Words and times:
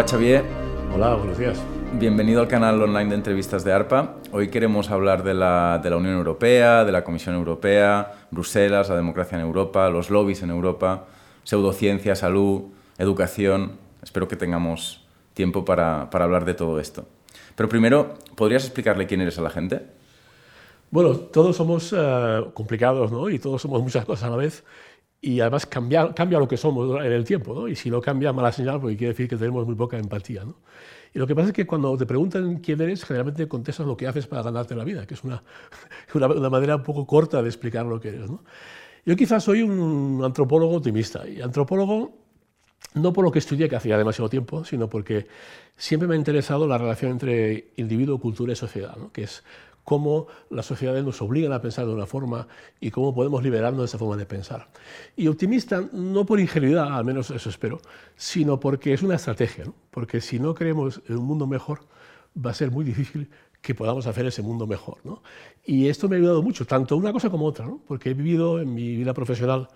Hola 0.00 0.08
Xavier. 0.08 0.44
Hola, 0.94 1.14
buenos 1.14 1.36
días. 1.36 1.62
Bienvenido 1.92 2.40
al 2.40 2.48
canal 2.48 2.80
online 2.80 3.10
de 3.10 3.16
entrevistas 3.16 3.64
de 3.64 3.74
ARPA. 3.74 4.14
Hoy 4.32 4.48
queremos 4.48 4.88
hablar 4.88 5.22
de 5.22 5.34
la, 5.34 5.78
de 5.82 5.90
la, 5.90 5.98
Unión 5.98 6.14
Europea, 6.14 6.86
de 6.86 6.90
la 6.92 7.04
Comisión 7.04 7.34
Europea, 7.34 8.10
Bruselas, 8.30 8.88
la 8.88 8.96
democracia 8.96 9.36
en 9.36 9.44
Europa, 9.44 9.90
los 9.90 10.08
lobbies 10.08 10.42
en 10.42 10.48
Europa, 10.48 11.04
pseudociencia, 11.44 12.16
salud, 12.16 12.62
educación. 12.96 13.72
Espero 14.02 14.26
que 14.26 14.36
tengamos 14.36 15.06
tiempo 15.34 15.66
para, 15.66 16.08
para 16.08 16.24
hablar 16.24 16.46
de 16.46 16.54
todo 16.54 16.80
esto. 16.80 17.04
Pero 17.54 17.68
primero, 17.68 18.14
¿podrías 18.36 18.64
explicarle 18.64 19.06
quién 19.06 19.20
eres 19.20 19.38
a 19.38 19.42
la 19.42 19.50
gente? 19.50 19.82
Bueno, 20.90 21.14
todos 21.14 21.56
somos 21.56 21.92
uh, 21.92 22.50
complicados, 22.54 23.12
¿no? 23.12 23.28
Y 23.28 23.38
todos 23.38 23.62
somos 23.62 23.82
muchas 23.82 24.06
cosas 24.06 24.24
a 24.24 24.30
la 24.30 24.36
vez. 24.36 24.64
Y 25.20 25.40
además 25.40 25.66
cambia, 25.66 26.14
cambia 26.14 26.38
lo 26.38 26.48
que 26.48 26.56
somos 26.56 27.04
en 27.04 27.12
el 27.12 27.24
tiempo, 27.24 27.54
¿no? 27.54 27.68
Y 27.68 27.76
si 27.76 27.90
no 27.90 28.00
cambia, 28.00 28.32
mala 28.32 28.52
señal, 28.52 28.80
porque 28.80 28.96
quiere 28.96 29.12
decir 29.12 29.28
que 29.28 29.36
tenemos 29.36 29.66
muy 29.66 29.74
poca 29.74 29.98
empatía, 29.98 30.44
¿no? 30.44 30.56
Y 31.12 31.18
lo 31.18 31.26
que 31.26 31.34
pasa 31.34 31.48
es 31.48 31.52
que 31.52 31.66
cuando 31.66 31.96
te 31.96 32.06
preguntan 32.06 32.58
quién 32.58 32.80
eres, 32.80 33.04
generalmente 33.04 33.46
contestas 33.48 33.86
lo 33.86 33.96
que 33.96 34.06
haces 34.06 34.26
para 34.26 34.42
ganarte 34.42 34.74
la 34.74 34.84
vida, 34.84 35.06
que 35.06 35.14
es 35.14 35.24
una, 35.24 35.42
una, 36.14 36.28
una 36.28 36.50
manera 36.50 36.76
un 36.76 36.82
poco 36.82 37.06
corta 37.06 37.42
de 37.42 37.48
explicar 37.48 37.84
lo 37.84 38.00
que 38.00 38.08
eres, 38.08 38.30
¿no? 38.30 38.44
Yo 39.04 39.16
quizás 39.16 39.44
soy 39.44 39.62
un 39.62 40.22
antropólogo 40.24 40.76
optimista. 40.76 41.26
Y 41.28 41.40
antropólogo 41.40 42.20
no 42.94 43.12
por 43.12 43.24
lo 43.24 43.30
que 43.30 43.38
estudié, 43.38 43.68
que 43.68 43.76
hacía 43.76 43.96
demasiado 43.96 44.28
tiempo, 44.28 44.64
sino 44.64 44.88
porque 44.88 45.26
siempre 45.76 46.08
me 46.08 46.14
ha 46.14 46.18
interesado 46.18 46.66
la 46.66 46.78
relación 46.78 47.12
entre 47.12 47.72
individuo, 47.76 48.18
cultura 48.18 48.52
y 48.52 48.56
sociedad, 48.56 48.96
¿no? 48.96 49.12
que 49.12 49.24
es 49.24 49.44
cómo 49.84 50.26
las 50.50 50.66
sociedades 50.66 51.04
nos 51.04 51.20
obligan 51.22 51.52
a 51.52 51.60
pensar 51.60 51.86
de 51.86 51.92
una 51.92 52.06
forma 52.06 52.46
y 52.80 52.90
cómo 52.90 53.14
podemos 53.14 53.42
liberarnos 53.42 53.80
de 53.80 53.86
esa 53.86 53.98
forma 53.98 54.16
de 54.16 54.26
pensar. 54.26 54.68
Y 55.16 55.26
optimista, 55.28 55.88
no 55.92 56.24
por 56.24 56.40
ingenuidad, 56.40 56.92
al 56.92 57.04
menos 57.04 57.30
eso 57.30 57.48
espero, 57.48 57.80
sino 58.16 58.60
porque 58.60 58.92
es 58.92 59.02
una 59.02 59.16
estrategia, 59.16 59.64
porque 59.90 60.20
si 60.20 60.38
no 60.38 60.54
creemos 60.54 61.02
en 61.08 61.18
un 61.18 61.24
mundo 61.24 61.46
mejor, 61.46 61.80
va 62.34 62.50
a 62.50 62.54
ser 62.54 62.70
muy 62.70 62.84
difícil 62.84 63.30
que 63.60 63.74
podamos 63.74 64.06
hacer 64.06 64.26
ese 64.26 64.42
mundo 64.42 64.66
mejor. 64.66 64.98
Y 65.64 65.88
esto 65.88 66.08
me 66.08 66.16
ha 66.16 66.18
ayudado 66.18 66.42
mucho, 66.42 66.66
tanto 66.66 66.96
una 66.96 67.12
cosa 67.12 67.30
como 67.30 67.46
otra, 67.46 67.68
porque 67.86 68.10
he 68.10 68.14
vivido 68.14 68.60
en 68.60 68.74
mi 68.74 68.96
vida 68.96 69.12
profesional 69.12 69.68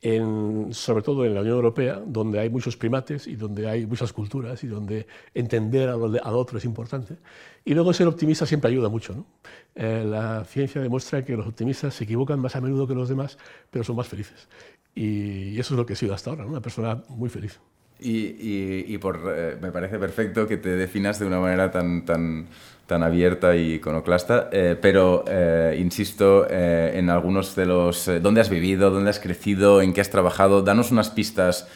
en, 0.00 0.68
sobre 0.72 1.02
todo 1.02 1.24
en 1.24 1.34
la 1.34 1.40
Unión 1.40 1.56
Europea, 1.56 2.02
donde 2.06 2.38
hay 2.38 2.50
muchos 2.50 2.76
primates 2.76 3.26
y 3.26 3.36
donde 3.36 3.68
hay 3.68 3.86
muchas 3.86 4.12
culturas 4.12 4.62
y 4.62 4.66
donde 4.66 5.06
entender 5.32 5.88
al, 5.88 6.20
al 6.22 6.34
otro 6.34 6.58
es 6.58 6.64
importante. 6.64 7.16
Y 7.64 7.74
luego 7.74 7.92
ser 7.92 8.06
optimista 8.06 8.44
siempre 8.44 8.70
ayuda 8.70 8.88
mucho. 8.88 9.14
¿no? 9.14 9.26
Eh, 9.74 10.04
la 10.06 10.44
ciencia 10.44 10.80
demuestra 10.82 11.24
que 11.24 11.36
los 11.36 11.46
optimistas 11.46 11.94
se 11.94 12.04
equivocan 12.04 12.38
más 12.38 12.54
a 12.56 12.60
menudo 12.60 12.86
que 12.86 12.94
los 12.94 13.08
demás, 13.08 13.38
pero 13.70 13.84
son 13.84 13.96
más 13.96 14.08
felices. 14.08 14.48
Y, 14.94 15.50
y 15.50 15.58
eso 15.58 15.74
es 15.74 15.78
lo 15.78 15.86
que 15.86 15.94
he 15.94 15.96
sido 15.96 16.14
hasta 16.14 16.30
ahora, 16.30 16.44
¿no? 16.44 16.50
una 16.50 16.60
persona 16.60 17.02
muy 17.08 17.30
feliz. 17.30 17.58
Y, 17.98 18.10
y, 18.10 18.84
y 18.88 18.98
por, 18.98 19.20
eh, 19.34 19.56
me 19.60 19.70
parece 19.70 19.98
perfecto 19.98 20.46
que 20.46 20.56
te 20.56 20.70
definas 20.70 21.18
de 21.18 21.26
una 21.26 21.40
manera 21.40 21.70
tan, 21.70 22.04
tan, 22.04 22.48
tan 22.86 23.02
abierta 23.02 23.56
y 23.56 23.74
iconoclasta, 23.74 24.48
eh, 24.52 24.76
pero 24.80 25.24
eh, 25.26 25.76
insisto 25.80 26.46
eh, 26.48 26.92
en 26.94 27.08
algunos 27.08 27.56
de 27.56 27.66
los... 27.66 28.10
¿Dónde 28.20 28.40
has 28.40 28.50
vivido? 28.50 28.90
¿Dónde 28.90 29.10
has 29.10 29.20
crecido? 29.20 29.80
¿En 29.80 29.92
qué 29.92 30.00
has 30.00 30.10
trabajado? 30.10 30.62
Danos 30.62 30.90
unas 30.90 31.10
pistas 31.10 31.68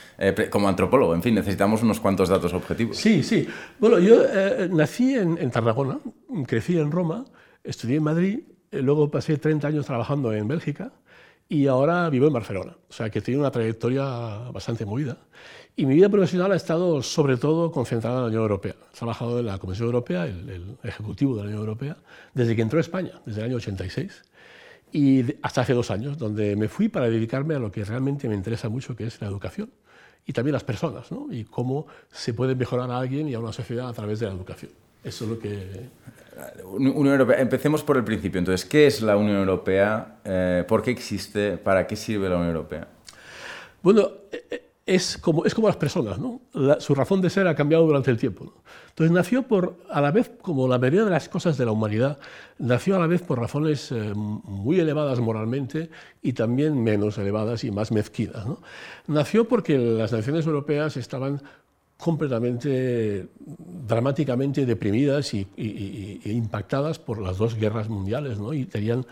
como 0.50 0.68
antropólogo. 0.68 1.14
En 1.14 1.22
fin, 1.22 1.34
necesitamos 1.34 1.82
unos 1.82 2.00
cuantos 2.00 2.28
datos 2.28 2.52
objetivos. 2.52 2.96
Sí, 2.96 3.22
sí. 3.22 3.48
Bueno, 3.78 3.98
yo 3.98 4.22
nací 4.70 5.14
en, 5.14 5.38
en, 5.38 5.50
Tarragona, 5.50 5.98
crecí 6.46 6.78
en 6.78 6.90
Roma, 6.90 7.24
estudié 7.64 7.96
en 7.96 8.02
Madrid, 8.02 8.40
luego 8.72 9.10
pasé 9.10 9.38
30 9.38 9.68
años 9.68 9.86
trabajando 9.86 10.32
en 10.32 10.48
Bélgica 10.48 10.92
y 11.48 11.66
ahora 11.66 12.10
vivo 12.10 12.26
en 12.26 12.32
Barcelona. 12.32 12.76
O 12.88 12.92
sea, 12.92 13.10
que 13.10 13.20
tiene 13.20 13.40
una 13.40 13.50
trayectoria 13.50 14.04
bastante 14.52 14.84
movida. 14.84 15.18
Y 15.78 15.86
mi 15.86 15.94
vida 15.94 16.08
profesional 16.08 16.50
ha 16.50 16.56
estado 16.56 17.00
sobre 17.02 17.36
todo 17.36 17.70
concentrada 17.70 18.16
en 18.16 18.22
la 18.22 18.26
Unión 18.26 18.42
Europea. 18.42 18.74
He 18.92 18.96
trabajado 18.96 19.38
en 19.38 19.46
la 19.46 19.58
Comisión 19.58 19.86
Europea, 19.86 20.24
el, 20.24 20.50
el, 20.50 20.76
Ejecutivo 20.82 21.36
de 21.36 21.42
la 21.42 21.46
Unión 21.46 21.60
Europea, 21.60 21.96
desde 22.34 22.56
que 22.56 22.62
entró 22.62 22.78
a 22.78 22.80
España, 22.80 23.12
desde 23.24 23.42
el 23.42 23.46
año 23.46 23.56
86, 23.58 24.24
y 24.90 25.36
hasta 25.40 25.60
hace 25.60 25.74
dos 25.74 25.92
años, 25.92 26.18
donde 26.18 26.56
me 26.56 26.66
fui 26.66 26.88
para 26.88 27.08
dedicarme 27.08 27.54
a 27.54 27.60
lo 27.60 27.70
que 27.70 27.84
realmente 27.84 28.28
me 28.28 28.34
interesa 28.34 28.68
mucho, 28.68 28.96
que 28.96 29.06
es 29.06 29.20
la 29.20 29.28
educación 29.28 29.70
y 30.26 30.32
también 30.32 30.54
las 30.54 30.64
personas, 30.64 31.12
¿no? 31.12 31.28
y 31.30 31.44
cómo 31.44 31.86
se 32.10 32.34
puede 32.34 32.56
mejorar 32.56 32.90
a 32.90 32.98
alguien 32.98 33.28
y 33.28 33.34
a 33.34 33.38
una 33.38 33.52
sociedad 33.52 33.88
a 33.88 33.92
través 33.92 34.18
de 34.18 34.26
la 34.26 34.32
educación. 34.32 34.72
Eso 35.04 35.26
es 35.26 35.30
lo 35.30 35.38
que... 35.38 35.90
Unión 36.64 37.06
Europea. 37.06 37.40
Empecemos 37.40 37.84
por 37.84 37.96
el 37.96 38.02
principio. 38.02 38.40
Entonces, 38.40 38.68
¿qué 38.68 38.88
es 38.88 39.00
la 39.00 39.16
Unión 39.16 39.36
Europea? 39.36 40.16
Eh, 40.24 40.64
¿Por 40.66 40.82
qué 40.82 40.90
existe? 40.90 41.56
¿Para 41.56 41.86
qué 41.86 41.94
sirve 41.94 42.28
la 42.28 42.34
Unión 42.34 42.48
Europea? 42.48 42.88
Bueno, 43.80 44.10
eh, 44.32 44.67
es 44.88 45.18
como, 45.18 45.44
es 45.44 45.54
como 45.54 45.68
las 45.68 45.76
personas, 45.76 46.18
su 46.78 46.94
razón 46.94 47.20
de 47.20 47.28
ser 47.28 47.46
ha 47.46 47.54
cambiado 47.54 47.84
durante 47.84 48.10
el 48.10 48.16
tiempo. 48.16 48.54
Entonces 48.88 49.12
nació 49.12 49.42
por, 49.42 49.76
a 49.90 50.00
la 50.00 50.10
vez, 50.10 50.30
como 50.40 50.66
la 50.66 50.78
mayoría 50.78 51.04
de 51.04 51.10
las 51.10 51.28
cosas 51.28 51.58
de 51.58 51.66
la 51.66 51.72
humanidad, 51.72 52.18
nació 52.58 52.96
a 52.96 52.98
la 52.98 53.06
vez 53.06 53.20
por 53.20 53.38
razones 53.38 53.92
eh, 53.92 54.14
muy 54.14 54.80
elevadas 54.80 55.20
moralmente 55.20 55.90
y 56.22 56.32
también 56.32 56.82
menos 56.82 57.18
elevadas 57.18 57.64
y 57.64 57.70
más 57.70 57.92
mezquinas. 57.92 58.46
Nació 59.06 59.46
porque 59.46 59.76
las 59.76 60.10
naciones 60.10 60.46
europeas 60.46 60.96
estaban 60.96 61.42
completamente, 61.98 63.28
dramáticamente 63.86 64.64
deprimidas 64.64 65.34
y, 65.34 65.46
y 65.54 66.20
impactadas 66.30 66.98
por 66.98 67.20
las 67.20 67.36
dos 67.36 67.56
guerras 67.56 67.90
mundiales, 67.90 68.38
¿no? 68.38 68.54
y 68.54 68.64
tenían 68.64 69.04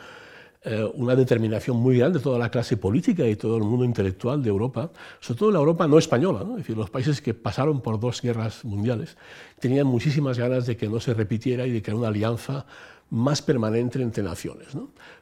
eh, 0.68 0.84
una 0.94 1.14
determinación 1.14 1.76
muy 1.76 1.98
grande 1.98 2.18
de 2.18 2.24
toda 2.24 2.40
la 2.40 2.50
clase 2.50 2.76
política 2.76 3.24
y 3.24 3.36
todo 3.36 3.56
el 3.56 3.62
mundo 3.62 3.84
intelectual 3.84 4.42
de 4.42 4.48
Europa, 4.48 4.90
sobre 5.20 5.38
todo 5.38 5.50
la 5.52 5.60
Europa 5.60 5.86
no 5.86 5.96
española, 5.96 6.40
¿no? 6.44 6.54
es 6.54 6.64
decir, 6.64 6.76
los 6.76 6.90
países 6.90 7.20
que 7.20 7.34
pasaron 7.34 7.80
por 7.80 8.00
dos 8.00 8.20
guerras 8.20 8.64
mundiales, 8.64 9.16
tenían 9.60 9.86
muchísimas 9.86 10.40
ganas 10.40 10.66
de 10.66 10.76
que 10.76 10.88
no 10.88 10.98
se 10.98 11.14
repitiera 11.14 11.68
y 11.68 11.70
de 11.70 11.82
crear 11.82 11.96
una 11.96 12.08
alianza 12.08 12.66
más 13.10 13.42
permanente 13.42 14.02
entre 14.02 14.24
naciones. 14.24 14.66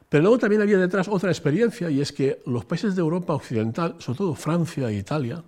Pero 0.09 0.23
luego 0.23 0.39
también 0.39 0.63
había 0.63 0.79
detrás 0.79 1.07
otra 1.07 1.29
experiencia 1.29 1.91
y 1.91 2.01
es 2.01 2.11
que 2.11 2.41
los 2.47 2.65
países 2.65 2.95
de 2.95 3.01
Europa 3.01 3.35
occidental, 3.35 3.97
sobre 3.99 4.17
todo 4.17 4.33
Francia 4.33 4.89
e 4.89 4.95
Italia, 4.95 5.43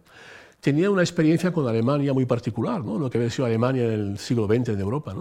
tenían 0.61 0.91
una 0.91 1.01
experiencia 1.01 1.51
con 1.51 1.67
Alemania 1.67 2.13
muy 2.13 2.27
particular, 2.27 2.85
¿no? 2.85 2.99
lo 2.99 3.09
que 3.09 3.17
había 3.17 3.31
sido 3.31 3.47
Alemania 3.47 3.85
en 3.85 4.11
el 4.11 4.17
siglo 4.19 4.45
XX 4.45 4.69
en 4.69 4.79
Europa. 4.79 5.15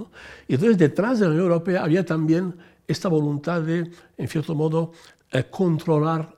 Y 0.46 0.54
entonces 0.54 0.76
detrás 0.76 1.18
de 1.18 1.24
la 1.24 1.30
Unión 1.30 1.46
Europea 1.46 1.82
había 1.82 2.04
también 2.04 2.54
esta 2.86 3.08
voluntad 3.08 3.62
de, 3.62 3.90
en 4.16 4.28
cierto 4.28 4.54
modo, 4.54 4.92
eh, 5.32 5.44
controlar 5.50 6.34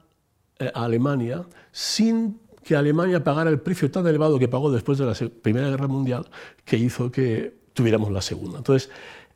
eh, 0.58 0.70
a 0.74 0.84
Alemania 0.84 1.44
sin 1.72 2.40
que 2.62 2.76
Alemania 2.76 3.24
pagara 3.24 3.48
el 3.48 3.60
precio 3.60 3.90
tan 3.90 4.06
elevado 4.06 4.38
que 4.38 4.48
pagó 4.48 4.70
después 4.70 4.98
de 4.98 5.06
la 5.06 5.14
Primera 5.42 5.70
Guerra 5.70 5.86
Mundial, 5.86 6.26
que 6.64 6.76
hizo 6.76 7.10
que 7.10 7.54
tuviéramos 7.72 8.12
la 8.12 8.20
Segunda. 8.20 8.58
Entonces, 8.58 8.90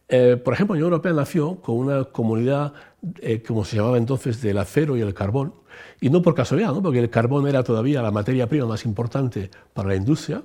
eh, 0.08 0.36
por 0.36 0.52
ejemplo, 0.52 0.74
la 0.74 0.80
Unión 0.80 0.92
Europea 0.92 1.14
nació 1.14 1.56
con 1.62 1.76
una 1.76 2.04
comunidad, 2.04 2.74
eh, 3.20 3.42
como 3.42 3.64
se 3.64 3.76
llamaba 3.76 3.96
entonces, 3.96 4.42
del 4.42 4.58
acero 4.58 4.98
y 4.98 5.00
el 5.00 5.14
carbón, 5.14 5.54
y 6.00 6.10
no 6.10 6.20
por 6.20 6.34
casualidad, 6.34 6.74
¿no? 6.74 6.82
porque 6.82 6.98
el 6.98 7.08
carbón 7.08 7.48
era 7.48 7.62
todavía 7.62 8.02
la 8.02 8.10
materia 8.10 8.46
prima 8.46 8.66
más 8.66 8.84
importante 8.84 9.50
para 9.72 9.88
la 9.88 9.96
industria, 9.96 10.42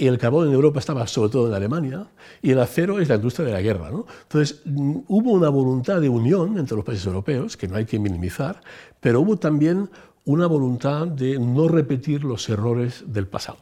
y 0.00 0.06
el 0.06 0.16
carbón 0.16 0.46
en 0.46 0.54
Europa 0.54 0.78
estaba 0.78 1.06
sobre 1.08 1.30
todo 1.30 1.48
en 1.48 1.54
Alemania, 1.54 2.06
y 2.40 2.52
el 2.52 2.60
acero 2.60 3.00
es 3.00 3.08
la 3.08 3.16
industria 3.16 3.46
de 3.46 3.52
la 3.52 3.60
guerra. 3.60 3.90
¿no? 3.90 4.06
Entonces, 4.22 4.62
mm, 4.64 4.98
hubo 5.08 5.32
una 5.32 5.48
voluntad 5.48 6.00
de 6.00 6.08
unión 6.08 6.56
entre 6.56 6.76
los 6.76 6.84
países 6.84 7.04
europeos, 7.04 7.56
que 7.56 7.66
no 7.66 7.76
hay 7.76 7.84
que 7.84 7.98
minimizar, 7.98 8.60
pero 9.00 9.20
hubo 9.20 9.36
también 9.36 9.90
una 10.24 10.46
voluntad 10.46 11.08
de 11.08 11.38
no 11.40 11.66
repetir 11.66 12.22
los 12.22 12.48
errores 12.48 13.04
del 13.08 13.26
pasado. 13.26 13.58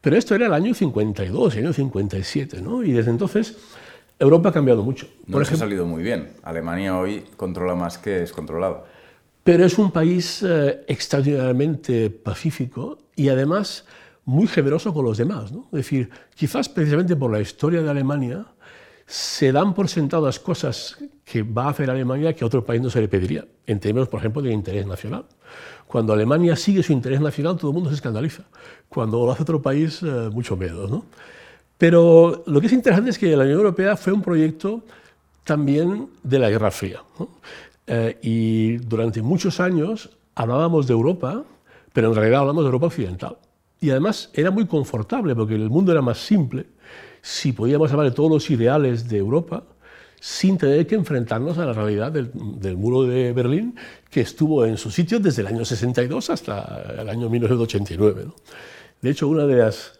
Pero 0.00 0.16
esto 0.16 0.34
era 0.34 0.46
el 0.46 0.52
año 0.52 0.74
52, 0.74 1.56
el 1.56 1.66
año 1.66 1.72
57, 1.72 2.60
¿no? 2.60 2.82
y 2.82 2.92
desde 2.92 3.10
entonces 3.10 3.56
Europa 4.18 4.48
ha 4.48 4.52
cambiado 4.52 4.82
mucho. 4.82 5.06
No 5.26 5.34
Por 5.34 5.42
ejemplo, 5.42 5.64
ha 5.64 5.68
salido 5.68 5.86
muy 5.86 6.02
bien. 6.02 6.30
Alemania 6.42 6.98
hoy 6.98 7.24
controla 7.36 7.76
más 7.76 7.98
que 7.98 8.24
es 8.24 8.32
controlado. 8.32 8.84
Pero 9.44 9.64
es 9.64 9.78
un 9.78 9.92
país 9.92 10.42
eh, 10.42 10.84
extraordinariamente 10.88 12.10
pacífico 12.10 12.98
y 13.14 13.28
además 13.28 13.84
muy 14.28 14.46
generoso 14.46 14.92
con 14.92 15.06
los 15.06 15.16
demás. 15.16 15.50
¿no? 15.50 15.64
Es 15.72 15.78
decir, 15.78 16.10
quizás 16.34 16.68
precisamente 16.68 17.16
por 17.16 17.32
la 17.32 17.40
historia 17.40 17.80
de 17.80 17.88
Alemania 17.88 18.44
se 19.06 19.52
dan 19.52 19.72
por 19.72 19.88
sentadas 19.88 20.38
cosas 20.38 20.98
que 21.24 21.42
va 21.42 21.64
a 21.64 21.70
hacer 21.70 21.88
Alemania 21.88 22.34
que 22.34 22.44
a 22.44 22.46
otro 22.46 22.62
país 22.62 22.82
no 22.82 22.90
se 22.90 23.00
le 23.00 23.08
pediría, 23.08 23.46
en 23.66 23.80
términos, 23.80 24.06
por 24.08 24.20
ejemplo, 24.20 24.42
de 24.42 24.52
interés 24.52 24.86
nacional. 24.86 25.24
Cuando 25.86 26.12
Alemania 26.12 26.56
sigue 26.56 26.82
su 26.82 26.92
interés 26.92 27.22
nacional, 27.22 27.56
todo 27.56 27.70
el 27.70 27.74
mundo 27.74 27.88
se 27.88 27.96
escandaliza. 27.96 28.42
Cuando 28.90 29.24
lo 29.24 29.32
hace 29.32 29.44
otro 29.44 29.62
país, 29.62 30.02
eh, 30.02 30.28
mucho 30.30 30.58
menos. 30.58 30.90
¿no? 30.90 31.06
Pero 31.78 32.42
lo 32.46 32.60
que 32.60 32.66
es 32.66 32.72
interesante 32.74 33.08
es 33.08 33.18
que 33.18 33.34
la 33.34 33.44
Unión 33.44 33.56
Europea 33.60 33.96
fue 33.96 34.12
un 34.12 34.20
proyecto 34.20 34.82
también 35.44 36.10
de 36.22 36.38
la 36.38 36.50
Guerra 36.50 36.70
Fría. 36.70 37.02
Eh, 37.86 38.18
y 38.20 38.76
durante 38.76 39.22
muchos 39.22 39.58
años 39.58 40.10
hablábamos 40.34 40.86
de 40.86 40.92
Europa, 40.92 41.44
pero 41.94 42.08
en 42.08 42.14
realidad 42.14 42.40
hablamos 42.40 42.64
de 42.64 42.66
Europa 42.66 42.86
occidental. 42.88 43.38
Y 43.80 43.90
además 43.90 44.30
era 44.32 44.50
muy 44.50 44.66
confortable 44.66 45.34
porque 45.34 45.54
el 45.54 45.70
mundo 45.70 45.92
era 45.92 46.02
más 46.02 46.18
simple 46.18 46.66
si 47.22 47.52
podíamos 47.52 47.90
hablar 47.90 48.08
de 48.08 48.14
todos 48.14 48.30
los 48.30 48.50
ideales 48.50 49.08
de 49.08 49.18
Europa 49.18 49.64
sin 50.20 50.58
tener 50.58 50.86
que 50.86 50.96
enfrentarnos 50.96 51.58
a 51.58 51.66
la 51.66 51.72
realidad 51.72 52.10
del, 52.10 52.76
muro 52.76 53.04
de 53.04 53.32
Berlín 53.32 53.76
que 54.10 54.20
estuvo 54.20 54.64
en 54.64 54.76
su 54.76 54.90
sitio 54.90 55.20
desde 55.20 55.42
el 55.42 55.48
año 55.48 55.64
62 55.64 56.30
hasta 56.30 56.96
el 56.98 57.08
año 57.08 57.28
1989. 57.28 58.24
¿no? 58.26 58.34
De 59.00 59.10
hecho, 59.10 59.28
una 59.28 59.46
de 59.46 59.56
los 59.58 59.92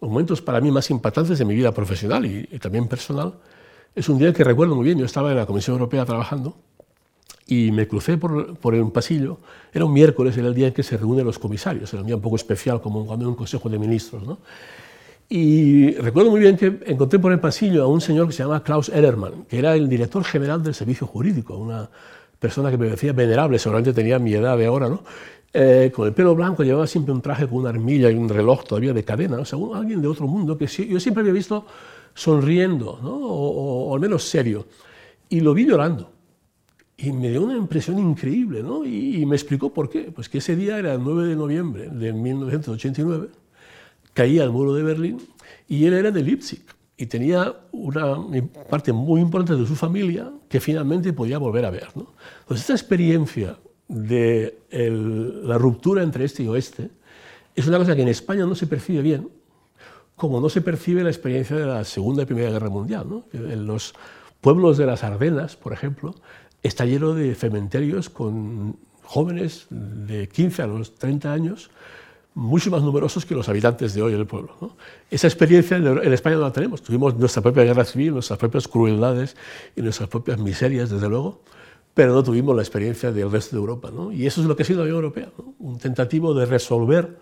momentos 0.00 0.40
para 0.40 0.60
mí 0.60 0.70
más 0.70 0.90
impactantes 0.90 1.38
de 1.38 1.44
mi 1.44 1.54
vida 1.54 1.72
profesional 1.72 2.24
y, 2.24 2.44
también 2.58 2.88
personal, 2.88 3.34
es 3.94 4.08
un 4.08 4.18
día 4.18 4.32
que 4.32 4.44
recuerdo 4.44 4.74
muy 4.74 4.84
bien. 4.84 4.98
Yo 4.98 5.04
estaba 5.04 5.30
en 5.30 5.36
la 5.36 5.46
Comisión 5.46 5.74
Europea 5.74 6.04
trabajando 6.04 6.56
y 7.46 7.70
me 7.70 7.86
crucé 7.86 8.16
por, 8.16 8.56
por 8.56 8.74
un 8.74 8.90
pasillo. 8.90 9.38
Era 9.72 9.84
un 9.84 9.92
miércoles, 9.92 10.36
era 10.36 10.48
el 10.48 10.54
día 10.54 10.68
en 10.68 10.72
que 10.72 10.82
se 10.82 10.96
reúnen 10.96 11.26
los 11.26 11.38
comisarios, 11.38 11.92
era 11.92 12.00
un 12.00 12.06
día 12.06 12.16
un 12.16 12.22
poco 12.22 12.36
especial, 12.36 12.80
como 12.80 13.06
cuando 13.06 13.26
hay 13.26 13.30
un 13.30 13.36
consejo 13.36 13.68
de 13.68 13.78
ministros. 13.78 14.22
¿no? 14.26 14.38
Y 15.28 15.92
recuerdo 15.94 16.30
muy 16.30 16.40
bien 16.40 16.56
que 16.56 16.80
encontré 16.86 17.18
por 17.18 17.32
el 17.32 17.40
pasillo 17.40 17.82
a 17.82 17.86
un 17.86 18.00
señor 18.00 18.26
que 18.26 18.32
se 18.32 18.42
llama 18.42 18.62
Klaus 18.62 18.88
Ellermann, 18.88 19.44
que 19.48 19.58
era 19.58 19.74
el 19.74 19.88
director 19.88 20.22
general 20.24 20.62
del 20.62 20.74
servicio 20.74 21.06
jurídico, 21.06 21.56
una 21.56 21.88
persona 22.38 22.70
que 22.70 22.76
me 22.76 22.86
parecía 22.86 23.12
venerable, 23.12 23.58
seguramente 23.58 23.92
tenía 23.92 24.18
mi 24.18 24.34
edad 24.34 24.58
de 24.58 24.66
ahora, 24.66 24.88
¿no? 24.88 25.02
Eh, 25.56 25.92
con 25.94 26.08
el 26.08 26.12
pelo 26.12 26.34
blanco, 26.34 26.64
llevaba 26.64 26.86
siempre 26.86 27.14
un 27.14 27.22
traje 27.22 27.46
con 27.46 27.58
una 27.58 27.70
armilla 27.70 28.10
y 28.10 28.14
un 28.16 28.28
reloj 28.28 28.64
todavía 28.64 28.92
de 28.92 29.04
cadena, 29.04 29.38
o 29.38 29.44
sea, 29.44 29.58
alguien 29.74 30.02
de 30.02 30.08
otro 30.08 30.26
mundo 30.26 30.58
que 30.58 30.66
yo 30.66 30.98
siempre 30.98 31.20
había 31.20 31.32
visto 31.32 31.64
sonriendo, 32.12 32.98
¿no? 33.02 33.14
o, 33.14 33.94
al 33.94 34.00
menos 34.00 34.24
serio. 34.24 34.66
Y 35.28 35.40
lo 35.40 35.54
vi 35.54 35.64
llorando. 35.64 36.10
Y 36.96 37.12
me 37.12 37.30
dio 37.30 37.42
una 37.42 37.56
impresión 37.56 37.98
increíble, 37.98 38.62
¿no? 38.62 38.84
Y, 38.84 39.26
me 39.26 39.34
explicó 39.34 39.72
por 39.72 39.90
qué. 39.90 40.12
Pues 40.14 40.28
que 40.28 40.38
ese 40.38 40.54
día 40.54 40.78
era 40.78 40.94
el 40.94 41.02
9 41.02 41.28
de 41.28 41.36
noviembre 41.36 41.88
de 41.88 42.12
1989, 42.12 43.28
caía 44.12 44.44
el 44.44 44.50
muro 44.50 44.74
de 44.74 44.82
Berlín 44.82 45.18
y 45.68 45.86
él 45.86 45.94
era 45.94 46.10
de 46.10 46.22
Leipzig 46.22 46.62
y 46.96 47.06
tenía 47.06 47.52
una 47.72 48.16
parte 48.70 48.92
muy 48.92 49.20
importante 49.20 49.60
de 49.60 49.66
su 49.66 49.74
familia 49.74 50.30
que 50.48 50.60
finalmente 50.60 51.12
podía 51.12 51.38
volver 51.38 51.64
a 51.64 51.70
ver. 51.70 51.88
¿no? 51.96 52.12
Entonces, 52.42 52.60
esta 52.60 52.74
experiencia 52.74 53.58
de 53.88 54.58
la 54.70 55.58
ruptura 55.58 56.02
entre 56.02 56.24
este 56.24 56.44
y 56.44 56.48
oeste 56.48 56.90
es 57.54 57.66
una 57.66 57.78
cosa 57.78 57.94
que 57.94 58.02
en 58.02 58.08
España 58.08 58.46
no 58.46 58.54
se 58.54 58.66
percibe 58.66 59.02
bien, 59.02 59.28
como 60.16 60.40
no 60.40 60.48
se 60.48 60.60
percibe 60.60 61.02
la 61.02 61.10
experiencia 61.10 61.56
de 61.56 61.66
la 61.66 61.84
Segunda 61.84 62.22
y 62.22 62.26
Primera 62.26 62.50
Guerra 62.50 62.70
Mundial. 62.70 63.24
En 63.32 63.66
los 63.66 63.94
pueblos 64.40 64.76
de 64.78 64.86
las 64.86 65.02
Ardenas, 65.02 65.56
por 65.56 65.72
ejemplo, 65.72 66.14
está 66.64 66.86
lleno 66.86 67.14
de 67.14 67.34
cementerios 67.34 68.10
con 68.10 68.76
jóvenes 69.04 69.66
de 69.70 70.28
15 70.28 70.62
a 70.62 70.66
los 70.66 70.94
30 70.94 71.32
años, 71.32 71.70
mucho 72.34 72.70
más 72.70 72.82
numerosos 72.82 73.26
que 73.26 73.34
los 73.34 73.48
habitantes 73.48 73.94
de 73.94 74.02
hoy 74.02 74.12
del 74.12 74.26
pueblo. 74.26 74.74
Esa 75.10 75.28
experiencia 75.28 75.76
en 75.76 76.12
España 76.12 76.36
no 76.36 76.42
la 76.42 76.52
tenemos. 76.52 76.82
Tuvimos 76.82 77.14
nuestra 77.16 77.42
propia 77.42 77.64
guerra 77.64 77.84
civil, 77.84 78.14
nuestras 78.14 78.38
propias 78.38 78.66
crueldades 78.66 79.36
y 79.76 79.82
nuestras 79.82 80.08
propias 80.08 80.38
miserias, 80.38 80.90
desde 80.90 81.08
luego, 81.08 81.42
pero 81.92 82.12
no 82.12 82.24
tuvimos 82.24 82.56
la 82.56 82.62
experiencia 82.62 83.12
del 83.12 83.30
resto 83.30 83.54
de 83.54 83.60
Europa. 83.60 83.90
¿no? 83.92 84.10
Y 84.10 84.26
eso 84.26 84.40
es 84.40 84.48
lo 84.48 84.56
que 84.56 84.64
ha 84.64 84.66
sido 84.66 84.78
la 84.80 84.84
Unión 84.84 84.96
Europea, 84.96 85.28
un 85.58 85.78
tentativo 85.78 86.34
de 86.34 86.46
resolver 86.46 87.18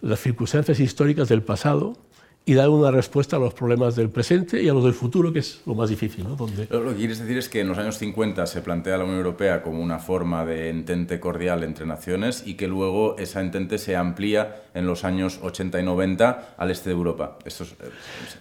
las 0.00 0.18
circunstancias 0.18 0.80
históricas 0.80 1.28
del 1.28 1.42
pasado 1.42 1.96
y 2.44 2.54
dar 2.54 2.68
una 2.70 2.90
respuesta 2.90 3.36
a 3.36 3.38
los 3.38 3.54
problemas 3.54 3.94
del 3.94 4.10
presente 4.10 4.60
y 4.62 4.68
a 4.68 4.74
los 4.74 4.82
del 4.82 4.94
futuro, 4.94 5.32
que 5.32 5.38
es 5.38 5.60
lo 5.64 5.74
más 5.74 5.90
difícil. 5.90 6.24
¿no? 6.24 6.34
Donde... 6.34 6.66
Lo 6.70 6.90
que 6.90 6.96
quieres 6.96 7.20
decir 7.20 7.38
es 7.38 7.48
que 7.48 7.60
en 7.60 7.68
los 7.68 7.78
años 7.78 7.98
50 7.98 8.46
se 8.46 8.62
plantea 8.62 8.98
la 8.98 9.04
Unión 9.04 9.18
Europea 9.18 9.62
como 9.62 9.80
una 9.80 10.00
forma 10.00 10.44
de 10.44 10.68
entente 10.68 11.20
cordial 11.20 11.62
entre 11.62 11.86
naciones 11.86 12.42
y 12.44 12.54
que 12.54 12.66
luego 12.66 13.16
esa 13.18 13.40
entente 13.40 13.78
se 13.78 13.94
amplía 13.94 14.64
en 14.74 14.86
los 14.86 15.04
años 15.04 15.38
80 15.40 15.80
y 15.80 15.84
90 15.84 16.54
al 16.56 16.70
este 16.72 16.90
de 16.90 16.96
Europa. 16.96 17.38
Esto 17.44 17.62
es, 17.62 17.72
eh, 17.72 17.90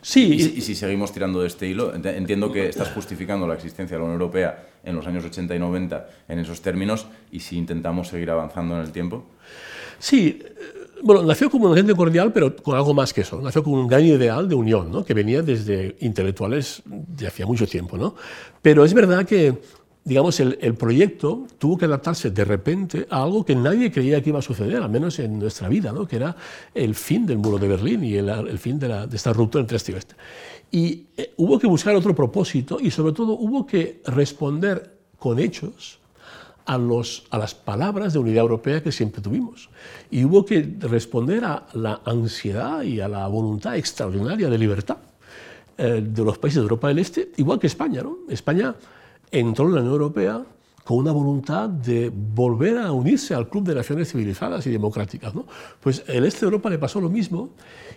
sí. 0.02 0.34
Y, 0.34 0.58
y, 0.58 0.62
si 0.62 0.74
seguimos 0.74 1.12
tirando 1.12 1.42
de 1.42 1.48
este 1.48 1.68
hilo, 1.68 1.94
entiendo 1.94 2.52
que 2.52 2.70
estás 2.70 2.90
justificando 2.90 3.48
la 3.48 3.54
existencia 3.54 3.98
de 3.98 4.00
la 4.00 4.06
Unión 4.06 4.20
Europea 4.20 4.68
en 4.84 4.96
los 4.96 5.06
años 5.06 5.24
80 5.26 5.56
y 5.56 5.60
90 5.60 6.10
en 6.28 6.40
esos 6.40 6.62
términos 6.62 7.06
y 7.32 7.42
si 7.42 7.56
intentamos 7.56 8.08
seguir 8.08 8.32
avanzando 8.32 8.76
en 8.76 8.82
el 8.82 8.92
tiempo. 8.92 9.26
Sí 10.00 10.42
bueno, 11.04 11.24
nació 11.24 11.50
como 11.50 11.68
un 11.68 11.74
agente 11.74 11.96
cordial, 11.96 12.32
pero 12.34 12.56
con 12.56 12.76
algo 12.76 12.94
más 12.94 13.14
que 13.14 13.22
eso. 13.22 13.42
Nació 13.42 13.64
como 13.64 13.80
un 13.80 13.88
gran 13.88 14.06
ideal 14.06 14.48
de 14.48 14.56
unión, 14.56 14.92
¿no? 14.92 15.04
que 15.04 15.14
venía 15.14 15.42
desde 15.42 15.96
intelectuales 16.00 16.82
de 16.86 17.28
hacía 17.28 17.46
mucho 17.46 17.68
tiempo. 17.68 17.98
¿no? 17.98 18.16
Pero 18.62 18.84
es 18.86 18.94
verdad 18.94 19.26
que, 19.26 19.62
digamos, 20.04 20.40
el, 20.40 20.58
el, 20.62 20.76
proyecto 20.76 21.46
tuvo 21.58 21.78
que 21.78 21.86
adaptarse 21.86 22.32
de 22.32 22.46
repente 22.46 23.08
a 23.10 23.24
algo 23.24 23.46
que 23.46 23.56
nadie 23.56 23.92
creía 23.92 24.22
que 24.22 24.30
iba 24.30 24.40
a 24.40 24.44
suceder, 24.44 24.82
al 24.82 24.90
menos 24.90 25.20
en 25.20 25.40
nuestra 25.40 25.70
vida, 25.70 25.92
¿no? 25.92 26.08
que 26.08 26.18
era 26.18 26.36
el 26.74 26.96
fin 26.96 27.26
del 27.26 27.38
muro 27.38 27.58
de 27.58 27.68
Berlín 27.68 28.04
y 28.04 28.16
el, 28.16 28.30
el 28.30 28.60
fin 28.60 28.80
de, 28.80 28.88
la, 28.88 29.08
de, 29.08 29.16
esta 29.16 29.34
ruptura 29.34 29.62
entre 29.62 29.78
este 29.78 29.92
y 29.92 29.96
oeste. 29.96 30.16
Y 30.72 31.06
eh, 31.18 31.34
hubo 31.38 31.60
que 31.60 31.68
buscar 31.68 31.96
otro 31.96 32.16
propósito 32.16 32.80
y, 32.82 32.92
sobre 32.92 33.14
todo, 33.14 33.34
hubo 33.34 33.66
que 33.66 34.02
responder 34.06 34.98
con 35.18 35.38
hechos 35.40 36.01
a, 36.66 36.78
las 36.78 37.56
palabras 37.56 38.14
de 38.14 38.20
unidad 38.20 38.42
europea 38.42 38.82
que 38.82 38.92
siempre 38.92 39.22
tuvimos. 39.22 39.70
Y 40.10 40.26
hubo 40.26 40.46
que 40.46 40.76
responder 40.80 41.44
a 41.46 41.66
la 41.74 42.02
ansiedad 42.06 42.84
y 42.84 43.00
a 43.00 43.08
la 43.08 43.28
voluntad 43.28 43.76
extraordinaria 43.76 44.50
de 44.50 44.58
libertad 44.58 44.98
eh, 45.78 46.04
de 46.06 46.24
los 46.24 46.38
países 46.38 46.58
de 46.58 46.64
Europa 46.64 46.88
del 46.88 47.00
Este, 47.00 47.32
igual 47.38 47.60
que 47.60 47.68
España. 47.68 48.02
¿no? 48.02 48.18
España 48.30 48.76
entró 49.32 49.66
en 49.68 49.76
la 49.76 49.82
Unión 49.82 49.94
Europea 49.94 50.46
con 50.84 50.98
una 50.98 51.12
voluntad 51.12 51.70
de 51.70 52.12
volver 52.12 52.78
a 52.78 52.92
unirse 52.92 53.34
al 53.34 53.50
club 53.50 53.66
de 53.66 53.76
naciones 53.76 54.12
civilizadas 54.12 54.66
y 54.68 54.72
democráticas. 54.72 55.34
¿no? 55.36 55.46
Pues 55.80 56.04
el 56.08 56.26
este 56.26 56.42
de 56.42 56.46
Europa 56.46 56.70
le 56.70 56.80
pasó 56.80 57.00
lo 57.00 57.10
mismo 57.10 57.50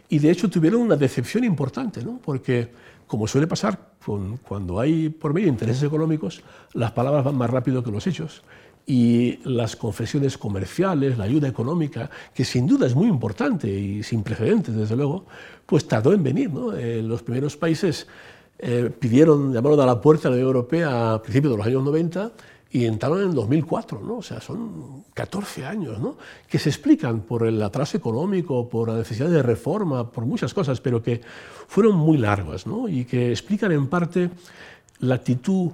y 0.09 0.19
de 0.19 0.31
hecho 0.31 0.51
tuvieron 0.51 0.83
una 0.83 0.97
decepción 0.97 1.45
importante, 1.45 2.05
¿no? 2.05 2.21
porque 2.23 2.71
como 3.07 3.27
suele 3.27 3.47
pasar 3.47 3.95
con, 4.05 4.39
cuando 4.39 4.81
hay 4.81 5.09
por 5.09 5.35
medio 5.35 5.49
intereses 5.49 5.83
económicos, 5.83 6.43
las 6.73 6.93
palabras 6.93 7.25
van 7.25 7.37
más 7.37 7.51
rápido 7.51 7.83
que 7.83 7.91
los 7.91 8.07
hechos. 8.07 8.43
Y 8.87 9.39
las 9.45 9.77
confesiones 9.77 10.37
comerciales, 10.37 11.17
la 11.17 11.25
ayuda 11.25 11.49
económica, 11.49 12.11
que 12.35 12.45
sin 12.45 12.67
duda 12.67 12.87
es 12.87 12.95
muy 12.95 13.09
importante 13.09 13.67
y 13.67 14.03
sin 14.03 14.23
precedentes, 14.23 14.75
desde 14.75 14.95
luego, 14.95 15.25
pues 15.65 15.89
tardó 15.89 16.13
en 16.13 16.23
venir. 16.23 16.51
¿no? 16.51 16.75
Eh, 16.75 17.01
los 17.03 17.23
primeros 17.23 17.57
países 17.57 18.07
eh, 18.59 18.91
pidieron, 18.99 19.55
llamaron 19.55 19.81
a 19.81 19.87
la 19.87 20.01
puerta 20.03 20.29
de 20.29 20.31
la 20.31 20.37
Unión 20.37 20.49
Europea 20.49 21.15
a 21.15 21.23
principios 21.23 21.53
de 21.53 21.57
los 21.57 21.67
años 21.67 21.83
90 21.83 22.33
y 22.75 22.87
entraron 22.87 23.23
en 23.23 23.35
2004, 23.37 24.01
¿no? 24.01 24.17
o 24.17 24.23
sea, 24.23 24.41
son 24.41 25.05
14 25.15 25.65
años, 25.65 26.01
¿no? 26.01 26.17
que 26.49 26.59
se 26.59 26.71
explican 26.71 27.21
por 27.21 27.47
el 27.47 27.63
atraso 27.63 27.97
económico, 27.97 28.69
por 28.69 28.89
la 28.89 28.97
necesidad 28.97 29.31
de 29.31 29.45
reforma, 29.45 30.11
por 30.11 30.27
muchas 30.27 30.53
cosas, 30.53 30.81
pero 30.81 31.01
que 31.01 31.21
fueron 31.69 31.95
muy 31.95 32.19
largas 32.19 32.67
¿no? 32.67 32.89
y 32.89 33.05
que 33.05 33.31
explican 33.31 33.71
en 33.71 33.87
parte 33.87 34.29
la 34.99 35.15
actitud 35.15 35.71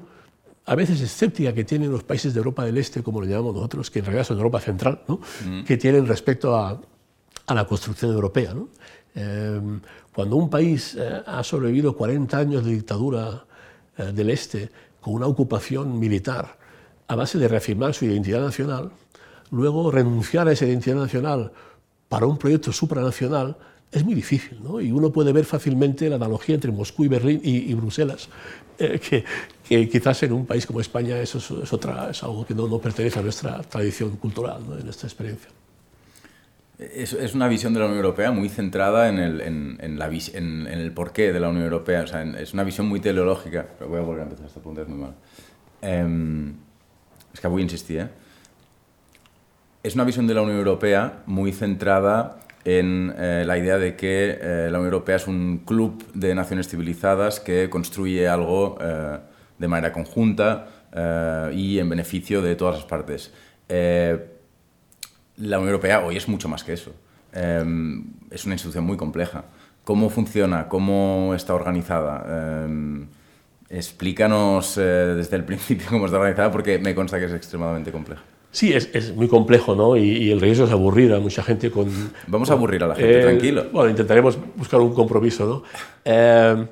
a 0.66 0.74
veces 0.74 1.00
escéptica 1.00 1.54
que 1.54 1.64
tienen 1.64 1.90
los 1.90 2.04
países 2.04 2.34
de 2.34 2.38
Europa 2.38 2.66
del 2.66 2.76
Este, 2.76 3.02
como 3.02 3.22
lo 3.22 3.26
llamamos 3.26 3.54
nosotros, 3.54 3.90
que 3.90 4.00
en 4.00 4.04
realidad 4.04 4.26
son 4.26 4.36
Europa 4.36 4.60
Central, 4.60 5.00
¿no? 5.08 5.20
Mm. 5.46 5.64
que 5.64 5.78
tienen 5.78 6.06
respecto 6.06 6.54
a, 6.54 6.78
a 7.46 7.54
la 7.54 7.66
construcción 7.66 8.12
europea. 8.12 8.52
¿no? 8.52 8.68
Eh, 9.14 9.58
cuando 10.14 10.36
un 10.36 10.50
país 10.50 10.96
eh, 11.00 11.22
ha 11.26 11.42
sobrevivido 11.42 11.96
40 11.96 12.36
años 12.36 12.62
de 12.62 12.72
dictadura 12.72 13.42
eh, 13.96 14.12
del 14.12 14.28
Este 14.28 14.70
con 15.00 15.14
una 15.14 15.26
ocupación 15.26 15.98
militar, 15.98 16.59
a 17.10 17.16
base 17.16 17.38
de 17.38 17.48
reafirmar 17.48 17.92
su 17.92 18.04
identidad 18.04 18.40
nacional, 18.40 18.92
luego 19.50 19.90
renunciar 19.90 20.46
a 20.46 20.52
esa 20.52 20.64
identidad 20.64 20.94
nacional 20.94 21.50
para 22.08 22.24
un 22.26 22.38
proyecto 22.38 22.72
supranacional 22.72 23.56
es 23.90 24.04
muy 24.04 24.14
difícil. 24.14 24.60
¿no? 24.62 24.80
Y 24.80 24.92
uno 24.92 25.10
puede 25.10 25.32
ver 25.32 25.44
fácilmente 25.44 26.08
la 26.08 26.14
analogía 26.14 26.54
entre 26.54 26.70
Moscú 26.70 27.04
y 27.04 27.08
Berlín 27.08 27.40
y, 27.42 27.74
Bruselas, 27.74 28.28
eh, 28.78 29.00
que, 29.00 29.88
quizás 29.88 30.22
en 30.22 30.32
un 30.32 30.46
país 30.46 30.64
como 30.64 30.80
España 30.80 31.18
eso 31.18 31.38
es, 31.38 31.72
otra, 31.72 32.10
es 32.10 32.22
algo 32.22 32.46
que 32.46 32.54
no, 32.54 32.78
pertenece 32.78 33.18
a 33.18 33.22
nuestra 33.22 33.60
tradición 33.62 34.10
cultural, 34.10 34.62
¿no? 34.68 34.78
en 34.78 34.84
nuestra 34.84 35.08
experiencia. 35.08 35.50
Es, 36.78 37.34
una 37.34 37.48
visión 37.48 37.74
de 37.74 37.80
la 37.80 37.86
Unión 37.86 37.98
Europea 37.98 38.30
muy 38.30 38.48
centrada 38.50 39.08
en 39.08 39.18
el, 39.18 39.40
en, 39.40 39.78
en 39.82 40.94
porqué 40.94 41.32
de 41.32 41.40
la 41.40 41.48
Unión 41.48 41.64
Europea. 41.64 42.04
Es 42.38 42.54
una 42.54 42.62
visión 42.62 42.86
muy 42.86 43.00
teleológica. 43.00 43.66
Pero 43.76 43.90
voy 43.90 43.98
a 43.98 44.02
volver 44.02 44.20
a 44.20 44.24
empezar, 44.26 44.46
esta 44.46 44.60
pregunta 44.60 44.82
es 44.82 44.88
muy 44.88 44.98
mal. 44.98 45.14
Eh, 45.82 46.54
es 47.32 47.40
que 47.40 47.46
a 47.46 47.50
insistir, 47.50 48.00
¿eh? 48.00 48.08
Una 49.94 50.04
visión 50.04 50.26
de 50.26 50.34
la 50.34 50.42
Unión 50.42 50.58
Europea 50.58 51.22
muy 51.26 51.52
centrada 51.52 52.36
en 52.64 53.14
eh, 53.16 53.44
la 53.46 53.56
idea 53.58 53.78
de 53.78 53.96
que 53.96 54.38
eh, 54.40 54.68
la 54.70 54.78
Unión 54.78 54.92
Europea 54.92 55.16
es 55.16 55.26
un 55.26 55.62
club 55.64 56.04
de 56.12 56.34
naciones 56.34 56.68
civilizadas 56.68 57.40
que 57.40 57.70
construye 57.70 58.28
algo 58.28 58.76
eh, 58.80 59.18
de 59.58 59.68
manera 59.68 59.92
conjunta 59.92 60.66
y 61.54 61.78
en 61.78 61.88
beneficio 61.88 62.42
de 62.42 62.56
todas 62.56 62.74
las 62.74 62.84
partes. 62.84 63.32
la 63.68 64.18
Unión 65.36 65.68
Europea 65.68 66.00
hoy 66.04 66.16
es 66.16 66.26
mucho 66.26 66.48
más 66.48 66.64
que 66.64 66.72
eso. 66.72 66.92
es 67.32 68.44
una 68.44 68.54
institución 68.54 68.82
muy 68.84 68.96
compleja. 68.96 69.44
¿Cómo 69.84 70.10
funciona? 70.10 70.68
¿Cómo 70.68 71.32
está 71.36 71.54
organizada? 71.54 72.66
Explícanos 73.70 74.76
eh, 74.78 74.82
desde 74.82 75.36
el 75.36 75.44
principio 75.44 75.86
cómo 75.88 76.06
está 76.06 76.18
organizada, 76.18 76.50
porque 76.50 76.78
me 76.78 76.94
consta 76.94 77.18
que 77.18 77.26
es 77.26 77.32
extremadamente 77.32 77.92
compleja. 77.92 78.22
Sí, 78.50 78.72
es, 78.72 78.90
es 78.92 79.14
muy 79.14 79.28
complejo, 79.28 79.76
¿no? 79.76 79.96
Y, 79.96 80.32
el 80.32 80.40
riesgo 80.40 80.64
es 80.64 80.72
aburrir 80.72 81.12
a 81.12 81.20
mucha 81.20 81.42
gente 81.44 81.70
con... 81.70 81.88
Vamos 82.26 82.50
a 82.50 82.54
aburrir 82.54 82.82
a 82.82 82.88
la 82.88 82.94
gente, 82.96 83.20
eh, 83.20 83.22
tranquilo. 83.22 83.66
Bueno, 83.72 83.90
intentaremos 83.90 84.36
buscar 84.56 84.80
un 84.80 84.92
compromiso, 84.92 85.46
¿no? 85.46 85.62
Eh, 86.04 86.66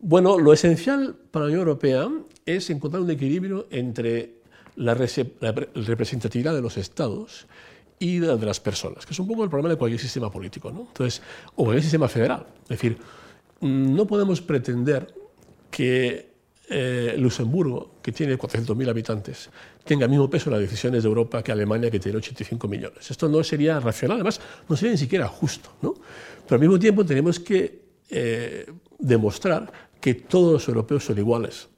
bueno, 0.00 0.36
lo 0.36 0.52
esencial 0.52 1.14
para 1.30 1.44
la 1.44 1.50
Unión 1.50 1.60
Europea 1.60 2.10
es 2.44 2.68
encontrar 2.70 3.02
un 3.02 3.10
equilibrio 3.10 3.68
entre 3.70 4.34
la, 4.74 4.96
la 5.40 5.52
representatividad 5.76 6.54
de 6.54 6.60
los 6.60 6.76
estados 6.76 7.46
y 8.00 8.18
de, 8.18 8.36
las 8.44 8.58
personas, 8.58 9.06
que 9.06 9.12
es 9.12 9.20
un 9.20 9.28
poco 9.28 9.44
el 9.44 9.50
problema 9.50 9.68
de 9.68 9.76
cualquier 9.76 10.00
sistema 10.00 10.28
político, 10.28 10.72
¿no? 10.72 10.80
Entonces, 10.88 11.22
o 11.54 11.62
cualquier 11.62 11.82
sistema 11.82 12.08
federal. 12.08 12.46
Es 12.64 12.70
decir, 12.70 12.98
no 13.60 14.08
podemos 14.08 14.40
pretender 14.40 15.14
que 15.70 16.31
eh, 16.72 17.14
Luxemburgo, 17.18 17.96
que 18.02 18.12
tiene 18.12 18.38
400.000 18.38 18.88
habitantes, 18.88 19.50
tenga 19.84 20.04
el 20.06 20.10
mismo 20.10 20.30
peso 20.30 20.48
en 20.48 20.54
las 20.54 20.62
decisiones 20.62 21.02
de 21.02 21.08
Europa 21.08 21.42
que 21.42 21.52
Alemania, 21.52 21.90
que 21.90 22.00
tiene 22.00 22.18
85 22.18 22.66
millones. 22.66 23.10
Esto 23.10 23.28
no 23.28 23.44
sería 23.44 23.78
racional, 23.78 24.16
además 24.16 24.40
no 24.68 24.76
sería 24.76 24.92
ni 24.92 24.98
siquiera 24.98 25.28
justo. 25.28 25.70
¿no? 25.82 25.94
Pero 26.44 26.54
al 26.54 26.60
mismo 26.60 26.78
tiempo 26.78 27.04
tenemos 27.04 27.38
que 27.38 27.82
eh, 28.10 28.66
demostrar 28.98 29.70
que 30.00 30.14
todos 30.14 30.52
los 30.52 30.68
europeos 30.68 31.04
son 31.04 31.18
iguales 31.18 31.68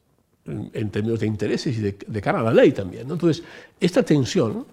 en, 0.46 0.90
términos 0.90 1.20
de 1.20 1.26
intereses 1.26 1.76
y 1.76 1.80
de, 1.80 2.20
cara 2.20 2.40
a 2.40 2.42
la 2.42 2.52
ley 2.52 2.72
también. 2.72 3.10
Entonces, 3.10 3.42
esta 3.80 4.02
tensión 4.02 4.66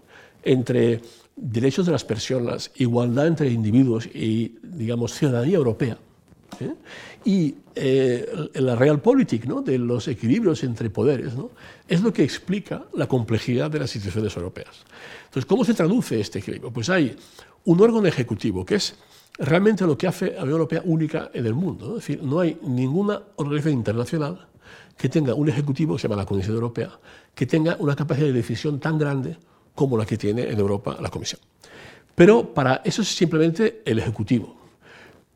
entre 0.44 1.02
derechos 1.36 1.86
de 1.86 1.92
las 1.92 2.04
personas, 2.04 2.72
igualdad 2.76 3.28
entre 3.28 3.50
individuos 3.50 4.08
y, 4.08 4.58
digamos, 4.62 5.14
ciudadanía 5.14 5.58
europea, 5.58 5.98
¿eh? 6.60 6.74
y 7.26 7.56
eh, 7.76 8.50
la 8.56 8.76
realpolitik 8.76 9.46
¿no? 9.46 9.62
de 9.62 9.78
los 9.78 10.08
equilibrios 10.08 10.64
entre 10.64 10.90
poderes 10.90 11.36
¿no? 11.36 11.52
es 11.88 12.02
lo 12.02 12.12
que 12.12 12.24
explica 12.24 12.84
la 12.94 13.08
complejidad 13.08 13.72
de 13.72 13.80
las 13.80 13.96
instituciones 13.96 14.36
europeas. 14.36 14.84
Entonces, 15.26 15.46
¿cómo 15.46 15.64
se 15.64 15.74
traduce 15.74 16.20
este 16.20 16.40
equilibrio? 16.40 16.72
Pues 16.72 16.90
hay 16.90 17.16
un 17.66 17.82
órgano 17.82 18.08
ejecutivo 18.08 18.66
que 18.66 18.76
es 18.76 18.96
realmente 19.38 19.86
lo 19.86 19.98
que 19.98 20.08
hace 20.08 20.32
a 20.32 20.38
la 20.38 20.44
Unión 20.44 20.52
Europea 20.54 20.82
única 20.86 21.32
en 21.34 21.46
el 21.46 21.54
mundo. 21.54 21.88
¿no? 21.88 21.98
Es 21.98 22.08
decir, 22.08 22.24
no 22.24 22.40
hay 22.40 22.58
ninguna 22.64 23.22
organización 23.38 23.76
internacional 23.76 24.48
que 24.98 25.10
tenga 25.10 25.34
un 25.34 25.50
ejecutivo, 25.50 25.96
que 25.96 26.02
se 26.02 26.08
llama 26.08 26.22
la 26.22 26.28
Comisión 26.28 26.56
Europea, 26.56 26.92
que 27.34 27.46
tenga 27.46 27.76
una 27.80 27.96
capacidad 27.96 28.28
de 28.28 28.34
decisión 28.34 28.80
tan 28.80 28.98
grande 28.98 29.38
como 29.74 29.98
la 29.98 30.06
que 30.06 30.18
tiene 30.18 30.44
en 30.44 30.60
Europa 30.60 30.98
la 31.02 31.10
Comisión. 31.10 31.42
Pero 32.14 32.54
para 32.54 32.82
eso 32.84 33.02
es 33.02 33.08
simplemente 33.08 33.82
el 33.86 34.00
ejecutivo. 34.00 34.61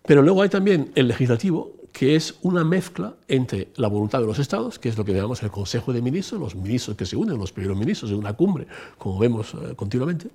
Pero 0.05 0.21
luego 0.21 0.41
hay 0.41 0.49
también 0.49 0.91
el 0.95 1.07
legislativo, 1.07 1.73
que 1.91 2.15
es 2.15 2.35
una 2.41 2.63
mezcla 2.63 3.15
entre 3.27 3.69
la 3.77 3.87
voluntad 3.87 4.19
de 4.19 4.27
los 4.27 4.37
estados, 4.37 4.77
que 4.77 4.89
es 4.89 4.97
lo 4.97 5.05
que 5.05 5.13
llamamos 5.13 5.41
el 5.43 5.49
Consejo 5.49 5.93
de 5.93 6.01
Ministros, 6.01 6.39
los 6.39 6.55
ministros 6.55 6.97
que 6.97 7.05
se 7.05 7.15
unen, 7.15 7.37
los 7.37 7.51
primeros 7.51 7.77
ministros 7.77 8.11
de 8.11 8.17
una 8.17 8.33
cumbre, 8.33 8.67
como 8.97 9.17
vemos 9.17 9.53
eh, 9.53 9.75
continuamente, 9.75 10.29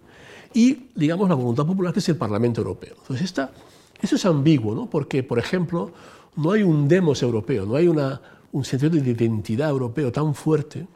y, 0.54 0.88
digamos, 0.94 1.28
la 1.28 1.34
voluntad 1.34 1.66
popular, 1.66 1.92
que 1.92 2.00
es 2.00 2.08
el 2.08 2.16
Parlamento 2.16 2.62
Europeo. 2.62 2.94
Entonces, 2.98 3.26
esta, 3.26 3.52
eso 4.00 4.16
es 4.16 4.24
ambiguo, 4.24 4.74
¿no? 4.74 4.88
porque, 4.88 5.22
por 5.22 5.38
ejemplo, 5.38 5.92
no 6.36 6.52
hay 6.52 6.62
un 6.62 6.88
demos 6.88 7.22
europeo, 7.22 7.66
no 7.66 7.76
hay 7.76 7.88
un 7.88 8.64
sentido 8.64 8.90
de 8.90 9.10
identidad 9.10 9.68
europeo 9.68 10.10
tan 10.10 10.34
fuerte 10.34 10.86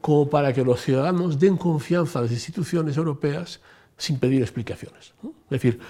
como 0.00 0.28
para 0.28 0.52
que 0.52 0.64
los 0.64 0.82
ciudadanos 0.82 1.38
den 1.38 1.56
confianza 1.56 2.18
a 2.18 2.22
las 2.22 2.32
instituciones 2.32 2.96
europeas 2.96 3.60
sin 3.96 4.18
pedir 4.18 4.42
explicaciones. 4.42 5.14
Es 5.22 5.50
decir, 5.50 5.80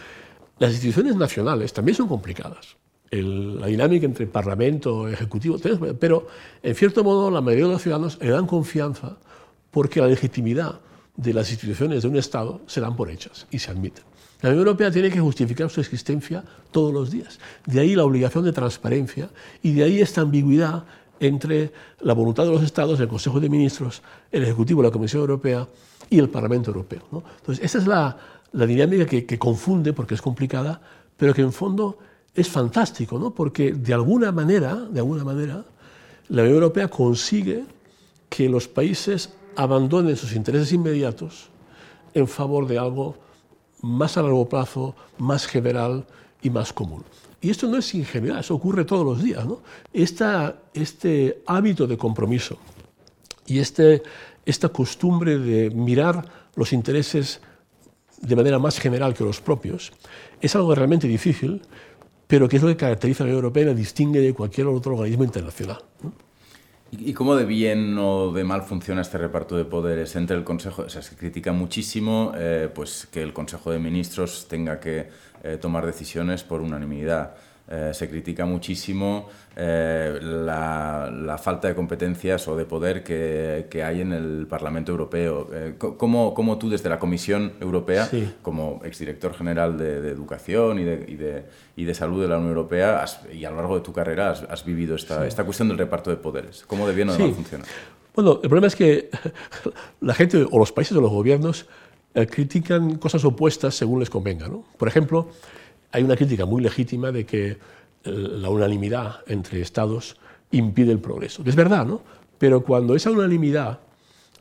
las 0.58 0.72
instituciones 0.72 1.16
nacionales 1.16 1.72
también 1.72 1.96
son 1.96 2.08
complicadas. 2.08 2.76
la 3.10 3.66
dinámica 3.66 4.06
entre 4.06 4.26
Parlamento 4.26 5.08
Ejecutivo, 5.08 5.56
pero 6.00 6.26
en 6.62 6.74
cierto 6.74 7.04
modo 7.04 7.30
la 7.30 7.40
mayoría 7.40 7.66
de 7.66 7.72
los 7.72 7.82
ciudadanos 7.82 8.18
le 8.20 8.30
dan 8.30 8.46
confianza 8.46 9.16
porque 9.70 10.00
la 10.00 10.08
legitimidad 10.08 10.80
de 11.16 11.32
las 11.32 11.50
instituciones 11.50 12.02
de 12.02 12.08
un 12.08 12.16
Estado 12.16 12.60
se 12.66 12.80
dan 12.80 12.96
por 12.96 13.10
hechas 13.10 13.46
y 13.50 13.58
se 13.58 13.70
admiten. 13.70 14.04
La 14.40 14.50
Unión 14.50 14.66
Europea 14.66 14.90
tiene 14.90 15.10
que 15.10 15.20
justificar 15.20 15.70
su 15.70 15.80
existencia 15.80 16.44
todos 16.70 16.92
los 16.92 17.10
días. 17.10 17.38
De 17.66 17.80
ahí 17.80 17.94
la 17.94 18.04
obligación 18.04 18.44
de 18.44 18.52
transparencia 18.52 19.30
y 19.62 19.72
de 19.72 19.84
ahí 19.84 20.00
esta 20.00 20.20
ambigüedad 20.20 20.84
entre 21.20 21.72
la 22.00 22.12
voluntad 22.12 22.44
de 22.44 22.50
los 22.50 22.62
Estados, 22.62 23.00
el 23.00 23.08
Consejo 23.08 23.40
de 23.40 23.48
Ministros, 23.48 24.02
el 24.30 24.42
Ejecutivo, 24.42 24.82
la 24.82 24.90
Comisión 24.90 25.20
Europea 25.20 25.66
y 26.10 26.18
el 26.18 26.28
Parlamento 26.28 26.70
Europeo. 26.70 27.02
Entonces, 27.38 27.64
esa 27.64 27.78
es 27.78 27.86
la, 27.86 28.16
dinámica 28.66 29.04
que, 29.06 29.38
confunde 29.38 29.92
porque 29.92 30.14
es 30.14 30.22
complicada, 30.22 30.80
pero 31.16 31.34
que 31.34 31.42
en 31.42 31.52
fondo 31.52 31.98
es 32.34 32.48
fantástico, 32.48 33.18
¿no? 33.18 33.34
porque 33.34 33.72
de 33.72 33.92
alguna 33.92 34.30
manera, 34.30 34.76
de 34.76 35.00
alguna 35.00 35.24
manera, 35.24 35.64
la 36.28 36.42
Unión 36.42 36.54
Europea 36.54 36.88
consigue 36.88 37.64
que 38.28 38.48
los 38.48 38.68
países 38.68 39.34
abandonen 39.56 40.16
sus 40.16 40.34
intereses 40.34 40.72
inmediatos 40.72 41.50
en 42.14 42.28
favor 42.28 42.66
de 42.66 42.78
algo 42.78 43.16
más 43.82 44.16
a 44.16 44.22
largo 44.22 44.48
plazo, 44.48 44.94
más 45.18 45.46
general 45.46 46.06
y 46.42 46.50
más 46.50 46.72
común. 46.72 47.04
Y 47.40 47.50
esto 47.50 47.68
no 47.68 47.76
es 47.76 47.94
ingenuidad, 47.94 48.38
eso 48.38 48.54
ocurre 48.54 48.84
todos 48.84 49.04
los 49.04 49.22
días. 49.22 49.44
¿no? 49.44 49.60
este 49.92 51.42
hábito 51.46 51.86
de 51.86 51.98
compromiso 51.98 52.56
y 53.46 53.58
este, 53.58 54.02
esta 54.46 54.68
costumbre 54.70 55.38
de 55.38 55.70
mirar 55.70 56.24
los 56.54 56.72
intereses 56.72 57.40
de 58.20 58.36
manera 58.36 58.58
más 58.58 58.78
general 58.78 59.14
que 59.14 59.24
los 59.24 59.40
propios 59.40 59.92
es 60.40 60.54
algo 60.56 60.74
realmente 60.74 61.06
difícil, 61.06 61.62
pero 62.26 62.48
que 62.48 62.56
es 62.56 62.62
lo 62.62 62.68
que 62.68 62.76
caracteriza 62.76 63.24
a 63.24 63.26
la 63.26 63.32
Unión 63.32 63.44
Europea 63.44 63.62
y 63.64 63.66
la 63.66 63.74
distingue 63.74 64.20
de 64.20 64.32
cualquier 64.32 64.66
otro 64.66 64.92
organismo 64.92 65.24
internacional. 65.24 65.78
¿Y 66.90 67.12
cómo 67.12 67.34
de 67.34 67.44
bien 67.44 67.96
o 67.98 68.32
de 68.32 68.44
mal 68.44 68.62
funciona 68.62 69.02
este 69.02 69.18
reparto 69.18 69.56
de 69.56 69.64
poderes 69.64 70.14
entre 70.16 70.36
el 70.36 70.44
Consejo? 70.44 70.82
O 70.82 70.88
sea, 70.88 71.02
se 71.02 71.16
critica 71.16 71.52
muchísimo 71.52 72.32
eh, 72.36 72.68
pues, 72.72 73.08
que 73.10 73.22
el 73.22 73.32
Consejo 73.32 73.72
de 73.72 73.78
Ministros 73.78 74.46
tenga 74.48 74.78
que 74.78 75.08
eh, 75.42 75.58
tomar 75.60 75.86
decisiones 75.86 76.44
por 76.44 76.60
unanimidad. 76.60 77.34
Eh, 77.66 77.92
se 77.94 78.10
critica 78.10 78.44
muchísimo 78.44 79.26
eh, 79.56 80.18
la, 80.20 81.38
falta 81.42 81.66
de 81.66 81.74
competencias 81.74 82.46
o 82.46 82.54
de 82.54 82.66
poder 82.66 83.02
que, 83.02 83.68
que 83.70 83.82
hay 83.82 84.02
en 84.02 84.12
el 84.12 84.46
Parlamento 84.46 84.92
Europeo. 84.92 85.48
Eh, 85.50 85.74
¿cómo, 85.78 86.34
¿cómo, 86.34 86.58
tú 86.58 86.68
desde 86.68 86.90
la 86.90 86.98
Comisión 86.98 87.54
Europea, 87.62 88.10
como 88.42 88.82
exdirector 88.84 89.32
general 89.32 89.78
de, 89.78 89.94
Educación 90.10 90.78
y 90.78 90.84
de, 90.84 91.06
y, 91.08 91.16
de, 91.16 91.44
y 91.76 91.84
de, 91.84 91.94
Salud 91.94 92.20
de 92.20 92.28
la 92.28 92.36
Unión 92.36 92.50
Europea, 92.50 93.02
y 93.32 93.46
a 93.46 93.50
lo 93.50 93.56
largo 93.56 93.76
de 93.76 93.80
tu 93.80 93.94
carrera 93.94 94.32
has, 94.32 94.64
vivido 94.66 94.94
esta, 94.94 95.26
esta, 95.26 95.44
cuestión 95.44 95.68
del 95.68 95.78
reparto 95.78 96.10
de 96.10 96.16
poderes? 96.16 96.64
¿Cómo 96.66 96.86
de 96.86 96.94
bien 96.94 97.08
o 97.08 97.12
de 97.14 97.18
mal 97.18 97.32
funciona? 97.32 97.64
Bueno, 98.14 98.40
el 98.42 98.48
problema 98.50 98.66
es 98.66 98.76
que 98.76 99.08
la 100.02 100.12
gente 100.12 100.46
o 100.50 100.58
los 100.58 100.70
países 100.70 100.94
o 100.94 101.00
los 101.00 101.10
gobiernos 101.10 101.66
critican 102.30 102.96
cosas 102.98 103.24
opuestas 103.24 103.74
según 103.74 104.00
les 104.00 104.10
convenga. 104.10 104.48
¿no? 104.48 104.64
Por 104.76 104.86
ejemplo, 104.86 105.30
hay 105.94 106.02
una 106.02 106.16
crítica 106.16 106.44
muy 106.44 106.60
legítima 106.60 107.12
de 107.12 107.24
que 107.24 107.50
eh, 107.50 107.56
la 108.04 108.50
unanimidad 108.50 109.20
entre 109.28 109.60
Estados 109.60 110.16
impide 110.50 110.90
el 110.90 110.98
progreso. 110.98 111.44
Es 111.46 111.54
verdad, 111.54 111.86
¿no? 111.86 112.02
Pero 112.36 112.64
cuando 112.64 112.96
esa 112.96 113.12
unanimidad 113.12 113.78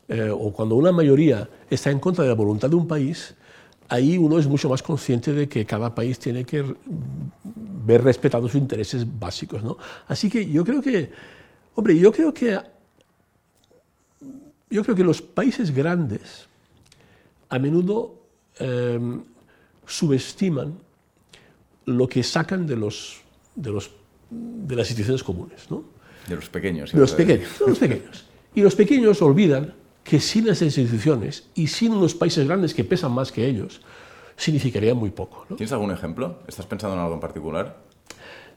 eh, 0.07 0.31
o 0.31 0.51
cuando 0.51 0.74
una 0.74 0.91
mayoría 0.91 1.48
está 1.69 1.91
en 1.91 2.00
contra 2.00 2.24
de 2.24 2.31
la 2.31 2.36
voluntad 2.36 2.72
de 2.72 2.75
un 2.75 2.88
país, 2.88 3.36
ahí 3.88 4.17
uno 4.17 4.39
es 4.39 4.48
mucho 4.48 4.67
más 4.67 4.81
consciente 4.81 5.31
de 5.31 5.48
que 5.48 5.63
cada 5.63 5.93
país 5.93 6.17
tiene 6.17 6.43
que 6.43 6.65
ver 7.86 8.03
respetados 8.03 8.51
sus 8.51 8.60
intereses 8.60 9.05
básicos, 9.19 9.63
¿no? 9.63 9.77
Así 10.07 10.31
que 10.31 10.50
yo 10.50 10.65
creo 10.65 10.81
que, 10.81 11.12
hombre, 11.75 11.95
yo 12.00 12.12
creo 12.12 12.33
que, 12.33 12.60
yo 14.72 14.83
creo 14.83 14.95
que 14.95 15.03
los 15.03 15.22
países 15.22 15.69
grandes 15.69 16.48
a 17.48 17.60
menudo 17.60 18.15
eh, 18.57 19.00
subestiman 19.86 20.74
lo 21.85 22.07
que 22.07 22.23
sacan 22.23 22.65
de, 22.65 22.75
los, 22.75 23.21
de, 23.55 23.71
los, 23.71 23.91
de 24.29 24.75
las 24.75 24.87
instituciones 24.89 25.23
comunes. 25.23 25.69
¿no? 25.69 25.83
De 26.27 26.35
los 26.35 26.49
pequeños. 26.49 26.91
De 26.91 26.99
los 26.99 27.11
pequeños, 27.13 27.49
los 27.65 27.79
pequeños. 27.79 28.25
Y 28.55 28.61
los 28.61 28.75
pequeños 28.75 29.21
olvidan 29.21 29.73
que 30.03 30.19
sin 30.19 30.47
las 30.47 30.61
instituciones 30.61 31.47
y 31.55 31.67
sin 31.67 31.93
unos 31.93 32.13
países 32.13 32.45
grandes 32.45 32.73
que 32.73 32.83
pesan 32.83 33.11
más 33.11 33.31
que 33.31 33.47
ellos, 33.47 33.81
significaría 34.35 34.93
muy 34.93 35.11
poco. 35.11 35.45
¿Tienes 35.47 35.71
algún 35.71 35.91
ejemplo? 35.91 36.39
¿Estás 36.47 36.65
pensando 36.65 36.95
en 36.95 37.01
algo 37.01 37.13
en 37.15 37.19
particular? 37.19 37.77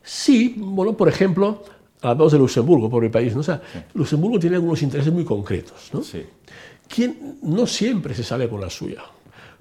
Sí, 0.02 0.54
bueno, 0.56 0.96
por 0.96 1.08
ejemplo, 1.08 1.64
hablamos 2.02 2.32
de 2.32 2.38
Luxemburgo, 2.38 2.90
por 2.90 3.04
el 3.04 3.10
país. 3.10 3.34
¿no? 3.34 3.40
O 3.40 3.44
sea, 3.44 3.60
Luxemburgo 3.94 4.38
tiene 4.38 4.56
algunos 4.56 4.82
intereses 4.82 5.12
muy 5.12 5.24
concretos. 5.24 5.90
¿no? 5.92 6.02
Sí. 6.02 6.24
¿Quién 6.88 7.38
no 7.42 7.66
siempre 7.66 8.14
se 8.14 8.22
sale 8.22 8.48
con 8.48 8.60
la 8.60 8.70
suya? 8.70 9.02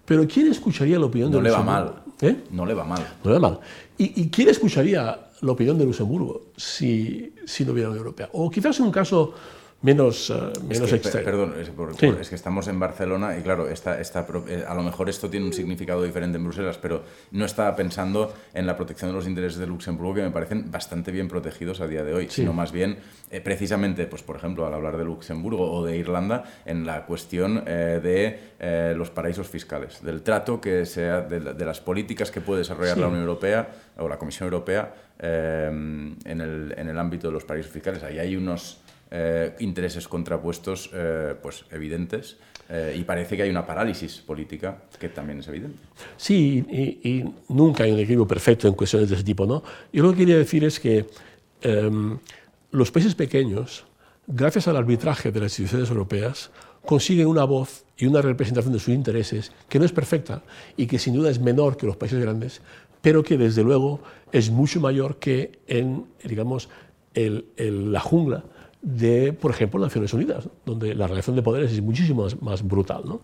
Pero 0.06 0.28
¿quién 0.28 0.48
escucharía 0.48 1.00
la 1.00 1.06
opinión 1.06 1.32
de 1.32 1.40
Luxemburgo? 1.40 1.66
No 1.66 1.80
le 1.80 1.82
va 1.82 1.94
mal. 1.94 2.04
¿Eh? 2.22 2.44
No 2.52 2.66
le 2.66 2.74
va 2.74 2.84
mal. 2.84 3.06
No 3.24 3.32
le 3.32 3.40
va 3.40 3.50
mal. 3.50 3.60
¿Y, 3.98 4.30
quién 4.30 4.50
escucharía 4.50 5.20
la 5.42 5.52
opinión 5.52 5.78
de 5.78 5.86
Luxemburgo 5.86 6.48
si, 6.56 7.34
si 7.46 7.66
no 7.66 7.74
hubiera 7.74 7.90
Unión 7.90 8.06
Europea? 8.06 8.30
O 8.34 8.50
quizás 8.50 8.80
en 8.80 8.86
un 8.86 8.92
caso 8.92 9.34
menos, 9.86 10.32
uh, 10.32 10.52
menos 10.68 10.92
es 10.92 11.02
que, 11.02 11.20
Perdón, 11.20 11.54
es, 11.60 12.30
que 12.30 12.36
estamos 12.36 12.68
en 12.68 12.80
Barcelona 12.80 13.38
y 13.38 13.44
claro, 13.44 13.70
está, 13.70 14.02
está, 14.02 14.26
eh, 14.48 14.66
a 14.68 14.74
lo 14.74 14.82
mejor 14.82 15.10
esto 15.10 15.30
tiene 15.30 15.46
un 15.46 15.54
significado 15.54 16.02
diferente 16.02 16.38
en 16.38 16.44
Bruselas, 16.44 16.80
pero 16.82 17.04
no 17.32 17.46
estaba 17.46 17.76
pensando 17.76 18.34
en 18.56 18.66
la 18.66 18.76
protección 18.76 19.12
de 19.12 19.16
los 19.16 19.28
intereses 19.28 19.60
de 19.60 19.68
Luxemburgo, 19.68 20.16
que 20.16 20.24
me 20.24 20.32
parecen 20.32 20.72
bastante 20.72 21.12
bien 21.12 21.28
protegidos 21.28 21.82
a 21.82 21.88
día 21.88 22.04
de 22.04 22.16
hoy, 22.16 22.28
sino 22.30 22.52
más 22.52 22.72
bien, 22.72 22.98
eh, 23.30 23.42
precisamente, 23.42 24.08
pues 24.08 24.24
por 24.24 24.38
ejemplo, 24.38 24.66
al 24.66 24.74
hablar 24.74 24.98
de 24.98 25.06
Luxemburgo 25.06 25.72
o 25.72 25.86
de 25.86 25.98
Irlanda, 25.98 26.44
en 26.66 26.86
la 26.86 27.06
cuestión 27.06 27.64
de 27.66 28.40
los 28.96 29.12
paraísos 29.12 29.48
fiscales, 29.48 30.02
del 30.02 30.24
trato 30.24 30.60
que 30.60 30.86
sea, 30.86 31.22
de, 31.22 31.66
las 31.66 31.80
políticas 31.80 32.32
que 32.32 32.42
puede 32.42 32.60
desarrollar 32.60 32.98
la 32.98 33.08
Unión 33.08 33.22
Europea 33.22 33.70
o 33.98 34.10
la 34.10 34.18
Comisión 34.18 34.46
Europea 34.46 34.94
en, 35.20 36.18
el, 36.26 36.74
en 36.76 36.90
el 36.90 36.98
ámbito 36.98 37.28
de 37.28 37.34
los 37.34 37.44
paraísos 37.44 37.72
fiscales. 37.72 38.04
Ahí 38.04 38.18
hay 38.18 38.36
unos 38.36 38.82
eh, 39.12 39.56
intereses 39.60 40.08
contrapuestos 40.08 40.90
eh, 40.94 41.36
pues, 41.42 41.66
evidentes. 41.72 42.38
y 42.96 43.04
parece 43.04 43.38
que 43.38 43.44
hay 43.44 43.50
una 43.52 43.64
parálisis 43.64 44.18
política 44.26 44.82
que 45.00 45.10
también 45.10 45.40
es 45.40 45.48
evidente. 45.48 45.78
Sí, 46.18 46.66
y, 46.68 47.24
nunca 47.54 47.84
hay 47.84 47.92
un 47.92 48.00
equilibrio 48.00 48.28
perfecto 48.28 48.68
en 48.68 48.74
cuestiones 48.74 49.08
de 49.08 49.16
ese 49.16 49.24
tipo. 49.24 49.46
¿no? 49.46 49.62
Yo 49.94 50.02
lo 50.02 50.12
que 50.12 50.18
quería 50.18 50.38
decir 50.38 50.64
es 50.64 50.80
que 50.80 51.06
em, 51.62 52.18
los 52.72 52.92
países 52.92 53.14
pequeños, 53.14 53.86
gracias 54.26 54.68
al 54.68 54.78
arbitraje 54.78 55.32
de 55.32 55.42
las 55.42 55.60
instituciones 55.60 55.90
europeas, 55.92 56.50
consiguen 56.84 57.28
una 57.28 57.44
voz 57.44 57.86
y 57.98 58.08
una 58.08 58.24
representación 58.24 58.74
de 58.74 58.80
sus 58.80 58.96
intereses 58.96 59.52
que 59.70 59.78
no 59.78 59.86
es 59.86 59.92
perfecta 59.92 60.42
y 60.76 60.88
que 60.88 60.98
sin 60.98 61.14
duda 61.14 61.30
es 61.30 61.40
menor 61.40 61.78
que 61.78 61.86
los 61.86 61.98
países 61.98 62.20
grandes, 62.20 62.62
pero 63.04 63.22
que 63.22 63.38
desde 63.38 63.64
luego 63.64 64.02
es 64.32 64.50
mucho 64.50 64.80
mayor 64.82 65.18
que 65.18 65.60
en, 65.68 66.06
digamos, 66.24 66.68
la 67.14 68.00
jungla 68.00 68.44
de, 68.86 69.34
por 69.34 69.50
ejemplo, 69.50 69.80
Naciones 69.80 70.14
Unidas, 70.14 70.48
donde 70.64 70.94
la 70.94 71.08
relación 71.08 71.36
de 71.36 71.42
poderes 71.42 71.72
es 71.72 71.82
muchísimo 71.82 72.28
más, 72.42 72.62
brutal. 72.62 73.02
¿no? 73.06 73.22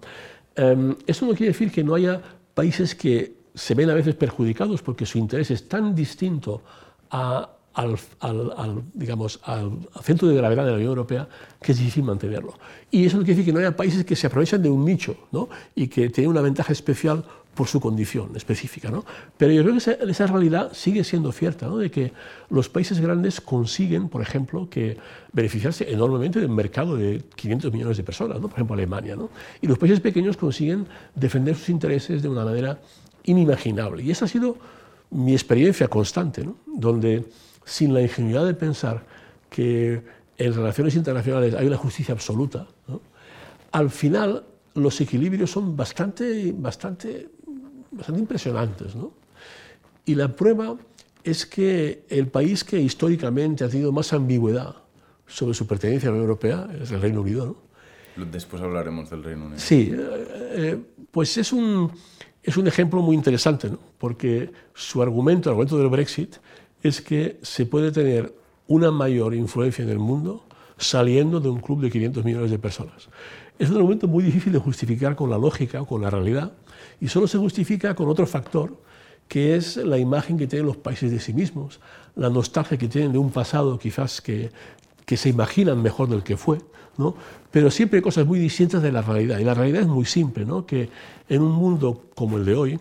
Em, 0.56 0.96
esto 1.06 1.25
no 1.27 1.34
quiere 1.34 1.53
decir 1.53 1.72
que 1.72 1.84
no 1.84 1.94
haya 1.94 2.20
países 2.56 2.96
que 2.96 3.36
se 3.53 3.75
ven 3.75 3.89
a 3.89 3.94
veces 3.94 4.15
perjudicados 4.15 4.82
porque 4.82 5.06
su 5.06 5.20
interés 5.20 5.51
es 5.51 5.68
tan 5.68 5.94
distinto 5.94 6.63
a 7.12 7.58
al, 7.74 7.98
al, 8.20 8.84
digamos, 8.94 9.39
al 9.44 9.88
centro 10.01 10.27
de 10.27 10.36
gravedad 10.36 10.65
de 10.65 10.72
la 10.72 10.75
Unión 10.75 10.89
Europea 10.89 11.27
que 11.62 11.72
es 11.72 11.77
difícil 11.77 12.03
mantenerlo. 12.03 12.53
Y 12.89 13.06
eso 13.06 13.18
no 13.18 13.24
quiere 13.24 13.38
decir 13.38 13.46
que 13.46 13.53
no 13.53 13.60
haya 13.60 13.75
países 13.75 14.03
que 14.03 14.15
se 14.15 14.27
aprovechan 14.27 14.62
de 14.62 14.70
un 14.70 14.84
nicho 14.84 15.15
¿no? 15.32 15.48
y 15.74 15.88
que 15.88 16.10
tienen 16.10 16.30
una 16.32 16.41
ventaja 16.41 16.74
especial 16.74 17.24
por 17.55 17.67
su 17.67 17.79
condición 17.79 18.36
específica. 18.36 18.89
¿no? 18.89 19.05
Pero 19.38 19.51
yo 19.51 19.62
creo 19.63 19.74
que 19.74 20.12
esa, 20.12 20.27
realidad 20.27 20.72
sigue 20.74 21.03
siendo 21.03 21.31
cierta, 21.31 21.67
¿no? 21.67 21.77
de 21.77 21.91
que 21.91 22.13
los 22.50 22.70
países 22.70 23.00
grandes 23.00 23.41
consiguen, 23.41 24.10
por 24.10 24.22
ejemplo, 24.22 24.70
que 24.70 24.98
beneficiarse 25.34 25.91
enormemente 25.91 26.39
del 26.39 26.50
mercado 26.50 26.96
de 26.96 27.24
500 27.36 27.74
millones 27.74 27.98
de 27.98 28.03
personas, 28.03 28.39
¿no? 28.39 28.48
por 28.48 28.58
ejemplo 28.58 28.75
Alemania, 28.75 29.15
¿no? 29.15 29.29
y 29.62 29.67
los 29.67 29.77
países 29.77 30.00
pequeños 30.00 30.38
consiguen 30.38 30.88
defender 31.15 31.55
sus 31.55 31.70
intereses 31.70 32.22
de 32.22 32.29
una 32.29 32.46
manera 32.46 32.79
inimaginable. 33.24 34.03
Y 34.03 34.12
esa 34.12 34.25
ha 34.25 34.27
sido 34.27 34.58
mi 35.10 35.34
experiencia 35.34 35.88
constante, 35.88 36.46
¿no? 36.46 36.55
donde 36.65 37.25
sin 37.65 37.93
la 37.93 38.01
ingenuidad 38.01 38.46
de 38.46 38.53
pensar 38.53 39.05
que 39.50 40.01
en 40.38 40.53
relaciones 40.53 40.96
internacionales 40.96 41.53
hay 41.53 41.67
una 41.67 41.77
justicia 41.77 42.13
absoluta, 42.13 42.65
al 43.72 43.89
final 43.89 44.43
los 44.74 45.00
equilibrios 45.01 45.51
son 45.51 45.75
bastante, 45.75 46.53
bastante, 46.55 47.29
bastante 47.91 48.21
impresionantes. 48.21 48.93
Y 50.05 50.15
la 50.15 50.36
prueba 50.36 50.77
es 51.24 51.45
que 51.45 52.05
el 52.10 52.27
país 52.27 52.63
que 52.63 52.79
históricamente 52.79 53.63
ha 53.63 53.69
tenido 53.69 53.91
más 53.91 54.13
ambigüedad 54.13 54.75
sobre 55.27 55.53
su 55.53 55.67
pertenencia 55.67 56.10
a 56.10 56.12
la 56.12 56.17
Unión 56.17 56.29
Europea 56.29 56.69
es 56.81 56.91
el 56.91 57.01
Reino 57.01 57.21
Unido. 57.21 57.57
Después 58.31 58.62
hablaremos 58.62 59.10
del 59.10 59.24
Reino 59.24 59.45
Unido. 59.45 59.60
Sí, 59.60 59.91
eh, 59.93 60.27
eh, 60.53 60.77
pues 61.12 61.38
es 61.38 61.53
un, 61.53 61.91
es 62.43 62.57
un 62.57 62.67
ejemplo 62.67 63.01
muy 63.01 63.15
interesante, 63.15 63.71
porque 63.98 64.51
su 64.74 65.01
argumento, 65.01 65.50
el 65.50 65.53
argumento 65.53 65.77
del 65.77 65.89
Brexit, 65.89 66.38
es 66.83 67.01
que 67.01 67.39
se 67.41 67.65
puede 67.65 67.91
tener 67.91 68.33
una 68.67 68.91
mayor 68.91 69.33
influencia 69.36 69.83
en 69.83 69.89
el 69.89 70.00
mundo 70.00 70.45
saliendo 70.77 71.39
de 71.39 71.50
un 71.50 71.60
club 71.60 71.81
de 71.81 71.91
500 71.91 72.25
millones 72.25 72.51
de 72.51 72.57
personas. 72.57 73.10
Es 73.60 73.69
un 73.69 73.77
argumento 73.77 74.07
muy 74.07 74.24
difícil 74.24 74.51
de 74.51 74.60
justificar 74.60 75.15
con 75.15 75.29
la 75.29 75.38
lógica 75.38 75.81
o 75.81 75.86
con 75.86 76.01
la 76.01 76.10
realidad 76.10 76.53
y 77.00 77.08
solo 77.08 77.28
se 77.28 77.38
justifica 77.38 77.96
con 77.96 78.10
otro 78.10 78.26
factor 78.26 78.78
que 79.28 79.56
es 79.56 79.78
la 79.78 79.98
imagen 79.98 80.38
que 80.38 80.46
tienen 80.46 80.66
los 80.66 80.76
países 80.76 81.10
de 81.10 81.20
sí 81.20 81.32
mismos, 81.32 81.80
la 82.16 82.30
nostalgia 82.30 82.78
que 82.78 82.90
tienen 82.90 83.14
de 83.14 83.18
un 83.18 83.32
pasado 83.32 83.80
quizás 83.80 84.20
que, 84.20 84.52
que 85.06 85.16
se 85.16 85.30
imaginan 85.30 85.82
mejor 85.82 86.10
del 86.10 86.22
que 86.22 86.36
fue, 86.36 86.58
¿no? 86.98 87.16
pero 87.50 87.72
siempre 87.72 88.00
hay 88.00 88.04
cosas 88.04 88.26
muy 88.26 88.40
distintas 88.40 88.82
de 88.82 88.92
la 88.92 89.02
realidad. 89.02 89.40
Y 89.40 89.46
la 89.46 89.54
realidad 89.54 89.84
es 89.84 89.88
muy 89.88 90.06
simple, 90.06 90.46
¿no? 90.46 90.65
que 90.65 90.89
en 91.30 91.41
un 91.41 91.54
mundo 91.54 92.10
como 92.13 92.38
el 92.38 92.46
de 92.46 92.56
hoy, 92.56 92.80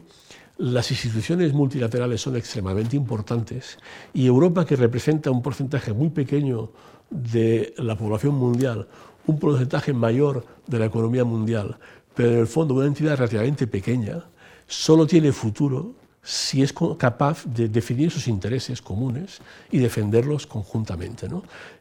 las 0.58 0.90
instituciones 0.90 1.54
multilaterales 1.54 2.20
son 2.20 2.36
extremadamente 2.36 2.96
importantes 2.96 3.78
y 4.12 4.26
Europa, 4.26 4.66
que 4.66 4.76
representa 4.76 5.30
un 5.30 5.42
porcentaje 5.42 5.92
muy 5.92 6.10
pequeño 6.10 6.70
de 7.08 7.74
la 7.78 7.96
población 7.96 8.34
mundial, 8.34 8.86
un 9.26 9.38
porcentaje 9.38 9.92
mayor 9.92 10.44
de 10.66 10.78
la 10.78 10.86
economía 10.86 11.24
mundial, 11.24 11.78
pero 12.14 12.30
en 12.30 12.38
el 12.38 12.46
fondo 12.46 12.74
una 12.74 12.86
entidad 12.86 13.16
relativamente 13.16 13.66
pequeña, 13.66 14.24
solo 14.66 15.06
tiene 15.06 15.32
futuro 15.32 15.94
si 16.22 16.62
es 16.62 16.74
capaz 16.98 17.44
de 17.46 17.68
definir 17.68 18.10
sus 18.10 18.28
intereses 18.28 18.82
comunes 18.82 19.40
y 19.70 19.78
defenderlos 19.78 20.46
conjuntamente. 20.46 21.26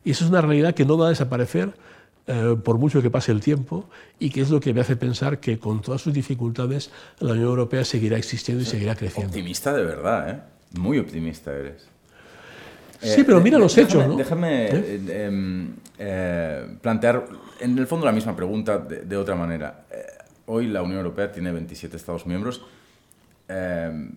Y 0.04 0.12
eso 0.12 0.24
es 0.24 0.30
una 0.30 0.42
realidad 0.42 0.74
que 0.74 0.86
no 0.86 0.98
va 0.98 1.08
a 1.08 1.10
desaparecer 1.10 1.74
eh, 2.32 2.56
por 2.64 2.78
mucho 2.78 3.02
que 3.02 3.10
pase 3.10 3.32
el 3.32 3.42
tiempo, 3.42 3.90
y 4.20 4.30
que 4.30 4.42
es 4.42 4.52
lo 4.52 4.60
que 4.60 4.72
me 4.72 4.82
hace 4.82 4.96
pensar 4.96 5.40
que 5.40 5.58
con 5.58 5.82
todas 5.82 6.02
sus 6.02 6.14
dificultades 6.14 6.92
la 7.20 7.32
Unión 7.32 7.48
Europea 7.48 7.84
seguirá 7.84 8.18
existiendo 8.18 8.62
y 8.62 8.68
seguirá 8.68 8.94
creciendo. 8.94 9.30
Optimista 9.30 9.74
de 9.74 9.84
verdad, 9.84 10.30
¿eh? 10.30 10.40
Muy 10.78 11.00
optimista 11.00 11.52
eres. 11.52 11.88
Sí, 13.02 13.24
pero 13.24 13.42
mira 13.42 13.58
los 13.58 13.76
hechos, 13.76 14.08
¿no? 14.08 14.16
Déjame 14.16 14.68
¿Eh? 14.68 15.26
Em, 15.26 15.74
eh, 15.98 16.68
plantear, 16.82 17.26
en 17.62 17.76
el 17.80 17.88
fondo, 17.88 18.06
la 18.06 18.12
misma 18.12 18.36
pregunta 18.36 18.78
de, 18.78 19.18
otra 19.18 19.34
manera. 19.34 19.86
Hoy 20.50 20.68
la 20.68 20.82
Unión 20.82 20.98
Europea 20.98 21.32
tiene 21.32 21.52
27 21.52 21.96
Estados 21.96 22.26
miembros. 22.26 22.62
Em, 23.48 24.14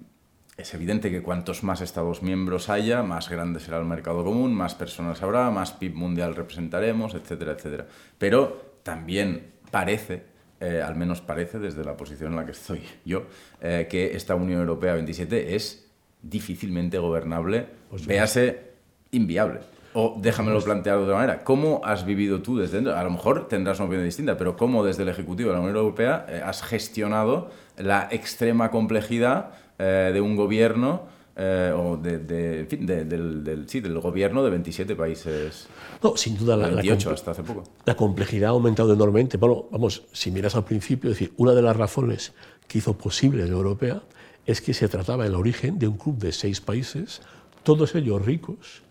es 0.56 0.74
evidente 0.74 1.10
que 1.10 1.22
cuantos 1.22 1.62
más 1.62 1.80
Estados 1.80 2.22
miembros 2.22 2.68
haya, 2.68 3.02
más 3.02 3.28
grande 3.28 3.60
será 3.60 3.78
el 3.78 3.84
mercado 3.84 4.24
común, 4.24 4.54
más 4.54 4.74
personas 4.74 5.22
habrá, 5.22 5.50
más 5.50 5.72
PIB 5.72 5.94
mundial 5.94 6.34
representaremos, 6.34 7.14
etcétera, 7.14 7.52
etcétera. 7.52 7.86
Pero 8.18 8.76
también 8.82 9.52
parece, 9.70 10.24
eh, 10.60 10.82
al 10.82 10.96
menos 10.96 11.20
parece 11.20 11.58
desde 11.58 11.84
la 11.84 11.96
posición 11.96 12.32
en 12.32 12.36
la 12.36 12.46
que 12.46 12.52
estoy 12.52 12.82
yo, 13.04 13.26
eh, 13.60 13.86
que 13.88 14.16
esta 14.16 14.34
Unión 14.34 14.60
Europea 14.60 14.94
27 14.94 15.54
es 15.54 15.86
difícilmente 16.22 16.98
gobernable, 16.98 17.66
pues 17.90 18.06
véase 18.06 18.72
inviable. 19.10 19.60
O 19.94 20.16
déjamelo 20.20 20.56
pues 20.56 20.64
plantear 20.64 20.96
de 20.98 21.04
otra 21.04 21.16
manera. 21.16 21.44
¿Cómo 21.44 21.80
has 21.84 22.04
vivido 22.04 22.40
tú 22.40 22.56
desde 22.56 22.76
dentro? 22.76 22.96
A 22.96 23.04
lo 23.04 23.10
mejor 23.10 23.48
tendrás 23.48 23.78
una 23.78 23.86
opinión 23.86 24.06
distinta, 24.06 24.36
pero 24.36 24.56
¿cómo 24.56 24.84
desde 24.84 25.02
el 25.02 25.08
Ejecutivo 25.08 25.50
de 25.50 25.56
la 25.56 25.60
Unión 25.60 25.76
Europea 25.76 26.26
eh, 26.28 26.40
has 26.44 26.62
gestionado 26.62 27.50
la 27.76 28.08
extrema 28.10 28.70
complejidad 28.70 29.50
eh, 29.78 30.10
de 30.12 30.20
un 30.20 30.36
gobierno 30.36 31.02
eh, 31.34 31.72
o 31.74 31.96
de, 31.96 32.18
del, 32.18 33.64
sí, 33.66 33.80
del 33.80 33.98
gobierno 34.00 34.44
de 34.44 34.50
27 34.50 34.94
países. 34.94 35.66
No, 36.02 36.14
sin 36.14 36.36
duda 36.36 36.58
la, 36.58 36.68
28 36.68 37.10
hasta 37.10 37.30
hace 37.30 37.42
poco. 37.42 37.64
La 37.86 37.96
complejidad 37.96 38.48
ha 38.48 38.52
aumentado 38.52 38.92
enormemente. 38.92 39.38
Bueno, 39.38 39.64
vamos, 39.70 40.04
si 40.12 40.30
miras 40.30 40.54
al 40.56 40.64
principio, 40.64 41.10
es 41.10 41.18
decir, 41.18 41.32
una 41.38 41.52
de 41.52 41.62
las 41.62 41.74
razones 41.74 42.34
que 42.68 42.78
hizo 42.78 42.98
posible 42.98 43.46
la 43.46 43.52
Europea 43.52 44.02
es 44.44 44.60
que 44.60 44.74
se 44.74 44.88
trataba 44.88 45.24
en 45.24 45.32
el 45.32 45.38
origen 45.38 45.78
de 45.78 45.88
un 45.88 45.96
club 45.96 46.18
de 46.18 46.32
seis 46.32 46.60
países, 46.60 47.22
todos 47.62 47.94
ellos 47.94 48.22
ricos, 48.22 48.82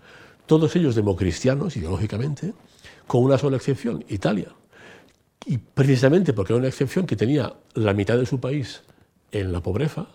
todos 0.51 0.75
ellos 0.75 0.95
democristianos 0.95 1.77
ideológicamente, 1.77 2.53
con 3.07 3.23
una 3.23 3.37
sola 3.37 3.55
excepción, 3.55 4.03
Italia. 4.09 4.49
Y 5.45 5.59
precisamente 5.59 6.33
porque 6.33 6.51
era 6.51 6.59
una 6.59 6.67
excepción 6.67 7.05
que 7.05 7.15
tenía 7.15 7.53
la 7.73 7.93
mitad 7.93 8.17
de 8.17 8.25
su 8.25 8.41
país 8.41 8.81
en 9.31 9.53
la 9.53 9.61
pobreza, 9.63 10.07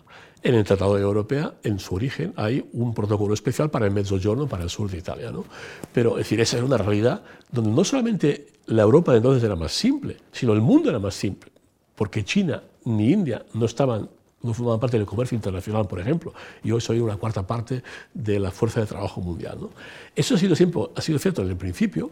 en 0.43 0.53
el 0.53 0.63
Tratado 0.63 0.93
de 0.93 1.01
Europea, 1.01 1.55
en 1.63 1.79
su 1.79 1.95
origen, 1.95 2.33
hay 2.35 2.69
un 2.73 2.93
protocolo 2.93 3.33
especial 3.33 3.71
para 3.71 3.87
el 3.87 3.91
Mezzogiorno, 3.93 4.47
para 4.47 4.61
el 4.61 4.69
sur 4.69 4.91
de 4.91 4.99
Italia. 4.99 5.31
¿no? 5.31 5.43
Pero, 5.91 6.11
es 6.11 6.25
decir, 6.25 6.39
esa 6.39 6.57
era 6.57 6.67
una 6.67 6.77
realidad 6.77 7.23
donde 7.51 7.71
no 7.71 7.83
solamente 7.83 8.45
la 8.67 8.83
Europa 8.83 9.13
de 9.13 9.17
entonces 9.17 9.43
era 9.43 9.55
más 9.55 9.71
simple, 9.71 10.17
sino 10.31 10.53
el 10.53 10.61
mundo 10.61 10.91
era 10.91 10.99
más 10.99 11.15
simple, 11.15 11.51
porque 11.95 12.23
China 12.23 12.61
ni 12.85 13.11
India 13.11 13.43
no 13.55 13.65
estaban 13.65 14.07
no 14.43 14.53
formaban 14.53 14.79
parte 14.79 14.97
del 14.97 15.05
comercio 15.05 15.35
internacional, 15.35 15.87
por 15.87 15.99
ejemplo, 15.99 16.33
y 16.63 16.71
hoy 16.71 16.81
soy 16.81 16.99
una 16.99 17.17
cuarta 17.17 17.45
parte 17.45 17.83
de 18.13 18.39
la 18.39 18.51
fuerza 18.51 18.79
de 18.79 18.85
trabajo 18.85 19.21
mundial. 19.21 19.57
¿no? 19.59 19.69
Eso 20.15 20.35
ha 20.35 20.37
sido, 20.37 20.55
siempre, 20.55 20.81
ha 20.95 21.01
sido 21.01 21.19
cierto 21.19 21.41
desde 21.41 21.53
el 21.53 21.57
principio 21.57 22.11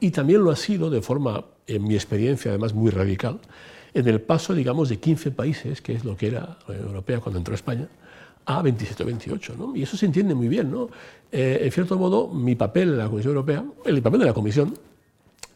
y 0.00 0.10
también 0.10 0.42
lo 0.42 0.50
ha 0.50 0.56
sido 0.56 0.90
de 0.90 1.02
forma, 1.02 1.44
en 1.66 1.84
mi 1.84 1.94
experiencia 1.94 2.50
además 2.50 2.74
muy 2.74 2.90
radical, 2.90 3.40
en 3.94 4.08
el 4.08 4.20
paso, 4.20 4.54
digamos, 4.54 4.88
de 4.88 4.98
15 4.98 5.30
países, 5.30 5.80
que 5.80 5.94
es 5.94 6.04
lo 6.04 6.16
que 6.16 6.28
era 6.28 6.58
la 6.66 6.74
Unión 6.74 6.88
Europea 6.88 7.20
cuando 7.20 7.38
entró 7.38 7.54
España, 7.54 7.88
a 8.44 8.62
27 8.62 9.02
o 9.02 9.06
28. 9.06 9.54
¿no? 9.58 9.76
Y 9.76 9.82
eso 9.82 9.96
se 9.96 10.06
entiende 10.06 10.34
muy 10.34 10.48
bien. 10.48 10.70
¿no? 10.70 10.88
Eh, 11.32 11.60
en 11.62 11.72
cierto 11.72 11.98
modo, 11.98 12.28
mi 12.28 12.54
papel 12.54 12.90
en 12.90 12.98
la 12.98 13.08
Comisión 13.08 13.34
Europea, 13.34 13.64
el 13.84 14.02
papel 14.02 14.20
de 14.20 14.26
la 14.26 14.34
Comisión, 14.34 14.76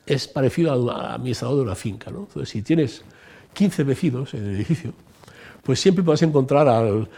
es 0.07 0.27
parecido 0.27 0.73
al 0.73 0.89
administrador 0.89 1.57
de 1.57 1.63
una 1.63 1.75
finca. 1.75 2.11
¿no? 2.11 2.21
Entonces, 2.21 2.49
si 2.49 2.63
tienes 2.63 3.03
15 3.53 3.85
vecinos 3.85 4.35
en 4.35 4.45
el 4.45 4.57
edificio, 4.57 4.95
pues 5.63 5.81
siempre 5.81 6.05
puedes 6.05 6.23
encontrar 6.23 6.69
al, 6.69 7.09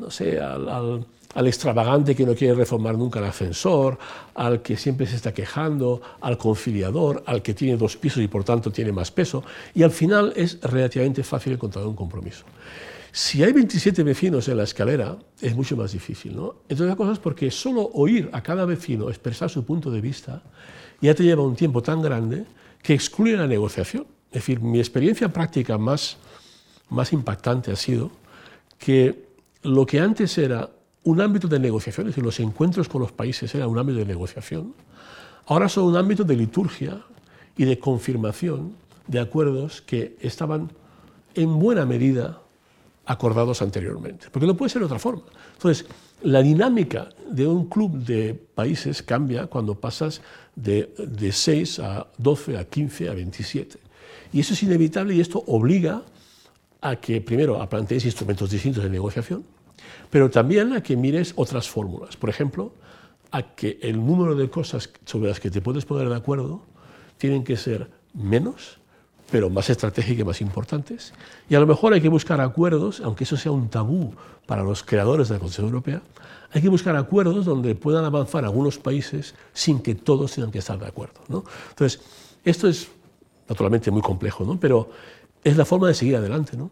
no 0.00 0.10
sé, 0.10 0.40
al 0.40 1.46
extravagante 1.46 2.14
que 2.14 2.24
no 2.24 2.34
quiere 2.34 2.54
reformar 2.54 2.96
nunca 2.96 3.18
el 3.18 3.26
ascensor, 3.26 3.98
al 4.34 4.62
que 4.62 4.76
siempre 4.76 5.06
se 5.06 5.16
está 5.16 5.32
quejando, 5.32 6.00
al 6.20 6.38
conciliador, 6.38 7.22
al 7.26 7.42
que 7.42 7.54
tiene 7.54 7.76
dos 7.76 7.96
pisos 7.96 8.22
y 8.22 8.28
por 8.28 8.44
tanto 8.44 8.70
tiene 8.70 8.92
más 8.92 9.10
peso, 9.10 9.42
y 9.74 9.82
al 9.82 9.90
final 9.90 10.32
es 10.36 10.60
relativamente 10.62 11.22
fácil 11.22 11.54
encontrar 11.54 11.86
un 11.86 11.96
compromiso. 11.96 12.44
Si 13.16 13.44
hay 13.44 13.52
27 13.52 14.02
vecinos 14.02 14.48
en 14.48 14.56
la 14.56 14.64
escalera, 14.64 15.16
es 15.40 15.54
mucho 15.54 15.76
más 15.76 15.92
difícil. 15.92 16.34
¿no? 16.34 16.56
Entre 16.68 16.84
otras 16.84 16.96
cosas 16.96 17.18
porque 17.20 17.48
solo 17.48 17.88
oír 17.94 18.28
a 18.32 18.42
cada 18.42 18.64
vecino 18.64 19.08
expresar 19.08 19.48
su 19.48 19.64
punto 19.64 19.88
de 19.92 20.00
vista 20.00 20.42
ya 21.00 21.14
te 21.14 21.22
lleva 21.22 21.44
un 21.44 21.54
tiempo 21.54 21.80
tan 21.80 22.02
grande 22.02 22.44
que 22.82 22.92
excluye 22.92 23.36
la 23.36 23.46
negociación. 23.46 24.04
Es 24.32 24.40
decir, 24.40 24.58
mi 24.60 24.80
experiencia 24.80 25.28
práctica 25.28 25.78
más, 25.78 26.16
más 26.94 27.12
impactante 27.12 27.72
ha 27.72 27.76
sido 27.76 28.10
que 28.78 29.26
lo 29.62 29.86
que 29.86 30.00
antes 30.00 30.36
era 30.38 30.70
un 31.04 31.20
ámbito 31.20 31.48
de 31.48 31.58
negociación, 31.58 32.06
es 32.06 32.12
decir, 32.12 32.24
los 32.24 32.40
encuentros 32.40 32.88
con 32.88 33.00
los 33.02 33.12
países 33.12 33.54
era 33.54 33.68
un 33.68 33.78
ámbito 33.78 33.98
de 33.98 34.06
negociación, 34.06 34.74
ahora 35.46 35.68
son 35.68 35.84
un 35.84 35.96
ámbito 35.96 36.24
de 36.24 36.36
liturgia 36.36 37.02
y 37.56 37.64
de 37.64 37.78
confirmación 37.78 38.74
de 39.06 39.20
acuerdos 39.20 39.82
que 39.82 40.16
estaban 40.20 40.72
en 41.34 41.58
buena 41.58 41.84
medida 41.84 42.40
acordados 43.06 43.60
anteriormente, 43.60 44.28
porque 44.30 44.46
no 44.46 44.56
puede 44.56 44.70
ser 44.70 44.80
de 44.80 44.86
otra 44.86 44.98
forma. 44.98 45.24
Entonces, 45.52 45.86
la 46.22 46.40
dinámica 46.40 47.10
de 47.30 47.46
un 47.46 47.68
club 47.68 47.98
de 47.98 48.34
países 48.34 49.02
cambia 49.02 49.46
cuando 49.46 49.74
pasas 49.74 50.22
de, 50.56 50.94
de 50.96 51.32
6 51.32 51.80
a 51.80 52.06
12, 52.16 52.56
a 52.56 52.64
15, 52.64 53.10
a 53.10 53.14
27. 53.14 53.78
Y 54.32 54.40
eso 54.40 54.54
es 54.54 54.62
inevitable 54.62 55.14
y 55.14 55.20
esto 55.20 55.44
obliga 55.46 56.02
a 56.84 56.96
que, 56.96 57.20
primero, 57.22 57.66
plantees 57.66 58.04
instrumentos 58.04 58.50
distintos 58.50 58.84
de 58.84 58.90
negociación, 58.90 59.42
pero 60.10 60.30
también 60.30 60.74
a 60.74 60.82
que 60.82 60.96
mires 60.96 61.32
otras 61.34 61.68
fórmulas. 61.68 62.16
Por 62.16 62.28
ejemplo, 62.28 62.72
a 63.30 63.42
que 63.42 63.78
el 63.82 63.96
número 64.04 64.34
de 64.36 64.50
cosas 64.50 64.90
sobre 65.06 65.30
las 65.30 65.40
que 65.40 65.50
te 65.50 65.62
puedes 65.62 65.86
poner 65.86 66.08
de 66.10 66.16
acuerdo 66.16 66.60
tienen 67.16 67.42
que 67.42 67.56
ser 67.56 67.90
menos 68.12 68.78
pero 69.30 69.50
más 69.50 69.68
estratégicas 69.70 70.20
y 70.20 70.24
más 70.24 70.40
importantes. 70.42 71.12
Y 71.48 71.54
a 71.54 71.60
lo 71.60 71.66
mejor 71.66 71.94
hay 71.94 72.00
que 72.00 72.10
buscar 72.10 72.40
acuerdos, 72.40 73.00
aunque 73.00 73.24
eso 73.24 73.36
sea 73.36 73.50
un 73.50 73.68
tabú 73.68 74.14
para 74.46 74.62
los 74.62 74.84
creadores 74.84 75.28
de 75.28 75.34
la 75.34 75.40
Constitución 75.40 75.68
Europea, 75.72 76.02
hay 76.52 76.62
que 76.62 76.68
buscar 76.68 76.94
acuerdos 76.94 77.46
donde 77.46 77.74
puedan 77.74 78.04
avanzar 78.04 78.44
algunos 78.44 78.78
países 78.78 79.34
sin 79.52 79.80
que 79.80 79.94
todos 79.94 80.34
tengan 80.34 80.52
que 80.52 80.58
estar 80.58 80.78
de 80.78 80.86
acuerdo. 80.86 81.20
¿no? 81.28 81.42
Entonces, 81.70 82.00
esto 82.44 82.68
es 82.68 82.88
naturalmente 83.48 83.90
muy 83.90 84.02
complejo, 84.02 84.44
¿no? 84.44 84.60
pero 84.60 84.90
es 85.44 85.56
la 85.56 85.64
forma 85.64 85.88
de 85.88 85.94
seguir 85.94 86.16
adelante. 86.16 86.56
¿no? 86.56 86.70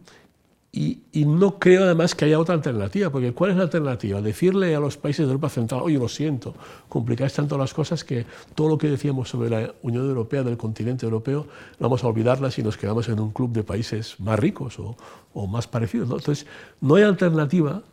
Y, 0.75 1.03
no 1.13 1.59
creo 1.59 1.83
además 1.83 2.15
que 2.15 2.25
haya 2.25 2.39
otra 2.39 2.55
alternativa, 2.55 3.11
porque 3.11 3.31
¿cuál 3.31 3.51
es 3.51 3.57
la 3.57 3.63
alternativa? 3.63 4.19
Decirle 4.21 4.75
a 4.75 4.79
los 4.79 4.97
países 4.97 5.27
de 5.27 5.31
Europa 5.31 5.49
Central, 5.49 5.81
oye, 5.83 5.99
lo 5.99 6.09
siento, 6.09 6.55
complicáis 6.89 7.31
tanto 7.31 7.59
las 7.59 7.75
cosas 7.75 8.03
que 8.03 8.25
todo 8.55 8.69
lo 8.69 8.77
que 8.79 8.89
decíamos 8.89 9.29
sobre 9.29 9.51
la 9.51 9.71
Unión 9.83 10.09
Europea, 10.09 10.41
del 10.41 10.57
continente 10.57 11.05
europeo, 11.05 11.45
vamos 11.79 12.03
a 12.03 12.07
olvidarla 12.07 12.49
si 12.49 12.63
nos 12.63 12.75
quedamos 12.75 13.07
en 13.07 13.19
un 13.19 13.31
club 13.31 13.51
de 13.51 13.63
países 13.63 14.19
más 14.19 14.39
ricos 14.39 14.79
o, 14.79 15.47
más 15.47 15.67
parecidos. 15.67 16.09
Entonces, 16.09 16.47
no 16.81 16.95
hay 16.95 17.03
alternativa 17.03 17.83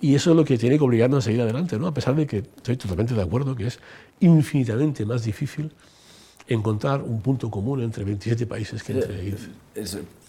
y 0.00 0.14
eso 0.14 0.30
es 0.30 0.36
lo 0.36 0.44
que 0.44 0.56
tiene 0.56 0.78
que 0.78 0.84
obligarnos 0.84 1.18
a 1.18 1.26
seguir 1.26 1.40
adelante, 1.40 1.80
¿no? 1.80 1.88
a 1.88 1.94
pesar 1.94 2.14
de 2.14 2.28
que 2.28 2.38
estoy 2.38 2.76
totalmente 2.76 3.14
de 3.14 3.22
acuerdo 3.22 3.56
que 3.56 3.66
es 3.66 3.80
infinitamente 4.20 5.04
más 5.04 5.24
difícil 5.24 5.72
encontrar 6.46 7.02
un 7.02 7.20
punto 7.20 7.50
común 7.50 7.82
entre 7.82 8.04
27 8.04 8.46
países 8.46 8.84
que 8.84 8.92
entre 8.92 9.20
15. 9.74 10.19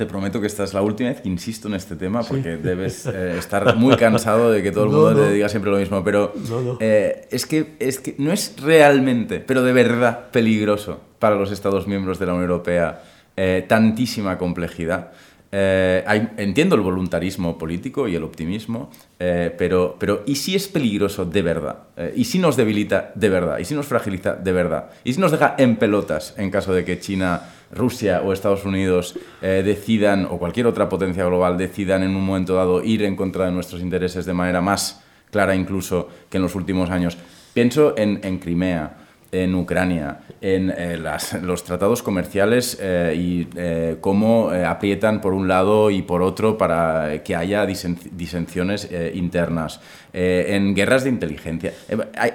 Te 0.00 0.06
prometo 0.06 0.40
que 0.40 0.46
esta 0.46 0.64
es 0.64 0.72
la 0.72 0.80
última 0.80 1.10
vez 1.10 1.20
que 1.20 1.28
insisto 1.28 1.68
en 1.68 1.74
este 1.74 1.94
tema 1.94 2.22
porque 2.22 2.56
debes 2.56 3.04
eh, 3.04 3.36
estar 3.36 3.76
muy 3.76 3.96
cansado 3.96 4.50
de 4.50 4.62
que 4.62 4.72
todo 4.72 4.84
el 4.84 4.90
mundo 4.90 5.14
te 5.14 5.30
diga 5.30 5.46
siempre 5.50 5.70
lo 5.70 5.76
mismo. 5.76 6.02
Pero 6.02 6.32
eh, 6.80 7.28
es, 7.30 7.44
que, 7.44 7.74
es 7.78 8.00
que 8.00 8.14
no 8.16 8.32
es 8.32 8.54
realmente, 8.62 9.40
pero 9.40 9.62
de 9.62 9.74
verdad 9.74 10.30
peligroso 10.30 11.02
para 11.18 11.34
los 11.34 11.52
Estados 11.52 11.86
miembros 11.86 12.18
de 12.18 12.24
la 12.24 12.32
Unión 12.32 12.50
Europea 12.50 13.02
eh, 13.36 13.66
tantísima 13.68 14.38
complejidad. 14.38 15.12
entiendo 15.52 16.76
el 16.76 16.80
voluntarismo 16.80 17.58
político 17.58 18.08
y 18.08 18.14
el 18.14 18.24
optimismo, 18.24 18.90
pero, 19.18 19.96
pero 19.98 20.22
¿y 20.24 20.36
si 20.36 20.54
es 20.54 20.66
peligroso 20.66 21.26
de 21.26 21.42
verdad? 21.42 21.76
¿Y 22.16 22.24
si 22.24 22.38
nos 22.38 22.56
debilita 22.56 23.12
de 23.14 23.28
verdad? 23.28 23.58
¿Y 23.58 23.66
si 23.66 23.74
nos 23.74 23.84
fragiliza 23.84 24.32
de 24.32 24.52
verdad? 24.52 24.92
¿Y 25.04 25.12
si 25.12 25.20
nos 25.20 25.30
deja 25.30 25.56
en 25.58 25.76
pelotas 25.76 26.34
en 26.38 26.50
caso 26.50 26.72
de 26.72 26.86
que 26.86 27.00
China 27.00 27.42
Rusia 27.72 28.22
o 28.24 28.32
Estados 28.32 28.64
Unidos 28.64 29.16
eh, 29.42 29.62
decidan, 29.64 30.26
o 30.26 30.38
cualquier 30.38 30.66
otra 30.66 30.88
potencia 30.88 31.24
global 31.24 31.56
decidan 31.56 32.02
en 32.02 32.16
un 32.16 32.24
momento 32.24 32.54
dado 32.54 32.82
ir 32.82 33.04
en 33.04 33.16
contra 33.16 33.46
de 33.46 33.52
nuestros 33.52 33.80
intereses 33.80 34.26
de 34.26 34.34
manera 34.34 34.60
más 34.60 35.02
clara 35.30 35.54
incluso 35.54 36.08
que 36.28 36.38
en 36.38 36.42
los 36.42 36.54
últimos 36.54 36.90
años. 36.90 37.16
Pienso 37.54 37.94
en, 37.96 38.38
Crimea, 38.38 38.96
en 39.30 39.54
Ucrania, 39.54 40.20
en 40.40 40.70
eh, 40.70 40.98
los 41.42 41.64
tratados 41.64 42.02
comerciales 42.02 42.78
eh, 42.80 43.14
y 43.16 43.96
cómo 44.00 44.50
aprietan 44.50 45.20
por 45.20 45.32
un 45.32 45.46
lado 45.46 45.90
y 45.90 46.02
por 46.02 46.22
otro 46.22 46.58
para 46.58 47.22
que 47.22 47.36
haya 47.36 47.66
disensiones 47.66 48.88
internas, 49.14 49.80
en 50.12 50.74
guerras 50.74 51.04
de 51.04 51.10
inteligencia. 51.10 51.72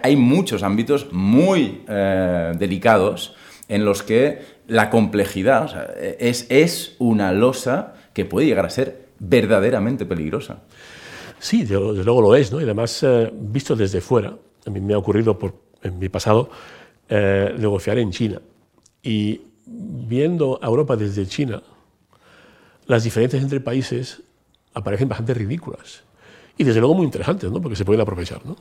Hay, 0.01 0.15
muchos 0.15 0.63
ámbitos 0.63 1.11
muy 1.11 1.81
delicados 1.87 3.35
en 3.67 3.86
los 3.86 4.04
que 4.04 4.41
la 4.67 4.89
complejidad 4.89 5.95
es, 6.19 6.45
es 6.49 6.95
una 6.99 7.32
losa 7.32 7.93
que 8.13 8.25
puede 8.25 8.47
llegar 8.47 8.65
a 8.65 8.69
ser 8.69 9.08
verdaderamente 9.19 10.06
peligrosa. 10.06 10.63
Sí, 11.39 11.62
desde 11.62 12.04
luego 12.04 12.21
lo 12.21 12.36
es, 12.36 12.51
¿no? 12.51 12.60
y 12.60 12.63
además, 12.63 13.04
eh, 13.04 13.32
visto 13.34 13.75
desde 13.75 14.01
fuera, 14.01 14.36
a 14.65 14.69
mí 14.69 14.80
me 14.80 14.93
ha 14.93 14.97
ocurrido 14.97 15.38
en 15.84 15.99
mi 15.99 16.10
pasado 16.10 16.49
eh, 17.10 17.54
negociar 17.58 17.99
en 17.99 18.12
China. 18.12 18.41
Y 19.04 19.41
viendo 19.65 20.60
a 20.62 20.67
Europa 20.67 20.95
desde 20.95 21.25
China, 21.28 21.62
las 22.88 23.04
diferencias 23.04 23.43
entre 23.43 23.60
países 23.60 24.23
aparecen 24.73 25.08
bastante 25.08 25.34
ridículas. 25.34 26.04
Y 26.58 26.63
desde 26.63 26.80
luego 26.80 26.95
muy 26.95 27.06
interesantes, 27.06 27.51
¿no? 27.51 27.62
porque 27.62 27.75
se 27.75 27.86
pueden 27.86 28.01
aprovechar. 28.01 28.45
¿no? 28.45 28.56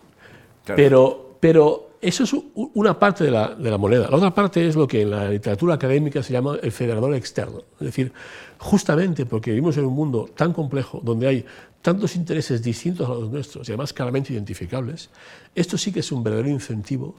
Pero, 0.67 1.37
pero 1.41 1.91
eso 2.01 2.25
es 2.25 2.35
una 2.55 2.99
parte 2.99 3.25
de 3.25 3.31
la, 3.31 3.55
de 3.55 3.71
la, 3.71 3.79
moneda. 3.79 4.09
La 4.11 4.17
otra 4.17 4.35
parte 4.35 4.67
es 4.67 4.77
lo 4.77 4.87
que 4.87 5.03
en 5.03 5.11
la 5.11 5.29
literatura 5.29 5.75
académica 5.75 6.23
se 6.23 6.33
llama 6.33 6.59
el 6.63 6.73
federador 6.73 7.15
externo. 7.15 7.63
Es 7.81 7.87
decir, 7.87 8.13
justamente 8.59 9.27
porque 9.27 9.51
vivimos 9.51 9.77
en 9.77 9.87
un 9.87 9.95
mundo 9.95 10.29
tan 10.35 10.53
complejo, 10.53 11.01
donde 11.03 11.27
hay 11.27 11.45
tantos 11.83 12.17
intereses 12.17 12.63
distintos 12.63 13.09
a 13.09 13.15
los 13.15 13.31
nuestros 13.31 13.69
y 13.69 13.73
además 13.73 13.93
claramente 13.93 14.33
identificables, 14.33 15.11
esto 15.55 15.77
sí 15.77 15.93
que 15.93 16.01
es 16.01 16.13
un 16.13 16.23
verdadero 16.23 16.49
incentivo 16.49 17.15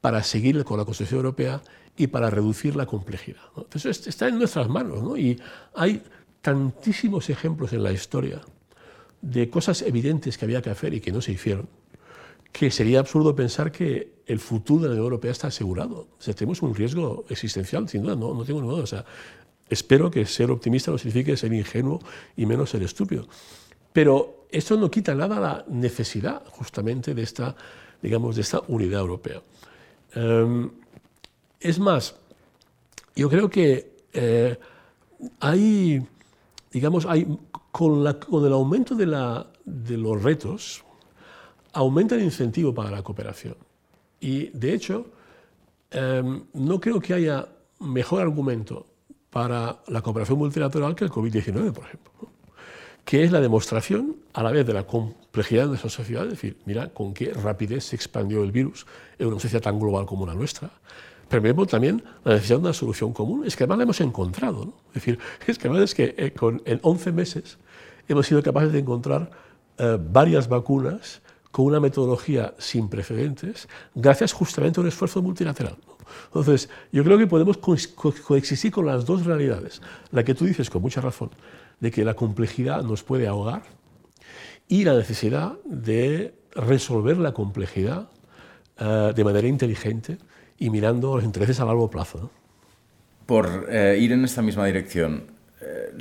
para 0.00 0.22
seguir 0.22 0.62
con 0.64 0.78
la 0.78 0.84
Constitución 0.84 1.18
Europea 1.18 1.60
y 1.96 2.06
para 2.06 2.30
reducir 2.30 2.76
la 2.76 2.86
complejidad. 2.86 3.40
Entonces, 3.56 4.06
está 4.06 4.28
en 4.28 4.38
nuestras 4.38 4.68
manos 4.68 5.02
¿no? 5.02 5.16
y 5.16 5.40
hay 5.74 6.02
tantísimos 6.40 7.28
ejemplos 7.30 7.72
en 7.72 7.82
la 7.82 7.92
historia 7.92 8.40
de 9.20 9.50
cosas 9.50 9.82
evidentes 9.82 10.38
que 10.38 10.46
había 10.46 10.62
que 10.62 10.70
hacer 10.70 10.94
y 10.94 11.00
que 11.00 11.12
no 11.12 11.20
se 11.20 11.32
hicieron 11.32 11.68
que 12.52 12.70
sería 12.70 13.00
absurdo 13.00 13.34
pensar 13.34 13.70
que 13.70 14.20
el 14.26 14.40
futuro 14.40 14.82
de 14.82 14.88
la 14.88 14.92
Unión 14.92 15.04
Europea 15.04 15.32
está 15.32 15.48
asegurado. 15.48 16.08
O 16.18 16.22
sea, 16.22 16.34
tenemos 16.34 16.62
un 16.62 16.74
riesgo 16.74 17.24
existencial, 17.28 17.88
sin 17.88 18.02
duda, 18.02 18.16
no, 18.16 18.34
no 18.34 18.44
tengo 18.44 18.60
ninguna 18.60 18.76
duda. 18.76 18.84
O 18.84 18.86
sea, 18.86 19.04
espero 19.68 20.10
que 20.10 20.26
ser 20.26 20.50
optimista 20.50 20.90
no 20.90 20.98
signifique 20.98 21.36
ser 21.36 21.52
ingenuo 21.52 22.00
y 22.36 22.46
menos 22.46 22.70
ser 22.70 22.82
estúpido. 22.82 23.26
Pero 23.92 24.46
esto 24.50 24.76
no 24.76 24.90
quita 24.90 25.14
nada 25.14 25.40
la 25.40 25.64
necesidad 25.68 26.42
justamente 26.50 27.14
de 27.14 27.22
esta, 27.22 27.54
digamos, 28.02 28.36
de 28.36 28.42
esta 28.42 28.62
unidad 28.68 29.00
europea. 29.00 29.42
Em, 30.14 30.70
es 31.60 31.78
más, 31.78 32.16
yo 33.14 33.28
creo 33.28 33.48
que 33.48 33.96
eh, 34.12 34.58
hay, 35.40 36.06
digamos, 36.72 37.06
hay, 37.06 37.26
con, 37.70 38.02
la, 38.02 38.18
con 38.18 38.44
el 38.44 38.52
aumento 38.52 38.94
de, 38.94 39.06
la, 39.06 39.46
de 39.64 39.96
los 39.96 40.22
retos, 40.22 40.84
aumenta 41.72 42.14
el 42.14 42.22
incentivo 42.22 42.74
para 42.74 42.90
la 42.90 43.02
cooperación. 43.02 43.56
Y, 44.20 44.48
de 44.48 44.74
hecho, 44.74 45.06
em, 45.90 46.44
no 46.54 46.80
creo 46.80 47.00
que 47.00 47.14
haya 47.14 47.48
mejor 47.80 48.20
argumento 48.20 48.86
para 49.30 49.78
la 49.88 50.02
cooperación 50.02 50.38
multilateral 50.38 50.94
que 50.94 51.04
el 51.04 51.10
COVID-19, 51.10 51.72
por 51.72 51.84
ejemplo, 51.84 52.12
que 53.04 53.24
es 53.24 53.32
la 53.32 53.40
demostración 53.40 54.16
a 54.34 54.42
la 54.42 54.50
vez 54.50 54.66
de 54.66 54.74
la 54.74 54.86
complejidad 54.86 55.62
de 55.62 55.68
nuestra 55.68 55.90
sociedad, 55.90 56.24
es 56.24 56.30
decir, 56.30 56.58
mira 56.66 56.88
con 56.88 57.14
qué 57.14 57.32
rapidez 57.32 57.84
se 57.84 57.96
expandió 57.96 58.42
el 58.42 58.52
virus 58.52 58.86
en 59.18 59.28
una 59.28 59.40
sociedad 59.40 59.62
tan 59.62 59.78
global 59.78 60.06
como 60.06 60.26
la 60.26 60.34
nuestra, 60.34 60.70
pero 61.28 61.42
vemos 61.42 61.68
también 61.68 62.02
la 62.24 62.34
necesidad 62.34 62.58
de 62.58 62.64
una 62.64 62.72
solución 62.72 63.12
común, 63.12 63.44
es 63.46 63.56
que 63.56 63.64
además 63.64 63.78
la 63.78 63.84
hemos 63.84 64.00
encontrado, 64.00 64.64
¿no? 64.64 64.74
es 64.88 64.94
decir, 64.94 65.18
es 65.46 65.58
que 65.58 65.68
además 65.68 65.84
es 65.84 65.94
que 65.94 66.14
eh, 66.18 66.34
en 66.64 66.80
11 66.82 67.12
meses 67.12 67.58
hemos 68.08 68.26
sido 68.26 68.42
capaces 68.42 68.72
de 68.72 68.80
encontrar 68.80 69.30
eh, 69.78 69.98
varias 70.00 70.48
vacunas 70.48 71.22
con 71.50 71.66
una 71.66 71.80
metodología 71.80 72.54
sin 72.58 72.88
precedentes, 72.88 73.68
gracias 73.94 74.32
justamente 74.32 74.80
a 74.80 74.82
un 74.82 74.88
esfuerzo 74.88 75.22
multilateral. 75.22 75.76
Entonces, 76.26 76.68
yo 76.92 77.04
creo 77.04 77.18
que 77.18 77.26
podemos 77.26 77.56
coexistir 77.58 78.70
con 78.72 78.86
las 78.86 79.04
dos 79.04 79.24
realidades. 79.24 79.80
La 80.10 80.24
que 80.24 80.34
tú 80.34 80.44
dices 80.44 80.70
con 80.70 80.82
mucha 80.82 81.00
razón, 81.00 81.30
de 81.80 81.90
que 81.90 82.04
la 82.04 82.14
complejidad 82.14 82.82
nos 82.82 83.02
puede 83.02 83.26
ahogar 83.26 83.62
y 84.68 84.84
la 84.84 84.94
necesidad 84.94 85.54
de 85.64 86.34
resolver 86.52 87.16
la 87.16 87.32
complejidad 87.32 88.08
eh, 88.78 89.12
de 89.14 89.24
manera 89.24 89.48
inteligente 89.48 90.18
y 90.58 90.70
mirando 90.70 91.16
los 91.16 91.24
intereses 91.24 91.58
a 91.60 91.64
largo 91.64 91.90
plazo. 91.90 92.30
Por 93.26 93.66
eh, 93.70 93.98
ir 93.98 94.12
en 94.12 94.24
esta 94.24 94.42
misma 94.42 94.66
dirección, 94.66 95.24
eh, 95.60 95.94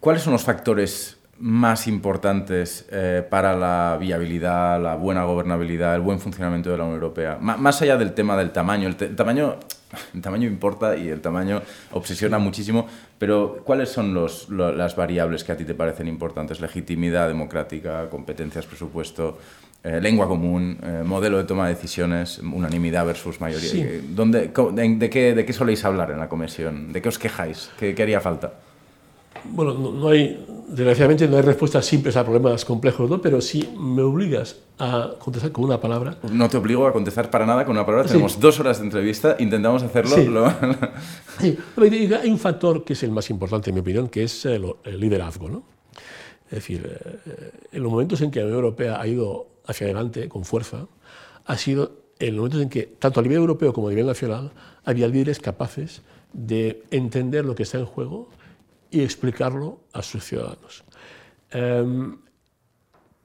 ¿cuáles 0.00 0.22
son 0.22 0.32
los 0.32 0.42
factores 0.42 1.19
más 1.40 1.88
importantes 1.88 2.86
eh, 2.90 3.26
para 3.28 3.56
la 3.56 3.96
viabilidad, 3.98 4.80
la 4.80 4.94
buena 4.94 5.24
gobernabilidad, 5.24 5.94
el 5.94 6.02
buen 6.02 6.20
funcionamiento 6.20 6.70
de 6.70 6.76
la 6.76 6.84
Unión 6.84 6.96
Europea? 6.96 7.38
más 7.40 7.80
allá 7.80 7.96
del 7.96 8.12
tema 8.12 8.36
del 8.36 8.50
tamaño, 8.50 8.88
el, 8.88 8.96
tamaño, 9.16 9.56
el 10.14 10.20
tamaño 10.20 10.46
importa 10.46 10.96
y 10.96 11.08
el 11.08 11.22
tamaño 11.22 11.62
obsesiona 11.92 12.38
muchísimo, 12.38 12.86
pero 13.18 13.62
¿cuáles 13.64 13.88
son 13.88 14.12
los, 14.12 14.50
las 14.50 14.94
variables 14.96 15.42
que 15.42 15.52
a 15.52 15.56
ti 15.56 15.64
te 15.64 15.74
parecen 15.74 16.08
importantes? 16.08 16.60
Legitimidad 16.60 17.26
democrática, 17.28 18.10
competencias, 18.10 18.66
presupuesto, 18.66 19.38
eh, 19.82 19.98
lengua 19.98 20.28
común, 20.28 20.78
eh, 20.82 21.02
modelo 21.06 21.38
de 21.38 21.44
toma 21.44 21.68
de 21.68 21.74
decisiones, 21.74 22.38
unanimidad 22.40 23.06
versus 23.06 23.40
mayoría. 23.40 24.02
¿Dónde, 24.10 24.52
de, 24.72 25.10
qué, 25.10 25.34
¿De 25.34 25.44
qué 25.46 25.52
soléis 25.54 25.86
hablar 25.86 26.10
en 26.10 26.18
la 26.18 26.28
comisión? 26.28 26.92
¿De 26.92 27.00
qué 27.00 27.08
os 27.08 27.18
quejáis? 27.18 27.70
¿Qué, 27.78 27.94
qué 27.94 28.02
haría 28.02 28.20
falta? 28.20 28.52
Bueno, 29.44 29.74
no, 29.74 30.08
hay, 30.08 30.44
desgraciadamente 30.68 31.28
no 31.28 31.36
hay 31.36 31.42
respuestas 31.42 31.86
simples 31.86 32.16
a 32.16 32.24
problemas 32.24 32.64
complejos, 32.64 33.08
¿no? 33.08 33.20
pero 33.20 33.40
si 33.40 33.68
me 33.78 34.02
obligas 34.02 34.56
a 34.78 35.12
contestar 35.18 35.52
con 35.52 35.64
una 35.64 35.80
palabra... 35.80 36.18
No 36.30 36.48
te 36.48 36.56
obligo 36.56 36.86
a 36.86 36.92
contestar 36.92 37.30
para 37.30 37.46
nada 37.46 37.64
con 37.64 37.76
una 37.76 37.84
palabra, 37.84 38.06
tenemos 38.06 38.38
dos 38.38 38.60
horas 38.60 38.78
de 38.78 38.84
entrevista, 38.84 39.36
intentamos 39.38 39.82
hacerlo... 39.82 40.16
Sí. 41.40 41.56
Hay 41.78 42.30
un 42.30 42.38
factor 42.38 42.84
que 42.84 42.92
es 42.92 43.02
el 43.02 43.10
más 43.10 43.30
importante, 43.30 43.70
en 43.70 43.74
mi 43.74 43.80
opinión, 43.80 44.08
que 44.08 44.24
es 44.24 44.44
el, 44.44 44.74
liderazgo. 44.84 45.48
¿no? 45.48 45.62
Es 46.46 46.56
decir, 46.56 46.86
eh, 46.86 47.50
en 47.72 47.82
los 47.82 47.90
momentos 47.90 48.20
en 48.20 48.30
que 48.30 48.40
la 48.40 48.46
Unión 48.46 48.58
Europea 48.58 49.00
ha 49.00 49.06
ido 49.06 49.46
hacia 49.66 49.86
adelante 49.86 50.28
con 50.28 50.44
fuerza, 50.44 50.86
ha 51.46 51.56
sido 51.56 51.92
en 52.18 52.36
los 52.36 52.42
momentos 52.42 52.60
en 52.60 52.68
que, 52.68 52.82
tanto 52.98 53.20
a 53.20 53.22
nivel 53.22 53.38
europeo 53.38 53.72
como 53.72 53.88
a 53.88 53.90
nivel 53.90 54.06
nacional, 54.06 54.52
había 54.84 55.08
líderes 55.08 55.40
capaces 55.40 56.02
de 56.32 56.82
entender 56.90 57.44
lo 57.44 57.54
que 57.54 57.64
está 57.64 57.78
en 57.78 57.86
juego 57.86 58.28
y 58.90 59.00
explicarlo 59.00 59.80
a 59.92 60.02
sus 60.02 60.24
ciudadanos. 60.24 60.84
Em, 61.50 62.18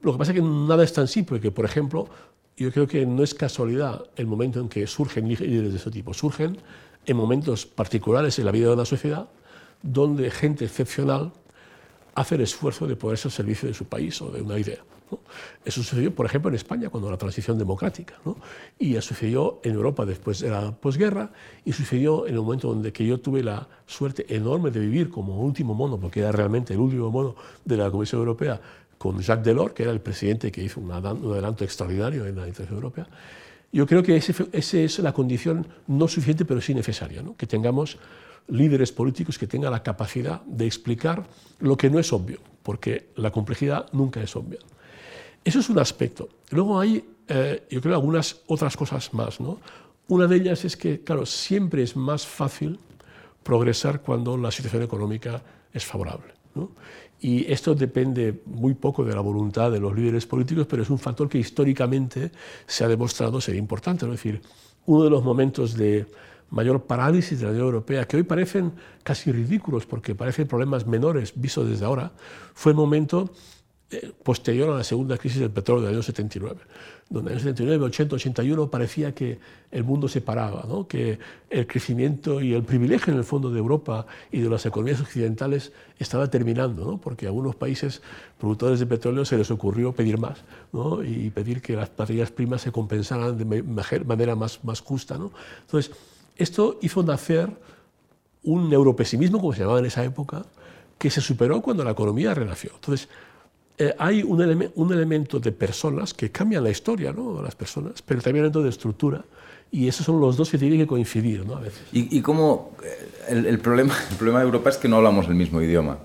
lo 0.00 0.12
que 0.12 0.18
pasa 0.18 0.32
es 0.32 0.36
que 0.36 0.42
nada 0.42 0.84
es 0.84 0.92
tan 0.92 1.08
simple 1.08 1.40
que, 1.40 1.50
por 1.50 1.64
ejemplo, 1.64 2.08
yo 2.56 2.72
creo 2.72 2.86
que 2.86 3.04
no 3.04 3.22
es 3.22 3.34
casualidad 3.34 4.06
el 4.16 4.26
momento 4.26 4.60
en 4.60 4.68
que 4.68 4.86
surgen 4.86 5.28
líderes 5.28 5.72
de 5.72 5.78
ese 5.78 5.90
tipo. 5.90 6.14
Surgen 6.14 6.56
en 7.04 7.16
momentos 7.16 7.66
particulares 7.66 8.38
en 8.38 8.46
la 8.46 8.52
vida 8.52 8.68
de 8.68 8.74
una 8.74 8.84
sociedad 8.84 9.28
donde 9.82 10.30
gente 10.30 10.64
excepcional 10.64 11.32
hace 12.14 12.34
el 12.36 12.40
esfuerzo 12.40 12.86
de 12.86 12.96
ponerse 12.96 13.28
al 13.28 13.32
servicio 13.32 13.68
de 13.68 13.74
su 13.74 13.84
país 13.84 14.20
o 14.22 14.30
de 14.30 14.42
una 14.42 14.58
idea. 14.58 14.82
Eso 15.64 15.82
sucedió, 15.82 16.14
por 16.14 16.26
ejemplo, 16.26 16.48
en 16.48 16.54
España, 16.54 16.88
cuando 16.88 17.10
la 17.10 17.16
transición 17.16 17.58
democrática, 17.58 18.14
¿no? 18.24 18.36
y 18.78 19.00
sucedió 19.00 19.60
en 19.62 19.74
Europa 19.74 20.04
después 20.04 20.40
de 20.40 20.50
la 20.50 20.72
posguerra, 20.72 21.30
y 21.64 21.72
sucedió 21.72 22.26
en 22.26 22.34
el 22.34 22.40
momento 22.40 22.68
donde 22.68 22.92
que 22.92 23.06
yo 23.06 23.18
tuve 23.18 23.42
la 23.42 23.68
suerte 23.86 24.26
enorme 24.34 24.70
de 24.70 24.80
vivir 24.80 25.10
como 25.10 25.40
último 25.40 25.74
mono, 25.74 25.98
porque 25.98 26.20
era 26.20 26.32
realmente 26.32 26.74
el 26.74 26.80
último 26.80 27.10
mono 27.10 27.34
de 27.64 27.76
la 27.76 27.90
Comisión 27.90 28.20
Europea, 28.20 28.60
con 28.98 29.20
Jacques 29.20 29.44
Delors, 29.44 29.74
que 29.74 29.82
era 29.82 29.92
el 29.92 30.00
presidente 30.00 30.50
que 30.50 30.62
hizo 30.62 30.80
un 30.80 30.90
adelanto 30.90 31.64
extraordinario 31.64 32.26
en 32.26 32.36
la 32.36 32.48
integración 32.48 32.76
europea. 32.76 33.06
Yo 33.72 33.86
creo 33.86 34.02
que 34.02 34.16
esa 34.16 34.78
es 34.78 34.98
la 35.00 35.12
condición 35.12 35.66
no 35.86 36.08
suficiente, 36.08 36.44
pero 36.44 36.60
sí 36.60 36.74
necesaria, 36.74 37.22
¿no? 37.22 37.36
que 37.36 37.46
tengamos 37.46 37.98
líderes 38.48 38.92
políticos 38.92 39.38
que 39.38 39.46
tengan 39.46 39.72
la 39.72 39.82
capacidad 39.82 40.42
de 40.42 40.66
explicar 40.66 41.24
lo 41.58 41.76
que 41.76 41.90
no 41.90 41.98
es 41.98 42.12
obvio, 42.12 42.38
porque 42.62 43.08
la 43.16 43.30
complejidad 43.30 43.86
nunca 43.92 44.22
es 44.22 44.34
obvia. 44.36 44.60
Eso 45.46 45.60
es 45.60 45.70
un 45.70 45.78
aspecto. 45.78 46.28
Luego 46.50 46.80
hay, 46.80 47.04
eh, 47.28 47.68
yo 47.70 47.80
creo, 47.80 47.94
algunas 47.94 48.40
otras 48.48 48.76
cosas 48.76 49.14
más. 49.14 49.38
¿no? 49.38 49.60
Una 50.08 50.26
de 50.26 50.34
ellas 50.34 50.64
es 50.64 50.76
que, 50.76 51.04
claro, 51.04 51.24
siempre 51.24 51.84
es 51.84 51.94
más 51.94 52.26
fácil 52.26 52.80
progresar 53.44 54.02
cuando 54.02 54.36
la 54.36 54.50
situación 54.50 54.82
económica 54.82 55.40
es 55.72 55.84
favorable. 55.84 56.34
¿no? 56.56 56.72
Y 57.20 57.48
esto 57.50 57.76
depende 57.76 58.42
muy 58.46 58.74
poco 58.74 59.04
de 59.04 59.14
la 59.14 59.20
voluntad 59.20 59.70
de 59.70 59.78
los 59.78 59.94
líderes 59.94 60.26
políticos, 60.26 60.66
pero 60.68 60.82
es 60.82 60.90
un 60.90 60.98
factor 60.98 61.28
que 61.28 61.38
históricamente 61.38 62.32
se 62.66 62.82
ha 62.82 62.88
demostrado 62.88 63.40
ser 63.40 63.54
importante. 63.54 64.04
Es 64.04 64.10
decir, 64.10 64.40
uno 64.86 65.04
de 65.04 65.10
los 65.10 65.22
momentos 65.22 65.76
de 65.76 66.06
mayor 66.50 66.82
parálisis 66.86 67.38
de 67.38 67.44
la 67.44 67.52
Unión 67.52 67.66
Europea, 67.66 68.04
que 68.08 68.16
hoy 68.16 68.24
parecen 68.24 68.72
casi 69.04 69.30
ridículos 69.30 69.86
porque 69.86 70.16
parecen 70.16 70.48
problemas 70.48 70.88
menores 70.88 71.32
vistos 71.36 71.68
desde 71.68 71.84
ahora, 71.84 72.10
fue 72.52 72.72
el 72.72 72.76
momento 72.76 73.30
posterior 74.24 74.70
a 74.70 74.78
la 74.78 74.84
segunda 74.84 75.16
crisis 75.16 75.40
del 75.40 75.50
petróleo 75.50 75.84
del 75.84 75.94
año 75.94 76.02
79, 76.02 76.60
donde 77.08 77.30
en 77.30 77.36
el 77.36 77.40
79, 77.40 77.84
80, 77.84 78.16
81 78.16 78.68
parecía 78.68 79.14
que 79.14 79.38
el 79.70 79.84
mundo 79.84 80.08
se 80.08 80.20
paraba, 80.20 80.64
¿no? 80.68 80.88
que 80.88 81.20
el 81.50 81.66
crecimiento 81.68 82.40
y 82.40 82.52
el 82.52 82.64
privilegio 82.64 83.12
en 83.12 83.18
el 83.20 83.24
fondo 83.24 83.48
de 83.50 83.60
Europa 83.60 84.06
y 84.32 84.40
de 84.40 84.50
las 84.50 84.66
economías 84.66 85.00
occidentales 85.00 85.72
estaba 86.00 86.28
terminando, 86.28 86.84
¿no? 86.84 86.98
porque 86.98 87.26
a 87.26 87.28
algunos 87.28 87.54
países 87.54 88.02
productores 88.40 88.80
de 88.80 88.86
petróleo 88.86 89.24
se 89.24 89.38
les 89.38 89.52
ocurrió 89.52 89.92
pedir 89.92 90.18
más 90.18 90.42
¿no? 90.72 91.04
y 91.04 91.30
pedir 91.30 91.62
que 91.62 91.76
las 91.76 91.90
materias 91.96 92.32
primas 92.32 92.62
se 92.62 92.72
compensaran 92.72 93.38
de 93.38 93.62
manera 94.04 94.34
más, 94.34 94.64
más 94.64 94.80
justa. 94.80 95.16
¿no? 95.16 95.30
Entonces, 95.60 95.94
esto 96.36 96.78
hizo 96.82 97.04
nacer 97.04 97.50
un 98.42 98.72
europesimismo, 98.72 99.38
como 99.40 99.52
se 99.52 99.60
llamaba 99.60 99.78
en 99.78 99.86
esa 99.86 100.04
época, 100.04 100.44
que 100.98 101.10
se 101.10 101.20
superó 101.20 101.60
cuando 101.60 101.84
la 101.84 101.90
economía 101.92 102.34
renació. 102.34 102.72
Entonces, 102.74 103.08
eh, 103.78 103.94
hay 103.98 104.22
un, 104.22 104.70
un, 104.74 104.92
elemento 104.92 105.38
de 105.38 105.52
personas 105.52 106.14
que 106.14 106.30
cambian 106.30 106.64
la 106.64 106.70
historia, 106.70 107.12
¿no? 107.12 107.42
Las 107.42 107.54
personas, 107.54 108.02
pero 108.02 108.20
también 108.20 108.44
elemento 108.44 108.62
de 108.62 108.70
estructura. 108.70 109.24
Y 109.70 109.88
esos 109.88 110.06
son 110.06 110.20
los 110.20 110.36
dos 110.36 110.50
que 110.50 110.58
tienen 110.58 110.78
que 110.78 110.86
coincidir, 110.86 111.44
¿no? 111.44 111.56
A 111.56 111.60
veces. 111.60 111.82
¿Y, 111.92 112.16
y 112.16 112.22
cómo 112.22 112.76
el, 113.28 113.46
el, 113.46 113.58
problema, 113.58 113.94
el 114.10 114.16
problema 114.16 114.38
de 114.40 114.46
Europa 114.46 114.70
es 114.70 114.76
que 114.76 114.88
no 114.88 114.96
hablamos 114.96 115.28
el 115.28 115.34
mismo 115.34 115.60
idioma? 115.60 115.98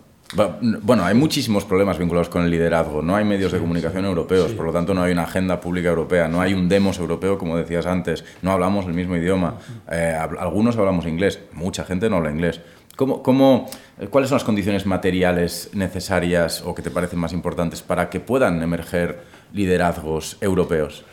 Bueno, 0.84 1.04
hay 1.04 1.14
muchísimos 1.14 1.66
problemas 1.66 1.98
vinculados 1.98 2.30
con 2.30 2.44
el 2.44 2.52
liderazgo. 2.52 3.02
No 3.02 3.16
hay 3.16 3.26
medios 3.26 3.52
de 3.52 3.60
comunicación 3.60 4.06
europeos, 4.06 4.52
por 4.54 4.66
lo 4.66 4.72
tanto 4.72 4.94
no 4.94 5.04
hay 5.04 5.12
una 5.12 5.24
agenda 5.24 5.60
pública 5.60 5.90
europea, 5.90 6.30
no 6.30 6.40
hay 6.40 6.54
un 6.54 6.70
demos 6.70 7.00
europeo, 7.00 7.38
como 7.38 7.58
decías 7.58 7.86
antes. 7.86 8.24
No 8.42 8.52
hablamos 8.52 8.86
el 8.86 8.94
mismo 8.94 9.18
idioma. 9.18 9.56
Eh, 9.92 10.16
algunos 10.40 10.78
hablamos 10.78 11.06
inglés, 11.06 11.40
mucha 11.52 11.84
gente 11.84 12.10
no 12.10 12.18
habla 12.18 12.32
inglés. 12.32 12.62
¿Cómo, 12.96 13.70
eh, 14.00 14.08
¿Cuáles 14.08 14.30
son 14.30 14.36
las 14.36 14.44
condiciones 14.44 14.86
materiales 14.86 15.72
necesarias 15.74 16.62
o 16.66 16.76
que 16.76 16.82
te 16.82 16.92
parecen 16.92 17.20
más 17.20 17.34
importantes 17.34 17.82
para 17.82 18.10
que 18.10 18.20
puedan 18.20 18.62
emerger 18.62 19.24
liderazgos 19.54 20.38
europeos? 20.42 21.04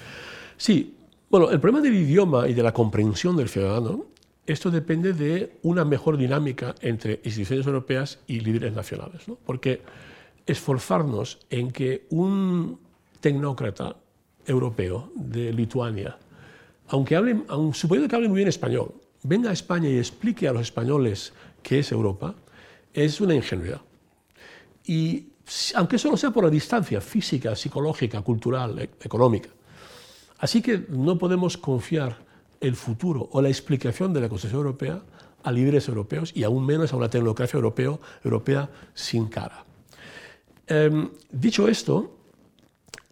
Sí, 0.57 0.97
bueno, 1.31 1.51
el 1.51 1.61
problema 1.61 1.83
del 1.83 1.95
idioma 1.95 2.49
y 2.49 2.55
de 2.55 2.63
la 2.63 2.73
comprensión 2.73 3.37
del 3.37 3.49
ciudadano, 3.49 4.07
esto 4.47 4.71
depende 4.71 5.13
de 5.13 5.59
una 5.63 5.85
mejor 5.85 6.17
dinámica 6.17 6.75
entre 6.81 7.21
instituciones 7.23 7.67
europeas 7.67 8.19
y 8.27 8.41
líderes 8.41 8.73
nacionales, 8.73 9.29
¿no? 9.29 9.37
porque 9.45 9.83
esforzarnos 10.47 11.39
en 11.51 11.71
que 11.71 12.07
un 12.09 12.79
tecnócrata 13.21 13.97
europeo 14.47 15.13
de 15.15 15.53
Lituania, 15.53 16.17
aunque 16.89 17.15
hable, 17.15 17.43
aun, 17.49 17.75
suponiendo 17.75 18.09
que 18.09 18.17
hable 18.17 18.29
muy 18.29 18.39
bien 18.39 18.49
español, 18.49 18.95
venga 19.23 19.51
a 19.51 19.53
España 19.53 19.91
y 19.91 19.99
explique 19.99 20.49
a 20.49 20.53
los 20.53 20.63
españoles 20.63 21.35
que 21.69 21.81
es 21.81 21.93
Europa, 21.93 22.35
es 22.95 23.21
una 23.21 23.35
ingenuidad. 23.35 23.83
Y 24.87 25.27
aunque 25.75 25.99
solo 25.99 26.17
sea 26.17 26.31
por 26.31 26.45
la 26.45 26.51
distancia 26.51 26.99
física, 27.03 27.55
psicológica, 27.55 28.23
cultural, 28.23 28.79
e-, 28.79 28.91
económica. 29.03 29.51
Así 30.39 30.63
que 30.63 30.87
no 30.89 31.19
podemos 31.19 31.59
confiar 31.59 32.17
el 32.59 32.75
futuro 32.75 33.29
o 33.33 33.43
la 33.43 33.49
explicación 33.49 34.15
de 34.15 34.23
la 34.23 34.31
Constitución 34.31 34.61
Europea 34.61 35.03
a 35.43 35.53
líderes 35.53 35.89
europeos 35.89 36.33
y 36.35 36.43
aún 36.43 36.65
menos 36.65 36.95
a 36.95 36.97
una 36.97 37.11
tecnocracia 37.11 37.59
europeo, 37.59 38.01
europea 38.25 38.71
sin 38.95 39.27
cara. 39.27 39.65
Em, 40.67 41.11
dicho 41.31 41.69
esto, 41.69 42.17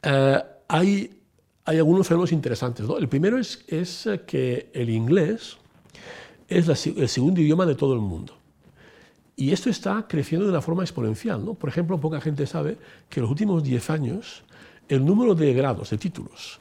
eh, 0.03 0.43
hay, 0.69 1.11
hay, 1.67 1.77
algunos 1.77 2.07
fenómenos 2.07 2.33
interesantes. 2.33 2.87
El 2.99 3.09
primero 3.09 3.39
es, 3.39 3.65
es 3.69 4.09
que 4.27 4.71
el 4.73 4.89
inglés 4.89 5.59
es 6.49 6.87
el 6.87 7.09
segundo 7.09 7.41
idioma 7.41 7.67
de 7.67 7.75
todo 7.75 7.93
el 7.93 8.01
mundo. 8.01 8.36
Y 9.37 9.53
esto 9.53 9.69
está 9.69 10.07
creciendo 10.09 10.47
de 10.47 10.53
una 10.53 10.63
forma 10.63 10.83
exponencial. 10.83 11.45
¿no? 11.45 11.55
Por 11.55 11.69
ejemplo, 11.69 12.01
poca 12.01 12.21
gente 12.21 12.47
sabe 12.47 12.79
que 13.11 13.21
en 13.21 13.23
los 13.23 13.31
últimos 13.31 13.63
10 13.63 13.91
años 13.91 14.45
el 14.89 15.05
número 15.05 15.35
de 15.35 15.53
grados, 15.53 15.91
de 15.91 15.99
títulos, 15.99 16.61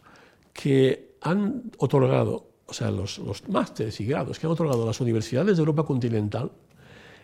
que 0.51 1.15
han 1.21 1.71
otorgado, 1.77 2.49
o 2.65 2.73
sea, 2.73 2.91
los, 2.91 3.19
los 3.19 3.47
másteres 3.47 3.99
y 4.01 4.05
grados 4.05 4.39
que 4.39 4.45
han 4.45 4.51
otorgado 4.51 4.85
las 4.85 4.99
universidades 4.99 5.55
de 5.55 5.61
Europa 5.61 5.83
continental 5.85 6.51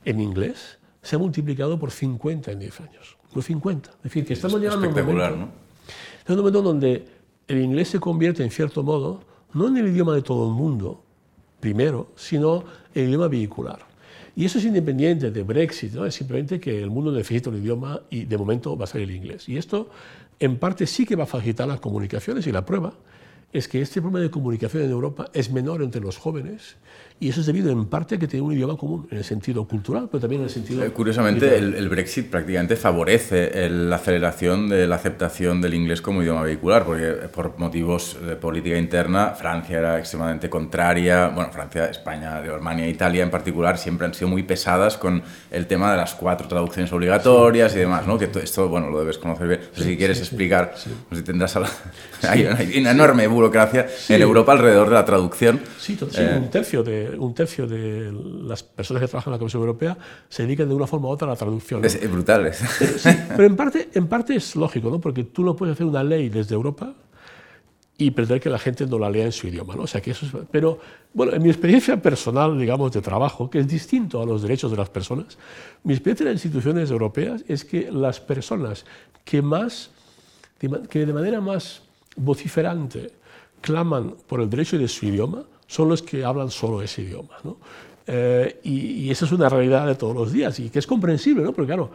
en 0.06 0.22
inglés, 0.22 0.80
se 1.02 1.16
ha 1.16 1.20
multiplicado 1.20 1.78
por 1.78 1.92
50 1.92 2.52
en 2.52 2.60
10 2.60 2.82
años. 2.82 3.18
Por 3.34 3.44
50. 3.44 3.90
Es 3.90 4.04
decir, 4.04 4.26
que 4.26 4.34
estamos 4.34 4.60
llegando 4.60 4.86
a 4.86 4.90
un 4.90 4.96
momento, 4.96 5.36
¿no? 5.36 5.50
un 6.28 6.38
momento 6.38 6.62
donde 6.62 7.08
el 7.48 7.62
inglés 7.62 7.90
se 7.90 8.00
convierte, 8.00 8.44
en 8.44 8.52
cierto 8.52 8.84
modo, 8.84 9.22
no 9.54 9.68
en 9.68 9.78
el 9.78 9.88
idioma 9.88 10.14
de 10.14 10.22
todo 10.22 10.48
el 10.48 10.54
mundo, 10.54 11.04
primero, 11.60 12.12
sino 12.16 12.64
el 12.94 13.10
idioma 13.10 13.28
vehicular. 13.28 13.91
Y 14.36 14.46
eso 14.46 14.60
es 14.60 14.66
independiente 14.66 15.32
de 15.32 15.44
Brexit, 15.44 15.94
¿no? 15.94 16.06
es 16.06 16.16
simplemente 16.16 16.60
que 16.60 16.82
el 16.82 16.90
mundo 16.90 17.12
necesita 17.12 17.50
un 17.50 17.58
idioma 17.58 18.02
y 18.10 18.26
de 18.26 18.38
momento 18.38 18.78
va 18.78 18.86
a 18.86 18.88
ser 18.88 19.02
el 19.02 19.12
inglés. 19.12 19.50
Y 19.50 19.58
esto 19.58 19.90
en 20.40 20.58
parte 20.58 20.88
sí 20.88 21.06
que 21.06 21.16
va 21.16 21.24
a 21.24 21.28
facilitar 21.28 21.68
las 21.68 21.80
comunicaciones 21.80 22.48
y 22.48 22.52
la 22.52 22.66
prueba 22.66 22.94
es 23.54 23.68
que 23.68 23.82
este 23.82 24.02
problema 24.02 24.22
de 24.22 24.32
comunicación 24.32 24.84
en 24.84 24.92
Europa 24.92 25.30
es 25.34 25.52
menor 25.52 25.84
entre 25.84 26.02
los 26.02 26.18
jóvenes 26.18 26.78
y 27.22 27.30
eso 27.30 27.42
es 27.42 27.46
debido 27.46 27.72
en 27.72 27.86
parte 27.86 28.16
a 28.16 28.18
que 28.18 28.28
tiene 28.28 28.44
un 28.44 28.52
idioma 28.52 28.76
común, 28.76 29.08
en 29.12 29.20
el 29.20 29.24
sentido 29.24 29.64
cultural, 29.66 30.10
pero 30.12 30.22
también 30.22 30.42
en 30.42 30.48
el 30.48 30.52
sentido... 30.52 30.84
Eh, 30.84 30.90
curiosamente, 30.90 31.56
el, 31.56 31.88
Brexit 31.88 32.32
prácticamente 32.32 32.76
favorece 32.76 33.70
la 33.70 33.98
aceleración 33.98 34.68
de 34.68 34.88
la 34.88 34.96
aceptación 34.96 35.62
del 35.62 35.76
inglés 35.76 36.02
como 36.02 36.24
idioma 36.24 36.42
vehicular, 36.42 36.84
porque 36.84 37.10
eh, 37.10 37.14
por 37.32 37.60
motivos 37.60 38.18
de 38.26 38.36
política 38.36 38.76
interna, 38.76 39.36
Francia 39.36 39.78
era 39.78 40.00
extremadamente 40.00 40.50
contraria, 40.50 41.28
bueno, 41.28 41.52
Francia, 41.52 41.92
España, 41.92 42.38
Alemania, 42.38 42.88
Italia 42.88 43.22
en 43.22 43.30
particular, 43.30 43.78
siempre 43.78 44.08
han 44.08 44.16
sido 44.16 44.28
muy 44.28 44.42
pesadas 44.42 44.98
con 44.98 45.22
el 45.52 45.68
tema 45.68 45.92
de 45.92 45.98
las 45.98 46.16
cuatro 46.16 46.48
traducciones 46.48 46.92
obligatorias 46.92 47.76
y 47.76 47.80
demás, 47.80 48.08
¿no? 48.08 48.18
Que 48.18 48.32
esto, 48.42 48.68
bueno, 48.68 48.90
lo 48.90 48.98
debes 48.98 49.20
conocer 49.20 49.48
bien. 49.48 49.60
si 49.76 49.96
quieres 49.96 50.18
explicar, 50.18 50.74
pues 51.08 51.20
si 51.20 51.24
tendrás... 51.24 51.56
hay, 52.28 52.48
una, 52.80 52.90
enorme 52.90 53.28
burocracia 53.28 53.86
en 54.10 54.22
Europa 54.24 54.54
alrededor 54.54 54.90
de 54.90 54.96
la 54.96 55.06
traducción. 55.06 55.60
Sí, 55.78 56.00
eh, 56.18 56.40
un 56.42 56.50
tercio 56.50 56.82
de 56.82 57.11
un 57.18 57.34
tercio 57.34 57.68
de 57.68 58.12
las 58.44 58.64
personas 58.64 59.02
que 59.02 59.08
trabajan 59.08 59.32
en 59.32 59.36
la 59.36 59.40
Comisión 59.40 59.62
Europea 59.62 59.98
se 60.30 60.44
dedican 60.44 60.68
de 60.68 60.76
una 60.76 60.88
forma 60.88 61.08
u 61.08 61.12
otra 61.12 61.28
a 61.28 61.32
la 61.32 61.36
traducción. 61.36 61.84
Es, 61.84 62.00
brutal. 62.12 62.48
Eh, 62.48 62.54
pero 63.30 63.44
en 63.44 63.56
parte, 63.56 63.90
en 63.94 64.08
parte 64.08 64.36
es 64.36 64.56
lógico, 64.56 64.90
¿no? 64.90 65.00
porque 65.00 65.24
tú 65.24 65.44
no 65.44 65.56
puedes 65.56 65.74
hacer 65.74 65.86
una 65.86 66.04
ley 66.04 66.30
desde 66.30 66.56
Europa 66.56 66.94
y 67.98 68.12
pretender 68.12 68.42
que 68.42 68.50
la 68.50 68.58
gente 68.58 68.88
no 68.88 68.98
la 68.98 69.10
lea 69.10 69.26
en 69.26 69.32
su 69.32 69.48
idioma. 69.48 69.76
¿no? 69.76 69.84
O 69.84 69.88
sea, 69.88 70.02
que 70.02 70.12
eso 70.12 70.26
pero, 70.52 70.80
bueno, 71.14 71.34
en 71.34 71.44
mi 71.44 71.50
experiencia 71.50 72.02
personal, 72.02 72.58
digamos, 72.58 72.92
de 72.92 73.02
trabajo, 73.02 73.50
que 73.50 73.60
es 73.60 73.68
distinto 73.68 74.22
a 74.22 74.26
los 74.26 74.42
derechos 74.42 74.72
de 74.72 74.78
las 74.78 74.90
personas, 74.90 75.38
mi 75.84 75.94
experiencia 75.94 76.24
en 76.24 76.34
las 76.34 76.44
instituciones 76.44 76.90
europeas 76.90 77.44
es 77.48 77.64
que 77.64 77.92
las 77.92 78.20
personas 78.20 78.86
que 79.24 79.42
más, 79.42 79.92
que 80.90 81.06
de 81.06 81.14
manera 81.14 81.42
más 81.42 81.84
vociferante 82.16 83.12
claman 83.62 84.16
por 84.28 84.42
el 84.42 84.50
derecho 84.50 84.78
de 84.78 84.88
su 84.88 85.06
idioma 85.06 85.44
son 85.72 85.88
los 85.88 86.02
que 86.02 86.26
hablan 86.26 86.52
solo 86.52 86.82
ese 86.82 87.02
idioma. 87.02 87.38
¿no? 87.46 87.56
Eh, 88.06 88.60
y, 88.64 89.10
esa 89.10 89.24
es 89.24 89.32
una 89.32 89.48
realidad 89.48 89.88
de 89.88 89.96
todos 89.96 90.14
los 90.14 90.34
días 90.34 90.60
y 90.60 90.70
que 90.70 90.80
es 90.80 90.86
comprensible, 90.86 91.44
¿no? 91.44 91.54
porque 91.54 91.68
claro, 91.68 91.92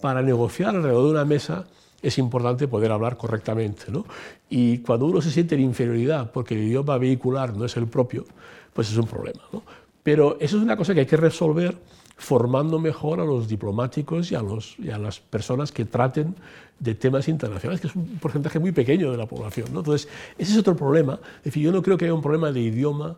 para 0.00 0.22
negociar 0.22 0.74
alrededor 0.74 1.04
de 1.04 1.10
una 1.12 1.24
mesa 1.24 1.66
es 2.02 2.18
importante 2.18 2.66
poder 2.66 2.90
hablar 2.90 3.16
correctamente. 3.16 3.84
¿no? 3.92 4.06
Y 4.48 4.78
cuando 4.78 5.06
uno 5.06 5.22
se 5.22 5.30
siente 5.30 5.54
en 5.54 5.60
inferioridad 5.60 6.32
porque 6.32 6.54
el 6.54 6.64
idioma 6.64 6.98
vehicular 6.98 7.54
no 7.54 7.64
es 7.64 7.76
el 7.76 7.86
propio, 7.86 8.24
pues 8.72 8.90
es 8.90 8.96
un 8.96 9.06
problema. 9.06 9.42
¿no? 9.52 9.62
Pero 10.02 10.36
eso 10.40 10.56
es 10.56 10.62
una 10.64 10.76
cosa 10.76 10.92
que 10.92 11.00
hay 11.00 11.06
que 11.06 11.16
resolver 11.16 11.78
formando 12.20 12.78
mejor 12.78 13.18
a 13.18 13.24
los 13.24 13.48
diplomáticos 13.48 14.30
y 14.30 14.34
a, 14.34 14.42
los, 14.42 14.78
y 14.78 14.90
a 14.90 14.98
las 14.98 15.20
personas 15.20 15.72
que 15.72 15.86
traten 15.86 16.36
de 16.78 16.94
temas 16.94 17.28
internacionales, 17.28 17.80
que 17.80 17.86
es 17.86 17.96
un 17.96 18.18
porcentaje 18.18 18.58
muy 18.58 18.72
pequeño 18.72 19.10
de 19.10 19.16
la 19.16 19.24
población. 19.24 19.68
¿no? 19.72 19.80
Entonces, 19.80 20.06
ese 20.36 20.52
es 20.52 20.58
otro 20.58 20.76
problema. 20.76 21.18
Es 21.38 21.44
decir, 21.44 21.62
yo 21.62 21.72
no 21.72 21.82
creo 21.82 21.96
que 21.96 22.04
haya 22.04 22.12
un 22.12 22.20
problema 22.20 22.52
de 22.52 22.60
idioma 22.60 23.16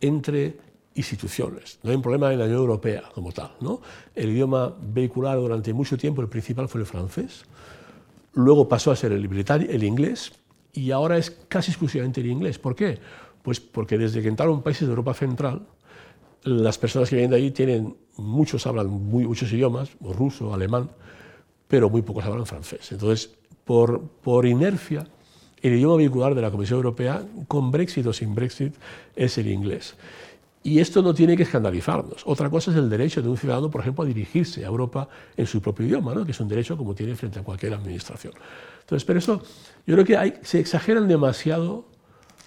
entre 0.00 0.58
instituciones. 0.94 1.80
No 1.82 1.90
hay 1.90 1.96
un 1.96 2.02
problema 2.02 2.32
en 2.32 2.38
la 2.38 2.44
Unión 2.44 2.60
Europea 2.60 3.02
como 3.12 3.32
tal. 3.32 3.50
¿no? 3.60 3.80
El 4.14 4.30
idioma 4.30 4.72
vehicular 4.80 5.36
durante 5.38 5.72
mucho 5.72 5.98
tiempo, 5.98 6.22
el 6.22 6.28
principal 6.28 6.68
fue 6.68 6.80
el 6.80 6.86
francés, 6.86 7.44
luego 8.34 8.68
pasó 8.68 8.92
a 8.92 8.96
ser 8.96 9.10
el, 9.10 9.24
el 9.24 9.84
inglés 9.84 10.32
y 10.72 10.92
ahora 10.92 11.18
es 11.18 11.36
casi 11.48 11.72
exclusivamente 11.72 12.20
el 12.20 12.28
inglés. 12.28 12.60
¿Por 12.60 12.76
qué? 12.76 13.00
Pues 13.42 13.58
porque 13.58 13.98
desde 13.98 14.22
que 14.22 14.28
entraron 14.28 14.62
países 14.62 14.86
de 14.86 14.92
Europa 14.92 15.14
Central, 15.14 15.62
las 16.46 16.78
personas 16.78 17.10
que 17.10 17.16
vienen 17.16 17.32
de 17.32 17.36
ahí 17.38 17.50
tienen, 17.50 17.96
muchos 18.16 18.66
hablan 18.68 18.88
muchos 18.88 19.52
idiomas, 19.52 19.90
ruso, 20.00 20.54
alemán, 20.54 20.88
pero 21.66 21.90
muy 21.90 22.02
pocos 22.02 22.24
hablan 22.24 22.46
francés. 22.46 22.92
Entonces, 22.92 23.34
por, 23.64 24.00
por 24.22 24.46
inercia, 24.46 25.08
el 25.60 25.74
idioma 25.74 25.96
vehicular 25.96 26.36
de 26.36 26.42
la 26.42 26.52
Comisión 26.52 26.76
Europea, 26.76 27.24
con 27.48 27.72
Brexit 27.72 28.06
o 28.06 28.12
sin 28.12 28.32
Brexit, 28.36 28.74
es 29.16 29.36
el 29.38 29.48
inglés. 29.48 29.96
Y 30.62 30.78
esto 30.78 31.02
no 31.02 31.14
tiene 31.14 31.36
que 31.36 31.42
escandalizarnos. 31.42 32.22
Otra 32.26 32.48
cosa 32.48 32.70
es 32.70 32.76
el 32.76 32.88
derecho 32.88 33.22
de 33.22 33.28
un 33.28 33.36
ciudadano, 33.36 33.68
por 33.68 33.80
ejemplo, 33.80 34.04
a 34.04 34.06
dirigirse 34.06 34.64
a 34.64 34.68
Europa 34.68 35.08
en 35.36 35.46
su 35.46 35.60
propio 35.60 35.84
idioma, 35.84 36.14
¿no? 36.14 36.24
que 36.24 36.30
es 36.30 36.38
un 36.38 36.46
derecho 36.46 36.76
como 36.76 36.94
tiene 36.94 37.16
frente 37.16 37.40
a 37.40 37.42
cualquier 37.42 37.74
administración. 37.74 38.34
Entonces, 38.82 39.04
pero 39.04 39.18
eso, 39.18 39.42
yo 39.84 39.96
creo 39.96 40.04
que 40.04 40.40
se 40.42 40.60
exageran 40.60 41.08
demasiado 41.08 41.86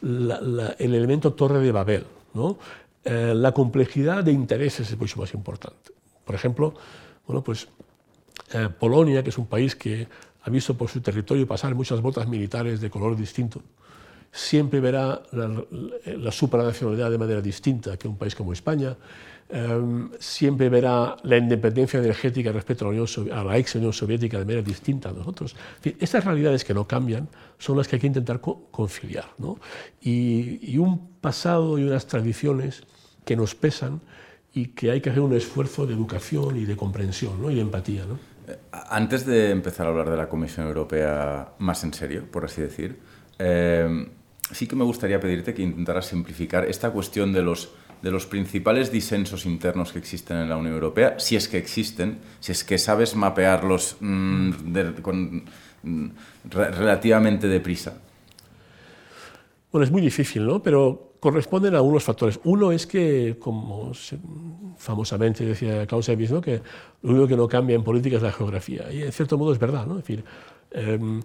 el 0.01 0.93
elemento 0.95 1.33
torre 1.33 1.59
de 1.59 1.73
Babel. 1.73 2.05
¿no? 2.33 2.57
Eh, 3.03 3.33
la 3.35 3.53
complejidad 3.53 4.23
de 4.23 4.31
intereses 4.31 4.89
es 4.91 4.97
mucho 4.97 5.19
más 5.19 5.33
importante. 5.33 5.91
Por 6.25 6.35
ejemplo, 6.35 6.73
bueno, 7.25 7.43
pues, 7.43 7.67
eh, 8.53 8.69
Polonia, 8.77 9.23
que 9.23 9.29
es 9.29 9.37
un 9.37 9.47
país 9.47 9.75
que 9.75 10.07
ha 10.41 10.49
visto 10.49 10.75
por 10.75 10.89
su 10.89 11.01
territorio 11.01 11.47
pasar 11.47 11.75
muchas 11.75 12.01
botas 12.01 12.27
militares 12.27 12.81
de 12.81 12.89
color 12.89 13.15
distinto, 13.15 13.61
siempre 14.31 14.79
verá 14.79 15.21
la, 15.31 16.31
supranacionalidad 16.31 17.09
de 17.09 17.17
manera 17.17 17.41
distinta 17.41 17.97
que 17.97 18.07
un 18.07 18.17
país 18.17 18.35
como 18.35 18.53
España, 18.53 18.95
em, 19.49 20.11
siempre 20.19 20.69
verá 20.69 21.15
la 21.23 21.37
independencia 21.37 21.99
energética 21.99 22.51
respecto 22.51 22.85
a 22.85 22.91
la, 22.91 23.01
Unión, 23.01 23.07
a 23.31 23.43
la, 23.43 23.57
ex 23.57 23.75
Unión 23.75 23.93
Soviética 23.93 24.37
de 24.37 24.45
manera 24.45 24.61
distinta 24.61 25.09
a 25.09 25.13
nosotros. 25.13 25.55
estas 25.83 26.23
realidades 26.23 26.63
que 26.63 26.73
no 26.73 26.87
cambian 26.87 27.27
son 27.57 27.77
las 27.77 27.87
que 27.87 27.95
hay 27.95 27.99
que 27.99 28.07
intentar 28.07 28.39
conciliar. 28.39 29.25
Y, 30.01 30.73
y, 30.73 30.77
un 30.77 31.08
pasado 31.21 31.77
y 31.77 31.83
unas 31.83 32.07
tradiciones 32.07 32.83
que 33.25 33.35
nos 33.35 33.55
pesan 33.55 34.01
y 34.53 34.67
que 34.67 34.91
hay 34.91 35.01
que 35.01 35.09
hacer 35.09 35.21
un 35.21 35.35
esfuerzo 35.35 35.85
de 35.85 35.93
educación 35.93 36.57
y 36.57 36.65
de 36.65 36.75
comprensión 36.75 37.41
¿no? 37.41 37.51
y 37.51 37.55
de 37.55 37.61
empatía. 37.61 38.05
¿no? 38.05 38.17
Antes 38.71 39.25
de 39.25 39.51
empezar 39.51 39.85
a 39.85 39.89
hablar 39.89 40.09
de 40.09 40.17
la 40.17 40.27
Comisión 40.27 40.67
Europea 40.67 41.53
más 41.59 41.83
en 41.83 41.93
serio, 41.93 42.25
por 42.31 42.45
así 42.45 42.61
decir, 42.61 42.99
eh, 43.37 44.07
sí 44.51 44.67
que 44.67 44.75
me 44.75 44.83
gustaría 44.83 45.19
pedirte 45.19 45.53
que 45.53 45.61
intentaras 45.61 46.07
simplificar 46.07 46.65
esta 46.65 46.91
cuestión 46.91 47.31
de 47.31 47.41
los, 47.41 47.71
de 48.01 48.11
los 48.11 48.25
principales 48.25 48.91
disensos 48.91 49.45
internos 49.45 49.91
que 49.91 49.99
existen 49.99 50.37
en 50.37 50.49
la 50.49 50.57
Unión 50.57 50.73
Europea, 50.73 51.19
si 51.19 51.35
es 51.35 51.47
que 51.47 51.57
existen, 51.57 52.19
si 52.39 52.51
es 52.51 52.63
que 52.63 52.77
sabes 52.77 53.15
mapearlos 53.15 53.97
mm, 53.99 54.51
con, 55.01 55.43
mm, 55.83 56.07
relativamente 56.49 57.47
deprisa. 57.47 57.97
Bueno, 59.71 59.85
es 59.85 59.91
muy 59.91 60.01
difícil, 60.01 60.45
¿no? 60.47 60.63
Pero 60.63 61.08
corresponden 61.19 61.73
a 61.75 61.77
algunos 61.77 62.03
factores. 62.03 62.39
Uno 62.43 62.71
es 62.71 62.87
que, 62.87 63.37
como 63.39 63.91
famosamente 64.77 65.45
decía 65.45 65.85
Clausewitz, 65.85 66.31
¿no? 66.31 66.41
que 66.41 66.61
lo 67.01 67.11
único 67.11 67.27
que 67.27 67.35
no 67.35 67.47
cambia 67.47 67.75
en 67.75 67.83
política 67.83 68.17
es 68.17 68.23
la 68.23 68.31
geografía. 68.31 68.91
Y 68.91 69.03
en 69.03 69.11
cierto 69.11 69.37
modo 69.37 69.51
es 69.51 69.59
verdad, 69.59 69.85
¿no? 69.85 69.99
Es 69.99 70.05
decir, 70.05 70.23
em, 70.71 71.21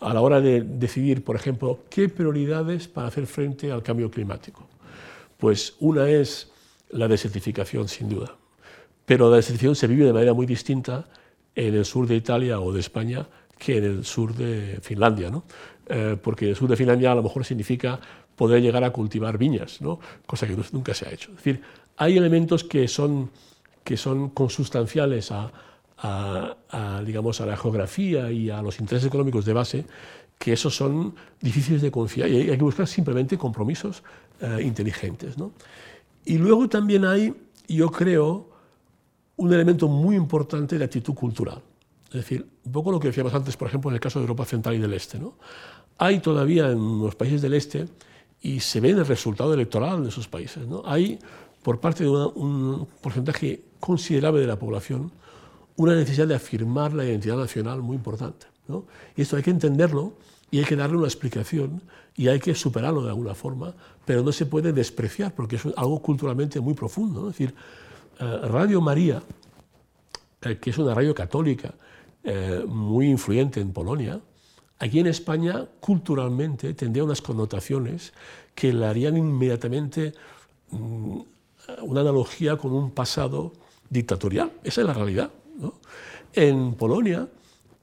a 0.00 0.14
la 0.14 0.20
hora 0.20 0.40
de 0.40 0.62
decidir, 0.62 1.22
por 1.24 1.36
ejemplo, 1.36 1.80
qué 1.90 2.08
prioridades 2.08 2.88
para 2.88 3.08
hacer 3.08 3.26
frente 3.26 3.70
al 3.70 3.82
cambio 3.82 4.10
climático. 4.10 4.66
Pues 5.38 5.76
una 5.80 6.08
es 6.08 6.50
la 6.90 7.08
desertificación, 7.08 7.88
sin 7.88 8.08
duda. 8.08 8.36
Pero 9.04 9.30
la 9.30 9.36
desertificación 9.36 9.76
se 9.76 9.86
vive 9.86 10.06
de 10.06 10.12
manera 10.12 10.32
muy 10.32 10.46
distinta 10.46 11.06
en 11.54 11.74
el 11.74 11.84
sur 11.84 12.06
de 12.06 12.16
Italia 12.16 12.60
o 12.60 12.72
de 12.72 12.80
España 12.80 13.26
que 13.58 13.76
en 13.76 13.84
el 13.84 14.04
sur 14.04 14.34
de 14.34 14.78
Finlandia, 14.82 15.30
¿no? 15.30 15.44
Eh, 15.86 16.16
porque 16.20 16.50
el 16.50 16.56
sur 16.56 16.68
de 16.68 16.76
Finlandia 16.76 17.12
a 17.12 17.14
lo 17.14 17.22
mejor 17.22 17.44
significa 17.44 18.00
poder 18.36 18.62
llegar 18.62 18.84
a 18.84 18.90
cultivar 18.90 19.38
viñas, 19.38 19.80
¿no? 19.80 20.00
cosa 20.26 20.46
que 20.46 20.56
nunca 20.72 20.94
se 20.94 21.08
ha 21.08 21.12
hecho. 21.12 21.30
Es 21.30 21.36
decir, 21.36 21.62
hay 21.96 22.16
elementos 22.16 22.64
que 22.64 22.88
son, 22.88 23.30
que 23.84 23.96
son 23.96 24.30
consustanciales 24.30 25.30
a, 25.30 25.52
a, 25.98 27.02
digamos, 27.04 27.40
a 27.40 27.46
la 27.46 27.56
geografía 27.56 28.30
y 28.30 28.50
a 28.50 28.60
los 28.62 28.78
intereses 28.80 29.06
económicos 29.06 29.44
de 29.44 29.52
base, 29.52 29.86
que 30.38 30.52
esos 30.52 30.76
son 30.76 31.14
difíciles 31.40 31.80
de 31.80 31.90
confiar 31.90 32.28
y 32.28 32.50
hay, 32.50 32.56
que 32.56 32.64
buscar 32.64 32.86
simplemente 32.86 33.38
compromisos 33.38 34.02
eh, 34.40 34.62
inteligentes. 34.62 35.38
¿no? 35.38 35.52
Y 36.24 36.38
luego 36.38 36.68
también 36.68 37.04
hay, 37.04 37.34
yo 37.68 37.90
creo, 37.90 38.50
un 39.36 39.52
elemento 39.52 39.88
muy 39.88 40.16
importante 40.16 40.78
de 40.78 40.84
actitud 40.84 41.14
cultural. 41.14 41.62
Es 42.08 42.14
decir, 42.14 42.46
un 42.64 42.72
poco 42.72 42.92
lo 42.92 43.00
que 43.00 43.08
decíamos 43.08 43.34
antes, 43.34 43.56
por 43.56 43.68
ejemplo, 43.68 43.90
en 43.90 43.94
el 43.94 44.00
caso 44.00 44.18
de 44.18 44.24
Europa 44.24 44.44
Central 44.44 44.74
y 44.74 44.78
del 44.78 44.92
Este. 44.92 45.18
¿no? 45.18 45.34
Hay 45.98 46.20
todavía 46.20 46.70
en 46.70 47.00
los 47.00 47.14
países 47.14 47.42
del 47.42 47.54
Este, 47.54 47.86
y 48.44 48.60
se 48.60 48.78
ve 48.78 48.90
en 48.90 48.98
el 48.98 49.06
resultado 49.06 49.54
electoral 49.54 50.02
de 50.02 50.10
esos 50.10 50.28
países, 50.28 50.68
¿no? 50.68 50.82
hay, 50.84 51.18
por 51.62 51.80
parte 51.80 52.04
de 52.04 52.10
un 52.10 52.86
porcentaje 53.00 53.62
considerable 53.80 54.42
de 54.42 54.46
la 54.46 54.58
población, 54.58 55.10
una 55.76 55.94
necesidad 55.94 56.28
de 56.28 56.34
afirmar 56.34 56.92
la 56.92 57.06
identidad 57.06 57.38
nacional 57.38 57.80
muy 57.80 57.96
importante. 57.96 58.46
¿no? 58.68 58.84
Y 59.16 59.22
esto 59.22 59.36
hay 59.36 59.42
que 59.42 59.50
entenderlo 59.50 60.12
y 60.50 60.58
hay 60.58 60.66
que 60.66 60.76
darle 60.76 60.98
una 60.98 61.06
explicación 61.06 61.80
y 62.14 62.28
hay 62.28 62.38
que 62.38 62.54
superarlo 62.54 63.02
de 63.02 63.08
alguna 63.08 63.34
forma, 63.34 63.72
pero 64.04 64.22
no 64.22 64.30
se 64.30 64.44
puede 64.44 64.74
despreciar 64.74 65.34
porque 65.34 65.56
es 65.56 65.64
algo 65.74 66.02
culturalmente 66.02 66.60
muy 66.60 66.74
profundo. 66.74 67.22
¿no? 67.22 67.30
Es 67.30 67.38
decir, 67.38 67.54
eh, 68.20 68.40
Radio 68.42 68.82
María, 68.82 69.22
eh, 70.42 70.58
que 70.58 70.68
es 70.68 70.76
una 70.76 70.92
radio 70.92 71.14
católica 71.14 71.72
eh, 72.22 72.62
muy 72.68 73.08
influyente 73.08 73.62
en 73.62 73.72
Polonia, 73.72 74.20
aquí 74.78 75.00
en 75.00 75.06
España 75.06 75.66
culturalmente 75.80 76.74
tendría 76.74 77.04
unas 77.04 77.22
connotaciones 77.22 78.12
que 78.54 78.72
le 78.72 78.86
harían 78.86 79.16
inmediatamente 79.16 80.12
mm, 80.70 81.20
una 81.82 82.00
analogía 82.00 82.56
con 82.56 82.72
un 82.72 82.90
pasado 82.90 83.52
dictatorial. 83.88 84.52
Esa 84.62 84.82
es 84.82 84.86
la 84.86 84.94
realidad. 84.94 85.30
En 86.32 86.74
Polonia, 86.74 87.28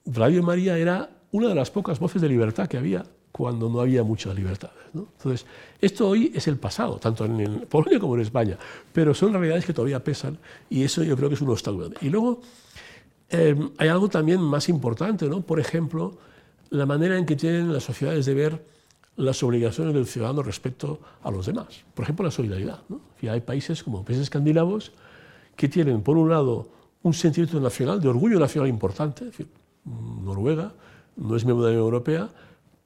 Radio 0.06 0.44
María 0.44 0.78
era 0.78 1.10
una 1.32 1.48
de 1.48 1.56
las 1.56 1.72
pocas 1.72 2.00
voces 2.00 2.22
de 2.22 2.30
libertad 2.30 2.68
que 2.68 2.78
había 2.78 3.06
cuando 3.32 3.70
no 3.70 3.80
había 3.80 4.04
muchas 4.04 4.36
libertades. 4.36 4.76
Entonces, 4.94 5.46
esto 5.80 6.10
hoy 6.10 6.32
es 6.36 6.48
el 6.48 6.58
pasado, 6.58 6.98
tanto 6.98 7.24
en 7.26 7.62
Polonia 7.62 8.00
como 8.00 8.16
en 8.16 8.22
España, 8.22 8.58
pero 8.92 9.14
son 9.14 9.32
realidades 9.34 9.66
que 9.66 9.74
todavía 9.74 10.04
pesan 10.04 10.38
y 10.70 10.84
eso 10.84 11.02
yo 11.04 11.16
creo 11.16 11.30
que 11.30 11.36
es 11.36 11.42
un 11.42 11.50
obstáculo. 11.50 11.92
Y 12.02 12.10
luego 12.10 12.42
eh, 13.30 13.56
hay 13.78 13.88
algo 13.88 14.10
también 14.10 14.42
más 14.42 14.68
importante, 14.68 15.28
¿no? 15.28 15.42
por 15.42 15.60
ejemplo, 15.60 16.18
la 16.72 16.86
manera 16.86 17.18
en 17.18 17.26
que 17.26 17.36
tienen 17.36 17.72
las 17.72 17.84
sociedades 17.84 18.26
de 18.26 18.34
ver 18.34 18.66
las 19.18 19.44
obligaciones 19.44 19.94
del 19.94 20.08
ciudadano 20.08 20.42
respecto 20.42 21.00
a 21.22 21.30
los 21.30 21.46
demás. 21.46 21.84
Por 21.94 22.04
ejemplo, 22.04 22.26
la 22.26 22.32
solidaridad. 22.32 22.80
¿no? 22.90 23.02
Hay 23.30 23.42
países 23.42 23.84
como 23.84 24.04
países 24.04 24.24
escandinavos 24.24 24.94
que 25.56 25.68
tienen, 25.68 26.02
por 26.02 26.18
un 26.18 26.30
lado, 26.30 26.70
un 27.04 27.14
sentimiento 27.14 27.60
nacional, 27.60 28.00
de 28.00 28.08
orgullo 28.08 28.40
nacional 28.40 28.70
importante. 28.70 29.26
Es 29.26 29.32
decir, 29.32 29.48
Noruega 29.86 30.74
no 31.18 31.36
es 31.36 31.44
miembro 31.44 31.66
de 31.66 31.74
la 31.74 31.78
Unión 31.78 31.94
Europea, 31.94 32.30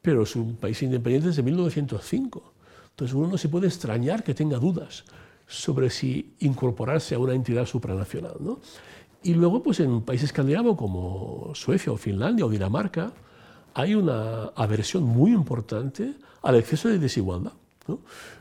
pero 0.01 0.23
es 0.23 0.35
un 0.35 0.55
país 0.55 0.81
independiente 0.81 1.27
desde 1.27 1.43
1905. 1.43 2.53
Entonces 2.89 3.15
uno 3.15 3.27
no 3.27 3.37
se 3.37 3.49
puede 3.49 3.67
extrañar 3.67 4.23
que 4.23 4.33
tenga 4.33 4.57
dudas 4.57 5.03
sobre 5.45 5.91
si 5.91 6.33
incorporarse 6.39 7.13
a 7.13 7.19
una 7.19 7.33
entidad 7.33 7.67
supranacional. 7.67 8.37
¿no? 8.39 8.59
Y 9.21 9.35
luego, 9.35 9.61
pues 9.61 9.79
en 9.79 10.01
países 10.01 10.29
escandinavos 10.29 10.75
como 10.75 11.51
Suecia 11.53 11.91
o 11.91 11.97
Finlandia 11.97 12.45
o 12.47 12.49
Dinamarca, 12.49 13.13
hay 13.75 13.93
una 13.93 14.45
aversión 14.55 15.03
muy 15.03 15.31
importante 15.31 16.15
al 16.41 16.55
exceso 16.55 16.89
de 16.89 16.97
desigualdad. 16.97 17.53
¿no? 17.87 17.99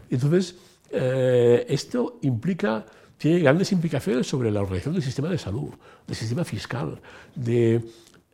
Entonces, 0.08 0.56
eh, 0.90 1.66
esto 1.68 2.18
implica, 2.22 2.86
tiene 3.18 3.40
grandes 3.40 3.70
implicaciones 3.72 4.26
sobre 4.26 4.50
la 4.50 4.62
organización 4.62 4.94
del 4.94 5.02
sistema 5.02 5.28
de 5.28 5.36
salud, 5.36 5.70
del 6.06 6.16
sistema 6.16 6.44
fiscal, 6.44 6.98
de 7.34 7.82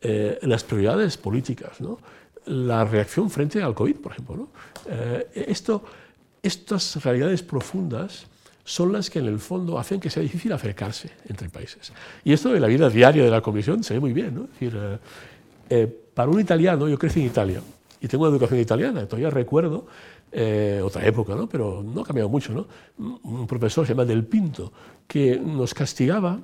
eh, 0.01 0.39
las 0.43 0.63
prioridades 0.63 1.17
políticas. 1.17 1.81
¿no? 1.81 1.99
la 2.47 2.85
reacción 2.85 3.31
frente 3.31 3.63
al 3.63 3.75
COVID, 3.75 3.97
por 3.97 4.13
ejemplo. 4.13 4.49
Eh, 4.87 5.47
esto, 5.49 5.85
estas 6.43 7.03
realidades 7.03 7.43
profundas 7.43 8.27
son 8.65 8.93
las 8.93 9.11
que 9.11 9.19
en 9.19 9.27
el 9.27 9.39
fondo 9.39 9.79
hacen 9.79 10.01
que 10.01 10.11
sea 10.11 10.23
difícil 10.23 10.53
acercarse 10.53 11.11
entre 11.29 11.49
países. 11.49 11.93
Y 12.25 12.33
esto 12.33 12.55
en 12.55 12.61
la 12.61 12.69
vida 12.69 12.89
diaria 12.89 13.25
de 13.25 13.31
la 13.31 13.41
Comisión 13.41 13.83
se 13.83 13.95
ve 13.95 14.01
muy 14.01 14.13
bien. 14.13 14.49
decir, 14.53 14.77
eh, 14.77 14.99
eh, 15.71 16.10
para 16.21 16.33
un 16.33 16.39
italiano, 16.39 16.87
yo 16.87 16.99
crecí 16.99 17.21
en 17.21 17.27
Italia 17.29 17.63
y 17.99 18.07
tengo 18.07 18.25
una 18.25 18.33
educación 18.33 18.61
italiana, 18.61 19.07
todavía 19.07 19.31
recuerdo 19.31 19.87
otra 20.85 21.07
época, 21.07 21.35
¿no? 21.35 21.49
pero 21.49 21.83
no 21.83 22.03
ha 22.03 22.05
cambiado 22.05 22.29
mucho. 22.29 22.53
¿no? 22.53 22.67
Un 23.23 23.47
profesor 23.47 23.87
se 23.87 23.95
llama 23.95 24.05
Del 24.05 24.27
Pinto, 24.27 24.71
que 25.07 25.39
nos 25.39 25.73
castigaba 25.73 26.39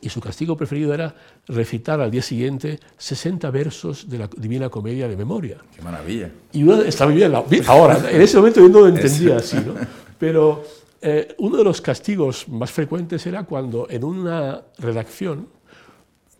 y 0.00 0.08
su 0.08 0.18
castigo 0.18 0.56
preferido 0.56 0.94
era 0.94 1.14
recitar 1.46 2.00
al 2.00 2.10
día 2.10 2.22
siguiente 2.22 2.80
60 2.96 3.50
versos 3.50 4.08
de 4.08 4.16
la 4.16 4.30
Divina 4.34 4.70
Comedia 4.70 5.06
de 5.08 5.14
memoria. 5.14 5.58
¡Qué 5.76 5.82
maravilla! 5.82 6.30
Y 6.54 6.62
uno 6.62 6.80
estaba 6.80 7.10
bien, 7.10 7.34
ahora, 7.66 8.10
en 8.10 8.22
ese 8.22 8.38
momento 8.38 8.60
yo 8.60 8.70
no 8.70 8.80
lo 8.80 8.88
entendía 8.88 9.36
así, 9.36 9.56
¿no? 9.56 9.74
Pero 10.18 10.64
eh, 11.02 11.34
uno 11.36 11.58
de 11.58 11.64
los 11.64 11.82
castigos 11.82 12.48
más 12.48 12.70
frecuentes 12.70 13.26
era 13.26 13.42
cuando 13.42 13.88
en 13.90 14.04
una 14.04 14.62
redacción 14.78 15.48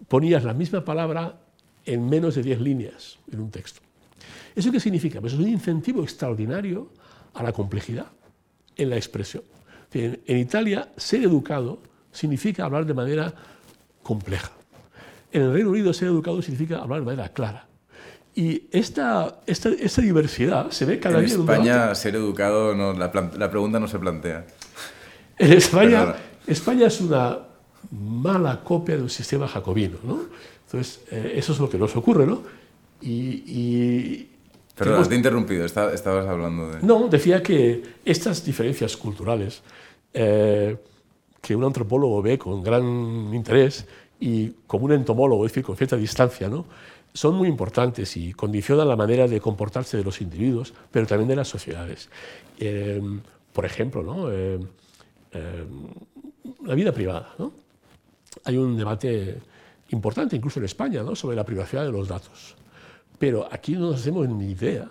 ponías 0.09 0.43
la 0.43 0.55
misma 0.55 0.83
palabra 0.87 1.41
en 1.87 2.09
menos 2.09 2.34
de 2.34 2.43
10 2.43 2.61
líneas 2.61 3.18
en 3.32 3.41
un 3.41 3.51
texto. 3.51 3.80
¿Eso 4.55 4.70
qué 4.72 4.80
significa? 4.80 5.20
Pues 5.20 5.32
es 5.32 5.39
un 5.39 5.49
incentivo 5.49 6.03
extraordinario 6.03 6.91
a 7.34 7.43
la 7.43 7.53
complejidad 7.53 8.07
en 8.76 8.91
la 8.91 8.97
expresión. 8.97 9.43
en 9.93 10.37
Italia, 10.37 10.91
ser 10.97 11.22
educado 11.22 11.80
significa 12.12 12.64
hablar 12.64 12.84
de 12.84 12.95
manera 12.95 13.32
compleja. 14.03 14.53
En 15.32 15.43
el 15.43 15.53
Reino 15.53 15.70
Unido 15.70 15.93
ser 15.93 16.09
educado 16.09 16.41
significa 16.43 16.78
hablar 16.78 17.01
de 17.01 17.07
manera 17.07 17.28
clara. 17.30 17.66
Y 18.34 18.68
esta, 18.70 19.41
esta, 19.47 19.70
esta 19.70 20.03
diversidad 20.03 20.70
se 20.70 20.84
ve 20.84 21.01
cada 21.01 21.20
día. 21.20 21.34
En 21.34 21.41
España, 21.41 21.95
ser 21.95 22.14
educado, 22.16 22.74
no, 22.74 22.93
la, 22.93 23.11
la, 23.37 23.51
pregunta 23.51 23.80
no 23.80 23.89
se 23.89 23.99
plantea. 23.99 24.47
En 25.39 25.53
España, 25.53 26.14
España 26.47 26.87
es 26.87 27.01
una 27.01 27.39
mala 27.91 28.62
copia 28.62 28.97
de 28.97 29.03
un 29.03 29.11
sistema 29.11 29.49
jacobino. 29.49 29.97
¿no? 30.05 30.20
Entonces, 30.67 31.03
eh, 31.11 31.35
eso 31.37 31.53
es 31.53 31.59
lo 31.59 31.71
que 31.71 31.79
nos 31.79 31.95
ocurre. 31.97 32.27
¿no? 32.27 32.43
Y, 33.01 33.43
y 33.47 34.31
Perdón, 34.75 35.09
te 35.09 35.14
he 35.14 35.17
interrumpido, 35.17 35.64
estabas 35.64 36.05
hablando 36.07 36.71
de... 36.71 36.83
No, 36.83 37.09
decía 37.09 37.43
que 37.43 37.83
estas 38.05 38.45
diferencias 38.45 38.97
culturales 38.97 39.62
eh, 40.12 40.77
que 41.41 41.57
un 41.57 41.64
antropólogo 41.64 42.21
ve 42.21 42.39
con 42.39 42.62
gran 42.62 42.85
interés 43.33 43.87
y 44.21 44.51
como 44.67 44.87
un 44.87 44.93
entomólogo, 44.93 45.47
es 45.47 45.53
decir, 45.53 45.64
con 45.64 45.77
cierta 45.77 45.97
distancia, 45.97 46.49
¿no? 46.49 46.67
son 47.17 47.35
muy 47.35 47.49
importantes 47.49 48.17
y 48.19 48.35
condicionan 48.35 48.89
la 48.89 48.97
manera 48.97 49.27
de 49.27 49.41
comportarse 49.41 49.97
de 49.97 50.05
los 50.05 50.21
individuos, 50.21 50.75
pero 50.91 51.07
también 51.07 51.29
de 51.29 51.37
las 51.37 51.49
sociedades. 51.49 52.11
Eh, 52.59 53.01
por 53.55 53.64
ejemplo, 53.64 54.03
¿no? 54.03 54.31
Eh, 54.31 54.59
eh, 55.33 55.64
la 56.64 56.75
vida 56.75 56.93
privada. 56.93 57.35
¿no? 57.39 57.53
Hay 58.45 58.59
un 58.59 58.77
debate 58.77 59.39
importante, 59.91 60.37
incluso 60.37 60.59
en 60.59 60.66
España, 60.66 61.03
¿no? 61.03 61.14
sobre 61.14 61.37
la 61.37 61.45
privacidad 61.45 61.84
de 61.84 61.93
los 61.93 62.09
datos. 62.09 62.57
Pero 63.18 63.49
aquí 63.51 63.72
no 63.72 63.91
nos 63.91 64.01
hacemos 64.01 64.28
ni 64.28 64.51
idea 64.51 64.89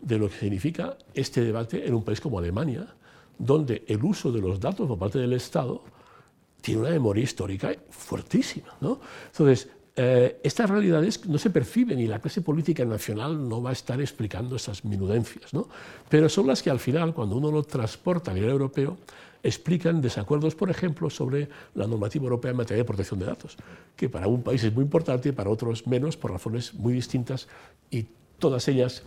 de 0.00 0.18
lo 0.18 0.28
que 0.28 0.38
significa 0.38 0.96
este 1.14 1.42
debate 1.42 1.86
en 1.86 1.94
un 1.94 2.02
país 2.02 2.20
como 2.20 2.38
Alemania, 2.38 2.86
donde 3.38 3.84
el 3.86 4.02
uso 4.02 4.32
de 4.32 4.40
los 4.40 4.60
datos 4.60 4.86
por 4.86 4.98
parte 4.98 5.18
del 5.18 5.32
Estado 5.32 5.82
tiene 6.60 6.82
una 6.82 6.90
memoria 6.90 7.24
histórica 7.24 7.74
fuertísima. 7.90 8.68
¿no? 8.80 9.00
Entonces, 9.26 9.68
eh, 9.96 10.40
estas 10.42 10.70
realidades 10.70 11.26
no 11.26 11.38
se 11.38 11.50
perciben 11.50 11.98
y 11.98 12.06
la 12.06 12.20
clase 12.20 12.42
política 12.42 12.84
nacional 12.84 13.48
no 13.48 13.60
va 13.62 13.70
a 13.70 13.72
estar 13.72 14.00
explicando 14.00 14.56
esas 14.56 14.84
minudencias, 14.84 15.52
¿no? 15.52 15.68
pero 16.08 16.28
son 16.28 16.46
las 16.46 16.62
que 16.62 16.70
al 16.70 16.78
final, 16.78 17.12
cuando 17.12 17.36
uno 17.36 17.50
lo 17.50 17.62
transporta 17.62 18.30
a 18.30 18.34
nivel 18.34 18.50
europeo, 18.50 18.96
explican 19.42 20.00
desacuerdos, 20.00 20.54
por 20.54 20.70
ejemplo, 20.70 21.10
sobre 21.10 21.48
la 21.74 21.86
normativa 21.86 22.24
europea 22.24 22.50
en 22.50 22.56
materia 22.56 22.82
de 22.82 22.86
protección 22.86 23.20
de 23.20 23.26
datos, 23.26 23.56
que 23.96 24.08
para 24.08 24.26
un 24.26 24.42
país 24.42 24.62
es 24.64 24.72
muy 24.72 24.84
importante 24.84 25.30
y 25.30 25.32
para 25.32 25.50
otros 25.50 25.86
menos, 25.86 26.16
por 26.16 26.30
razones 26.30 26.74
muy 26.74 26.92
distintas, 26.92 27.48
y 27.90 28.06
todas 28.38 28.68
ellas 28.68 29.02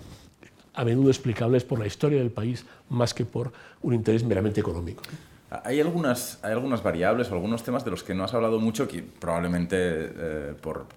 a 0.73 0.83
menudo 0.83 1.09
explicables 1.09 1.63
por 1.63 1.79
la 1.79 1.85
historia 1.85 2.19
del 2.19 2.31
país 2.31 2.65
más 2.89 3.13
que 3.13 3.25
por 3.25 3.51
un 3.81 3.93
interés 3.93 4.23
meramente 4.23 4.59
económico. 4.59 5.03
Hay 5.63 5.79
algunas, 5.79 6.39
hay 6.43 6.53
algunas 6.53 6.81
variables 6.81 7.29
o 7.29 7.35
algunos 7.35 7.61
temas 7.61 7.85
de 7.85 7.91
los 7.91 8.03
que 8.03 8.15
no 8.15 8.23
has 8.23 8.33
hablado 8.33 8.59
mucho, 8.59 8.87
que 8.87 9.03
probablemente 9.03 9.77
eh, 9.79 10.53
por 10.59 10.87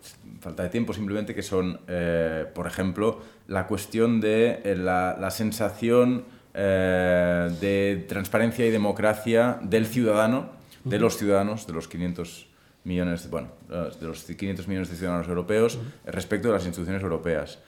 falta 0.40 0.62
de 0.62 0.70
tiempo 0.70 0.94
simplemente, 0.94 1.34
que 1.34 1.42
son, 1.42 1.78
eh, 1.88 2.46
por 2.54 2.66
ejemplo, 2.66 3.20
la 3.48 3.66
cuestión 3.66 4.18
de 4.20 4.62
eh, 4.64 4.74
la, 4.74 5.30
sensación 5.30 6.24
de 6.56 8.06
transparencia 8.08 8.66
y 8.66 8.70
democracia 8.70 9.58
del 9.62 9.86
ciudadano, 9.86 10.50
de 10.84 10.98
los 10.98 11.18
ciudadanos, 11.18 11.66
de 11.66 11.74
los 11.74 11.86
500 11.86 12.48
millones, 12.84 13.28
bueno, 13.28 13.48
de 13.68 14.06
los 14.06 14.24
500 14.24 14.66
millones 14.66 14.88
de 14.88 14.96
ciudadanos 14.96 15.28
europeos 15.28 15.78
respecto 16.06 16.48
de 16.48 16.54
las 16.54 16.64
instituciones 16.64 17.02
europeas. 17.02 17.58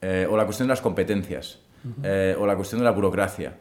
Eh, 0.00 0.26
o 0.30 0.36
la 0.36 0.44
cuestión 0.44 0.68
de 0.68 0.72
las 0.72 0.80
competencias, 0.80 1.58
eh, 2.04 2.36
o 2.38 2.46
la 2.46 2.54
cuestión 2.54 2.80
de 2.80 2.84
la 2.84 2.92
burocracia. 2.92 3.54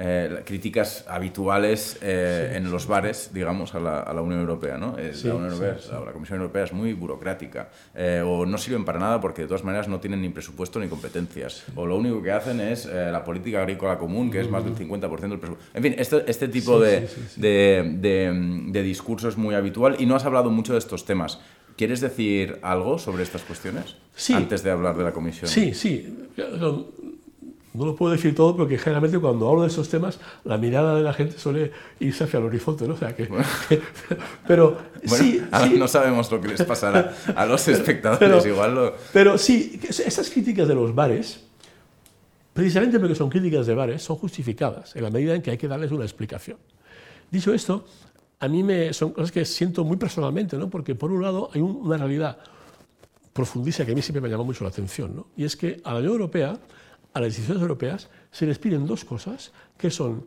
Eh, 0.00 0.42
críticas 0.44 1.04
habituales 1.08 1.98
en 2.00 2.70
los 2.70 2.86
bares, 2.86 3.30
digamos, 3.32 3.74
a 3.74 3.80
la, 3.80 4.00
a 4.00 4.14
la 4.14 4.22
Unión 4.22 4.40
Europea. 4.40 4.78
¿no? 4.78 4.96
la, 4.96 5.34
Unión 5.34 5.52
Europea 5.52 5.76
la, 6.04 6.12
Comisión 6.12 6.38
Europea 6.38 6.64
es 6.64 6.72
muy 6.72 6.92
burocrática, 6.92 7.68
o 8.24 8.46
no 8.46 8.58
sirven 8.58 8.84
para 8.84 9.00
nada 9.00 9.20
porque 9.20 9.42
de 9.42 9.48
todas 9.48 9.64
maneras 9.64 9.88
no 9.88 9.98
tienen 9.98 10.22
ni 10.22 10.28
presupuesto 10.28 10.78
ni 10.78 10.86
competencias, 10.86 11.64
o 11.74 11.84
lo 11.84 11.96
único 11.96 12.22
que 12.22 12.30
hacen 12.30 12.60
es 12.60 12.86
la 12.86 13.24
política 13.24 13.60
agrícola 13.60 13.98
común, 13.98 14.30
que 14.30 14.40
es 14.40 14.48
más 14.48 14.64
del 14.64 14.76
50% 14.76 15.20
del 15.20 15.38
presupuesto. 15.38 15.70
En 15.74 15.82
fin, 15.82 15.94
este, 15.98 16.24
este 16.28 16.48
tipo 16.48 16.78
de, 16.78 17.08
de, 17.36 17.96
de, 17.98 18.62
de 18.68 18.82
discurso 18.82 19.28
es 19.28 19.36
muy 19.36 19.54
habitual 19.54 19.96
y 19.98 20.06
no 20.06 20.14
has 20.14 20.24
hablado 20.24 20.50
mucho 20.50 20.74
de 20.74 20.78
estos 20.78 21.04
temas. 21.04 21.40
¿Quieres 21.78 22.00
decir 22.00 22.58
algo 22.62 22.98
sobre 22.98 23.22
estas 23.22 23.42
cuestiones 23.42 23.94
sí. 24.16 24.32
antes 24.32 24.64
de 24.64 24.72
hablar 24.72 24.96
de 24.96 25.04
la 25.04 25.12
comisión? 25.12 25.48
Sí, 25.48 25.74
sí. 25.74 26.12
No, 27.78 27.86
lo 27.86 27.94
puedo 27.94 28.12
decir 28.12 28.34
todo 28.34 28.56
porque 28.56 28.76
generalmente 28.78 29.18
cuando 29.18 29.48
hablo 29.48 29.62
de 29.62 29.68
esos 29.68 29.88
temas 29.88 30.18
la 30.44 30.58
mirada 30.58 30.96
de 30.96 31.02
la 31.02 31.12
gente 31.12 31.38
suele 31.38 31.72
irse 32.00 32.24
hacia 32.24 32.38
el 32.38 32.46
horizonte, 32.46 32.86
¿no? 32.86 32.94
O 32.94 32.96
sea 32.96 33.14
que, 33.14 33.28
pero 34.46 34.78
sí, 35.04 35.40
no 35.76 35.88
sabemos 35.88 36.30
lo 36.30 36.40
que 36.40 36.48
les 36.48 36.62
pasará 36.64 37.14
a 37.34 37.46
los 37.46 37.66
espectadores, 37.68 38.18
pero, 38.18 38.46
igual 38.46 38.74
lo... 38.74 38.94
Pero 39.12 39.38
sí, 39.38 39.80
esas 39.88 40.28
críticas 40.30 40.66
de 40.66 40.74
los 40.74 40.94
bares, 40.94 41.40
precisamente 42.52 42.98
porque 42.98 43.14
son 43.14 43.30
críticas 43.30 43.66
de 43.66 43.74
bares, 43.74 44.02
son 44.02 44.16
justificadas 44.16 44.96
en 44.96 45.04
la 45.04 45.10
medida 45.10 45.34
en 45.34 45.42
que 45.42 45.52
hay 45.52 45.58
que 45.58 45.68
darles 45.68 45.92
una 45.92 46.04
explicación. 46.04 46.58
Dicho 47.30 47.52
esto, 47.54 47.84
a 48.40 48.48
mí 48.48 48.62
me, 48.62 48.92
son 48.92 49.12
cosas 49.12 49.32
que 49.32 49.44
siento 49.44 49.84
muy 49.84 49.96
personalmente, 49.96 50.56
¿no? 50.56 50.70
porque 50.70 50.94
por 50.94 51.10
un 51.10 51.22
lado 51.22 51.50
hay 51.52 51.60
una 51.60 51.96
realidad 51.96 52.38
profundísima 53.32 53.86
que 53.86 53.92
a 53.92 53.94
mí 53.94 54.02
siempre 54.02 54.20
me 54.20 54.28
llama 54.28 54.44
mucho 54.44 54.64
la 54.64 54.70
atención, 54.70 55.14
¿no? 55.14 55.26
y 55.36 55.44
es 55.44 55.56
que 55.56 55.80
a 55.84 55.92
la 55.92 55.98
Unión 55.98 56.12
Europea, 56.12 56.58
a 57.14 57.20
las 57.20 57.28
instituciones 57.28 57.62
europeas, 57.62 58.08
se 58.30 58.46
les 58.46 58.58
piden 58.58 58.86
dos 58.86 59.04
cosas 59.04 59.52
que 59.76 59.90
son 59.90 60.26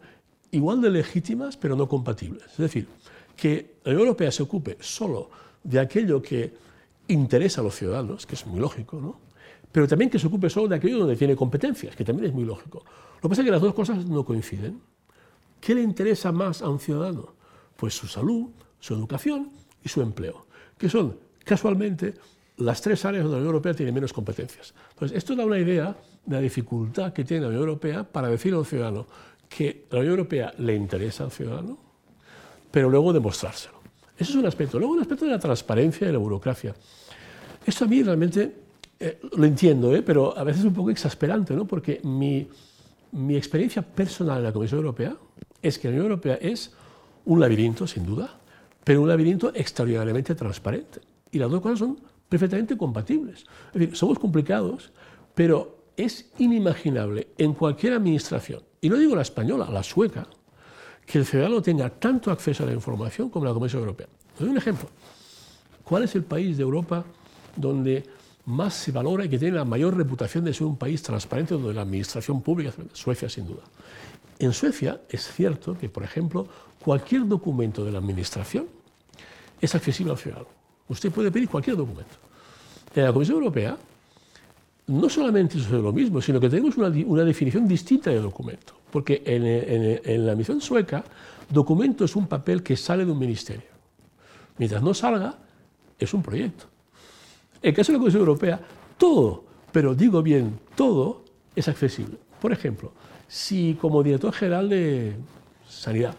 igual 0.51 0.81
de 0.81 0.89
legítimas 0.89 1.57
pero 1.57 1.75
no 1.75 1.87
compatibles. 1.87 2.45
Es 2.51 2.57
decir, 2.57 2.87
que 3.35 3.75
la 3.83 3.91
Unión 3.91 4.07
Europea 4.07 4.31
se 4.31 4.43
ocupe 4.43 4.77
solo 4.79 5.29
de 5.63 5.79
aquello 5.79 6.21
que 6.21 6.53
interesa 7.07 7.61
a 7.61 7.63
los 7.63 7.75
ciudadanos, 7.75 8.25
que 8.25 8.35
es 8.35 8.45
muy 8.45 8.59
lógico, 8.59 8.99
¿no? 8.99 9.31
pero 9.71 9.87
también 9.87 10.09
que 10.09 10.19
se 10.19 10.27
ocupe 10.27 10.49
solo 10.49 10.67
de 10.67 10.75
aquello 10.75 10.99
donde 10.99 11.15
tiene 11.15 11.35
competencias, 11.35 11.95
que 11.95 12.03
también 12.03 12.29
es 12.29 12.33
muy 12.33 12.43
lógico. 12.43 12.83
Lo 13.15 13.21
que 13.21 13.29
pasa 13.29 13.41
es 13.41 13.45
que 13.45 13.51
las 13.51 13.61
dos 13.61 13.73
cosas 13.73 14.05
no 14.05 14.25
coinciden. 14.25 14.81
¿Qué 15.59 15.75
le 15.75 15.81
interesa 15.81 16.31
más 16.31 16.61
a 16.61 16.69
un 16.69 16.79
ciudadano? 16.79 17.35
Pues 17.77 17.93
su 17.93 18.07
salud, 18.07 18.49
su 18.79 18.93
educación 18.93 19.51
y 19.83 19.89
su 19.89 20.01
empleo, 20.01 20.45
que 20.77 20.89
son 20.89 21.17
casualmente 21.45 22.15
las 22.57 22.81
tres 22.81 23.03
áreas 23.05 23.23
donde 23.23 23.37
la 23.37 23.41
Unión 23.41 23.55
Europea 23.55 23.73
tiene 23.73 23.91
menos 23.91 24.13
competencias. 24.13 24.73
Entonces, 24.91 25.17
esto 25.17 25.35
da 25.35 25.45
una 25.45 25.59
idea 25.59 25.95
de 26.25 26.35
la 26.35 26.41
dificultad 26.41 27.13
que 27.13 27.23
tiene 27.23 27.43
la 27.43 27.47
Unión 27.49 27.63
Europea 27.63 28.03
para 28.03 28.27
decir 28.27 28.53
a 28.53 28.59
un 28.59 28.65
ciudadano 28.65 29.07
que 29.49 29.85
la 29.89 29.99
Unión 29.99 30.11
Europea 30.11 30.53
le 30.57 30.75
interesa 30.75 31.23
al 31.23 31.31
ciudadano, 31.31 31.77
pero 32.69 32.89
luego 32.89 33.11
demostrárselo. 33.11 33.81
Eso 34.17 34.31
es 34.31 34.35
un 34.35 34.45
aspecto. 34.45 34.77
Luego, 34.77 34.93
un 34.93 35.01
aspecto 35.01 35.25
de 35.25 35.31
la 35.31 35.39
transparencia 35.39 36.07
y 36.07 36.11
la 36.11 36.19
burocracia. 36.19 36.75
Esto 37.65 37.85
a 37.85 37.87
mí 37.87 38.03
realmente 38.03 38.55
eh, 38.99 39.19
lo 39.35 39.45
entiendo, 39.45 39.95
¿eh? 39.95 40.03
pero 40.03 40.37
a 40.37 40.43
veces 40.43 40.61
es 40.61 40.67
un 40.67 40.73
poco 40.73 40.91
exasperante, 40.91 41.55
¿no? 41.55 41.65
porque 41.65 41.99
mi, 42.03 42.47
mi 43.13 43.35
experiencia 43.35 43.81
personal 43.81 44.37
en 44.37 44.43
la 44.43 44.53
Comisión 44.53 44.79
Europea 44.79 45.15
es 45.61 45.79
que 45.79 45.87
la 45.87 45.93
Unión 45.93 46.05
Europea 46.05 46.35
es 46.35 46.71
un 47.25 47.39
laberinto, 47.39 47.87
sin 47.87 48.05
duda, 48.05 48.39
pero 48.83 49.01
un 49.01 49.07
laberinto 49.07 49.51
extraordinariamente 49.53 50.35
transparente. 50.35 51.01
Y 51.31 51.39
las 51.39 51.49
dos 51.49 51.61
cosas 51.61 51.79
son 51.79 51.97
perfectamente 52.31 52.77
compatibles. 52.77 53.43
Es 53.73 53.73
decir, 53.73 53.97
somos 53.97 54.17
complicados, 54.17 54.93
pero 55.35 55.83
es 55.97 56.31
inimaginable 56.37 57.27
en 57.37 57.53
cualquier 57.53 57.91
administración, 57.91 58.63
y 58.79 58.87
no 58.87 58.95
digo 58.95 59.17
la 59.17 59.21
española, 59.21 59.69
la 59.69 59.83
sueca, 59.83 60.25
que 61.05 61.17
el 61.17 61.25
ciudadano 61.25 61.61
tenga 61.61 61.89
tanto 61.89 62.31
acceso 62.31 62.63
a 62.63 62.67
la 62.67 62.71
información 62.71 63.29
como 63.29 63.43
la 63.43 63.53
Comisión 63.53 63.81
Europea. 63.81 64.07
doy 64.39 64.47
un 64.47 64.55
ejemplo. 64.55 64.87
¿Cuál 65.83 66.03
es 66.03 66.15
el 66.15 66.23
país 66.23 66.55
de 66.55 66.63
Europa 66.63 67.03
donde 67.53 68.05
más 68.45 68.75
se 68.75 68.93
valora 68.93 69.25
y 69.25 69.29
que 69.29 69.37
tiene 69.37 69.57
la 69.57 69.65
mayor 69.65 69.97
reputación 69.97 70.45
de 70.45 70.53
ser 70.53 70.67
un 70.67 70.77
país 70.77 71.03
transparente 71.03 71.55
donde 71.55 71.73
la 71.73 71.81
administración 71.81 72.41
pública? 72.41 72.71
Suecia, 72.93 73.27
sin 73.27 73.45
duda. 73.45 73.63
En 74.39 74.53
Suecia 74.53 75.01
es 75.09 75.27
cierto 75.33 75.77
que, 75.77 75.89
por 75.89 76.03
ejemplo, 76.03 76.47
cualquier 76.79 77.27
documento 77.27 77.83
de 77.83 77.91
la 77.91 77.97
administración 77.97 78.67
es 79.59 79.75
accesible 79.75 80.13
al 80.13 80.17
ciudadano. 80.17 80.60
Usted 80.91 81.09
puede 81.09 81.31
pedir 81.31 81.47
cualquier 81.47 81.77
documento. 81.77 82.15
En 82.93 83.05
la 83.05 83.13
Comisión 83.13 83.37
Europea 83.37 83.77
no 84.87 85.09
solamente 85.09 85.57
sucede 85.57 85.81
lo 85.81 85.93
mismo, 85.93 86.21
sino 86.21 86.37
que 86.37 86.49
tenemos 86.49 86.75
una, 86.75 87.23
definición 87.23 87.65
distinta 87.65 88.09
de 88.09 88.19
documento. 88.19 88.73
Porque 88.91 89.23
en, 89.25 90.25
la 90.25 90.35
misión 90.35 90.59
sueca, 90.59 91.01
documento 91.49 92.03
es 92.03 92.13
un 92.17 92.27
papel 92.27 92.61
que 92.61 92.75
sale 92.75 93.05
de 93.05 93.11
un 93.11 93.19
ministerio. 93.19 93.69
Mientras 94.57 94.83
no 94.83 94.93
salga, 94.93 95.37
es 95.97 96.13
un 96.13 96.21
proyecto. 96.21 96.65
En 97.61 97.69
el 97.69 97.73
caso 97.73 97.93
de 97.93 97.97
la 97.97 97.99
Comisión 97.99 98.19
Europea, 98.19 98.59
todo, 98.97 99.45
pero 99.71 99.95
digo 99.95 100.21
bien, 100.21 100.59
todo 100.75 101.23
es 101.55 101.69
accesible. 101.69 102.17
Por 102.41 102.51
ejemplo, 102.51 102.91
si 103.29 103.77
como 103.79 104.03
director 104.03 104.33
general 104.33 104.67
de 104.67 105.15
Sanidad 105.69 106.15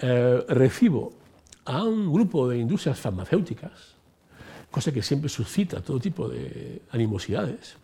eh, 0.00 0.44
recibo 0.48 1.23
a 1.64 1.82
un 1.84 2.12
grupo 2.12 2.48
de 2.48 2.58
industrias 2.58 2.98
farmacéuticas, 2.98 3.94
cosa 4.70 4.92
que 4.92 5.02
siempre 5.02 5.28
suscita 5.28 5.80
todo 5.80 6.00
tipo 6.00 6.28
de 6.28 6.82
animosidades, 6.90 7.76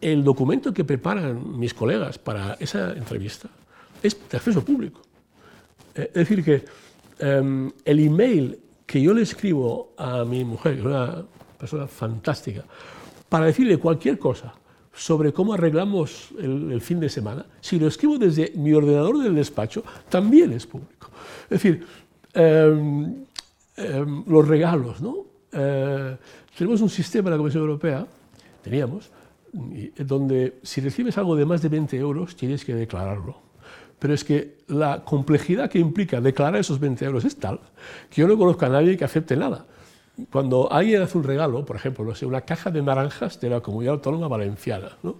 el 0.00 0.22
documento 0.24 0.72
que 0.72 0.84
preparan 0.84 1.58
mis 1.58 1.72
colegas 1.72 2.18
para 2.18 2.54
esa 2.60 2.92
entrevista 2.92 3.48
es 4.02 4.16
de 4.30 4.36
acceso 4.36 4.64
público. 4.64 5.00
Eh, 5.94 6.08
es 6.08 6.28
decir, 6.28 6.44
que 6.44 6.64
em, 7.18 7.72
el 7.84 8.00
email 8.00 8.58
que 8.84 9.00
yo 9.00 9.14
le 9.14 9.22
escribo 9.22 9.94
a 9.96 10.24
mi 10.24 10.44
mujer, 10.44 10.74
que 10.74 10.80
es 10.80 10.86
una 10.86 11.24
persona 11.58 11.86
fantástica, 11.86 12.64
para 13.28 13.46
decirle 13.46 13.78
cualquier 13.78 14.18
cosa 14.18 14.54
sobre 14.94 15.32
cómo 15.32 15.52
arreglamos 15.52 16.30
el, 16.38 16.80
fin 16.80 17.00
de 17.00 17.08
semana, 17.08 17.44
si 17.60 17.78
lo 17.78 17.88
escribo 17.88 18.16
desde 18.16 18.52
mi 18.54 18.72
ordenador 18.72 19.18
del 19.18 19.34
despacho, 19.34 19.84
también 20.08 20.52
es 20.52 20.66
público. 20.66 21.10
Es 21.44 21.62
decir, 21.62 21.86
em, 22.36 23.24
em, 23.76 24.24
los 24.26 24.46
regalos, 24.46 25.00
¿no? 25.00 25.24
Eh, 25.52 26.16
tenemos 26.56 26.80
un 26.80 26.90
sistema 26.90 27.28
en 27.28 27.32
la 27.32 27.38
Comisión 27.38 27.62
Europea, 27.62 28.06
teníamos, 28.62 29.10
donde 29.52 30.58
si 30.62 30.80
recibes 30.80 31.16
algo 31.18 31.34
de 31.34 31.46
más 31.46 31.62
de 31.62 31.68
20 31.68 31.96
euros 31.96 32.36
tienes 32.36 32.64
que 32.64 32.74
declararlo. 32.74 33.38
Pero 33.98 34.12
es 34.12 34.22
que 34.24 34.58
la 34.68 35.02
complejidad 35.02 35.70
que 35.70 35.78
implica 35.78 36.20
declarar 36.20 36.60
esos 36.60 36.78
20 36.78 37.04
euros 37.06 37.24
es 37.24 37.36
tal 37.36 37.58
que 38.10 38.20
yo 38.20 38.28
no 38.28 38.36
conozco 38.36 38.66
a 38.66 38.68
nadie 38.68 38.96
que 38.96 39.04
acepte 39.04 39.36
nada 39.36 39.64
cuando 40.30 40.72
alguien 40.72 41.02
hace 41.02 41.18
un 41.18 41.24
regalo, 41.24 41.64
por 41.64 41.76
ejemplo, 41.76 42.04
no 42.04 42.14
sé, 42.14 42.26
una 42.26 42.40
caja 42.40 42.70
de 42.70 42.82
naranjas 42.82 43.38
de 43.40 43.50
la 43.50 43.60
Comunidad 43.60 43.94
Autónoma 43.94 44.28
Valenciana, 44.28 44.96
¿no? 45.02 45.16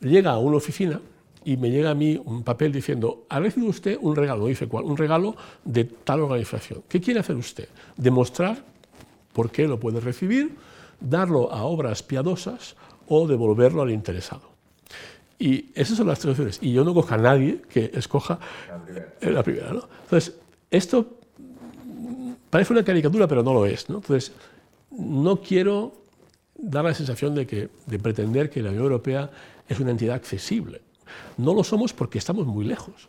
llega 0.00 0.32
a 0.32 0.38
una 0.38 0.56
oficina 0.56 1.00
y 1.44 1.56
me 1.56 1.70
llega 1.70 1.90
a 1.90 1.94
mí 1.94 2.20
un 2.24 2.42
papel 2.42 2.72
diciendo, 2.72 3.26
ha 3.28 3.40
recibido 3.40 3.70
usted 3.70 3.98
un 4.00 4.16
regalo, 4.16 4.46
dice 4.46 4.68
cuál, 4.68 4.84
un 4.84 4.96
regalo 4.96 5.36
de 5.64 5.84
tal 5.84 6.20
organización. 6.20 6.82
¿Qué 6.88 7.00
quiere 7.00 7.20
hacer 7.20 7.36
usted? 7.36 7.68
Demostrar 7.96 8.64
por 9.32 9.50
qué 9.50 9.66
lo 9.66 9.80
puede 9.80 10.00
recibir, 10.00 10.56
darlo 11.00 11.52
a 11.52 11.64
obras 11.64 12.02
piadosas 12.02 12.76
o 13.08 13.26
devolverlo 13.26 13.82
al 13.82 13.90
interesado. 13.90 14.52
Y 15.38 15.70
esas 15.74 15.96
son 15.96 16.06
las 16.06 16.20
tres 16.20 16.32
opciones. 16.32 16.58
Y 16.62 16.72
yo 16.72 16.84
no 16.84 16.94
cojo 16.94 17.14
a 17.14 17.18
nadie 17.18 17.62
que 17.68 17.90
escoja 17.94 18.38
la 19.20 19.42
primera. 19.42 19.72
¿no? 19.72 19.88
Entonces, 20.04 20.36
esto 20.70 21.18
Parece 22.52 22.74
una 22.74 22.84
caricatura, 22.84 23.26
pero 23.26 23.42
no 23.42 23.54
lo 23.54 23.64
es. 23.64 23.88
¿no? 23.88 23.96
Entonces, 23.96 24.30
no 24.90 25.40
quiero 25.40 25.94
dar 26.54 26.84
la 26.84 26.92
sensación 26.92 27.34
de, 27.34 27.46
que, 27.46 27.70
de 27.86 27.98
pretender 27.98 28.50
que 28.50 28.60
la 28.60 28.68
Unión 28.68 28.84
Europea 28.84 29.30
es 29.66 29.80
una 29.80 29.92
entidad 29.92 30.16
accesible. 30.16 30.82
No 31.36 31.54
lo 31.54 31.64
somos 31.64 31.92
porque 31.92 32.18
estamos 32.18 32.46
muy 32.46 32.64
lejos, 32.64 33.08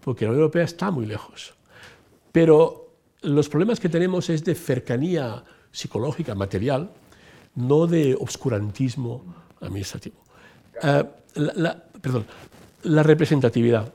porque 0.00 0.24
la 0.24 0.32
Unión 0.32 0.42
Europea 0.42 0.64
está 0.64 0.90
muy 0.90 1.06
lejos. 1.06 1.54
Pero 2.32 2.94
los 3.22 3.48
problemas 3.48 3.80
que 3.80 3.88
tenemos 3.88 4.30
es 4.30 4.44
de 4.44 4.54
cercanía 4.54 5.44
psicológica, 5.70 6.34
material, 6.34 6.90
no 7.54 7.86
de 7.86 8.14
obscurantismo 8.14 9.24
administrativo. 9.60 10.16
Eh, 10.82 11.04
perdón, 12.00 12.26
la 12.84 13.02
representatividad. 13.02 13.92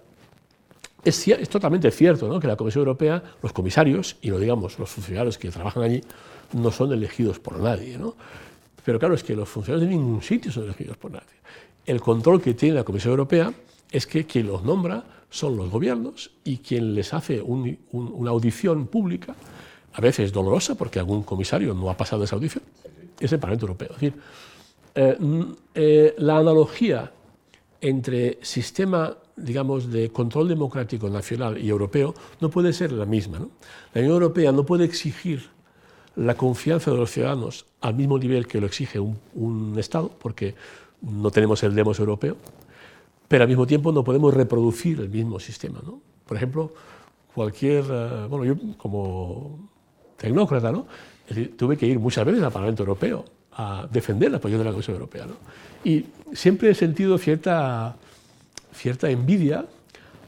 Es, 1.04 1.26
totalmente 1.50 1.90
cierto 1.92 2.40
que 2.40 2.48
la 2.48 2.56
Comisión 2.56 2.82
Europea, 2.82 3.24
los 3.42 3.54
comisarios, 3.54 4.18
y 4.22 4.30
no 4.30 4.40
digamos 4.40 4.78
los 4.78 4.90
funcionarios 4.90 5.38
que 5.38 5.50
trabajan 5.50 5.84
allí, 5.84 6.02
no 6.54 6.72
son 6.72 6.92
elegidos 6.92 7.40
por 7.40 7.60
nadie. 7.60 7.98
Pero 8.84 9.00
claro, 9.00 9.16
es 9.16 9.24
que 9.24 9.36
los 9.36 9.48
funcionarios 9.48 9.90
de 9.90 9.96
ningún 9.96 10.22
sitio 10.22 10.52
son 10.52 10.66
elegidos 10.66 10.98
por 10.98 11.12
nadie. 11.12 11.26
El 11.88 12.02
control 12.02 12.42
que 12.42 12.54
tiene 12.54 12.76
la 12.76 12.84
Comisión 12.84 13.12
Europea 13.12 13.52
es 13.92 14.06
que 14.06 14.28
quien 14.28 14.46
los 14.46 14.64
nombra 14.64 15.04
son 15.32 15.58
los 15.58 15.72
gobiernos 15.72 16.30
y 16.44 16.58
quien 16.58 16.94
les 16.94 17.14
hace 17.14 17.42
una 17.42 18.30
audición 18.30 18.86
pública, 18.86 19.36
a 19.94 20.02
veces 20.02 20.32
dolorosa 20.32 20.76
porque 20.76 21.00
algún 21.00 21.24
comisario 21.24 21.74
no 21.74 21.90
ha 21.90 21.98
pasado 21.98 22.24
esa 22.24 22.36
audición, 22.36 22.64
es 23.20 23.32
el 23.32 23.40
Parlamento 23.40 23.66
Europeo. 23.66 23.90
Es 23.90 23.96
decir, 23.96 24.14
eh, 24.94 25.18
eh, 25.74 26.16
la 26.20 26.38
analogía 26.38 27.12
entre 27.82 28.38
sistema 28.42 29.18
digamos, 29.38 29.92
de 29.92 30.10
control 30.10 30.50
democrático 30.50 31.10
nacional 31.10 31.64
y 31.64 31.70
europeo 31.70 32.14
no 32.42 32.50
puede 32.50 32.74
ser 32.74 32.92
la 32.92 33.06
misma. 33.06 33.40
La 33.94 34.02
Unión 34.02 34.16
Europea 34.16 34.52
no 34.52 34.66
puede 34.66 34.84
exigir 34.84 35.50
la 36.16 36.36
confianza 36.36 36.90
de 36.92 36.98
los 36.98 37.12
ciudadanos 37.12 37.68
al 37.80 37.94
mismo 37.94 38.18
nivel 38.18 38.48
que 38.48 38.60
lo 38.60 38.66
exige 38.66 39.00
un, 39.00 39.76
Estado, 39.78 40.12
porque 40.20 40.56
no 41.02 41.32
tenemos 41.32 41.62
el 41.64 41.76
demos 41.76 42.00
europeo, 42.00 42.38
pero 43.28 43.44
al 43.44 43.50
mismo 43.50 43.68
tiempo 43.68 43.92
no 43.92 44.04
podemos 44.04 44.34
reproducir 44.34 45.00
el 45.00 45.10
mismo 45.10 45.40
sistema. 45.40 45.82
Por 46.26 46.38
ejemplo, 46.38 46.74
cualquier, 47.34 47.86
eh, 47.90 48.28
bueno, 48.30 48.46
yo 48.46 48.56
como 48.78 49.70
tecnócrata, 50.18 50.72
¿no? 50.72 50.88
tuve 51.58 51.76
que 51.78 51.86
ir 51.86 52.00
muchas 52.00 52.26
veces 52.26 52.42
al 52.42 52.52
Parlamento 52.52 52.84
Europeo 52.84 53.26
a 53.52 53.88
defender 53.92 54.32
la 54.32 54.40
posición 54.40 54.60
de 54.60 54.66
la 54.66 54.72
Comisión 54.72 54.96
Europea. 54.96 55.28
Y 55.84 56.06
siempre 56.34 56.70
he 56.70 56.76
sentido 56.76 57.18
cierta 57.18 57.98
cierta 58.78 59.10
envidia 59.10 59.66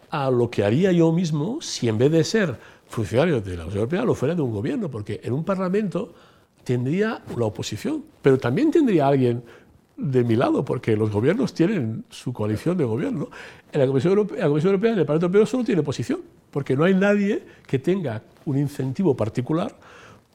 a 0.09 0.29
lo 0.31 0.49
que 0.49 0.63
haría 0.63 0.91
yo 0.91 1.11
mismo 1.11 1.61
si 1.61 1.87
en 1.87 1.97
vez 1.97 2.11
de 2.11 2.23
ser 2.23 2.57
funcionario 2.87 3.39
de 3.39 3.55
la 3.55 3.63
Unión 3.63 3.77
Europea 3.77 4.03
lo 4.03 4.15
fuera 4.15 4.33
de 4.33 4.41
un 4.41 4.51
gobierno, 4.51 4.89
porque 4.89 5.21
en 5.23 5.33
un 5.33 5.43
parlamento 5.43 6.13
tendría 6.63 7.21
la 7.37 7.45
oposición, 7.45 8.03
pero 8.21 8.37
también 8.37 8.71
tendría 8.71 9.07
alguien 9.07 9.43
de 9.99 10.23
mi 10.23 10.35
lado, 10.35 10.63
porque 10.63 10.95
los 10.95 11.11
gobiernos 11.11 11.53
tienen 11.53 12.05
su 12.09 12.31
coalición 12.31 12.77
de 12.77 12.85
gobierno. 12.85 13.29
En 13.71 13.81
la 13.81 13.87
Comisión 13.87 14.11
Europea, 14.11 14.39
la 14.39 14.47
Comisión 14.47 14.71
Europea 14.71 14.93
en 14.93 14.99
el 14.99 15.05
Parlamento 15.05 15.25
Europeo 15.25 15.45
solo 15.45 15.63
tiene 15.63 15.81
oposición, 15.81 16.21
porque 16.51 16.75
no 16.75 16.85
hay 16.85 16.93
nadie 16.93 17.43
que 17.67 17.79
tenga 17.79 18.23
un 18.45 18.57
incentivo 18.57 19.15
particular 19.15 19.75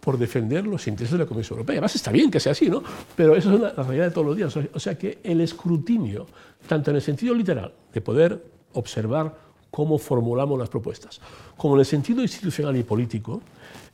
por 0.00 0.18
defender 0.18 0.66
los 0.66 0.86
intereses 0.86 1.12
de 1.12 1.24
la 1.24 1.26
Comisión 1.26 1.56
Europea. 1.58 1.74
Además 1.74 1.94
está 1.94 2.12
bien 2.12 2.30
que 2.30 2.38
sea 2.38 2.52
así, 2.52 2.68
¿no? 2.68 2.82
Pero 3.16 3.34
eso 3.34 3.54
es 3.54 3.60
la 3.60 3.70
realidad 3.70 4.04
de 4.04 4.10
todos 4.10 4.26
los 4.26 4.36
días. 4.36 4.54
O 4.56 4.78
sea 4.78 4.98
que 4.98 5.18
el 5.22 5.40
escrutinio, 5.40 6.26
tanto 6.68 6.90
en 6.90 6.96
el 6.96 7.02
sentido 7.02 7.34
literal, 7.34 7.72
de 7.92 8.00
poder 8.02 8.44
observar 8.74 9.34
cómo 9.70 9.98
formulamos 9.98 10.58
las 10.58 10.68
propuestas, 10.68 11.20
como 11.56 11.74
en 11.74 11.80
el 11.80 11.86
sentido 11.86 12.20
institucional 12.22 12.76
y 12.76 12.82
político, 12.82 13.40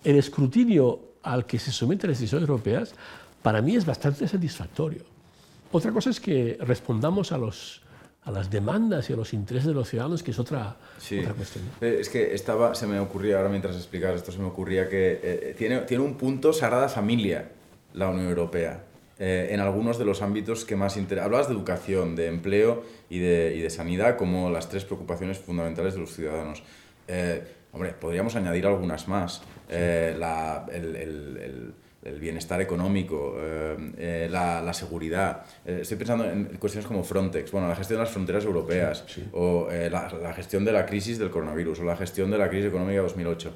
el 0.02 0.16
escrutinio 0.16 0.98
al 1.22 1.46
que 1.46 1.58
se 1.58 1.70
someten 1.70 2.10
las 2.10 2.18
decisiones 2.18 2.48
europeas, 2.48 2.92
para 3.40 3.62
mí 3.62 3.76
es 3.76 3.86
bastante 3.86 4.26
satisfactorio. 4.26 5.04
Otra 5.72 5.92
cosa 5.92 6.10
es 6.10 6.20
que 6.20 6.58
respondamos 6.60 7.32
a, 7.32 7.38
los, 7.38 7.82
a 8.22 8.30
las 8.30 8.50
demandas 8.50 9.08
y 9.08 9.12
a 9.12 9.16
los 9.16 9.32
intereses 9.32 9.68
de 9.68 9.74
los 9.74 9.88
ciudadanos, 9.88 10.22
que 10.22 10.32
es 10.32 10.38
otra, 10.38 10.76
otra 11.20 11.34
cuestión. 11.34 11.64
Eh, 11.80 11.98
es 12.00 12.08
que 12.08 12.34
estaba, 12.34 12.74
se 12.74 12.86
me 12.86 12.98
ocurría, 12.98 13.36
ahora 13.36 13.48
mientras 13.48 13.76
explicas 13.76 14.16
esto, 14.16 14.32
se 14.32 14.38
me 14.38 14.46
ocurría 14.46 14.88
que 14.88 15.20
eh, 15.22 15.54
tiene, 15.56 15.78
tiene 15.80 16.02
un 16.02 16.14
punto 16.14 16.52
Sagrada 16.52 16.88
Familia 16.88 17.50
la 17.94 18.08
Unión 18.08 18.28
Europea. 18.28 18.84
Eh, 19.18 19.48
en 19.50 19.60
algunos 19.60 19.98
de 19.98 20.06
los 20.06 20.22
ámbitos 20.22 20.64
que 20.64 20.76
más 20.76 20.96
interesan. 20.96 21.26
Hablabas 21.26 21.48
de 21.48 21.54
educación, 21.54 22.16
de 22.16 22.28
empleo 22.28 22.82
y 23.10 23.18
de, 23.18 23.54
y 23.54 23.60
de, 23.60 23.68
sanidad 23.68 24.16
como 24.16 24.48
las 24.48 24.70
tres 24.70 24.86
preocupaciones 24.86 25.38
fundamentales 25.38 25.92
de 25.92 26.00
los 26.00 26.14
ciudadanos. 26.14 26.62
hombre, 27.72 27.92
podríamos 27.92 28.34
añadir 28.36 28.66
algunas 28.66 29.08
más. 29.08 29.42
La, 29.68 30.66
el, 30.72 30.96
el 30.96 31.36
el 31.36 31.74
bienestar 32.02 32.60
económico, 32.62 33.36
eh, 33.38 33.76
eh, 33.98 34.28
la, 34.30 34.72
seguridad. 34.72 35.44
Eh, 35.66 35.80
estoy 35.82 35.98
pensando 35.98 36.24
en 36.24 36.44
cuestiones 36.58 36.86
como 36.86 37.04
Frontex, 37.04 37.50
bueno, 37.52 37.68
la 37.68 37.76
gestión 37.76 37.98
de 37.98 38.04
las 38.04 38.12
fronteras 38.12 38.44
europeas, 38.44 39.04
o 39.32 39.68
la, 39.70 40.32
gestión 40.32 40.64
de 40.64 40.72
la 40.72 40.86
crisis 40.86 41.18
del 41.18 41.30
coronavirus, 41.30 41.80
o 41.80 41.84
la 41.84 41.96
gestión 41.96 42.30
de 42.30 42.38
la 42.38 42.48
crisis 42.48 42.68
económica 42.68 42.96
de 42.96 43.02
2008. 43.02 43.54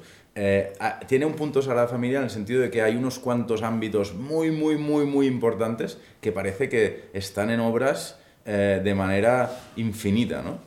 Ah, 0.79 0.99
tiene 1.07 1.25
un 1.25 1.33
punto 1.33 1.61
Sagrada 1.61 1.87
Familia 1.87 2.19
en 2.19 2.25
el 2.25 2.29
sentido 2.29 2.61
de 2.61 2.69
que 2.69 2.81
hay 2.81 2.95
unos 2.95 3.17
cuantos 3.17 3.63
ámbitos 3.63 4.13
muy, 4.13 4.51
muy, 4.51 4.77
muy, 4.77 5.05
muy 5.05 5.25
importantes 5.25 5.97
que 6.21 6.31
parece 6.31 6.69
que 6.69 7.09
están 7.13 7.49
en 7.49 7.61
obras 7.61 8.19
de 8.45 8.93
manera 8.93 9.49
infinita, 9.75 10.43
¿no? 10.43 10.59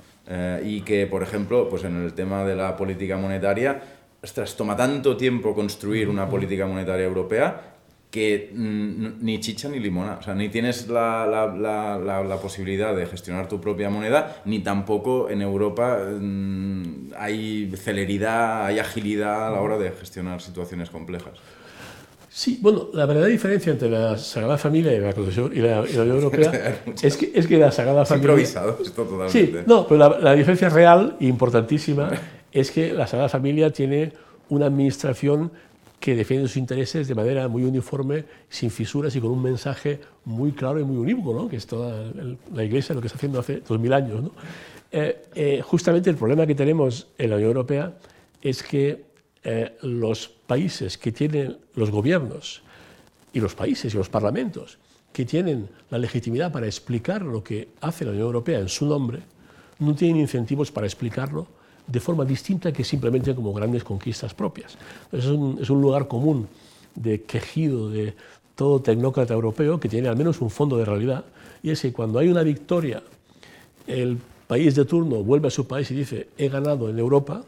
y 0.65 0.81
que, 0.81 1.07
por 1.07 1.23
ejemplo, 1.23 1.69
pues 1.69 1.85
en 1.85 2.03
el 2.03 2.13
tema 2.13 2.45
de 2.45 2.57
la 2.57 2.77
política 2.77 3.17
monetaria, 3.17 3.81
ostras, 4.23 4.57
toma 4.57 4.77
tanto 4.77 5.17
tiempo 5.17 5.55
construir 5.55 6.09
una 6.09 6.29
política 6.29 6.67
monetaria 6.67 7.07
europea 7.07 7.75
que 8.11 8.51
mm, 8.55 9.25
ni 9.25 9.39
chicha 9.41 9.69
ni 9.69 9.81
limona. 9.81 10.19
O 10.19 10.23
sea, 10.23 10.35
ni 10.35 10.49
tienes 10.49 10.89
la, 10.89 11.27
la, 11.27 11.47
la, 11.99 12.23
la, 12.23 12.37
posibilidad 12.41 12.97
de 12.97 13.07
gestionar 13.07 13.49
tu 13.49 13.61
propia 13.61 13.91
moneda, 13.91 14.43
ni 14.47 14.61
tampoco 14.61 15.29
en 15.29 15.43
Europa 15.43 15.99
mm, 16.19 17.13
hay 17.19 17.71
celeridad, 17.77 18.65
hay 18.67 18.79
agilidad 18.79 19.49
a 19.49 19.51
la 19.51 19.61
hora 19.61 19.79
de 19.79 19.91
gestionar 19.91 20.41
situaciones 20.41 20.91
complejas. 20.91 21.35
Sí, 22.31 22.59
bueno, 22.63 22.89
la 22.93 23.05
verdadera 23.05 23.33
diferencia 23.33 23.73
entre 23.73 23.91
la 23.91 24.17
Sagrada 24.17 24.57
Familia 24.59 24.93
y 24.93 25.01
la, 25.01 25.11
y 25.11 25.61
la, 25.61 26.03
Unión 26.03 26.17
Europea 26.19 26.83
es, 27.03 27.17
que, 27.17 27.33
es 27.35 27.47
que 27.47 27.59
la 27.59 27.73
Sagrada 27.73 28.05
Familia... 28.05 28.31
improvisado 28.31 28.79
esto 28.81 29.03
totalmente. 29.03 29.33
Sí, 29.33 29.65
no, 29.67 29.87
pero 29.89 30.21
la, 30.21 30.35
diferencia 30.35 30.69
real 30.69 31.17
e 31.21 31.27
importantísima 31.27 32.11
es 32.53 32.71
que 32.71 32.93
la 32.93 33.07
Sagrada 33.07 33.29
Familia 33.29 33.73
tiene 33.73 34.13
una 34.49 34.67
administración 34.67 35.51
que 36.01 36.15
defiende 36.15 36.47
sus 36.47 36.57
intereses 36.57 37.09
de 37.09 37.15
manera 37.15 37.49
muy 37.49 37.65
uniforme, 37.65 38.25
sin 38.49 38.71
fisuras 38.71 39.15
y 39.17 39.21
con 39.21 39.31
un 39.31 39.43
mensaje 39.43 40.01
muy 40.25 40.53
claro 40.53 40.79
y 40.79 40.85
muy 40.85 40.97
unívoco, 40.97 41.35
¿no? 41.35 41.49
que 41.49 41.57
es 41.57 41.67
toda 41.67 42.13
la 42.55 42.65
Iglesia 42.65 42.95
lo 42.95 43.01
que 43.01 43.09
está 43.09 43.17
haciendo 43.17 43.41
hace 43.41 43.61
dos 43.61 43.81
mil 43.81 43.93
años. 43.93 44.23
¿no? 44.23 44.31
Eh, 44.93 45.25
eh, 45.35 45.61
justamente 45.63 46.09
el 46.09 46.17
problema 46.17 46.47
que 46.47 46.55
tenemos 46.55 47.09
en 47.19 47.31
la 47.31 47.37
Unión 47.37 47.49
Europea 47.49 47.99
es 48.41 48.63
que 48.63 49.05
eh, 49.43 49.77
los 49.83 50.29
países 50.29 50.97
que 50.99 51.11
tienen 51.11 51.59
los 51.75 51.91
gobiernos 51.91 52.63
y 53.33 53.41
los 53.41 53.55
países 53.55 53.93
y 53.93 53.97
los 53.97 54.09
parlamentos 54.09 54.79
que 55.13 55.25
tienen 55.25 55.69
la 55.91 55.99
legitimidad 55.99 56.53
para 56.53 56.67
explicar 56.67 57.23
lo 57.23 57.43
que 57.43 57.71
hace 57.81 58.05
la 58.05 58.13
Unión 58.13 58.27
Europea 58.27 58.61
en 58.61 58.69
su 58.69 58.87
nombre, 58.87 59.21
no 59.81 59.95
tienen 59.95 60.21
incentivos 60.21 60.71
para 60.71 60.87
explicarlo 60.87 61.49
de 61.89 62.01
forma 62.01 62.25
distinta 62.25 62.73
que 62.73 62.85
simplemente 62.85 63.35
como 63.35 63.53
grandes 63.53 63.83
conquistas 63.83 64.35
propias. 64.35 64.77
Es 65.11 65.27
un, 65.27 65.59
es 65.61 65.71
un 65.71 65.81
lugar 65.81 66.07
común 66.07 66.47
de 66.95 67.23
quejido 67.23 67.91
de 67.91 68.15
todo 68.55 68.81
tecnócrata 68.81 69.35
europeo 69.35 69.81
que 69.81 69.89
tiene 69.89 70.09
al 70.09 70.17
menos 70.17 70.41
un 70.41 70.51
fondo 70.51 70.77
de 70.77 70.85
realidad, 70.85 71.25
y 71.63 71.71
es 71.71 71.81
que 71.81 71.93
cuando 71.93 72.19
hay 72.19 72.29
una 72.29 72.43
victoria, 72.43 73.03
el 73.87 74.19
país 74.47 74.75
de 74.75 74.85
turno 74.85 75.23
vuelve 75.23 75.49
a 75.49 75.51
su 75.51 75.67
país 75.67 75.91
y 75.91 75.95
dice, 75.95 76.29
he 76.37 76.49
ganado 76.49 76.89
en 76.89 76.99
Europa 76.99 77.43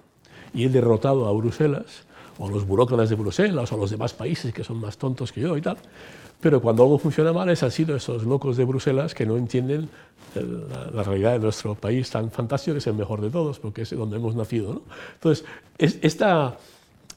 y 0.54 0.64
he 0.64 0.68
derrotado 0.68 1.26
a 1.26 1.32
Bruselas, 1.32 2.04
o 2.38 2.46
a 2.46 2.50
los 2.50 2.66
burócratas 2.66 3.10
de 3.10 3.16
Bruselas, 3.16 3.70
o 3.70 3.74
a 3.74 3.78
los 3.78 3.90
demás 3.90 4.14
países 4.14 4.54
que 4.54 4.64
son 4.64 4.78
más 4.78 4.96
tontos 4.96 5.32
que 5.32 5.40
yo 5.40 5.56
y 5.56 5.60
tal. 5.60 5.76
Pero 6.40 6.62
cuando 6.62 6.82
algo 6.82 6.98
funciona 6.98 7.32
mal, 7.32 7.50
es 7.50 7.60
sido 7.72 7.94
esos 7.94 8.24
locos 8.24 8.56
de 8.56 8.64
Bruselas 8.64 9.14
que 9.14 9.26
no 9.26 9.36
entienden 9.36 9.88
la, 10.94 11.02
realidad 11.02 11.32
de 11.32 11.38
nuestro 11.40 11.74
país 11.74 12.08
tan 12.08 12.30
fantástico, 12.30 12.74
que 12.74 12.78
es 12.78 12.86
el 12.86 12.94
mejor 12.94 13.20
de 13.20 13.30
todos, 13.30 13.58
porque 13.58 13.82
es 13.82 13.90
donde 13.90 14.16
hemos 14.16 14.34
nacido. 14.34 14.72
¿no? 14.74 14.82
Entonces, 15.14 15.44
es, 15.76 15.98
esta, 16.00 16.56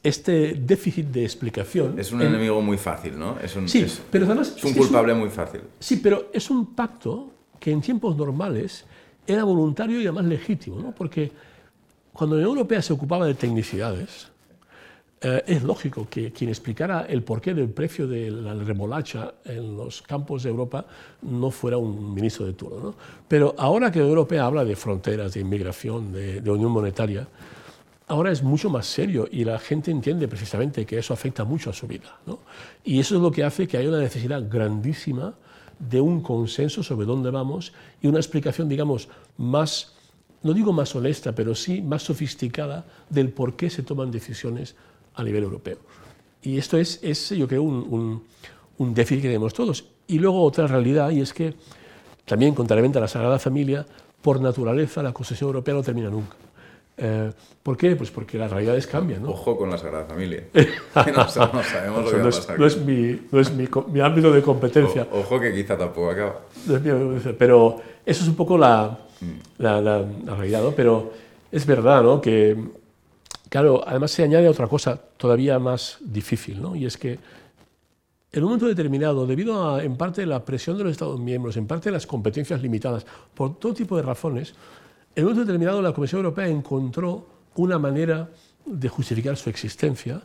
este 0.02 0.56
déficit 0.56 1.08
de 1.08 1.24
explicación... 1.24 1.98
Es 1.98 2.12
un 2.12 2.22
enemigo 2.22 2.62
muy 2.62 2.78
fácil, 2.78 3.18
¿no? 3.18 3.38
Es 3.42 3.56
un, 3.56 3.70
sí, 3.70 3.86
pero 4.12 4.26
además... 4.26 4.56
Es 4.58 4.64
un 4.64 4.74
culpable 4.74 5.14
muy 5.14 5.30
fácil. 5.30 5.62
Sí, 5.80 5.98
pero 5.98 6.30
es 6.34 6.50
un 6.50 6.74
pacto 6.74 7.30
que 7.60 7.72
en 7.72 7.82
tiempos 7.82 8.18
normales 8.18 8.86
era 9.26 9.46
voluntario 9.46 10.02
y 10.02 10.04
además 10.04 10.26
legítimo, 10.26 10.80
¿no? 10.82 10.92
Porque 10.92 11.32
cuando 12.12 12.36
la 12.36 12.42
Unión 12.42 12.58
Europea 12.58 12.82
se 12.82 12.92
ocupaba 12.92 13.26
de 13.26 13.36
tecnicidades, 13.36 14.28
eh, 15.26 15.42
es 15.48 15.64
lógico 15.64 16.06
que 16.10 16.34
quien 16.34 16.50
explicara 16.50 17.06
el 17.08 17.24
porqué 17.24 17.54
del 17.54 17.70
precio 17.70 18.08
de 18.08 18.30
la 18.30 18.54
remolacha 18.56 19.36
en 19.46 19.78
los 19.78 20.02
campos 20.02 20.44
de 20.44 20.50
Europa 20.50 20.86
no 21.22 21.50
fuera 21.50 21.78
un 21.78 22.14
ministro 22.14 22.46
de 22.46 22.52
turno. 22.52 22.80
¿no? 22.80 22.96
Pero 23.26 23.56
ahora 23.58 23.90
que 23.90 24.00
la 24.00 24.06
Europea 24.06 24.46
habla 24.46 24.66
de 24.66 24.76
fronteras, 24.76 25.34
de 25.34 25.40
inmigración, 25.40 26.12
de, 26.12 26.42
unión 26.52 26.72
monetaria, 26.72 27.26
ahora 28.08 28.34
es 28.34 28.44
mucho 28.44 28.70
más 28.70 28.86
serio 28.86 29.26
y 29.32 29.46
la 29.46 29.60
gente 29.60 29.92
entiende 29.92 30.28
precisamente 30.28 30.86
que 30.86 30.98
eso 30.98 31.14
afecta 31.14 31.46
mucho 31.46 31.70
a 31.70 31.74
su 31.74 31.88
vida. 31.88 32.18
¿no? 32.26 32.40
Y 32.84 33.00
eso 33.00 33.16
es 33.16 33.22
lo 33.22 33.32
que 33.32 33.46
hace 33.46 33.66
que 33.66 33.78
haya 33.78 33.88
una 33.88 34.02
necesidad 34.02 34.44
grandísima 34.50 35.36
de 35.80 36.02
un 36.02 36.20
consenso 36.20 36.84
sobre 36.84 37.06
dónde 37.06 37.32
vamos 37.32 37.72
y 38.02 38.08
una 38.08 38.20
explicación, 38.20 38.68
digamos, 38.68 39.08
más, 39.38 39.94
no 40.42 40.52
digo 40.54 40.74
más 40.74 40.94
honesta, 40.98 41.34
pero 41.34 41.56
sí 41.56 41.82
más 41.82 42.04
sofisticada 42.04 42.86
del 43.10 43.30
por 43.30 43.56
qué 43.56 43.70
se 43.70 43.84
toman 43.84 44.12
decisiones 44.12 44.76
a 45.16 45.24
nivel 45.24 45.44
europeo. 45.44 45.78
Y 46.42 46.58
esto 46.58 46.78
es, 46.78 47.00
es 47.02 47.30
yo 47.30 47.48
creo, 47.48 47.64
un, 47.64 48.24
un, 48.78 48.94
déficit 48.94 49.24
que 49.24 49.28
tenemos 49.30 49.54
todos. 49.54 49.86
Y 50.08 50.20
luego 50.20 50.44
otra 50.44 50.68
realidad, 50.68 51.10
y 51.12 51.22
es 51.22 51.34
que 51.34 51.54
también, 52.26 52.54
contrariamente 52.54 52.98
a 52.98 53.02
la 53.02 53.08
Sagrada 53.08 53.40
Familia, 53.40 53.86
por 54.22 54.42
naturaleza 54.42 55.04
la 55.04 55.14
construcción 55.14 55.50
europea 55.50 55.74
no 55.74 55.84
termina 55.84 56.10
nunca. 56.10 56.36
Eh, 56.96 57.32
¿Por 57.64 57.76
qué? 57.76 57.96
Pues 57.96 58.12
porque 58.12 58.38
las 58.38 58.52
realidades 58.52 58.86
cambian. 58.88 59.24
¿no? 59.24 59.30
Ojo 59.30 59.58
con 59.58 59.70
la 59.70 59.78
Sagrada 59.78 60.06
Familia. 60.06 60.44
no, 60.54 61.28
sabemos 61.28 62.06
lo 62.06 62.12
que 62.12 62.18
va 62.18 62.24
a 62.24 62.26
pasar. 62.26 62.60
No 62.60 62.66
es, 62.66 62.78
mi, 62.78 63.20
no 63.32 63.40
es 63.40 63.52
mi, 63.52 63.68
mi, 63.88 64.00
ámbito 64.02 64.32
de 64.32 64.42
competencia. 64.42 65.08
ojo 65.12 65.40
que 65.40 65.54
quizá 65.54 65.78
tampoco 65.78 66.12
acaba. 66.12 66.42
Pero 67.38 67.82
eso 68.06 68.24
es 68.24 68.28
un 68.28 68.36
poco 68.36 68.58
la, 68.58 69.00
mm. 69.22 69.62
la, 69.62 69.82
la, 69.82 70.06
la 70.26 70.36
realidad. 70.36 70.62
¿no? 70.62 70.72
Pero 70.72 71.12
es 71.52 71.66
verdad 71.66 72.04
¿no? 72.04 72.22
que 72.22 72.58
Claro, 73.54 73.84
además 73.86 74.10
se 74.10 74.24
añade 74.24 74.50
otra 74.50 74.68
cosa 74.68 75.00
todavía 75.16 75.60
más 75.60 76.00
difícil, 76.02 76.60
¿no? 76.60 76.76
y 76.76 76.88
es 76.88 76.98
que 76.98 77.20
en 78.32 78.44
un 78.44 78.46
momento 78.46 78.66
determinado, 78.66 79.28
debido 79.28 79.70
a, 79.70 79.84
en 79.84 79.96
parte, 79.96 80.26
la 80.26 80.44
presión 80.44 80.76
de 80.76 80.86
los 80.86 80.92
Estados 80.92 81.20
miembros, 81.20 81.56
en 81.56 81.68
parte, 81.68 81.92
las 81.92 82.08
competencias 82.08 82.64
limitadas, 82.64 83.06
por 83.36 83.60
todo 83.60 83.76
tipo 83.76 83.96
de 83.96 84.02
razones, 84.02 84.56
en 85.16 85.24
un 85.24 85.30
momento 85.30 85.46
determinado 85.46 85.84
la 85.84 85.94
Comisión 85.94 86.26
Europea 86.26 86.48
encontró 86.48 87.28
una 87.54 87.78
manera 87.78 88.28
de 88.66 88.90
justificar 88.90 89.38
su 89.38 89.52
existencia, 89.52 90.20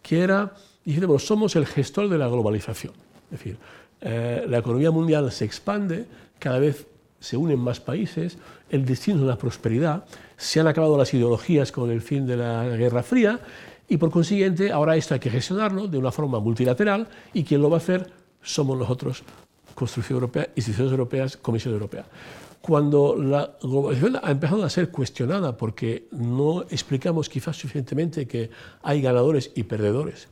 que 0.00 0.20
era, 0.20 0.54
diciendo, 0.84 1.18
somos 1.18 1.56
el 1.56 1.66
gestor 1.66 2.08
de 2.08 2.18
la 2.18 2.28
globalización. 2.28 2.92
Es 3.24 3.30
decir, 3.40 3.58
eh, 4.02 4.46
la 4.48 4.58
economía 4.58 4.92
mundial 4.92 5.32
se 5.32 5.44
expande, 5.44 6.06
cada 6.38 6.60
vez 6.60 6.86
se 7.20 7.36
unen 7.36 7.58
más 7.58 7.80
países, 7.80 8.38
el 8.70 8.84
destino 8.84 9.20
es 9.20 9.26
la 9.26 9.38
prosperidad, 9.38 10.04
se 10.36 10.60
han 10.60 10.66
acabado 10.66 10.96
las 10.96 11.12
ideologías 11.14 11.72
con 11.72 11.90
el 11.90 12.00
fin 12.00 12.26
de 12.26 12.36
la 12.36 12.64
Guerra 12.76 13.02
Fría 13.02 13.40
y 13.88 13.96
por 13.96 14.10
consiguiente 14.10 14.70
ahora 14.70 14.96
esto 14.96 15.14
hay 15.14 15.20
que 15.20 15.30
gestionarlo 15.30 15.88
de 15.88 15.98
una 15.98 16.12
forma 16.12 16.38
multilateral 16.40 17.08
y 17.32 17.44
quien 17.44 17.62
lo 17.62 17.70
va 17.70 17.76
a 17.76 17.78
hacer 17.78 18.12
somos 18.42 18.78
nosotros, 18.78 19.22
Construcción 19.74 20.16
Europea, 20.16 20.48
instituciones 20.54 20.92
europeas, 20.92 21.36
Comisión 21.36 21.74
Europea. 21.74 22.04
Cuando 22.60 23.16
la 23.16 23.56
globalización 23.62 24.18
ha 24.22 24.30
empezado 24.30 24.64
a 24.64 24.70
ser 24.70 24.90
cuestionada 24.90 25.56
porque 25.56 26.08
no 26.10 26.62
explicamos 26.62 27.28
quizás 27.28 27.56
suficientemente 27.56 28.26
que 28.26 28.50
hay 28.82 29.00
ganadores 29.00 29.52
y 29.54 29.62
perdedores, 29.62 30.28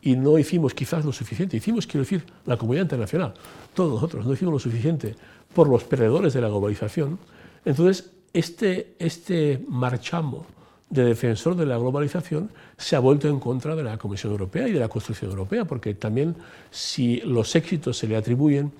y 0.00 0.16
no 0.16 0.38
hicimos 0.38 0.74
quizás 0.74 1.04
lo 1.04 1.12
suficiente, 1.12 1.56
hicimos, 1.56 1.86
quiero 1.86 2.04
decir, 2.04 2.24
la 2.46 2.56
comunidad 2.56 2.84
internacional, 2.84 3.34
todos 3.74 3.92
nosotros 3.92 4.24
no 4.24 4.32
hicimos 4.32 4.54
lo 4.54 4.58
suficiente 4.58 5.16
por 5.54 5.68
los 5.68 5.84
perdedores 5.84 6.34
de 6.34 6.40
la 6.40 6.48
globalización, 6.48 7.18
entonces 7.64 8.10
este, 8.32 8.94
este 8.98 9.64
marchamo 9.68 10.46
de 10.90 11.04
defensor 11.04 11.54
de 11.54 11.66
la 11.66 11.76
globalización 11.76 12.50
se 12.76 12.96
ha 12.96 13.00
vuelto 13.00 13.28
en 13.28 13.40
contra 13.40 13.76
de 13.76 13.82
la 13.82 13.98
Comisión 13.98 14.32
Europea 14.32 14.68
y 14.68 14.72
de 14.72 14.80
la 14.80 14.88
construcción 14.88 15.30
europea, 15.30 15.64
porque 15.64 15.94
también 15.94 16.36
si 16.70 17.20
los 17.20 17.54
éxitos 17.56 17.98
se 17.98 18.06
le 18.06 18.16
atribuyen, 18.16 18.72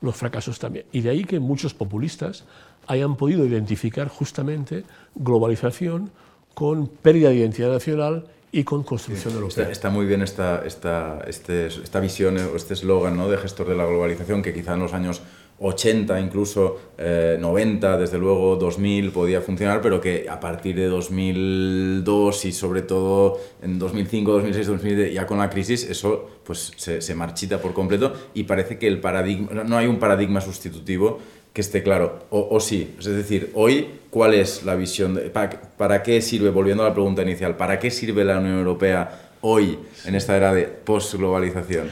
los 0.00 0.14
fracasos 0.14 0.58
también. 0.58 0.86
Y 0.92 1.00
de 1.00 1.10
ahí 1.10 1.24
que 1.24 1.40
muchos 1.40 1.74
populistas 1.74 2.44
hayan 2.86 3.16
podido 3.16 3.44
identificar 3.44 4.08
justamente 4.08 4.84
globalización 5.14 6.10
con 6.54 6.86
pérdida 6.86 7.30
de 7.30 7.36
identidad 7.36 7.72
nacional 7.72 8.26
y 8.52 8.64
con 8.64 8.84
construcción 8.84 9.34
europea. 9.34 9.68
Está, 9.68 9.90
muy 9.90 10.06
bien 10.06 10.22
esta, 10.22 10.64
esta, 10.64 11.20
este, 11.26 11.66
esta 11.66 12.00
visión 12.00 12.38
o 12.38 12.56
este 12.56 12.74
eslogan 12.74 13.16
¿no? 13.16 13.28
de 13.28 13.36
gestor 13.36 13.68
de 13.68 13.74
la 13.74 13.84
globalización 13.84 14.42
que 14.42 14.54
quizá 14.54 14.74
en 14.74 14.80
los 14.80 14.94
años 14.94 15.20
80, 15.58 16.20
incluso 16.20 16.78
90, 16.98 17.94
eh, 17.94 17.98
desde 17.98 18.18
luego 18.18 18.56
2000 18.56 19.10
podía 19.10 19.40
funcionar, 19.40 19.80
pero 19.80 20.00
que 20.00 20.26
a 20.28 20.38
partir 20.38 20.76
de 20.76 20.86
2002 20.86 22.44
y 22.44 22.52
sobre 22.52 22.82
todo 22.82 23.38
en 23.62 23.78
2005, 23.78 24.32
2006, 24.32 24.66
2007, 24.66 25.12
ya 25.12 25.26
con 25.26 25.38
la 25.38 25.48
crisis, 25.48 25.84
eso 25.84 26.28
pues 26.44 26.72
se, 26.76 27.14
marchita 27.14 27.58
por 27.58 27.72
completo 27.72 28.12
y 28.34 28.44
parece 28.44 28.78
que 28.78 28.86
el 28.86 29.00
paradigma, 29.00 29.64
no 29.64 29.78
hay 29.78 29.86
un 29.86 29.98
paradigma 29.98 30.40
sustitutivo 30.40 31.18
que 31.54 31.62
esté 31.62 31.82
claro, 31.82 32.26
o, 32.28 32.48
o, 32.50 32.60
sí. 32.60 32.94
Es 32.98 33.06
decir, 33.06 33.50
hoy, 33.54 33.88
¿cuál 34.10 34.34
es 34.34 34.62
la 34.64 34.74
visión? 34.74 35.14
De, 35.14 35.22
para, 35.30 35.58
para, 35.78 36.02
qué 36.02 36.20
sirve, 36.20 36.50
volviendo 36.50 36.84
a 36.84 36.88
la 36.88 36.92
pregunta 36.92 37.22
inicial, 37.22 37.56
¿para 37.56 37.78
qué 37.78 37.90
sirve 37.90 38.26
la 38.26 38.38
Unión 38.38 38.58
Europea 38.58 39.30
hoy 39.40 39.78
en 40.04 40.14
esta 40.14 40.36
era 40.36 40.52
de 40.52 40.64
post-globalización? 40.64 41.88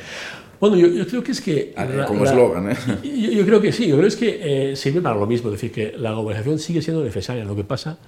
Bueno, 0.61 0.76
yo, 0.76 0.86
yo, 0.88 1.07
creo 1.07 1.22
que 1.22 1.32
es 1.32 1.40
que... 1.40 1.74
Ah, 1.76 1.86
como 2.07 2.24
eslogan, 2.24 2.70
¿eh? 2.70 2.76
Yo, 3.02 3.30
yo, 3.30 3.46
creo 3.46 3.61
que 3.61 3.72
sí, 3.72 3.88
yo 3.88 3.96
creo 3.96 4.09
es 4.09 4.16
que 4.16 4.70
eh, 4.72 4.76
sirve 4.76 5.00
para 5.00 5.16
lo 5.16 5.26
mismo, 5.26 5.48
es 5.48 5.61
decir, 5.61 5.72
que 5.72 5.96
la 5.98 6.12
globalización 6.12 6.59
sigue 6.59 6.82
siendo 6.82 7.02
necesaria. 7.02 7.44
Lo 7.44 7.57
que 7.57 7.64
pasa 7.64 7.98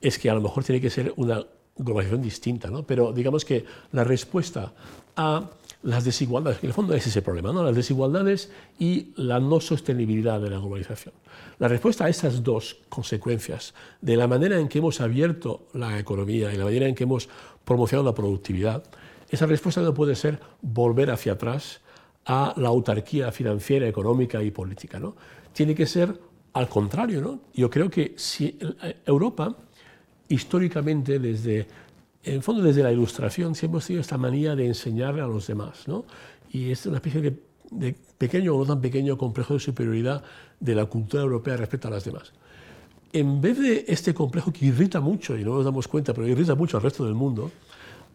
es 0.00 0.18
que 0.18 0.30
a 0.30 0.34
lo 0.34 0.40
mejor 0.40 0.64
tiene 0.64 0.80
que 0.80 0.90
ser 0.90 1.12
una 1.16 1.44
globalización 1.76 2.22
distinta, 2.22 2.70
¿no? 2.70 2.84
Pero 2.84 3.12
digamos 3.12 3.44
que 3.44 3.64
la 3.92 4.04
respuesta 4.04 4.72
a 5.16 5.50
las 5.82 6.04
desigualdades, 6.04 6.58
que 6.58 6.66
en 6.66 6.70
el 6.70 6.74
fondo 6.74 6.94
es 6.94 7.06
ese 7.06 7.22
problema, 7.22 7.52
¿no? 7.52 7.62
las 7.62 7.74
desigualdades 7.74 8.50
y 8.78 9.12
la 9.16 9.38
no 9.38 9.60
sostenibilidad 9.60 10.40
de 10.40 10.50
la 10.50 10.58
globalización. 10.58 11.14
La 11.58 11.68
respuesta 11.68 12.04
a 12.04 12.08
estas 12.08 12.42
dos 12.42 12.78
consecuencias, 12.88 13.74
de 14.00 14.16
la 14.16 14.26
manera 14.26 14.58
en 14.58 14.68
que 14.68 14.78
hemos 14.78 15.00
abierto 15.00 15.68
la 15.74 15.98
economía 15.98 16.52
y 16.52 16.56
la 16.56 16.64
manera 16.64 16.88
en 16.88 16.94
que 16.94 17.04
hemos 17.04 17.28
promocionado 17.64 18.08
la 18.08 18.14
productividad, 18.14 18.82
esa 19.30 19.46
respuesta 19.46 19.80
no 19.80 19.94
puede 19.94 20.16
ser 20.16 20.40
volver 20.62 21.10
hacia 21.10 21.32
atrás 21.32 21.80
a 22.28 22.52
la 22.56 22.68
autarquía 22.68 23.32
financiera, 23.32 23.88
económica 23.88 24.42
y 24.42 24.50
política. 24.50 25.00
¿no? 25.00 25.16
Tiene 25.52 25.74
que 25.74 25.86
ser 25.86 26.20
al 26.52 26.68
contrario. 26.68 27.20
¿no? 27.20 27.40
Yo 27.54 27.70
creo 27.70 27.90
que 27.90 28.14
si 28.16 28.58
Europa, 29.04 29.56
históricamente, 30.28 31.18
desde 31.18 31.66
en 32.24 32.42
fondo 32.42 32.62
desde 32.62 32.82
la 32.82 32.92
ilustración 32.92 33.54
siempre 33.54 33.76
hemos 33.76 33.86
tenido 33.86 34.00
esta 34.02 34.18
manía 34.18 34.54
de 34.54 34.66
enseñarle 34.66 35.22
a 35.22 35.26
los 35.26 35.46
demás, 35.46 35.86
¿no? 35.86 36.04
Y 36.50 36.70
es 36.70 36.84
una 36.84 36.96
especie 36.96 37.22
de, 37.22 37.42
de, 37.70 37.94
pequeño 38.18 38.54
o 38.54 38.58
no 38.58 38.66
tan 38.66 38.80
pequeño 38.80 39.16
complejo 39.16 39.54
de 39.54 39.60
superioridad 39.60 40.22
de 40.60 40.74
la 40.74 40.84
cultura 40.86 41.22
europea 41.22 41.56
respecto 41.56 41.88
a 41.88 41.92
las 41.92 42.04
demás. 42.04 42.32
En 43.12 43.40
vez 43.40 43.58
de 43.58 43.84
este 43.88 44.12
complejo 44.12 44.52
que 44.52 44.66
irrita 44.66 45.00
mucho, 45.00 45.38
y 45.38 45.44
no 45.44 45.54
nos 45.54 45.64
damos 45.64 45.88
cuenta, 45.88 46.12
pero 46.12 46.26
irrita 46.26 46.54
mucho 46.54 46.76
al 46.76 46.82
resto 46.82 47.04
del 47.04 47.14
mundo, 47.14 47.50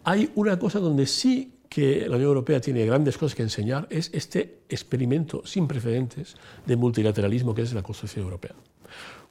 hay 0.03 0.29
una 0.35 0.59
cosa 0.59 0.79
donde 0.79 1.07
sí 1.07 1.53
que 1.73 2.07
la 2.07 2.17
Unión 2.17 2.29
Europea 2.29 2.61
tiene 2.61 2.85
grandes 2.85 3.17
cosas 3.17 3.35
que 3.35 3.41
enseñar, 3.41 3.87
es 3.89 4.11
este 4.13 4.59
experimento 4.69 5.41
sin 5.45 5.67
precedentes 5.67 6.35
de 6.65 6.75
multilateralismo 6.75 7.55
que 7.55 7.63
es 7.63 7.73
la 7.73 7.81
construcción 7.81 8.25
europea. 8.25 8.53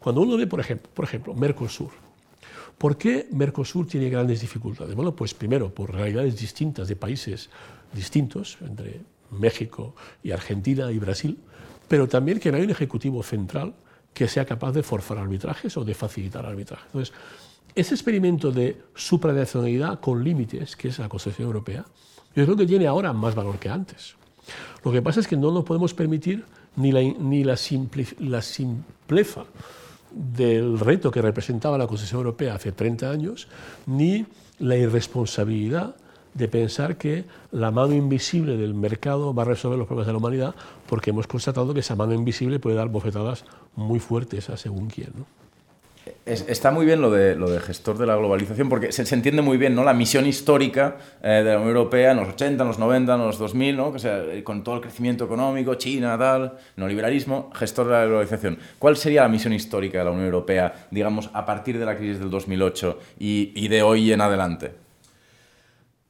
Cuando 0.00 0.22
uno 0.22 0.36
ve, 0.36 0.48
por 0.48 0.58
ejemplo, 0.58 0.90
por 0.92 1.04
ejemplo 1.04 1.34
Mercosur, 1.34 1.90
¿Por 2.78 2.96
qué 2.96 3.28
Mercosur 3.30 3.86
tiene 3.86 4.10
grandes 4.10 4.40
dificultades? 4.40 4.96
Bueno, 4.96 5.14
pues 5.14 5.34
primero 5.34 5.72
por 5.72 5.94
realidades 5.94 6.36
distintas 6.36 6.88
de 6.88 6.96
países 6.96 7.48
distintos, 7.92 8.58
entre 8.60 9.02
México 9.30 9.94
y 10.20 10.32
Argentina 10.32 10.90
y 10.90 10.98
Brasil, 10.98 11.38
pero 11.86 12.08
también 12.08 12.40
que 12.40 12.50
no 12.50 12.56
hay 12.56 12.64
un 12.64 12.70
ejecutivo 12.70 13.22
central 13.22 13.74
que 14.12 14.26
sea 14.26 14.44
capaz 14.46 14.72
de 14.72 14.82
forzar 14.82 15.18
arbitrajes 15.18 15.76
o 15.76 15.84
de 15.84 15.94
facilitar 15.94 16.44
arbitrajes. 16.44 16.86
Entonces, 16.86 17.14
ese 17.76 17.94
experimento 17.94 18.50
de 18.50 18.82
supranacionalidad 18.96 20.00
con 20.00 20.24
límites, 20.24 20.74
que 20.74 20.88
es 20.88 20.98
la 20.98 21.08
Constitución 21.08 21.46
Europea, 21.46 21.84
yo 22.34 22.44
creo 22.44 22.56
que 22.56 22.66
tiene 22.66 22.86
ahora 22.86 23.12
más 23.12 23.34
valor 23.34 23.58
que 23.58 23.68
antes. 23.68 24.14
Lo 24.84 24.92
que 24.92 25.02
pasa 25.02 25.20
es 25.20 25.28
que 25.28 25.36
no 25.36 25.52
nos 25.52 25.64
podemos 25.64 25.94
permitir 25.94 26.44
ni 26.76 26.92
la, 26.92 27.02
ni 27.02 27.44
la, 27.44 27.56
simple, 27.56 28.06
la 28.18 28.42
simpleza 28.42 29.44
del 30.10 30.78
reto 30.78 31.10
que 31.10 31.22
representaba 31.22 31.78
la 31.78 31.86
Constitución 31.86 32.20
Europea 32.20 32.54
hace 32.54 32.72
30 32.72 33.10
años, 33.10 33.48
ni 33.86 34.26
la 34.58 34.76
irresponsabilidad 34.76 35.96
de 36.34 36.48
pensar 36.48 36.96
que 36.96 37.24
la 37.50 37.70
mano 37.70 37.94
invisible 37.94 38.56
del 38.56 38.74
mercado 38.74 39.34
va 39.34 39.42
a 39.42 39.46
resolver 39.46 39.78
los 39.78 39.86
problemas 39.86 40.06
de 40.06 40.12
la 40.12 40.18
humanidad, 40.18 40.54
porque 40.88 41.10
hemos 41.10 41.26
constatado 41.26 41.74
que 41.74 41.80
esa 41.80 41.96
mano 41.96 42.14
invisible 42.14 42.58
puede 42.58 42.76
dar 42.76 42.88
bofetadas 42.88 43.44
muy 43.76 44.00
fuertes 44.00 44.48
a 44.48 44.56
según 44.56 44.88
quién. 44.88 45.12
Está 46.26 46.70
muy 46.70 46.86
bien 46.86 47.00
lo 47.00 47.10
de, 47.10 47.36
lo 47.36 47.50
de 47.50 47.60
gestor 47.60 47.98
de 47.98 48.06
la 48.06 48.16
globalización, 48.16 48.68
porque 48.68 48.92
se, 48.92 49.06
se 49.06 49.14
entiende 49.14 49.42
muy 49.42 49.56
bien 49.56 49.74
¿no? 49.74 49.84
la 49.84 49.94
misión 49.94 50.26
histórica 50.26 50.96
eh, 51.22 51.28
de 51.28 51.44
la 51.44 51.56
Unión 51.56 51.68
Europea 51.76 52.12
en 52.12 52.18
los 52.18 52.28
80, 52.28 52.62
en 52.62 52.68
los 52.68 52.78
90, 52.78 53.14
en 53.14 53.20
los 53.20 53.38
2000, 53.38 53.76
¿no? 53.76 53.92
que 53.92 53.98
sea, 53.98 54.22
con 54.44 54.64
todo 54.64 54.76
el 54.76 54.80
crecimiento 54.80 55.24
económico, 55.24 55.74
China, 55.74 56.16
tal, 56.18 56.54
neoliberalismo, 56.76 57.50
gestor 57.54 57.86
de 57.86 57.92
la 57.92 58.04
globalización. 58.06 58.58
¿Cuál 58.78 58.96
sería 58.96 59.22
la 59.22 59.28
misión 59.28 59.52
histórica 59.52 59.98
de 59.98 60.04
la 60.04 60.10
Unión 60.10 60.26
Europea, 60.26 60.86
digamos, 60.90 61.30
a 61.32 61.44
partir 61.44 61.78
de 61.78 61.86
la 61.86 61.96
crisis 61.96 62.18
del 62.18 62.30
2008 62.30 62.98
y, 63.18 63.52
y 63.54 63.68
de 63.68 63.82
hoy 63.82 64.12
en 64.12 64.20
adelante? 64.20 64.72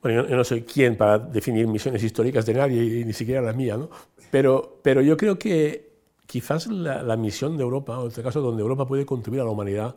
Bueno, 0.03 0.23
yo, 0.23 0.29
yo, 0.29 0.37
no 0.37 0.45
soy 0.45 0.63
quien 0.63 0.97
para 0.97 1.19
definir 1.19 1.67
misiones 1.69 2.03
históricas 2.03 2.45
de 2.45 2.55
nadie, 2.55 2.83
y 2.83 3.05
ni 3.05 3.13
siquiera 3.13 3.41
la 3.41 3.53
mía, 3.53 3.77
¿no? 3.77 3.89
pero, 4.33 4.81
pero 4.83 5.03
yo 5.03 5.17
creo 5.17 5.39
que 5.39 5.92
quizás 6.33 6.67
la, 6.67 7.15
misión 7.19 7.59
de 7.59 7.63
Europa, 7.63 7.99
o 7.99 8.05
en 8.05 8.09
este 8.09 8.23
caso 8.23 8.41
donde 8.41 8.63
Europa 8.63 8.87
puede 8.87 9.05
contribuir 9.05 9.43
a 9.43 9.45
la 9.45 9.51
humanidad, 9.51 9.97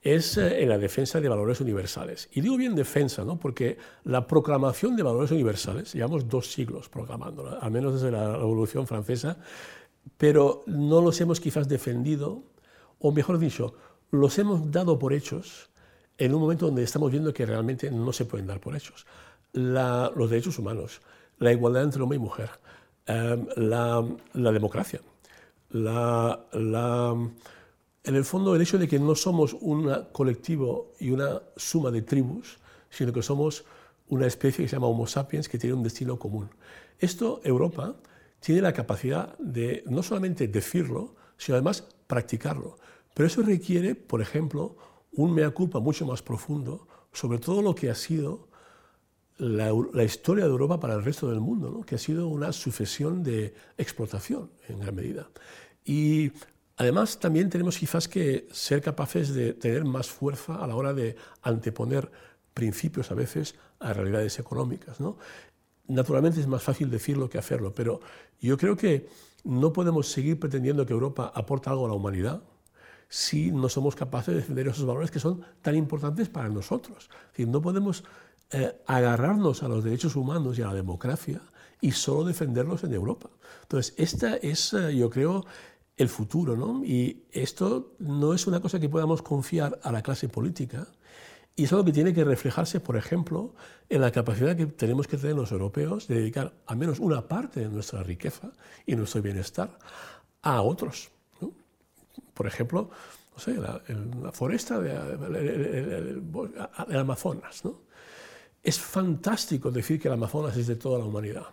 es 0.00 0.38
eh, 0.38 0.62
en 0.62 0.68
la 0.68 0.78
defensa 0.78 1.20
de 1.20 1.28
valores 1.28 1.60
universales. 1.60 2.28
Y 2.30 2.40
digo 2.40 2.56
bien 2.56 2.76
defensa, 2.76 3.24
¿no? 3.24 3.36
porque 3.36 3.78
la 4.04 4.24
proclamación 4.28 4.94
de 4.94 5.02
valores 5.02 5.32
universales, 5.32 5.92
llevamos 5.92 6.28
dos 6.28 6.52
siglos 6.52 6.88
proclamándola, 6.88 7.58
al 7.58 7.72
menos 7.72 7.94
desde 7.94 8.12
la 8.12 8.36
Revolución 8.36 8.86
Francesa, 8.86 9.38
pero 10.16 10.62
no 10.66 11.00
los 11.00 11.20
hemos 11.20 11.40
quizás 11.40 11.68
defendido, 11.68 12.44
o 13.00 13.10
mejor 13.10 13.40
dicho, 13.40 13.74
los 14.12 14.38
hemos 14.38 14.70
dado 14.70 15.00
por 15.00 15.12
hechos 15.12 15.68
en 16.16 16.32
un 16.32 16.42
momento 16.42 16.66
donde 16.66 16.84
estamos 16.84 17.10
viendo 17.10 17.34
que 17.34 17.44
realmente 17.44 17.90
no 17.90 18.12
se 18.12 18.24
pueden 18.24 18.46
dar 18.46 18.60
por 18.60 18.76
hechos. 18.76 19.04
Los 19.52 20.30
derechos 20.30 20.60
humanos, 20.60 21.00
la 21.38 21.50
igualdad 21.50 21.82
entre 21.82 22.00
hombre 22.00 22.18
y 22.18 22.20
mujer, 22.20 22.50
eh, 23.06 23.44
la 23.56 24.52
democracia, 24.52 25.00
la, 25.72 26.46
la, 26.52 27.16
en 28.04 28.14
el 28.14 28.24
fondo 28.24 28.54
el 28.54 28.62
hecho 28.62 28.78
de 28.78 28.88
que 28.88 28.98
no 28.98 29.14
somos 29.14 29.54
un 29.60 29.92
colectivo 30.12 30.92
y 31.00 31.10
una 31.10 31.42
suma 31.56 31.90
de 31.90 32.02
tribus, 32.02 32.58
sino 32.90 33.12
que 33.12 33.22
somos 33.22 33.64
una 34.08 34.26
especie 34.26 34.64
que 34.64 34.68
se 34.68 34.76
llama 34.76 34.88
Homo 34.88 35.06
sapiens 35.06 35.48
que 35.48 35.58
tiene 35.58 35.74
un 35.74 35.82
destino 35.82 36.18
común. 36.18 36.50
Esto 36.98 37.40
Europa 37.44 37.96
tiene 38.40 38.60
la 38.60 38.72
capacidad 38.72 39.36
de 39.38 39.82
no 39.86 40.02
solamente 40.02 40.48
decirlo, 40.48 41.14
sino 41.36 41.56
además 41.56 41.84
practicarlo. 42.06 42.76
Pero 43.14 43.26
eso 43.26 43.42
requiere, 43.42 43.94
por 43.94 44.20
ejemplo, 44.20 44.76
un 45.12 45.32
mea 45.32 45.50
culpa 45.50 45.80
mucho 45.80 46.06
más 46.06 46.22
profundo 46.22 46.86
sobre 47.12 47.38
todo 47.38 47.62
lo 47.62 47.74
que 47.74 47.90
ha 47.90 47.94
sido 47.94 48.48
la, 49.38 49.72
la, 49.92 50.04
historia 50.04 50.44
de 50.44 50.50
Europa 50.50 50.80
para 50.80 50.94
el 50.94 51.04
resto 51.04 51.28
del 51.28 51.40
mundo, 51.40 51.70
¿no? 51.70 51.82
que 51.82 51.96
ha 51.96 51.98
sido 51.98 52.28
una 52.28 52.52
sucesión 52.52 53.22
de 53.22 53.54
explotación 53.76 54.50
en 54.68 54.80
gran 54.80 54.94
medida. 54.94 55.28
Y 55.84 56.32
además 56.76 57.18
también 57.18 57.50
tenemos 57.50 57.78
quizás 57.78 58.08
que 58.08 58.48
ser 58.52 58.82
capaces 58.82 59.34
de 59.34 59.54
tener 59.54 59.84
más 59.84 60.08
fuerza 60.08 60.56
a 60.56 60.66
la 60.66 60.76
hora 60.76 60.92
de 60.92 61.16
anteponer 61.42 62.10
principios 62.54 63.10
a 63.10 63.14
veces 63.14 63.54
a 63.80 63.92
realidades 63.92 64.38
económicas. 64.38 65.00
¿no? 65.00 65.16
Naturalmente 65.88 66.40
es 66.40 66.46
más 66.46 66.62
fácil 66.62 66.90
decirlo 66.90 67.28
que 67.28 67.38
hacerlo, 67.38 67.74
pero 67.74 68.00
yo 68.40 68.56
creo 68.56 68.76
que 68.76 69.08
no 69.44 69.72
podemos 69.72 70.08
seguir 70.08 70.38
pretendiendo 70.38 70.86
que 70.86 70.92
Europa 70.92 71.32
aporta 71.34 71.70
algo 71.70 71.86
a 71.86 71.88
la 71.88 71.94
humanidad 71.94 72.42
si 73.08 73.50
no 73.50 73.68
somos 73.68 73.94
capaces 73.94 74.28
de 74.34 74.40
defender 74.40 74.68
esos 74.68 74.86
valores 74.86 75.10
que 75.10 75.18
son 75.18 75.44
tan 75.60 75.74
importantes 75.74 76.28
para 76.28 76.48
nosotros. 76.48 77.10
Es 77.26 77.28
decir, 77.32 77.48
no 77.48 77.60
podemos 77.60 78.04
eh, 78.50 78.74
agarrarnos 78.86 79.62
a 79.62 79.68
los 79.68 79.84
derechos 79.84 80.16
humanos 80.16 80.58
y 80.58 80.62
a 80.62 80.68
la 80.68 80.74
democracia 80.74 81.42
y 81.80 81.92
solo 81.92 82.24
defenderlos 82.24 82.84
en 82.84 82.94
Europa. 82.94 83.28
Entonces, 83.62 83.94
esta 83.98 84.36
es, 84.36 84.72
eh, 84.72 84.96
yo 84.96 85.10
creo, 85.10 85.44
el 85.96 86.08
futuro, 86.08 86.56
¿no? 86.56 86.84
Y 86.84 87.24
esto 87.30 87.94
no 87.98 88.34
es 88.34 88.46
una 88.46 88.60
cosa 88.60 88.80
que 88.80 88.88
podamos 88.88 89.22
confiar 89.22 89.78
a 89.82 89.92
la 89.92 90.02
clase 90.02 90.28
política, 90.28 90.86
y 91.54 91.64
es 91.64 91.72
algo 91.72 91.84
que 91.84 91.92
tiene 91.92 92.14
que 92.14 92.24
reflejarse, 92.24 92.80
por 92.80 92.96
ejemplo, 92.96 93.54
en 93.88 94.00
la 94.00 94.10
capacidad 94.10 94.56
que 94.56 94.66
tenemos 94.66 95.06
que 95.06 95.18
tener 95.18 95.36
los 95.36 95.52
europeos 95.52 96.08
de 96.08 96.14
dedicar 96.14 96.54
al 96.66 96.78
menos 96.78 96.98
una 96.98 97.28
parte 97.28 97.60
de 97.60 97.68
nuestra 97.68 98.02
riqueza 98.02 98.52
y 98.86 98.96
nuestro 98.96 99.20
bienestar 99.20 99.78
a 100.40 100.62
otros. 100.62 101.10
¿no? 101.40 101.52
Por 102.32 102.46
ejemplo, 102.46 102.88
no 103.34 103.38
sé, 103.38 103.54
la, 103.54 103.82
foresta 104.32 104.80
del 104.80 106.22
Amazonas. 106.96 107.62
¿no? 107.66 107.80
Es 108.62 108.78
fantástico 108.78 109.70
decir 109.70 110.00
que 110.00 110.08
el 110.08 110.14
Amazonas 110.14 110.56
es 110.56 110.66
de 110.68 110.76
toda 110.76 110.98
la 110.98 111.04
humanidad, 111.04 111.48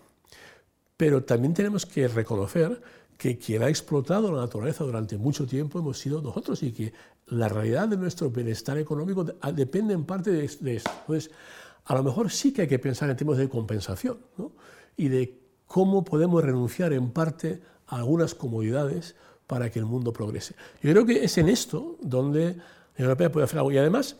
pero 0.95 1.25
también 1.25 1.53
tenemos 1.53 1.85
que 1.85 2.07
reconocer 2.07 2.81
que 3.19 3.37
quien 3.37 3.61
ha 3.63 3.67
explotado 3.67 4.31
la 4.31 4.39
naturaleza 4.39 4.85
durante 4.85 5.17
mucho 5.17 5.45
tiempo 5.45 5.77
hemos 5.77 5.99
sido 5.99 6.21
nosotros 6.21 6.63
y 6.63 6.71
que 6.71 6.93
la 7.27 7.49
realidad 7.49 7.89
de 7.89 7.97
nuestro 7.97 8.29
bienestar 8.29 8.77
económico 8.77 9.25
depende 9.25 9.93
en 9.93 10.05
parte 10.05 10.31
de, 10.31 10.45
esto. 10.45 10.89
Entonces, 11.01 11.29
a 11.83 11.95
lo 11.95 12.03
mejor 12.03 12.31
sí 12.31 12.53
que 12.53 12.61
hay 12.61 12.69
que 12.69 12.79
pensar 12.79 13.09
en 13.09 13.17
términos 13.17 13.39
de 13.39 13.49
compensación 13.49 14.19
¿no? 14.37 14.53
y 14.95 15.09
de 15.09 15.37
cómo 15.67 16.05
podemos 16.05 16.41
renunciar 16.41 16.93
en 16.93 17.11
parte 17.11 17.61
a 17.87 17.97
algunas 17.97 18.33
comodidades 18.35 19.17
para 19.47 19.69
que 19.69 19.79
el 19.79 19.85
mundo 19.85 20.13
progrese. 20.13 20.55
Yo 20.81 20.89
creo 20.93 21.05
que 21.05 21.25
es 21.25 21.37
en 21.37 21.49
esto 21.49 21.97
donde 22.01 22.45
la 22.45 22.51
Unión 22.51 22.63
Europea 23.09 23.33
puede 23.33 23.43
hacer 23.43 23.59
algo. 23.59 23.73
Y 23.73 23.77
además, 23.79 24.15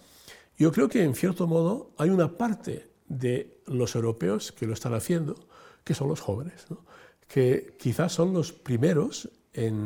yo 0.57 0.73
creo 0.73 0.89
que 0.89 1.05
en 1.05 1.15
cierto 1.15 1.47
modo 1.47 1.91
hay 1.97 2.09
una 2.09 2.37
parte 2.37 2.89
de 3.07 3.61
los 3.65 3.95
europeos 3.95 4.51
que 4.51 4.67
lo 4.67 4.73
están 4.73 4.93
haciendo, 4.93 5.35
que 5.85 5.93
son 5.93 6.09
los 6.09 6.19
jóvenes, 6.19 6.65
que 7.29 7.75
quizás 7.77 8.11
son 8.11 8.33
los 8.33 8.51
primeros 8.51 9.29
en, 9.53 9.85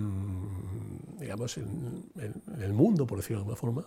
digamos, 1.20 1.58
en, 1.58 2.06
el 2.60 2.74
mundo, 2.74 3.06
por 3.06 3.18
decirlo 3.18 3.40
de 3.40 3.42
alguna 3.42 3.58
forma, 3.58 3.86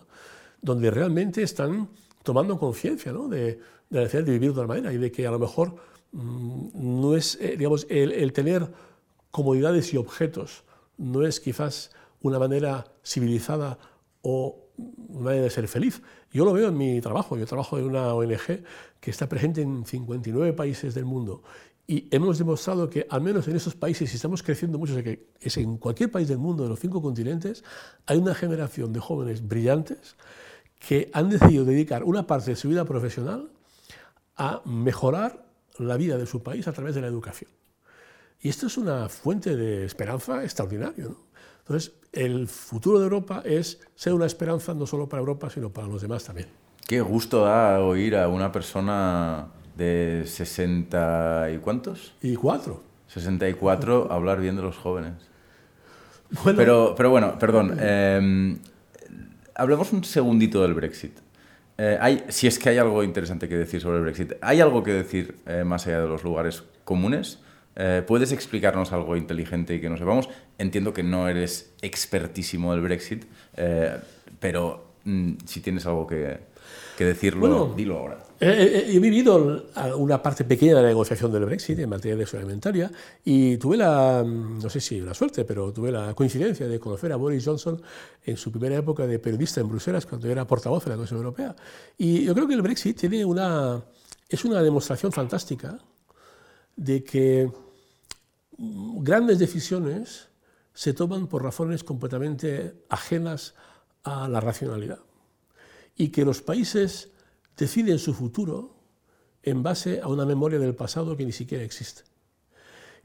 donde 0.61 0.91
realmente 0.91 1.41
están 1.41 1.89
tomando 2.21 2.59
conciencia 2.59 3.11
de, 3.11 3.59
la 3.89 4.01
necesidad 4.01 4.23
de 4.23 4.31
vivir 4.31 4.53
de 4.53 4.59
otra 4.61 4.67
manera 4.67 4.93
y 4.93 4.97
de 4.97 5.11
que 5.11 5.25
a 5.25 5.31
lo 5.31 5.39
mejor 5.39 5.75
mm, 6.11 7.01
no 7.01 7.15
es, 7.15 7.35
eh, 7.41 7.55
digamos, 7.57 7.87
el, 7.89 8.31
tener 8.31 8.67
comodidades 9.31 9.91
y 9.93 9.97
objetos 9.97 10.63
no 10.97 11.25
es 11.25 11.39
quizás 11.39 11.91
una 12.21 12.37
manera 12.37 12.85
civilizada 13.03 13.79
o 14.21 14.67
una 15.09 15.25
manera 15.25 15.43
de 15.43 15.49
ser 15.49 15.67
feliz. 15.67 16.01
Yo 16.31 16.45
lo 16.45 16.53
veo 16.53 16.67
en 16.67 16.77
mi 16.77 17.01
trabajo. 17.01 17.37
Yo 17.37 17.45
trabajo 17.47 17.79
en 17.79 17.85
una 17.85 18.13
ONG 18.13 18.63
que 18.99 19.11
está 19.11 19.27
presente 19.27 19.61
en 19.61 19.85
59 19.85 20.53
países 20.53 20.93
del 20.93 21.05
mundo 21.05 21.41
y 21.89 22.09
hemos 22.11 22.37
demostrado 22.37 22.89
que, 22.89 23.07
al 23.09 23.21
menos 23.21 23.47
en 23.47 23.55
esos 23.55 23.73
países, 23.73 24.11
y 24.11 24.15
estamos 24.17 24.43
creciendo 24.43 24.77
mucho, 24.77 25.01
que 25.01 25.29
es 25.39 25.55
en 25.55 25.77
cualquier 25.77 26.11
país 26.11 26.27
del 26.27 26.37
mundo, 26.37 26.63
de 26.63 26.69
los 26.69 26.79
cinco 26.79 27.01
continentes, 27.01 27.63
hay 28.05 28.17
una 28.17 28.35
generación 28.35 28.91
de 28.91 28.99
jóvenes 28.99 29.47
brillantes 29.47 30.17
que 30.79 31.09
han 31.13 31.29
decidido 31.29 31.63
dedicar 31.63 32.03
una 32.03 32.27
parte 32.27 32.51
de 32.51 32.55
su 32.57 32.67
vida 32.67 32.83
profesional 32.83 33.49
a 34.35 34.61
mejorar 34.65 35.45
la 35.79 35.95
vida 35.95 36.17
de 36.17 36.25
su 36.25 36.43
país 36.43 36.67
a 36.67 36.73
través 36.73 36.93
de 36.93 37.01
la 37.01 37.07
educación. 37.07 37.49
Y 38.41 38.49
esto 38.49 38.67
es 38.67 38.77
una 38.77 39.07
fuente 39.07 39.55
de 39.55 39.85
esperanza 39.85 40.43
extraordinaria. 40.43 41.07
Entonces, 41.59 41.93
el 42.11 42.47
futuro 42.47 42.99
de 42.99 43.05
Europa 43.05 43.41
es 43.45 43.79
ser 43.95 44.13
una 44.13 44.25
esperanza 44.25 44.73
no 44.73 44.85
solo 44.85 45.07
para 45.07 45.21
Europa, 45.21 45.49
sino 45.49 45.71
para 45.71 45.87
los 45.87 46.01
demás 46.01 46.25
también. 46.25 46.49
Qué 46.85 46.99
gusto 47.01 47.45
da 47.45 47.79
oír 47.79 48.15
a 48.15 48.27
una 48.27 48.51
persona 48.51 49.47
de 49.77 50.23
60 50.25 51.51
y 51.53 51.57
cuántos? 51.59 52.13
Y 52.21 52.35
cuatro. 52.35 52.83
64 53.07 54.11
hablar 54.11 54.41
bien 54.41 54.55
de 54.55 54.61
los 54.61 54.77
jóvenes. 54.77 55.13
pero, 56.55 56.93
pero 56.95 57.09
bueno, 57.09 57.37
perdón. 57.39 57.77
Eh, 57.79 58.57
hablemos 59.55 59.93
un 59.93 60.03
segundito 60.03 60.61
del 60.61 60.73
Brexit. 60.73 61.17
Eh, 61.77 61.97
hay, 62.01 62.25
si 62.29 62.47
es 62.47 62.57
que 62.57 62.69
hay 62.69 62.79
algo 62.79 63.03
interesante 63.03 63.47
que 63.47 63.55
decir 63.55 63.81
sobre 63.81 63.97
el 63.97 64.03
Brexit, 64.03 64.33
¿hay 64.41 64.61
algo 64.61 64.83
que 64.83 64.93
decir 64.93 65.35
eh, 65.45 65.63
más 65.63 65.85
allá 65.87 66.01
de 66.01 66.07
los 66.07 66.23
lugares 66.23 66.63
comunes? 66.83 67.39
¿Puedes 68.07 68.31
explicarnos 68.31 68.91
algo 68.91 69.15
inteligente 69.15 69.75
y 69.75 69.79
que 69.79 69.87
no 69.87 69.97
sepamos? 69.97 70.27
Entiendo 70.57 70.95
que 70.95 71.03
no 71.03 71.29
eres 71.29 71.75
expertísimo 71.83 72.71
del 72.71 72.81
Brexit, 72.81 73.25
pero 74.39 74.87
mm, 75.03 75.33
si 75.45 75.61
tienes 75.61 75.85
algo 75.85 76.07
que, 76.07 76.39
que 76.97 77.05
decirlo, 77.05 77.75
dilo 77.77 77.99
ahora. 77.99 78.17
he 78.39 78.97
vivido 78.99 79.65
una 79.97 80.21
parte 80.21 80.43
pequeña 80.43 80.75
de 80.75 80.81
la 80.81 80.87
negociación 80.87 81.31
del 81.31 81.45
Brexit 81.45 81.77
en 81.77 81.89
materia 81.89 82.17
de 82.17 82.37
alimentaria 82.37 82.91
y 83.23 83.57
tuve 83.57 83.77
la, 83.77 84.23
mm, 84.25 84.63
no 84.63 84.69
sé 84.69 84.81
si 84.81 84.99
la 84.99 85.13
suerte, 85.13 85.45
pero 85.45 85.71
tuve 85.71 85.91
la 85.91 86.15
coincidencia 86.15 86.67
de 86.67 86.79
conocer 86.79 87.11
a 87.11 87.15
Boris 87.15 87.45
Johnson 87.45 87.79
en 88.25 88.35
su 88.35 88.51
primera 88.51 88.77
época 88.77 89.05
de 89.05 89.19
periodista 89.19 89.61
en 89.61 89.69
Bruselas, 89.69 90.07
cuando 90.07 90.27
era 90.27 90.47
portavoz 90.47 90.85
de 90.85 90.89
la 90.89 90.95
Comisión 90.95 91.19
Europea. 91.19 91.55
Y 91.99 92.23
yo 92.25 92.33
creo 92.33 92.47
que 92.47 92.55
el 92.55 92.63
Brexit 92.63 92.97
tiene 92.97 93.23
una, 93.23 93.79
es 94.27 94.43
una 94.43 94.63
demostración 94.63 95.11
fantástica 95.11 95.77
de 96.75 97.03
que 97.03 97.51
mm, 98.57 99.03
grandes 99.03 99.37
decisiones 99.37 100.29
se 100.73 100.93
toman 100.93 101.27
por 101.27 101.43
razones 101.43 101.83
completamente 101.83 102.73
ajenas 102.89 103.53
a 104.03 104.27
la 104.27 104.39
racionalidad 104.39 105.06
y 105.97 106.09
que 106.09 106.23
los 106.23 106.41
países 106.41 107.09
deciden 107.57 107.99
su 107.99 108.13
futuro 108.13 108.75
en 109.43 109.63
base 109.63 109.99
a 110.01 110.07
una 110.07 110.25
memoria 110.25 110.59
del 110.59 110.75
pasado 110.75 111.17
que 111.17 111.25
ni 111.25 111.31
siquiera 111.31 111.63
existe. 111.63 112.03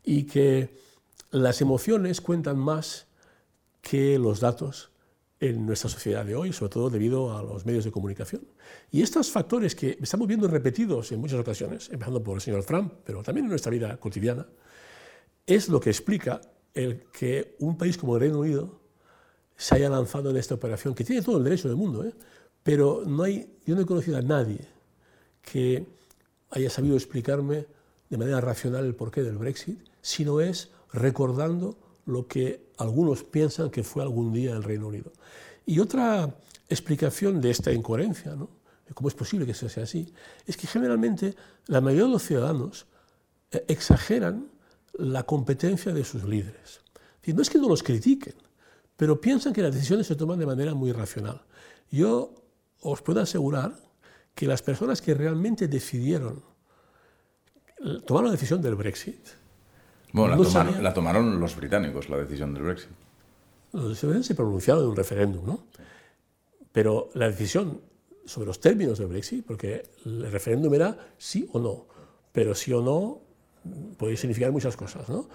Y 0.05 0.24
que 0.24 0.76
las 1.30 1.61
emociones 1.61 2.20
cuentan 2.20 2.59
más 2.59 3.07
que 3.80 4.18
los 4.18 4.40
datos 4.40 4.90
en 5.40 5.66
nuestra 5.66 5.90
sociedad 5.90 6.24
de 6.24 6.36
hoy, 6.36 6.53
sobre 6.53 6.70
todo 6.70 6.90
debido 6.90 7.36
a 7.36 7.43
los 7.43 7.64
medios 7.66 7.84
de 7.84 7.90
comunicación. 7.90 8.43
Y 8.90 9.03
estos 9.03 9.30
factores 9.30 9.74
que 9.74 9.99
estamos 10.01 10.28
viendo 10.28 10.47
repetidos 10.47 11.11
en 11.12 11.20
muchas 11.20 11.40
ocasiones, 11.40 11.88
empezando 11.90 12.22
por 12.22 12.36
el 12.36 12.40
señor 12.40 12.64
Trump, 12.64 12.93
pero 13.05 13.22
también 13.22 13.47
en 13.47 13.51
nuestra 13.51 13.72
vida 13.72 13.97
cotidiana, 13.97 14.47
es 15.47 15.68
lo 15.68 15.80
que 15.80 15.90
explica 15.90 16.40
el 16.74 17.05
que 17.11 17.57
un 17.59 17.76
país 17.76 17.99
como 17.99 18.14
el 18.14 18.20
Reino 18.20 18.38
Unido 18.38 18.80
se 19.57 19.74
haya 19.74 19.88
lanzado 19.88 20.30
en 20.30 20.36
esta 20.36 20.55
operación, 20.55 20.95
que 20.95 21.05
tiene 21.05 21.22
todo 21.22 21.38
el 21.38 21.45
derecho 21.45 21.68
del 21.68 21.76
mundo, 21.76 22.05
¿eh? 22.05 22.12
Pero 22.62 23.02
no 23.06 23.24
hay, 23.24 23.50
yo 23.66 23.74
no 23.74 23.82
he 23.82 23.86
conocido 23.86 24.18
a 24.18 24.22
nadie 24.22 24.60
que 25.42 25.86
haya 26.50 26.70
sabido 26.70 26.96
explicarme 26.96 27.66
de 28.08 28.16
manera 28.16 28.40
racional 28.40 28.84
el 28.84 28.94
porqué 28.94 29.22
del 29.22 29.38
Brexit, 29.38 29.80
sino 30.00 30.40
es 30.40 30.70
recordando 30.92 31.76
lo 32.06 32.26
que 32.26 32.66
algunos 32.78 33.24
piensan 33.24 33.70
que 33.70 33.82
fue 33.82 34.02
algún 34.02 34.32
día 34.32 34.52
el 34.52 34.62
Reino 34.62 34.88
Unido. 34.88 35.12
Y 35.64 35.78
otra 35.78 36.34
explicación 36.68 37.40
de 37.40 37.50
esta 37.50 37.72
incoherencia, 37.72 38.34
¿no? 38.34 38.48
cómo 38.94 39.08
es 39.08 39.14
posible 39.14 39.46
que 39.46 39.52
eso 39.52 39.68
sea 39.68 39.84
así, 39.84 40.12
es 40.46 40.56
que 40.56 40.66
generalmente 40.66 41.34
la 41.66 41.80
mayoría 41.80 42.04
de 42.04 42.12
los 42.12 42.22
ciudadanos 42.22 42.86
eh, 43.50 43.64
exageran 43.68 44.48
la 44.94 45.22
competencia 45.22 45.92
de 45.92 46.04
sus 46.04 46.24
líderes. 46.24 46.80
no 47.26 47.42
es 47.42 47.48
que 47.48 47.58
no 47.58 47.68
los 47.68 47.82
critiquen, 47.82 48.34
pero 48.96 49.20
piensan 49.20 49.52
que 49.52 49.62
las 49.62 49.74
decisiones 49.74 50.06
se 50.06 50.16
toman 50.16 50.38
de 50.38 50.46
manera 50.46 50.74
muy 50.74 50.92
racional. 50.92 51.40
Yo 51.90 52.41
os 52.83 53.01
puedo 53.03 53.20
asegurar 53.20 53.72
que 54.35 54.47
las 54.47 54.62
personas 54.62 55.01
que 55.01 55.14
realmente 55.14 55.68
decidieron 55.68 56.43
tomar 58.07 58.24
la 58.24 58.30
decisión 58.30 58.62
del 58.62 58.74
Brexit. 58.74 59.20
Bueno, 60.12 60.37
la, 60.80 60.93
tomaron, 60.93 61.41
los 61.41 61.57
británicos, 61.57 62.09
la 62.09 62.18
decisión 62.18 62.53
del 62.53 62.64
Brexit. 62.64 62.91
Los 63.72 64.01
británicos 64.01 64.26
se 64.26 64.35
pronunciaron 64.35 64.85
en 64.85 64.91
un 64.91 64.97
referéndum, 64.97 65.47
¿no? 65.47 65.66
Pero 66.70 67.11
la 67.14 67.28
decisión 67.28 67.80
sobre 68.24 68.47
los 68.47 68.61
términos 68.61 68.99
del 68.99 69.09
Brexit, 69.09 69.45
porque 69.47 69.91
el 70.05 70.30
referéndum 70.30 70.72
era 70.74 70.97
sí 71.18 71.49
o 71.53 71.59
no, 71.59 71.87
pero 72.33 72.55
sí 72.55 72.72
o 72.72 72.83
no 72.83 73.20
puede 73.97 74.16
significar 74.16 74.53
muchas 74.53 74.76
cosas, 74.76 75.09
¿no? 75.09 75.28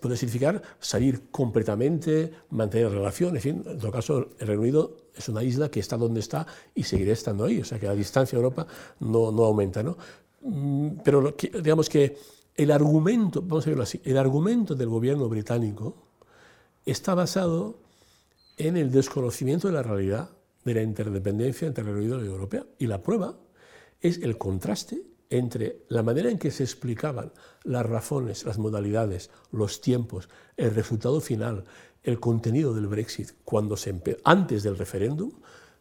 Puede 0.00 0.16
significar 0.16 0.62
salir 0.80 1.30
completamente, 1.30 2.32
mantener 2.50 2.90
relaciones, 2.90 3.44
en 3.44 3.56
fin, 3.56 3.64
en 3.70 3.78
todo 3.78 3.92
caso 3.92 4.28
el 4.38 4.46
Reino 4.46 4.62
Unido 4.62 4.96
es 5.14 5.28
una 5.28 5.42
isla 5.42 5.70
que 5.70 5.80
está 5.80 5.96
donde 5.96 6.20
está 6.20 6.46
y 6.74 6.84
seguirá 6.84 7.12
estando 7.12 7.44
ahí, 7.44 7.60
o 7.60 7.64
sea 7.64 7.78
que 7.78 7.86
la 7.86 7.94
distancia 7.94 8.36
a 8.36 8.40
Europa 8.40 8.66
no, 9.00 9.30
no 9.30 9.44
aumenta, 9.44 9.82
¿no? 9.82 9.96
Mm, 10.40 11.00
pero 11.04 11.34
digamos 11.62 11.88
que 11.88 12.16
el 12.54 12.70
argumento, 12.70 13.42
vamos 13.42 13.66
a 13.66 13.70
verlo 13.70 13.82
así, 13.82 14.00
el 14.04 14.16
argumento 14.16 14.74
del 14.74 14.88
gobierno 14.88 15.28
británico 15.28 15.96
está 16.84 17.14
basado 17.14 17.78
en 18.56 18.76
el 18.76 18.90
desconocimiento 18.90 19.68
de 19.68 19.74
la 19.74 19.82
realidad 19.82 20.30
de 20.64 20.74
la 20.74 20.82
interdependencia 20.82 21.66
entre 21.66 21.82
el 21.82 21.94
Reino 21.94 22.00
Unido 22.00 22.20
y 22.20 22.24
la 22.24 22.32
Europea. 22.32 22.66
Y 22.78 22.86
la 22.86 23.02
prueba 23.02 23.36
es 24.00 24.18
el 24.18 24.38
contraste 24.38 25.02
entre 25.32 25.84
la 25.88 26.02
manera 26.02 26.30
en 26.30 26.38
que 26.38 26.50
se 26.50 26.62
explicaban 26.62 27.32
las 27.64 27.86
razones, 27.86 28.44
las 28.44 28.58
modalidades, 28.58 29.30
los 29.50 29.80
tiempos, 29.80 30.28
el 30.58 30.74
resultado 30.74 31.20
final, 31.22 31.64
el 32.02 32.20
contenido 32.20 32.74
del 32.74 32.86
Brexit 32.86 33.30
cuando 33.44 33.76
se 33.78 33.98
antes 34.24 34.62
del 34.62 34.76
referéndum, 34.76 35.32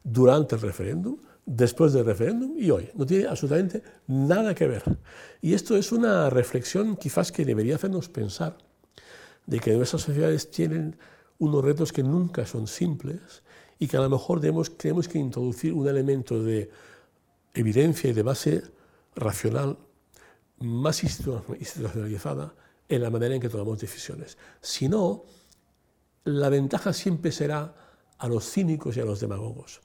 durante 0.04 0.56
el 0.56 0.62
referéndum, 0.62 1.18
después 1.46 1.92
del 1.92 2.06
referéndum 2.06 2.54
y 2.58 2.72
hoy. 2.72 2.90
No 2.96 3.06
tiene 3.06 3.28
absolutamente 3.28 3.84
nada 4.08 4.56
que 4.56 4.68
ver. 4.68 4.84
Y 5.42 5.54
esto 5.54 5.76
es 5.76 5.92
una 5.92 6.30
reflexión 6.30 6.96
quizás 6.96 7.34
que 7.34 7.44
debería 7.44 7.76
hacernos 7.76 8.08
pensar 8.08 8.58
de 9.46 9.60
que 9.60 9.76
nuestras 9.76 10.04
sociedades 10.04 10.50
tienen 10.50 10.96
unos 11.40 11.66
retos 11.66 11.92
que 11.92 12.04
nunca 12.04 12.46
son 12.46 12.68
simples 12.68 13.44
y 13.80 13.88
que 13.88 13.98
a 13.98 14.02
lo 14.02 14.10
mejor 14.10 14.40
tenemos, 14.40 14.78
tenemos 14.78 15.10
que 15.10 15.20
introducir 15.20 15.74
un 15.74 15.90
elemento 15.90 16.42
de 16.42 16.70
evidencia 17.54 18.10
y 18.10 18.14
de 18.14 18.24
base 18.24 18.64
racional 19.16 19.78
más 20.60 21.04
institucionalizada 21.04 22.54
en 22.88 23.02
la 23.02 23.10
manera 23.10 23.36
en 23.36 23.42
que 23.42 23.50
tomamos 23.50 23.80
decisiones. 23.80 24.38
Si 24.62 24.88
no, 24.88 25.24
la 26.24 26.50
ventaja 26.50 26.94
siempre 26.94 27.32
será 27.32 27.74
a 28.18 28.28
los 28.28 28.50
cínicos 28.50 28.98
y 28.98 29.00
a 29.00 29.06
los 29.06 29.20
demagogos, 29.20 29.82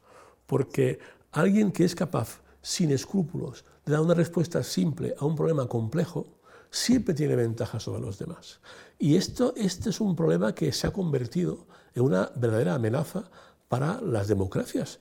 porque 0.47 0.99
alguien 1.33 1.73
que 1.73 1.85
es 1.85 1.95
capaz, 1.95 2.41
sin 2.61 2.91
escrúpulos, 2.91 3.65
de 3.85 3.93
dar 3.93 4.03
una 4.03 4.15
respuesta 4.15 4.63
simple 4.63 5.15
a 5.19 5.25
un 5.25 5.37
problema 5.37 5.67
complejo, 5.69 6.27
siempre 6.71 7.15
tiene 7.15 7.37
ventaja 7.37 7.81
sobre 7.81 8.01
los 8.01 8.19
demás. 8.19 8.61
Y 8.99 9.17
esto, 9.17 9.55
este 9.57 9.91
es 9.91 10.01
un 10.01 10.17
problema 10.17 10.55
que 10.55 10.73
se 10.73 10.87
ha 10.87 10.93
convertido 10.93 11.67
en 11.95 12.03
una 12.03 12.31
verdadera 12.37 12.75
amenaza 12.75 13.31
para 13.69 14.01
las 14.01 14.29
democracias. 14.29 15.01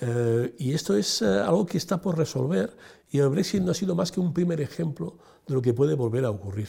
Eh, 0.00 0.54
y 0.58 0.74
esto 0.74 0.96
es 0.96 1.22
eh, 1.22 1.26
algo 1.26 1.64
que 1.64 1.78
está 1.78 2.00
por 2.00 2.18
resolver 2.18 2.76
y 3.10 3.18
el 3.18 3.28
Brexit 3.28 3.62
no 3.62 3.70
ha 3.70 3.74
sido 3.74 3.94
más 3.94 4.12
que 4.12 4.20
un 4.20 4.34
primer 4.34 4.60
ejemplo 4.60 5.16
de 5.46 5.54
lo 5.54 5.62
que 5.62 5.72
puede 5.72 5.94
volver 5.94 6.24
a 6.24 6.30
ocurrir. 6.30 6.68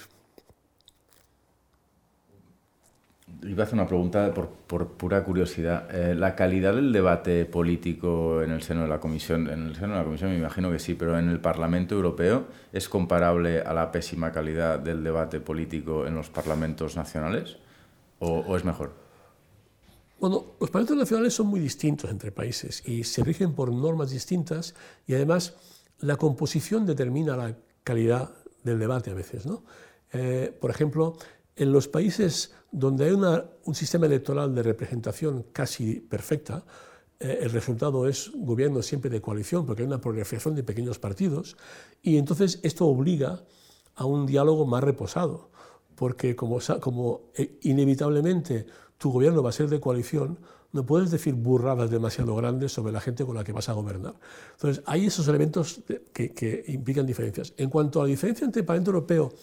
iba 3.43 3.63
a 3.63 3.65
hacer 3.65 3.75
una 3.75 3.87
pregunta 3.87 4.33
por, 4.33 4.87
pura 4.87 5.23
curiosidad. 5.23 5.93
Eh, 5.93 6.15
¿La 6.15 6.35
calidad 6.35 6.73
del 6.73 6.91
debate 6.91 7.45
político 7.45 8.41
en 8.41 8.51
el 8.51 8.61
seno 8.61 8.81
de 8.81 8.87
la 8.87 8.99
Comisión, 8.99 9.47
en 9.49 9.67
el 9.67 9.75
seno 9.75 9.93
de 9.93 9.99
la 9.99 10.05
Comisión 10.05 10.31
me 10.31 10.37
imagino 10.37 10.71
que 10.71 10.79
sí, 10.79 10.95
pero 10.95 11.17
en 11.19 11.29
el 11.29 11.39
Parlamento 11.39 11.95
Europeo 11.95 12.45
es 12.73 12.89
comparable 12.89 13.61
a 13.61 13.73
la 13.73 13.91
pésima 13.91 14.31
calidad 14.31 14.79
del 14.79 15.03
debate 15.03 15.39
político 15.39 16.05
en 16.07 16.15
los 16.15 16.29
parlamentos 16.29 16.95
nacionales 16.95 17.57
o 18.19 18.57
es 18.57 18.65
mejor? 18.65 19.06
Bueno, 20.19 20.55
los 20.59 20.69
parlamentos 20.71 20.97
nacionales 20.97 21.33
son 21.33 21.47
muy 21.47 21.59
distintos 21.59 22.09
entre 22.09 22.31
países 22.31 22.81
y 22.87 23.03
se 23.03 23.23
rigen 23.23 23.53
por 23.53 23.71
normas 23.71 24.09
distintas 24.09 24.73
y 25.05 25.13
además 25.13 25.55
la 25.99 26.15
composición 26.15 26.85
determina 26.85 27.37
la 27.37 27.55
calidad 27.83 28.33
del 28.63 28.79
debate 28.79 29.11
a 29.11 29.13
veces. 29.13 29.45
¿no? 29.45 29.63
Eh, 30.13 30.55
por 30.59 30.71
ejemplo, 30.71 31.17
en 31.55 31.71
los 31.71 31.87
países 31.87 32.53
donde 32.71 33.05
hay 33.05 33.11
un 33.11 33.75
sistema 33.75 34.07
electoral 34.07 34.53
de 34.53 34.63
representación 34.63 35.45
casi 35.53 35.99
perfecta, 35.99 36.63
eh, 37.19 37.39
el 37.41 37.51
resultado 37.51 38.07
es 38.07 38.31
gobierno 38.35 38.81
siempre 38.81 39.09
de 39.09 39.21
coalición, 39.21 39.65
porque 39.65 39.81
hay 39.83 39.87
una 39.87 40.01
proliferación 40.01 40.55
de 40.55 40.63
pequeños 40.63 40.99
partidos, 40.99 41.57
y 42.01 42.17
entonces 42.17 42.59
esto 42.63 42.85
obliga 42.85 43.43
a 43.95 44.05
un 44.05 44.25
diálogo 44.25 44.65
más 44.65 44.83
reposado, 44.83 45.49
porque 45.95 46.35
como, 46.35 46.59
como 46.79 47.31
eh, 47.35 47.57
inevitablemente 47.63 48.67
tu 48.97 49.11
gobierno 49.11 49.43
va 49.43 49.49
a 49.49 49.53
ser 49.53 49.69
de 49.69 49.79
coalición, 49.79 50.39
no 50.71 50.85
puedes 50.85 51.11
decir 51.11 51.33
burradas 51.33 51.89
demasiado 51.89 52.35
grandes 52.35 52.71
sobre 52.71 52.91
la 52.91 52.99
gente 52.99 53.25
con 53.25 53.35
la 53.35 53.43
que 53.43 53.51
vas 53.51 53.69
a 53.69 53.73
gobernar. 53.73 54.15
Entonces, 54.53 54.83
hay 54.85 55.05
esos 55.05 55.27
elementos 55.27 55.81
que, 56.13 56.33
que 56.33 56.63
implican 56.67 57.05
diferencias. 57.05 57.53
En 57.57 57.69
cuanto 57.69 58.01
a 58.01 58.03
la 58.03 58.09
diferencia 58.09 58.45
entre 58.45 58.61
el 58.61 58.65
Parlamento 58.65 58.91
Europeo 58.91 59.33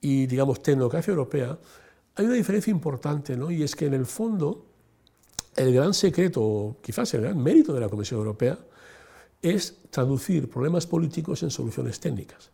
y, 0.00 0.26
digamos, 0.26 0.62
tecnocracia 0.62 1.10
europea, 1.10 1.58
hay 2.14 2.24
una 2.24 2.34
diferencia 2.34 2.70
importante, 2.70 3.36
¿no? 3.36 3.50
y 3.50 3.62
es 3.62 3.74
que 3.74 3.86
en 3.86 3.94
el 3.94 4.06
fondo 4.06 4.66
el 5.56 5.72
gran 5.72 5.94
secreto, 5.94 6.42
o 6.42 6.76
quizás 6.82 7.12
el 7.14 7.22
gran 7.22 7.42
mérito 7.42 7.72
de 7.72 7.80
la 7.80 7.88
Comisión 7.88 8.18
Europea, 8.18 8.58
es 9.42 9.76
traducir 9.90 10.48
problemas 10.48 10.86
políticos 10.86 11.42
en 11.42 11.50
soluciones 11.50 12.00
técnicas. 12.00 12.50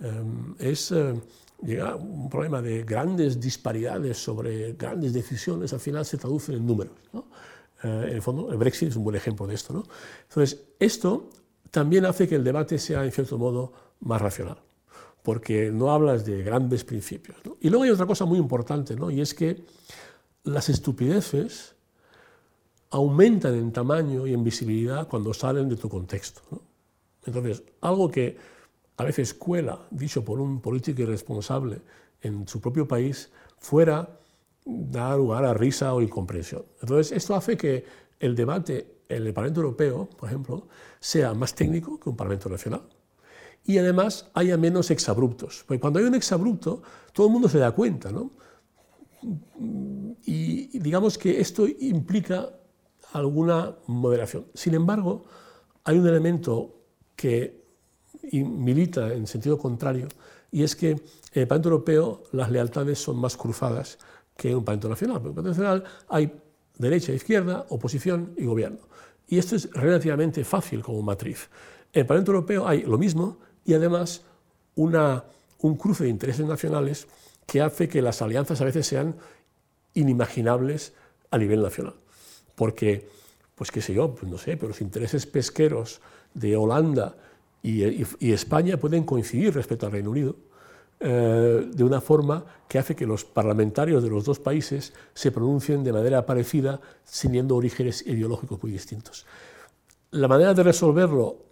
Em, 0.00 0.54
es 0.58 0.92
eh, 0.92 1.14
llega 1.62 1.96
un 1.96 2.28
problema 2.28 2.62
de 2.62 2.84
grandes 2.84 3.40
disparidades 3.40 4.18
sobre 4.18 4.72
grandes 4.74 5.12
decisiones, 5.12 5.72
al 5.72 5.80
final 5.80 6.04
se 6.04 6.16
traducen 6.16 6.56
en 6.56 6.66
números. 6.66 6.94
¿no? 7.12 7.26
Eh, 7.82 8.06
en 8.08 8.14
el 8.14 8.22
fondo, 8.22 8.50
el 8.50 8.58
Brexit 8.58 8.90
es 8.90 8.96
un 8.96 9.04
buen 9.04 9.16
ejemplo 9.16 9.46
de 9.46 9.54
esto. 9.54 9.72
¿no? 9.72 9.84
Entonces, 10.28 10.60
esto 10.78 11.30
también 11.70 12.04
hace 12.06 12.28
que 12.28 12.36
el 12.36 12.44
debate 12.44 12.78
sea, 12.78 13.04
en 13.04 13.12
cierto 13.12 13.38
modo, 13.38 13.72
más 14.00 14.20
racional 14.20 14.58
porque 15.28 15.70
no 15.70 15.90
hablas 15.90 16.24
de 16.24 16.42
grandes 16.42 16.84
principios. 16.84 17.36
Y 17.60 17.68
luego 17.68 17.84
hay 17.84 17.90
otra 17.90 18.06
cosa 18.06 18.24
muy 18.24 18.38
importante, 18.38 18.96
¿no? 18.96 19.10
y 19.10 19.20
es 19.20 19.34
que 19.34 19.62
las 20.44 20.70
estupideces 20.70 21.74
aumentan 22.90 23.54
en 23.54 23.70
tamaño 23.70 24.26
y 24.26 24.32
en 24.32 24.42
visibilidad 24.42 25.06
cuando 25.06 25.34
salen 25.34 25.68
de 25.68 25.76
tu 25.76 25.88
contexto. 25.88 26.40
Entonces, 27.26 27.62
algo 27.82 28.10
que 28.10 28.38
a 28.98 29.04
veces 29.04 29.32
cuela, 29.32 29.86
dicho 29.90 30.24
por 30.24 30.40
un 30.40 30.60
político 30.60 31.02
irresponsable 31.02 31.80
en 32.20 32.46
su 32.46 32.60
propio 32.60 32.86
país, 32.86 33.30
fuera 33.58 34.18
da 34.64 35.16
lugar 35.16 35.44
a 35.44 35.54
risa 35.54 35.94
o 35.94 36.02
incomprensión. 36.02 36.64
Entonces, 36.82 37.16
esto 37.16 37.34
hace 37.34 37.56
que 37.56 37.84
el 38.20 38.34
debate 38.34 38.98
en 39.08 39.26
el 39.26 39.32
Parlamento 39.32 39.60
Europeo, 39.60 40.10
por 40.10 40.28
ejemplo, 40.28 40.68
sea 41.00 41.32
más 41.32 41.54
técnico 41.54 41.98
que 41.98 42.10
un 42.10 42.16
Parlamento 42.16 42.48
Nacional 42.48 42.82
y 43.64 43.78
además 43.78 44.30
haya 44.34 44.56
menos 44.56 44.90
exabruptos. 44.90 45.64
Porque 45.66 45.80
cuando 45.80 46.00
hay 46.00 46.04
un 46.04 46.14
exabrupto, 46.14 46.82
todo 47.12 47.28
el 47.28 47.32
mundo 47.32 47.48
se 47.48 47.58
da 47.58 47.70
cuenta, 47.72 48.10
¿no? 48.10 48.32
Y 50.24 50.78
digamos 50.78 51.18
que 51.18 51.40
esto 51.40 51.66
implica 51.66 52.50
alguna 53.12 53.76
moderación. 53.86 54.46
Sin 54.54 54.74
embargo, 54.74 55.24
hay 55.84 55.98
un 55.98 56.06
elemento 56.06 56.82
que 57.14 57.67
milita 58.32 59.12
en 59.12 59.26
sentido 59.26 59.58
contrario, 59.58 60.08
y 60.50 60.62
es 60.62 60.76
que 60.76 60.90
en 60.90 61.00
el 61.32 61.46
Parlamento 61.46 61.68
Europeo 61.70 62.22
las 62.32 62.50
lealtades 62.50 62.98
son 62.98 63.16
más 63.18 63.36
cruzadas 63.36 63.98
que 64.36 64.50
en 64.50 64.56
un 64.56 64.64
Parlamento 64.64 64.88
Nacional. 64.88 65.16
En 65.16 65.26
el 65.26 65.34
Parlamento 65.34 65.62
Nacional 65.62 65.84
hay 66.08 66.32
derecha, 66.78 67.12
izquierda, 67.12 67.66
oposición 67.68 68.34
y 68.36 68.46
gobierno. 68.46 68.78
Y 69.26 69.38
esto 69.38 69.56
es 69.56 69.70
relativamente 69.72 70.44
fácil 70.44 70.82
como 70.82 71.02
matriz. 71.02 71.50
En 71.92 72.00
el 72.00 72.06
Parlamento 72.06 72.32
Europeo 72.32 72.66
hay 72.66 72.82
lo 72.82 72.96
mismo, 72.96 73.38
y 73.64 73.74
además 73.74 74.22
una, 74.76 75.24
un 75.60 75.76
cruce 75.76 76.04
de 76.04 76.10
intereses 76.10 76.46
nacionales 76.46 77.06
que 77.46 77.60
hace 77.60 77.88
que 77.88 78.00
las 78.00 78.22
alianzas 78.22 78.60
a 78.60 78.64
veces 78.64 78.86
sean 78.86 79.16
inimaginables 79.94 80.94
a 81.30 81.38
nivel 81.38 81.62
nacional. 81.62 81.94
Porque, 82.54 83.08
pues 83.54 83.70
qué 83.70 83.82
sé 83.82 83.92
yo, 83.92 84.14
pues 84.14 84.30
no 84.30 84.38
sé, 84.38 84.56
pero 84.56 84.68
los 84.68 84.80
intereses 84.80 85.26
pesqueros 85.26 86.00
de 86.32 86.56
Holanda 86.56 87.16
y, 87.62 88.32
España 88.32 88.76
pueden 88.76 89.04
coincidir 89.04 89.54
respecto 89.54 89.86
al 89.86 89.92
Reino 89.92 90.10
Unido 90.10 90.36
eh, 91.00 91.68
de 91.72 91.84
una 91.84 92.00
forma 92.00 92.44
que 92.68 92.78
hace 92.78 92.94
que 92.94 93.06
los 93.06 93.24
parlamentarios 93.24 94.02
de 94.02 94.10
los 94.10 94.24
dos 94.24 94.38
países 94.38 94.92
se 95.14 95.32
pronuncien 95.32 95.84
de 95.84 95.92
manera 95.92 96.24
parecida, 96.24 96.80
teniendo 97.20 97.56
orígenes 97.56 98.06
ideológicos 98.06 98.62
muy 98.62 98.72
distintos. 98.72 99.26
La 100.10 100.28
manera 100.28 100.54
de 100.54 100.62
resolverlo 100.62 101.48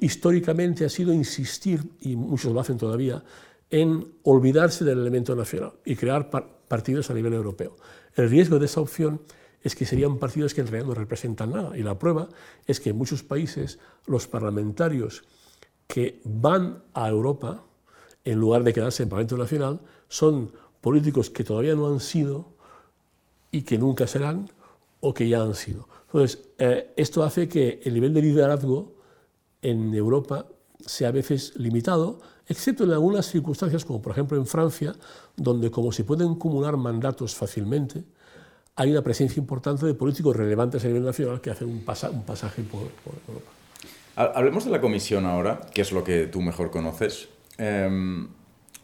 históricamente 0.00 0.84
ha 0.84 0.88
sido 0.88 1.12
insistir, 1.12 1.82
y 2.00 2.16
muchos 2.16 2.52
lo 2.52 2.60
hacen 2.60 2.78
todavía, 2.78 3.22
en 3.70 4.14
olvidarse 4.22 4.84
del 4.84 4.98
elemento 4.98 5.34
nacional 5.36 5.74
y 5.84 5.94
crear 5.94 6.30
partidos 6.30 7.10
a 7.10 7.14
nivel 7.14 7.34
europeo. 7.34 7.76
El 8.14 8.30
riesgo 8.30 8.58
de 8.58 8.66
esa 8.66 8.80
opción 8.80 9.20
es 9.62 9.74
que 9.74 9.86
serían 9.86 10.18
partidos 10.18 10.54
que 10.54 10.60
en 10.60 10.68
realidad 10.68 10.88
no 10.88 10.94
representan 10.94 11.50
nada. 11.50 11.76
Y 11.76 11.82
la 11.82 11.98
prueba 11.98 12.28
es 12.66 12.80
que 12.80 12.90
en 12.90 12.96
muchos 12.96 13.22
países 13.22 13.78
los 14.06 14.26
parlamentarios 14.26 15.24
que 15.86 16.20
van 16.24 16.82
a 16.94 17.08
Europa, 17.08 17.64
en 18.24 18.38
lugar 18.38 18.62
de 18.62 18.72
quedarse 18.72 19.02
en 19.02 19.08
Parlamento 19.08 19.36
Nacional, 19.36 19.80
son 20.08 20.52
políticos 20.80 21.30
que 21.30 21.44
todavía 21.44 21.74
no 21.74 21.88
han 21.88 22.00
sido 22.00 22.46
y 23.50 23.62
que 23.62 23.78
nunca 23.78 24.06
serán 24.06 24.50
o 25.00 25.14
que 25.14 25.28
ya 25.28 25.42
han 25.42 25.54
sido. 25.54 25.88
Entonces, 26.06 26.40
eh, 26.58 26.92
esto 26.96 27.22
hace 27.22 27.48
que 27.48 27.80
el 27.84 27.94
nivel 27.94 28.14
de 28.14 28.22
liderazgo 28.22 28.94
en 29.62 29.94
Europa 29.94 30.46
sea 30.84 31.08
a 31.08 31.12
veces 31.12 31.54
limitado, 31.56 32.20
excepto 32.46 32.84
en 32.84 32.92
algunas 32.92 33.26
circunstancias, 33.26 33.84
como 33.84 34.00
por 34.00 34.12
ejemplo 34.12 34.38
en 34.38 34.46
Francia, 34.46 34.94
donde 35.36 35.70
como 35.70 35.92
se 35.92 36.04
pueden 36.04 36.32
acumular 36.32 36.76
mandatos 36.76 37.34
fácilmente, 37.34 38.04
hay 38.78 38.92
una 38.92 39.02
presencia 39.02 39.40
importante 39.40 39.84
de 39.86 39.94
políticos 39.94 40.36
relevantes 40.36 40.84
a 40.84 40.86
nivel 40.86 41.04
nacional 41.04 41.40
que 41.40 41.50
hacen 41.50 41.68
un, 41.68 41.80
pasaje 41.80 42.62
por, 42.62 42.82
Europa. 43.26 43.50
Hablemos 44.14 44.64
de 44.64 44.70
la 44.70 44.80
Comisión 44.80 45.26
ahora, 45.26 45.60
que 45.74 45.82
es 45.82 45.90
lo 45.90 46.04
que 46.04 46.28
tú 46.28 46.40
mejor 46.40 46.70
conoces. 46.70 47.28
Em, 47.58 48.28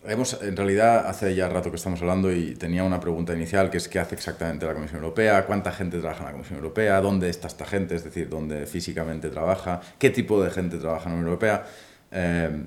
Hemos, 0.07 0.43
en 0.43 0.55
realidad, 0.55 1.07
hace 1.07 1.35
ya 1.35 1.49
rato 1.49 1.71
que 1.71 1.77
estamos 1.77 2.03
hablando 2.03 2.31
y 2.31 2.55
tenía 2.57 2.85
una 2.85 3.01
pregunta 3.01 3.33
inicial, 3.33 3.71
que 3.71 3.79
es 3.79 3.89
qué 3.89 3.99
hace 3.99 4.15
exactamente 4.15 4.67
la 4.67 4.75
Comisión 4.75 5.03
Europea, 5.03 5.47
cuánta 5.47 5.73
gente 5.73 5.99
trabaja 5.99 6.21
en 6.21 6.27
la 6.27 6.33
Comisión 6.33 6.59
Europea, 6.59 7.01
dónde 7.01 7.31
está 7.31 7.49
esta 7.49 7.65
gente, 7.65 7.95
es 7.95 8.05
decir, 8.05 8.29
dónde 8.29 8.67
físicamente 8.67 9.31
trabaja, 9.31 9.81
qué 9.99 10.11
tipo 10.11 10.43
de 10.43 10.51
gente 10.51 10.77
trabaja 10.77 11.05
en 11.05 11.13
la 11.13 11.15
Unión 11.15 11.29
Europea. 11.29 11.65
Eh, 12.11 12.65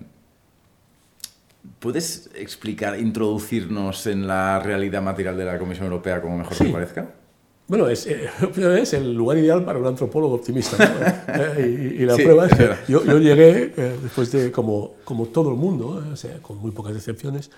¿Puedes 1.78 2.32
explicar, 2.34 3.00
introducirnos 3.00 4.08
en 4.08 4.26
la 4.26 4.60
realidad 4.60 5.04
material 5.04 5.38
de 5.38 5.46
la 5.46 5.60
Comisión 5.60 5.86
Europea 5.86 6.20
como 6.22 6.40
mejor 6.40 6.58
te 6.58 6.70
parezca? 6.70 7.06
Bueno, 7.68 7.90
es, 7.90 8.08
eh, 8.08 8.30
es, 8.82 8.94
el 8.94 9.14
lugar 9.14 9.38
ideal 9.38 9.64
para 9.66 9.80
un 9.80 9.88
antropólogo 9.88 10.36
optimista. 10.36 10.78
Eh, 11.60 11.98
y, 12.00 12.06
la 12.06 12.16
prueba 12.16 12.48
es 12.48 12.56
que 12.56 12.70
yo, 12.88 13.02
llegué, 13.20 13.74
eh, 13.76 13.98
después 14.02 14.32
de, 14.32 14.52
como, 14.52 14.96
como 15.04 15.28
todo 15.28 15.50
el 15.52 15.58
mundo, 15.58 16.04
o 16.12 16.16
sea, 16.16 16.38
con 16.42 16.58
muy 16.58 16.72
pocas 16.72 16.96
excepciones, 16.96 17.52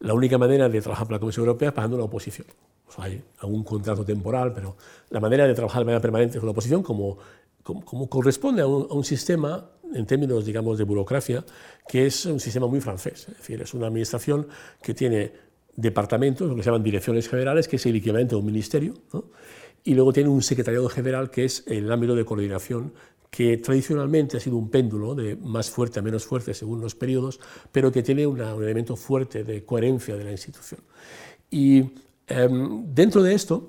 la 0.00 0.14
única 0.14 0.38
manera 0.38 0.68
de 0.68 0.80
trabajar 0.80 1.06
para 1.06 1.16
la 1.16 1.20
Comisión 1.20 1.46
Europea 1.46 1.68
es 1.68 1.74
pagando 1.74 1.98
la 1.98 2.04
oposición. 2.04 2.46
O 2.88 2.92
sea, 2.92 3.04
hay 3.04 3.22
algún 3.40 3.62
contrato 3.62 4.04
temporal, 4.04 4.52
pero 4.54 4.76
la 5.10 5.20
manera 5.20 5.46
de 5.46 5.54
trabajar 5.54 5.80
de 5.80 5.84
manera 5.84 6.00
permanente 6.00 6.38
con 6.38 6.46
la 6.46 6.52
oposición, 6.52 6.82
como, 6.82 7.18
como, 7.62 8.08
corresponde 8.08 8.62
a 8.62 8.66
un, 8.66 8.88
a 8.90 8.94
un, 8.94 9.04
sistema, 9.04 9.70
en 9.92 10.06
términos, 10.06 10.46
digamos, 10.46 10.78
de 10.78 10.84
burocracia, 10.84 11.44
que 11.86 12.06
es 12.06 12.24
un 12.24 12.40
sistema 12.40 12.66
muy 12.66 12.80
francés. 12.80 13.26
Es 13.28 13.36
decir, 13.36 13.60
es 13.60 13.74
una 13.74 13.88
administración 13.88 14.48
que 14.82 14.94
tiene 14.94 15.49
departamentos, 15.76 16.48
lo 16.48 16.56
que 16.56 16.62
se 16.62 16.66
llaman 16.66 16.82
direcciones 16.82 17.28
generales, 17.28 17.68
que 17.68 17.76
es 17.76 17.86
el 17.86 17.96
equivalente 17.96 18.34
a 18.34 18.38
un 18.38 18.46
ministerio, 18.46 18.94
y 19.82 19.94
luego 19.94 20.12
tiene 20.12 20.28
un 20.28 20.42
secretariado 20.42 20.88
general, 20.88 21.30
que 21.30 21.44
es 21.44 21.64
el 21.66 21.90
ámbito 21.90 22.14
de 22.14 22.24
coordinación, 22.24 22.92
que 23.30 23.56
tradicionalmente 23.58 24.36
ha 24.36 24.40
sido 24.40 24.56
un 24.56 24.70
péndulo 24.70 25.14
de 25.14 25.36
más 25.36 25.70
fuerte 25.70 26.00
a 26.00 26.02
menos 26.02 26.24
fuerte 26.24 26.52
según 26.52 26.80
los 26.80 26.94
periodos, 26.94 27.38
pero 27.70 27.92
que 27.92 28.02
tiene 28.02 28.26
un 28.26 28.40
elemento 28.40 28.96
fuerte 28.96 29.44
de 29.44 29.64
coherencia 29.64 30.16
de 30.16 30.24
la 30.24 30.32
institución. 30.32 30.80
Y 31.48 31.92
em, 32.26 32.92
dentro 32.92 33.22
de 33.22 33.34
esto, 33.34 33.68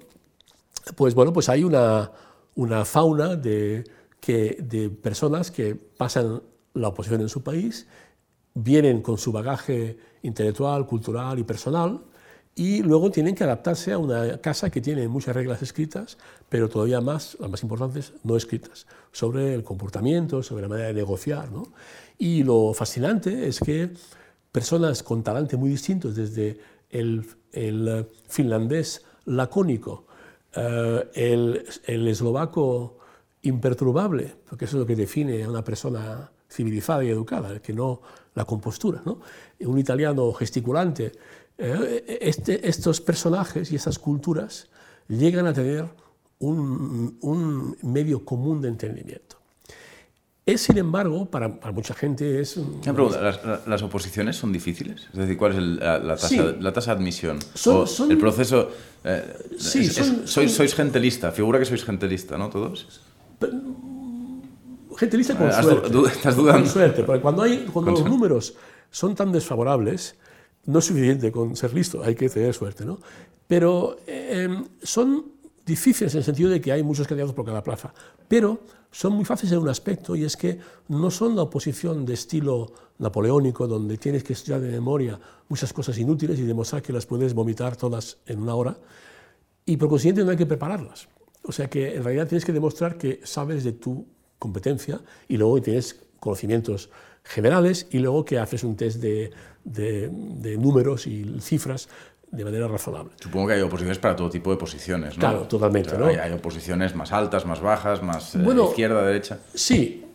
pues 0.96 1.14
bueno, 1.14 1.32
pues 1.32 1.48
hay 1.48 1.64
una, 1.64 2.12
una 2.56 2.86
fauna 2.86 3.36
de, 3.36 3.84
que, 4.20 4.58
de 4.60 4.90
personas 4.90 5.52
que 5.52 5.76
pasan 5.76 6.42
la 6.74 6.88
oposición 6.88 7.22
en 7.22 7.30
su 7.30 7.44
país, 7.44 7.88
vienen 8.54 9.02
con 9.02 9.18
su 9.18 9.32
bagaje 9.32 9.98
intelectual, 10.24 10.86
cultural 10.86 11.40
y 11.40 11.44
personal 11.44 12.02
y 12.56 12.84
luego 12.84 13.12
tienen 13.12 13.34
que 13.34 13.44
adaptarse 13.44 13.94
a 13.94 13.98
una 13.98 14.38
casa 14.40 14.70
que 14.70 14.82
tiene 14.82 15.08
muchas 15.08 15.36
reglas 15.36 15.62
escritas, 15.62 16.18
pero 16.50 16.68
todavía 16.68 17.00
más, 17.00 17.38
las 17.40 17.50
más 17.50 17.64
importantes, 17.64 18.14
no 18.24 18.36
escritas, 18.36 18.88
sobre 19.12 19.54
el 19.54 19.64
comportamiento, 19.64 20.44
sobre 20.44 20.64
la 20.64 20.68
manera 20.68 20.88
de 20.90 20.94
negociar. 20.94 21.50
¿no? 21.52 21.72
Y 22.18 22.44
lo 22.44 22.74
fascinante 22.74 23.48
es 23.48 23.60
que 23.60 23.92
personas 24.52 25.02
con 25.02 25.24
talante 25.24 25.56
muy 25.56 25.70
distintos, 25.70 26.16
desde 26.16 26.60
el, 26.90 27.26
el 27.54 28.06
finlandés 28.28 29.06
lacónico, 29.26 30.06
eh, 30.54 31.10
el, 31.14 31.66
el 31.86 32.08
eslovaco 32.10 32.98
imperturbable, 33.44 34.36
porque 34.50 34.66
eso 34.66 34.76
es 34.76 34.82
lo 34.82 34.86
que 34.86 34.98
define 34.98 35.44
a 35.44 35.50
una 35.50 35.64
persona 35.64 36.30
civilizada 36.50 37.04
y 37.06 37.10
educada, 37.10 37.62
que 37.62 37.72
no 37.72 38.02
la 38.36 38.46
compostura, 38.46 39.02
¿no? 39.06 39.20
un 39.60 39.78
italiano 39.78 40.32
gesticulante, 40.34 41.12
eh, 41.58 42.20
este, 42.22 42.68
estos 42.68 43.02
personajes 43.02 43.72
y 43.72 43.76
estas 43.76 44.00
culturas 44.00 44.70
llegan 45.08 45.46
a 45.48 45.54
tener 45.54 45.86
un, 46.40 47.18
un 47.22 47.78
medio 47.84 48.26
común 48.26 48.62
de 48.62 48.70
entendimiento. 48.70 49.42
Es, 50.44 50.62
sin 50.62 50.78
embargo, 50.80 51.26
para, 51.28 51.60
para 51.60 51.72
mucha 51.72 51.94
gente 51.94 52.42
es... 52.42 52.58
Una 52.58 52.94
pregunta, 52.94 53.22
¿las, 53.22 53.68
¿las, 53.68 53.82
oposiciones 53.84 54.38
son 54.38 54.52
difíciles? 54.52 55.08
Es 55.14 55.20
decir, 55.20 55.38
¿cuál 55.38 55.52
es 55.52 55.58
el, 55.60 55.76
la, 55.78 56.00
la, 56.00 56.16
tasa, 56.16 56.28
sí. 56.28 56.38
la, 56.60 56.74
tasa, 56.74 56.96
de 56.96 56.98
admisión? 56.98 57.40
Son, 57.54 57.88
son, 57.88 58.12
el 58.12 58.18
proceso... 58.18 58.72
Eh, 59.04 59.24
sí, 59.60 59.82
es, 59.82 59.94
son, 59.94 60.24
es, 60.24 60.32
sois, 60.32 60.52
sois, 60.52 60.74
gente 60.74 61.00
lista, 61.00 61.32
figura 61.32 61.60
que 61.60 61.66
sois 61.66 61.84
gente 61.84 62.08
lista, 62.08 62.40
¿no? 62.40 62.50
Todos. 62.50 63.02
Gente 64.98 65.18
lista 65.18 65.38
con 65.38 65.50
eh, 65.50 65.54
suerte. 65.54 65.98
Estás 66.08 66.36
dudando. 66.36 66.62
Con 66.62 66.70
suerte, 66.70 67.04
porque 67.04 67.22
cuando, 67.22 67.44
hay, 67.44 67.66
cuando 67.72 67.92
los 67.92 68.06
números 68.06 68.56
son 68.90 69.16
tan 69.16 69.32
desfavorables, 69.32 70.16
no 70.66 70.80
es 70.80 70.86
suficiente 70.86 71.32
con 71.32 71.56
ser 71.56 71.74
listo, 71.74 72.04
hay 72.04 72.16
que 72.16 72.30
tener 72.30 72.54
suerte, 72.54 72.86
¿no? 72.86 73.00
Pero 73.48 73.98
eh, 74.08 74.64
son 74.84 75.26
difíciles 75.66 76.14
en 76.14 76.20
el 76.20 76.24
sentido 76.24 76.50
de 76.50 76.62
que 76.62 76.72
hay 76.72 76.84
muchos 76.84 77.08
candidatos 77.08 77.36
por 77.36 77.46
cada 77.46 77.64
plaza, 77.64 77.94
pero 78.28 78.60
son 78.92 79.14
muy 79.14 79.26
fáciles 79.26 79.54
en 79.54 79.60
un 79.60 79.70
aspecto 79.70 80.16
y 80.16 80.26
es 80.26 80.36
que 80.36 80.60
no 80.90 81.10
son 81.10 81.36
la 81.36 81.44
oposición 81.44 82.06
de 82.06 82.14
estilo 82.14 82.72
napoleónico 82.98 83.68
donde 83.68 83.98
tienes 83.98 84.24
que 84.24 84.34
estudiar 84.34 84.60
de 84.60 84.70
memoria 84.70 85.20
muchas 85.48 85.72
cosas 85.72 85.98
inútiles 85.98 86.38
y 86.40 86.44
demostrar 86.44 86.82
que 86.82 86.92
las 86.92 87.06
puedes 87.06 87.34
vomitar 87.34 87.76
todas 87.76 88.18
en 88.26 88.42
una 88.42 88.56
hora 88.56 88.78
y 89.66 89.78
por 89.78 89.90
consiguiente 89.90 90.24
no 90.24 90.32
hay 90.32 90.38
que 90.38 90.46
prepararlas. 90.46 91.08
O 91.44 91.52
sea 91.52 91.70
que 91.70 91.96
en 91.96 92.04
realidad 92.04 92.28
tienes 92.28 92.46
que 92.46 92.52
demostrar 92.52 92.98
que 92.98 93.22
sabes 93.24 93.64
de 93.64 93.72
tu 93.72 94.06
competencia 94.42 95.00
y 95.28 95.38
luego 95.38 95.62
tienes 95.62 95.96
conocimientos 96.20 96.90
generales 97.24 97.86
y 97.92 98.00
luego 98.00 98.26
que 98.26 98.40
haces 98.40 98.64
un 98.64 98.76
test 98.76 99.00
de, 99.00 99.30
de, 99.64 100.10
de 100.12 100.58
números 100.58 101.06
y 101.06 101.40
cifras 101.40 101.88
de 102.32 102.44
manera 102.44 102.68
razonable. 102.68 103.12
Supongo 103.22 103.48
que 103.48 103.54
hay 103.54 103.62
oposiciones 103.62 104.00
para 104.00 104.16
todo 104.16 104.32
tipo 104.32 104.50
de 104.50 104.58
posiciones, 104.58 105.16
¿no? 105.16 105.20
Claro, 105.20 105.42
totalmente. 105.44 105.90
O 105.90 105.92
sea, 105.92 106.00
¿no? 106.00 106.06
hay, 106.08 106.16
hay, 106.16 106.32
oposiciones 106.32 106.96
más 106.96 107.12
altas, 107.12 107.46
más 107.46 107.62
bajas, 107.62 108.02
más 108.02 108.36
bueno, 108.44 108.64
eh, 108.64 108.70
izquierda, 108.70 109.06
derecha. 109.06 109.38
Sí, 109.54 110.06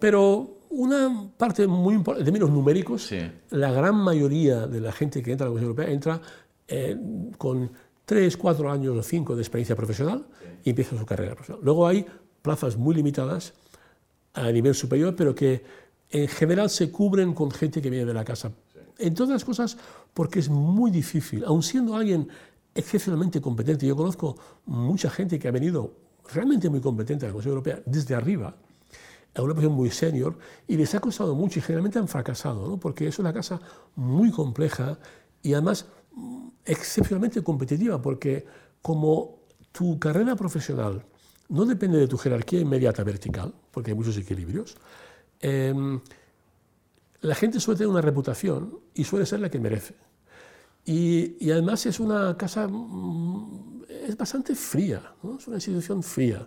pero 0.00 0.56
una 0.70 1.30
parte 1.36 1.68
muy 1.68 1.94
importante, 1.94 2.24
de 2.24 2.32
menos 2.32 2.50
numéricos, 2.50 3.04
sí. 3.04 3.20
la 3.50 3.70
gran 3.70 3.94
mayoría 3.94 4.66
de 4.66 4.80
la 4.80 4.90
gente 4.90 5.22
que 5.22 5.30
entra 5.30 5.46
a 5.46 5.48
la 5.48 5.50
Comisión 5.50 5.70
Europea 5.70 5.92
entra 5.94 6.20
eh, 6.66 6.96
con 7.36 7.70
3, 8.06 8.36
4 8.36 8.72
años 8.72 8.96
o 8.96 9.02
5 9.02 9.36
de 9.36 9.42
experiencia 9.42 9.76
profesional 9.76 10.26
sí. 10.40 10.46
y 10.64 10.70
empieza 10.70 10.98
su 10.98 11.06
carrera 11.06 11.34
profesional. 11.34 11.64
Luego 11.64 11.86
hay 11.86 12.04
plazas 12.42 12.76
muy 12.76 12.96
limitadas 12.96 13.54
a 14.34 14.50
nivel 14.50 14.74
superior, 14.74 15.14
pero 15.16 15.34
que 15.34 15.62
en 16.10 16.28
general 16.28 16.70
se 16.70 16.90
cubren 16.90 17.34
con 17.34 17.50
gente 17.50 17.82
que 17.82 17.90
viene 17.90 18.06
de 18.06 18.14
la 18.14 18.24
casa. 18.24 18.52
Entre 18.98 19.24
otras 19.24 19.44
cosas 19.44 19.76
porque 20.14 20.40
es 20.40 20.48
muy 20.48 20.90
difícil, 20.90 21.44
aun 21.44 21.62
siendo 21.62 21.94
alguien 21.94 22.28
excepcionalmente 22.74 23.40
competente, 23.40 23.86
yo 23.86 23.96
conozco 23.96 24.36
mucha 24.66 25.10
gente 25.10 25.38
que 25.38 25.48
ha 25.48 25.52
venido 25.52 25.92
realmente 26.32 26.68
muy 26.68 26.80
competente 26.80 27.24
a 27.24 27.28
la 27.28 27.32
Comisión 27.32 27.52
Europea 27.52 27.80
desde 27.86 28.14
arriba, 28.14 28.56
a 29.34 29.42
una 29.42 29.54
posición 29.54 29.74
muy 29.74 29.90
senior, 29.90 30.38
y 30.66 30.76
les 30.76 30.94
ha 30.94 31.00
costado 31.00 31.34
mucho 31.34 31.58
y 31.58 31.62
generalmente 31.62 31.98
han 31.98 32.08
fracasado, 32.08 32.68
¿no? 32.68 32.78
porque 32.78 33.06
es 33.06 33.18
una 33.18 33.32
casa 33.32 33.60
muy 33.96 34.30
compleja 34.30 34.98
y 35.42 35.52
además 35.52 35.86
mm, 36.12 36.48
excepcionalmente 36.64 37.42
competitiva, 37.42 38.00
porque 38.00 38.46
como 38.82 39.38
tu 39.72 39.98
carrera 39.98 40.36
profesional 40.36 41.04
no 41.48 41.64
depende 41.64 41.98
de 41.98 42.08
tu 42.08 42.18
jerarquía 42.18 42.60
inmediata 42.60 43.02
vertical, 43.04 43.54
porque 43.70 43.90
hay 43.92 43.96
muchos 43.96 44.16
equilibrios, 44.16 44.76
eh, 45.40 45.74
la 47.20 47.34
gente 47.34 47.60
suele 47.60 47.78
tener 47.78 47.90
una 47.90 48.00
reputación 48.00 48.78
y 48.94 49.04
suele 49.04 49.26
ser 49.26 49.40
la 49.40 49.50
que 49.50 49.58
merece. 49.58 49.94
Y, 50.84 51.50
además 51.50 51.84
es 51.86 52.00
una 52.00 52.36
casa, 52.36 52.66
mm, 52.66 53.82
es 54.06 54.16
bastante 54.16 54.54
fría, 54.54 55.02
¿no? 55.22 55.36
es 55.38 55.46
una 55.46 55.56
institución 55.56 56.02
fría. 56.02 56.46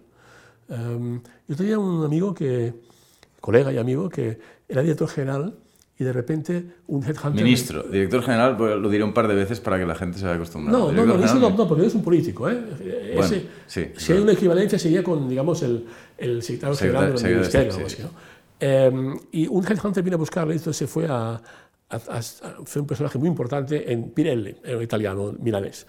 Um, 0.68 1.22
yo 1.48 1.56
tenía 1.56 1.78
un 1.78 2.04
amigo 2.04 2.34
que, 2.34 2.74
colega 3.40 3.72
y 3.74 3.78
amigo, 3.78 4.10
que 4.10 4.40
era 4.68 4.82
director 4.82 5.10
general 5.10 5.60
y 6.02 6.04
de 6.04 6.14
repente 6.14 6.66
un 6.88 7.04
headhunter... 7.04 7.44
Ministro, 7.44 7.84
director 7.84 8.24
general, 8.24 8.58
pues 8.58 8.76
lo 8.76 8.90
diré 8.90 9.04
un 9.04 9.14
par 9.14 9.28
de 9.28 9.36
veces 9.36 9.60
para 9.60 9.78
que 9.78 9.86
la 9.86 9.94
gente 9.94 10.18
se 10.18 10.26
vaya 10.26 10.38
acostumbrando. 10.38 10.92
No, 10.92 11.06
no, 11.06 11.18
no, 11.18 11.24
eso 11.24 11.36
no, 11.36 11.52
no, 11.52 11.68
porque 11.68 11.86
es 11.86 11.94
un 11.94 12.02
político. 12.02 12.50
¿eh? 12.50 12.60
Bueno, 13.14 13.24
Ese, 13.24 13.46
sí, 13.68 13.92
si 13.96 14.06
claro. 14.06 14.16
hay 14.16 14.24
una 14.24 14.32
equivalencia 14.34 14.80
sería 14.80 15.04
con, 15.04 15.30
digamos, 15.30 15.62
el, 15.62 15.86
el 16.18 16.42
secretario 16.42 16.76
general 16.76 17.16
del 17.16 17.36
ministerio. 17.36 17.72
Sí, 17.72 17.82
sí. 17.88 18.02
¿no? 18.02 18.10
Eh, 18.60 19.14
y 19.32 19.46
un 19.46 19.64
headhunter 19.64 20.02
vino 20.02 20.16
a 20.16 20.18
buscarle, 20.18 20.56
entonces 20.56 20.78
se 20.78 20.88
fue 20.88 21.06
a, 21.08 21.34
a, 21.90 21.96
a, 21.96 22.22
fue 22.66 22.82
un 22.82 22.88
personaje 22.88 23.20
muy 23.20 23.28
importante 23.28 23.94
en 23.94 24.10
Pirelli, 24.10 24.56
en 24.64 24.82
italiano, 24.82 25.36
milanés. 25.40 25.86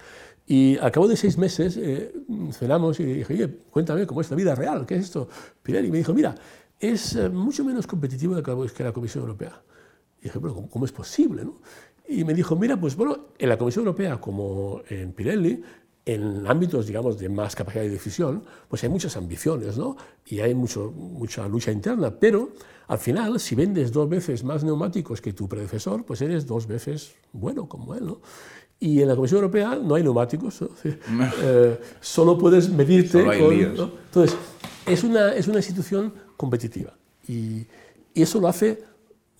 Y 0.46 0.76
al 0.76 0.92
cabo 0.92 1.08
de 1.08 1.16
seis 1.16 1.38
meses 1.38 1.78
eh, 1.78 2.12
cenamos 2.50 3.00
y 3.00 3.04
dije, 3.04 3.32
oye, 3.32 3.48
cuéntame 3.70 4.06
cómo 4.06 4.20
es 4.20 4.30
la 4.30 4.36
vida 4.36 4.54
real, 4.54 4.84
¿qué 4.84 4.96
es 4.96 5.04
esto? 5.04 5.26
Pirelli 5.62 5.90
me 5.90 5.96
dijo, 5.96 6.12
mira, 6.12 6.34
es 6.78 7.14
eh, 7.14 7.28
mucho 7.28 7.64
menos 7.64 7.86
competitivo 7.86 8.34
que 8.42 8.82
la 8.82 8.92
Comisión 8.92 9.22
Europea. 9.22 9.62
Y 10.22 10.26
dije, 10.26 10.38
bueno, 10.38 10.68
¿cómo, 10.70 10.84
es 10.84 10.92
posible? 10.92 11.44
No? 11.44 11.56
Y 12.08 12.24
me 12.24 12.32
dijo, 12.32 12.54
mira, 12.56 12.78
pues 12.78 12.94
bueno, 12.94 13.28
en 13.36 13.48
la 13.48 13.58
Comisión 13.58 13.84
Europea, 13.84 14.20
como 14.20 14.82
en 14.88 15.12
Pirelli, 15.12 15.62
en 16.04 16.46
ámbitos, 16.46 16.86
digamos, 16.86 17.18
de 17.18 17.28
más 17.28 17.54
capacidad 17.54 17.82
de 17.82 17.90
decisión, 17.90 18.44
pues 18.68 18.82
hay 18.82 18.88
muchas 18.88 19.16
ambiciones, 19.16 19.78
¿no? 19.78 19.96
Y 20.26 20.40
hay 20.40 20.54
mucho, 20.54 20.90
mucha 20.90 21.46
lucha 21.46 21.70
interna, 21.70 22.10
pero 22.10 22.50
al 22.88 22.98
final, 22.98 23.38
si 23.38 23.54
vendes 23.54 23.92
dos 23.92 24.08
veces 24.08 24.42
más 24.42 24.64
neumáticos 24.64 25.20
que 25.20 25.32
tu 25.32 25.48
predecesor, 25.48 26.04
pues 26.04 26.20
eres 26.22 26.46
dos 26.46 26.66
veces 26.66 27.14
bueno 27.32 27.68
como 27.68 27.94
él, 27.94 28.06
¿no? 28.06 28.20
Y 28.80 29.00
en 29.00 29.08
la 29.08 29.14
Comisión 29.14 29.38
Europea 29.38 29.76
no 29.76 29.94
hay 29.94 30.02
neumáticos, 30.02 30.62
¿no? 30.62 30.70
eh, 31.42 31.80
solo 32.00 32.36
puedes 32.36 32.68
medirte 32.68 33.22
solo 33.22 33.38
con... 33.38 33.74
¿no? 33.76 33.90
Entonces, 34.06 34.36
es 34.86 35.04
una, 35.04 35.34
es 35.34 35.46
una 35.46 35.58
institución 35.58 36.12
competitiva 36.36 36.96
y, 37.28 37.64
y 38.12 38.22
eso 38.22 38.40
lo 38.40 38.48
hace 38.48 38.82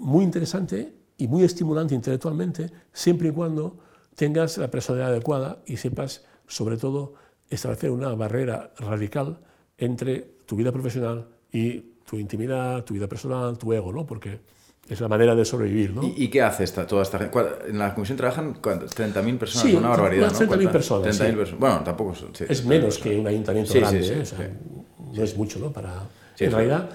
muy 0.02 0.24
interesante 0.24 0.92
y 1.16 1.28
muy 1.28 1.44
estimulante 1.44 1.94
intelectualmente, 1.94 2.70
siempre 2.92 3.28
y 3.28 3.32
cuando 3.32 3.78
tengas 4.14 4.58
la 4.58 4.70
personalidad 4.70 5.12
adecuada 5.12 5.62
y 5.66 5.76
sepas 5.76 6.24
sobre 6.46 6.76
todo, 6.76 7.14
establecer 7.48 7.90
una 7.90 8.14
barrera 8.14 8.72
radical 8.78 9.38
entre 9.78 10.36
tu 10.46 10.56
vida 10.56 10.70
profesional 10.70 11.28
y 11.50 11.80
tu 12.08 12.18
intimidad, 12.18 12.84
tu 12.84 12.94
vida 12.94 13.06
personal, 13.06 13.56
tu 13.56 13.72
ego, 13.72 13.92
¿no? 13.92 14.04
Porque 14.04 14.40
es 14.88 15.00
la 15.00 15.08
manera 15.08 15.34
de 15.34 15.44
sobrevivir, 15.44 15.94
¿no? 15.94 16.02
¿Y, 16.02 16.24
y 16.24 16.28
qué 16.28 16.42
hace 16.42 16.64
esta, 16.64 16.86
toda 16.86 17.02
esta? 17.02 17.30
En 17.66 17.78
la 17.78 17.94
comisión 17.94 18.18
trabajan 18.18 18.60
30.000 18.60 19.38
personas, 19.38 19.66
sí, 19.66 19.74
una 19.74 19.88
barbaridad, 19.88 20.28
unas 20.28 20.40
30.000 20.40 20.64
¿no? 20.64 20.72
personas. 20.72 21.20
30.000 21.20 21.30
sí. 21.30 21.36
personas. 21.36 21.60
Bueno, 21.60 21.80
tampoco 21.84 22.14
sí, 22.14 22.44
Es 22.48 22.64
menos 22.64 22.98
que 22.98 23.18
un 23.18 23.26
ayuntamiento 23.26 23.72
grande, 23.74 24.06
¿eh? 24.06 24.20
O 24.20 24.26
sea, 24.26 24.50
no 25.14 25.22
es 25.22 25.36
mucho, 25.36 25.58
¿no? 25.58 25.72
Para... 25.72 26.02
En 26.38 26.50
realidad, 26.50 26.90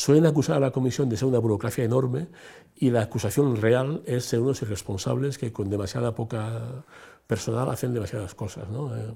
suelen 0.00 0.24
acusar 0.24 0.56
a 0.56 0.60
la 0.60 0.70
comisión 0.70 1.10
de 1.10 1.16
ser 1.18 1.28
una 1.28 1.38
burocracia 1.38 1.84
enorme 1.84 2.28
y 2.74 2.88
la 2.88 3.02
acusación 3.02 3.60
real 3.60 4.02
es 4.06 4.24
ser 4.24 4.40
unos 4.40 4.62
irresponsables 4.62 5.36
que 5.36 5.52
con 5.52 5.68
demasiada 5.68 6.14
poca 6.14 6.84
personal 7.26 7.68
hacen 7.68 7.92
demasiadas 7.92 8.34
cosas, 8.34 8.70
¿no? 8.70 8.96
Eh, 8.96 9.14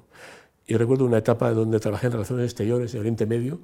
yo 0.66 0.77
recuerdo 0.77 1.06
una 1.06 1.19
etapa 1.19 1.52
donde 1.52 1.81
trabajé 1.81 2.09
en 2.09 2.12
relaciones 2.12 2.44
exteriores 2.44 2.93
en 2.93 3.01
Oriente 3.01 3.24
Medio, 3.24 3.61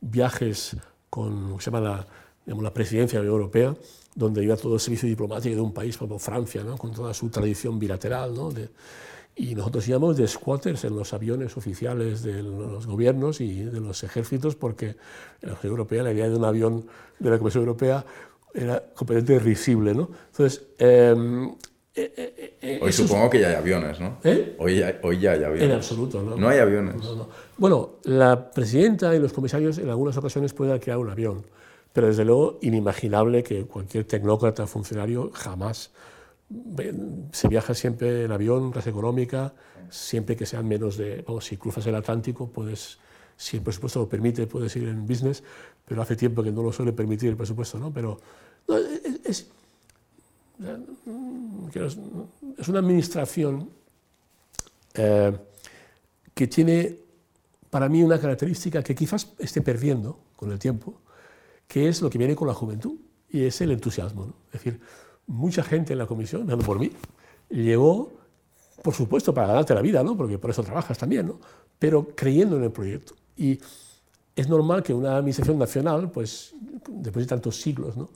viajes 0.00 0.76
con, 1.08 1.60
se 1.60 1.70
llama 1.70 1.80
la, 1.80 2.06
digamos, 2.44 2.64
la 2.64 2.74
presidencia 2.74 3.20
de 3.20 3.24
la 3.24 3.30
Unión 3.30 3.40
Europea, 3.40 3.76
donde 4.16 4.42
iba 4.42 4.56
todo 4.56 4.74
el 4.74 4.80
servicio 4.80 5.08
diplomático 5.08 5.54
de 5.54 5.60
un 5.60 5.72
país 5.72 5.96
como 5.96 6.18
Francia, 6.18 6.64
¿no? 6.64 6.76
con 6.76 6.92
toda 6.92 7.14
su 7.14 7.28
tradición 7.28 7.78
bilateral. 7.78 8.34
¿no? 8.34 8.50
De, 8.50 8.68
y 9.38 9.54
nosotros 9.54 9.86
íbamos 9.88 10.16
de 10.16 10.26
squatters 10.26 10.84
en 10.84 10.96
los 10.96 11.14
aviones 11.14 11.56
oficiales 11.56 12.24
de 12.24 12.42
los 12.42 12.86
gobiernos 12.86 13.40
y 13.40 13.62
de 13.62 13.80
los 13.80 14.02
ejércitos, 14.02 14.56
porque 14.56 14.96
en 15.40 15.48
la 15.48 15.54
Unión 15.54 15.70
Europea 15.70 16.02
la 16.02 16.12
idea 16.12 16.28
de 16.28 16.36
un 16.36 16.44
avión 16.44 16.86
de 17.20 17.30
la 17.30 17.38
Comisión 17.38 17.62
Europea 17.62 18.04
era 18.52 18.82
completamente 18.94 19.38
risible. 19.38 19.94
¿no? 19.94 20.10
Entonces, 20.32 20.66
eh, 20.78 21.14
eh, 21.94 22.56
eh, 22.60 22.78
Hoy 22.82 22.92
supongo 22.92 23.24
es... 23.26 23.30
que 23.30 23.40
ya 23.40 23.48
hay 23.48 23.54
aviones, 23.54 24.00
¿no? 24.00 24.18
¿Eh? 24.24 24.56
Hoy, 24.58 24.78
ya, 24.78 24.98
hoy 25.02 25.20
ya 25.20 25.32
hay 25.32 25.44
aviones. 25.44 25.62
En 25.62 25.72
absoluto, 25.72 26.22
¿no? 26.22 26.36
No 26.36 26.48
hay 26.48 26.58
aviones. 26.58 26.96
No, 26.96 27.14
no. 27.14 27.28
Bueno, 27.56 27.90
la 28.04 28.50
presidenta 28.50 29.14
y 29.14 29.20
los 29.20 29.32
comisarios 29.32 29.78
en 29.78 29.88
algunas 29.88 30.16
ocasiones 30.16 30.52
pueden 30.52 30.78
crear 30.80 30.98
un 30.98 31.10
avión, 31.10 31.44
pero 31.92 32.08
desde 32.08 32.24
luego 32.24 32.58
inimaginable 32.62 33.42
que 33.42 33.66
cualquier 33.66 34.04
tecnócrata 34.04 34.66
funcionario 34.66 35.30
jamás 35.32 35.90
se 37.32 37.48
viaja 37.48 37.74
siempre 37.74 38.24
en 38.24 38.32
avión, 38.32 38.70
clase 38.70 38.90
económica, 38.90 39.52
siempre 39.90 40.36
que 40.36 40.46
sean 40.46 40.66
menos 40.66 40.96
de, 40.96 41.24
si 41.40 41.56
cruzas 41.56 41.86
el 41.86 41.94
Atlántico, 41.94 42.48
puedes, 42.50 42.98
si 43.36 43.58
el 43.58 43.62
presupuesto 43.62 44.00
lo 44.00 44.08
permite, 44.08 44.46
puedes 44.46 44.74
ir 44.76 44.88
en 44.88 45.06
business, 45.06 45.42
pero 45.86 46.02
hace 46.02 46.16
tiempo 46.16 46.42
que 46.42 46.50
no 46.50 46.62
lo 46.62 46.72
suele 46.72 46.92
permitir 46.92 47.30
el 47.30 47.36
presupuesto, 47.36 47.78
¿no? 47.78 47.92
Pero 47.92 48.18
es, 49.24 49.50
es, 52.58 52.68
una 52.68 52.78
administración 52.78 53.70
eh, 54.94 55.36
que 56.34 56.46
tiene 56.46 56.98
para 57.70 57.88
mí 57.88 58.02
una 58.02 58.18
característica 58.18 58.82
que 58.82 58.94
quizás 58.94 59.32
esté 59.38 59.60
perdiendo 59.60 60.18
con 60.34 60.50
el 60.50 60.58
tiempo, 60.58 61.00
que 61.66 61.88
es 61.88 62.00
lo 62.00 62.08
que 62.08 62.18
viene 62.18 62.34
con 62.34 62.48
la 62.48 62.54
juventud, 62.54 62.96
y 63.30 63.44
es 63.44 63.60
el 63.60 63.72
entusiasmo. 63.72 64.32
Es 64.46 64.52
decir, 64.52 64.80
mucha 65.28 65.62
gente 65.62 65.92
en 65.92 66.00
la 66.00 66.06
comisión, 66.06 66.46
dando 66.46 66.64
por 66.64 66.80
mí, 66.80 66.90
llegó, 67.48 68.10
por 68.82 68.94
supuesto, 68.94 69.32
para 69.32 69.48
ganarte 69.48 69.74
la 69.74 69.82
vida, 69.82 70.02
¿no? 70.02 70.16
porque 70.16 70.38
por 70.38 70.50
eso 70.50 70.62
trabajas 70.62 70.98
también, 70.98 71.26
¿no? 71.26 71.38
pero 71.78 72.08
creyendo 72.16 72.56
en 72.56 72.64
el 72.64 72.72
proyecto. 72.72 73.14
Y 73.36 73.60
es 74.34 74.48
normal 74.48 74.82
que 74.82 74.92
una 74.92 75.16
administración 75.16 75.58
nacional, 75.58 76.10
pues 76.10 76.54
después 76.88 77.26
de 77.26 77.28
tantos 77.28 77.60
siglos, 77.60 77.96
¿no? 77.96 78.08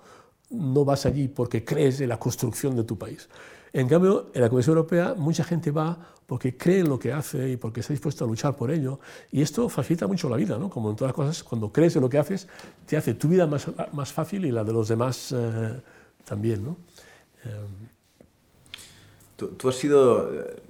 no 0.51 0.85
vas 0.85 1.07
allí 1.07 1.29
porque 1.29 1.65
crees 1.65 2.01
en 2.01 2.09
la 2.09 2.19
construcción 2.19 2.75
de 2.77 2.85
tu 2.85 2.99
país. 2.99 3.29
En 3.73 3.89
cambio, 3.89 4.31
en 4.35 4.43
la 4.43 4.51
Comisión 4.51 4.77
Europea 4.77 5.15
mucha 5.17 5.45
gente 5.45 5.71
va 5.71 5.99
porque 6.27 6.57
cree 6.57 6.81
en 6.81 6.89
lo 6.89 6.99
que 6.99 7.13
hace 7.13 7.51
y 7.51 7.57
porque 7.57 7.81
está 7.81 7.93
dispuesto 7.93 8.25
a 8.25 8.29
luchar 8.29 8.55
por 8.55 8.71
ello. 8.71 9.01
Y 9.31 9.41
esto 9.43 9.69
facilita 9.69 10.07
mucho 10.07 10.29
la 10.29 10.37
vida, 10.37 10.59
¿no? 10.59 10.69
Como 10.69 10.91
en 10.91 10.97
todas 10.97 11.11
las 11.11 11.17
cosas, 11.17 11.43
cuando 11.43 11.73
crees 11.73 11.97
en 11.97 12.03
lo 12.03 12.09
que 12.09 12.19
haces, 12.19 12.49
te 12.87 12.97
hace 12.97 13.15
tu 13.15 13.29
vida 13.29 13.47
más, 13.47 13.67
más 13.93 14.13
fácil 14.13 14.45
y 14.45 14.51
la 14.51 14.63
de 14.63 14.73
los 14.73 14.89
demás 14.89 15.35
eh, 15.37 15.81
también, 16.25 16.65
¿no? 16.65 16.77
Tú, 19.37 19.69
has 19.69 19.75
sido 19.75 20.33
eh, 20.33 20.63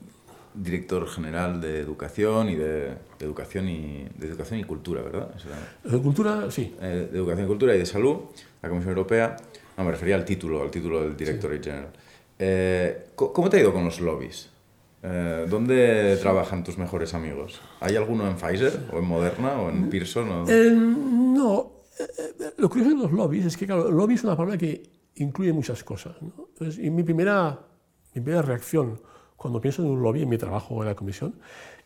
director 0.54 1.06
general 1.06 1.60
de 1.60 1.80
educación 1.80 2.48
y 2.48 2.54
de, 2.54 2.94
educación 3.20 3.68
y 3.68 4.08
de 4.16 4.28
educación 4.28 4.60
y 4.60 4.64
cultura, 4.64 5.02
¿verdad? 5.02 5.28
de 5.84 5.98
cultura, 5.98 6.50
sí. 6.50 6.74
Eh, 6.80 7.08
de 7.10 7.18
educación 7.18 7.44
y 7.44 7.48
cultura 7.48 7.74
y 7.74 7.78
de 7.78 7.86
salud, 7.86 8.16
la 8.62 8.68
Comisión 8.68 8.90
Europea. 8.90 9.36
No, 9.76 9.84
me 9.84 9.90
refería 9.90 10.14
al 10.14 10.24
título, 10.24 10.62
al 10.62 10.70
título 10.70 11.02
del 11.02 11.16
director 11.16 11.50
general. 11.50 11.92
Eh, 12.38 13.08
¿Cómo 13.14 13.50
te 13.50 13.58
ha 13.58 13.60
ido 13.60 13.72
con 13.72 13.84
los 13.84 14.00
lobbies? 14.00 14.50
¿Dónde 15.02 16.16
trabajan 16.20 16.62
tus 16.62 16.78
mejores 16.78 17.12
amigos? 17.12 17.60
¿Hay 17.80 17.96
alguno 17.96 18.28
en 18.28 18.36
Pfizer 18.36 18.86
o 18.92 18.98
en 18.98 19.04
Moderna 19.04 19.60
o 19.60 19.68
en 19.68 19.90
Pearson? 19.90 20.44
no, 21.34 21.72
lo 22.56 22.68
curioso 22.68 22.90
de 22.90 22.96
los 22.96 23.12
lobbies 23.12 23.46
es 23.46 23.56
que, 23.56 23.66
claro, 23.66 23.90
lobby 23.90 24.14
es 24.14 24.22
una 24.22 24.36
palabra 24.36 24.56
que 24.56 25.01
incluye 25.16 25.52
muchas 25.52 25.84
cosas. 25.84 26.16
y 26.78 26.90
mi 26.90 27.02
primera, 27.02 27.60
mi 28.14 28.20
primera 28.20 28.42
reacción 28.42 29.00
cuando 29.36 29.60
pienso 29.60 29.82
en 29.82 29.90
un 29.90 30.02
lobby 30.02 30.22
en 30.22 30.28
mi 30.28 30.38
trabajo 30.38 30.80
en 30.82 30.88
la 30.88 30.94
comisión 30.94 31.34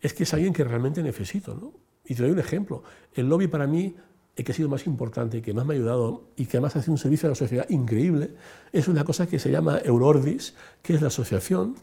es 0.00 0.12
que 0.12 0.24
es 0.24 0.34
alguien 0.34 0.52
que 0.52 0.62
realmente 0.62 1.02
necesito. 1.02 1.54
¿no? 1.54 1.72
Y 2.04 2.14
te 2.14 2.22
doy 2.22 2.32
un 2.32 2.38
ejemplo. 2.38 2.82
El 3.14 3.28
lobby 3.28 3.48
para 3.48 3.66
mí, 3.66 3.96
el 4.36 4.44
que 4.44 4.52
ha 4.52 4.54
sido 4.54 4.68
más 4.68 4.86
importante, 4.86 5.40
que 5.40 5.54
más 5.54 5.64
me 5.64 5.72
ha 5.72 5.76
ayudado 5.76 6.28
y 6.36 6.44
que 6.44 6.58
además 6.58 6.76
hace 6.76 6.90
un 6.90 6.98
servicio 6.98 7.28
a 7.28 7.30
la 7.30 7.34
sociedad 7.34 7.66
increíble, 7.70 8.34
es 8.72 8.88
una 8.88 9.04
cosa 9.04 9.26
que 9.26 9.38
se 9.38 9.50
llama 9.50 9.78
Eurordis, 9.82 10.54
que 10.82 10.94
es 10.94 11.00
la 11.00 11.08
Asociación 11.08 11.76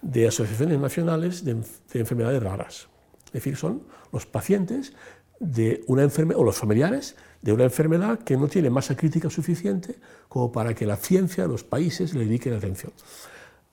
de 0.00 0.28
Asociaciones 0.28 0.78
Nacionales 0.80 1.44
de, 1.44 1.54
de 1.54 2.00
Enfermedades 2.00 2.42
Raras. 2.42 2.88
Es 3.26 3.32
decir, 3.32 3.56
son 3.56 3.82
los 4.12 4.24
pacientes 4.24 4.94
de 5.40 5.84
una 5.86 6.02
enfermedad, 6.02 6.40
o 6.40 6.44
los 6.44 6.56
familiares 6.56 7.16
de 7.42 7.52
una 7.52 7.64
enfermedad 7.64 8.18
que 8.20 8.36
no 8.36 8.48
tiene 8.48 8.70
masa 8.70 8.96
crítica 8.96 9.30
suficiente 9.30 9.96
como 10.28 10.50
para 10.50 10.74
que 10.74 10.86
la 10.86 10.96
ciencia, 10.96 11.46
los 11.46 11.64
países 11.64 12.14
le 12.14 12.24
dediquen 12.24 12.54
atención. 12.54 12.92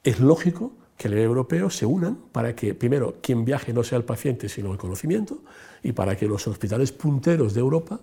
Es 0.04 0.20
lógico 0.20 0.74
que 0.98 1.08
a 1.08 1.12
nivel 1.12 1.26
europeo 1.26 1.70
se 1.70 1.86
unan 1.86 2.16
para 2.32 2.56
que, 2.56 2.74
primero, 2.74 3.16
quien 3.22 3.44
viaje 3.44 3.74
no 3.74 3.84
sea 3.84 3.98
el 3.98 4.06
paciente, 4.06 4.48
sino 4.48 4.72
el 4.72 4.78
conocimiento, 4.78 5.42
y 5.84 5.92
para 5.92 6.16
que 6.16 6.28
los 6.28 6.48
hospitales 6.48 6.92
punteros 6.92 7.54
de 7.54 7.60
Europa 7.60 8.00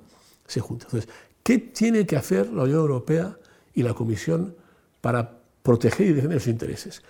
se 0.47 0.61
junten. 0.61 0.89
Entonces, 0.89 1.11
¿qué 1.43 1.59
tiene 1.59 2.05
que 2.05 2.17
hacer 2.17 2.53
la 2.53 2.65
Unión 2.65 2.81
Europea 2.81 3.39
y 3.73 3.83
la 3.83 3.95
Comisión 3.95 4.55
para 5.01 5.39
proteger 5.63 6.09
y 6.09 6.13
defender 6.13 6.41
sus 6.41 6.49
intereses? 6.49 7.03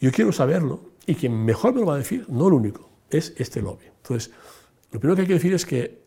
Yo 0.00 0.12
quiero 0.12 0.32
saberlo, 0.32 0.80
y 1.06 1.14
quien 1.14 1.44
mejor 1.44 1.72
me 1.72 1.80
lo 1.80 1.86
va 1.86 1.94
a 1.94 1.98
decir, 1.98 2.26
no 2.28 2.48
el 2.48 2.54
único, 2.54 2.90
es 3.08 3.32
este 3.38 3.62
lobby. 3.62 3.86
Entonces, 4.02 4.32
lo 4.90 5.00
primero 5.00 5.16
que 5.16 5.22
hay 5.22 5.28
que 5.28 5.34
decir 5.34 5.54
es 5.54 5.64
que 5.64 6.01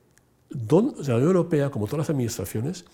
la 0.50 1.16
Unión 1.16 1.24
Europea, 1.24 1.70
como 1.70 1.86
todas 1.86 2.00
las 2.00 2.10
administraciones, 2.10 2.86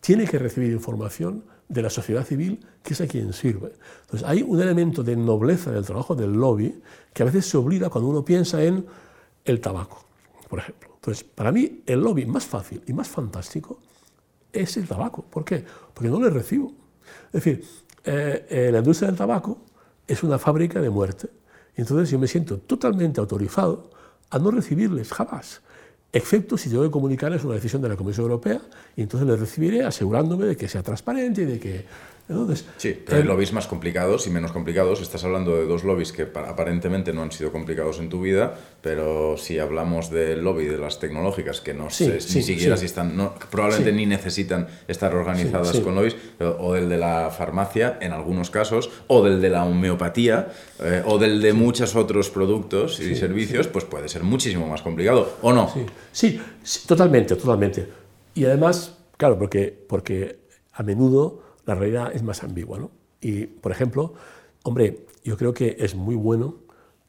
tiene 0.00 0.26
que 0.26 0.38
recibir 0.38 0.72
información 0.72 1.44
de 1.68 1.82
la 1.82 1.90
sociedad 1.90 2.24
civil, 2.24 2.64
que 2.82 2.94
es 2.94 3.00
a 3.00 3.06
quien 3.06 3.32
sirve. 3.32 3.72
Entonces, 4.02 4.26
hay 4.28 4.42
un 4.42 4.60
elemento 4.60 5.02
de 5.02 5.16
nobleza 5.16 5.70
en 5.70 5.76
el 5.76 5.84
trabajo 5.84 6.14
del 6.14 6.32
lobby 6.32 6.80
que 7.12 7.22
a 7.22 7.26
veces 7.26 7.46
se 7.46 7.56
olvida 7.56 7.90
cuando 7.90 8.08
uno 8.08 8.24
piensa 8.24 8.62
en 8.62 8.86
el 9.44 9.60
tabaco, 9.60 10.04
por 10.48 10.60
ejemplo. 10.60 10.90
Entonces, 10.94 11.24
para 11.24 11.52
mí, 11.52 11.82
el 11.86 12.00
lobby 12.00 12.26
más 12.26 12.46
fácil 12.46 12.82
y 12.86 12.92
más 12.92 13.08
fantástico 13.08 13.80
es 14.52 14.76
el 14.76 14.86
tabaco. 14.86 15.22
¿Por 15.22 15.44
qué? 15.44 15.64
Porque 15.92 16.08
no 16.08 16.20
le 16.20 16.30
recibo. 16.30 16.72
Es 17.26 17.44
decir, 17.44 17.64
eh, 18.04 18.46
eh, 18.48 18.70
la 18.72 18.78
industria 18.78 19.08
del 19.08 19.16
tabaco 19.16 19.58
es 20.06 20.22
una 20.22 20.38
fábrica 20.38 20.80
de 20.80 20.90
muerte. 20.90 21.28
Y 21.76 21.82
entonces 21.82 22.10
yo 22.10 22.18
me 22.18 22.28
siento 22.28 22.58
totalmente 22.58 23.20
autorizado 23.20 23.90
a 24.30 24.38
no 24.38 24.50
recibirles 24.50 25.12
jamás, 25.12 25.62
excepto 26.12 26.56
si 26.56 26.70
tengo 26.70 26.82
que 26.82 26.90
comunicarles 26.90 27.44
una 27.44 27.54
decisión 27.54 27.82
de 27.82 27.88
la 27.88 27.96
Comisión 27.96 28.24
Europea 28.24 28.60
y 28.96 29.02
entonces 29.02 29.28
les 29.28 29.38
recibiré 29.38 29.84
asegurándome 29.84 30.46
de 30.46 30.56
que 30.56 30.68
sea 30.68 30.82
transparente 30.82 31.42
y 31.42 31.44
de 31.44 31.58
que 31.58 31.84
sí, 32.76 33.00
pero 33.04 33.18
hay 33.18 33.22
lobbies 33.22 33.52
más 33.52 33.68
complicados 33.68 34.26
y 34.26 34.30
menos 34.30 34.50
complicados. 34.50 35.00
Estás 35.00 35.22
hablando 35.24 35.54
de 35.56 35.64
dos 35.64 35.84
lobbies 35.84 36.12
que 36.12 36.22
aparentemente 36.22 37.12
no 37.12 37.22
han 37.22 37.30
sido 37.30 37.52
complicados 37.52 38.00
en 38.00 38.08
tu 38.08 38.20
vida, 38.20 38.54
pero 38.82 39.36
si 39.36 39.60
hablamos 39.60 40.10
del 40.10 40.42
lobby 40.42 40.64
de 40.64 40.76
las 40.76 40.98
tecnológicas, 40.98 41.60
que 41.60 41.72
no 41.72 41.88
sé 41.88 42.18
ni 42.34 42.42
siquiera 42.42 42.76
si 42.76 42.86
están, 42.86 43.16
no, 43.16 43.34
probablemente 43.50 43.92
ni 43.92 44.06
necesitan 44.06 44.66
estar 44.88 45.14
organizadas 45.14 45.78
con 45.80 45.94
lobbies, 45.94 46.16
o 46.58 46.74
del 46.74 46.88
de 46.88 46.98
la 46.98 47.30
farmacia 47.30 47.98
en 48.00 48.10
algunos 48.10 48.50
casos, 48.50 48.90
o 49.06 49.22
del 49.22 49.40
de 49.40 49.50
la 49.50 49.64
homeopatía, 49.64 50.48
eh, 50.80 51.02
o 51.06 51.18
del 51.18 51.40
de 51.40 51.52
muchos 51.52 51.94
otros 51.94 52.30
productos 52.30 52.98
y 52.98 53.14
servicios, 53.14 53.68
pues 53.68 53.84
puede 53.84 54.08
ser 54.08 54.24
muchísimo 54.24 54.66
más 54.66 54.82
complicado, 54.82 55.36
¿o 55.42 55.52
no? 55.52 55.72
Sí, 56.10 56.40
totalmente, 56.86 57.36
totalmente. 57.36 57.86
Y 58.34 58.44
además, 58.44 58.96
claro, 59.16 59.38
porque, 59.38 59.86
porque 59.88 60.40
a 60.72 60.82
menudo 60.82 61.45
la 61.66 61.74
realidad 61.74 62.12
es 62.14 62.22
más 62.22 62.42
ambigua. 62.42 62.78
¿no? 62.78 62.90
Y, 63.20 63.46
por 63.46 63.72
ejemplo, 63.72 64.14
hombre, 64.62 65.06
yo 65.24 65.36
creo 65.36 65.52
que 65.52 65.76
es 65.78 65.94
muy 65.94 66.14
bueno 66.14 66.56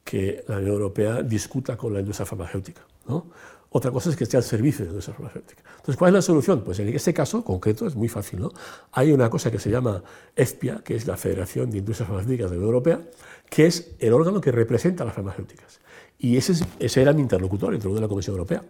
que 0.03 0.43
la 0.47 0.57
Unión 0.57 0.73
Europea 0.73 1.21
discuta 1.21 1.77
con 1.77 1.93
la 1.93 1.99
industria 1.99 2.25
farmacéutica. 2.25 2.81
¿no? 3.07 3.27
Otra 3.69 3.91
cosa 3.91 4.09
es 4.09 4.15
que 4.15 4.23
esté 4.23 4.37
al 4.37 4.43
servicio 4.43 4.79
de 4.79 4.85
la 4.85 4.91
industria 4.91 5.15
farmacéutica. 5.15 5.61
Entonces, 5.71 5.97
¿cuál 5.97 6.09
es 6.09 6.13
la 6.13 6.21
solución? 6.21 6.63
Pues 6.63 6.79
en 6.79 6.87
este 6.89 7.13
caso 7.13 7.43
concreto 7.43 7.85
es 7.85 7.95
muy 7.95 8.07
fácil. 8.07 8.39
¿no? 8.39 8.51
Hay 8.93 9.11
una 9.11 9.29
cosa 9.29 9.51
que 9.51 9.59
se 9.59 9.69
llama 9.69 10.01
EFPIA, 10.35 10.81
que 10.83 10.95
es 10.95 11.05
la 11.05 11.17
Federación 11.17 11.69
de 11.69 11.79
Industrias 11.79 12.07
Farmacéuticas 12.07 12.49
de 12.49 12.55
la 12.55 12.59
Unión 12.61 12.75
Europea, 12.75 13.01
que 13.49 13.65
es 13.65 13.95
el 13.99 14.13
órgano 14.13 14.39
que 14.39 14.51
representa 14.51 15.03
a 15.03 15.07
las 15.07 15.15
farmacéuticas. 15.15 15.79
Y 16.19 16.37
ese, 16.37 16.53
ese 16.79 17.01
era 17.01 17.13
mi 17.13 17.21
interlocutor 17.21 17.71
dentro 17.71 17.93
de 17.93 18.01
la 18.01 18.07
Comisión 18.07 18.35
Europea 18.35 18.63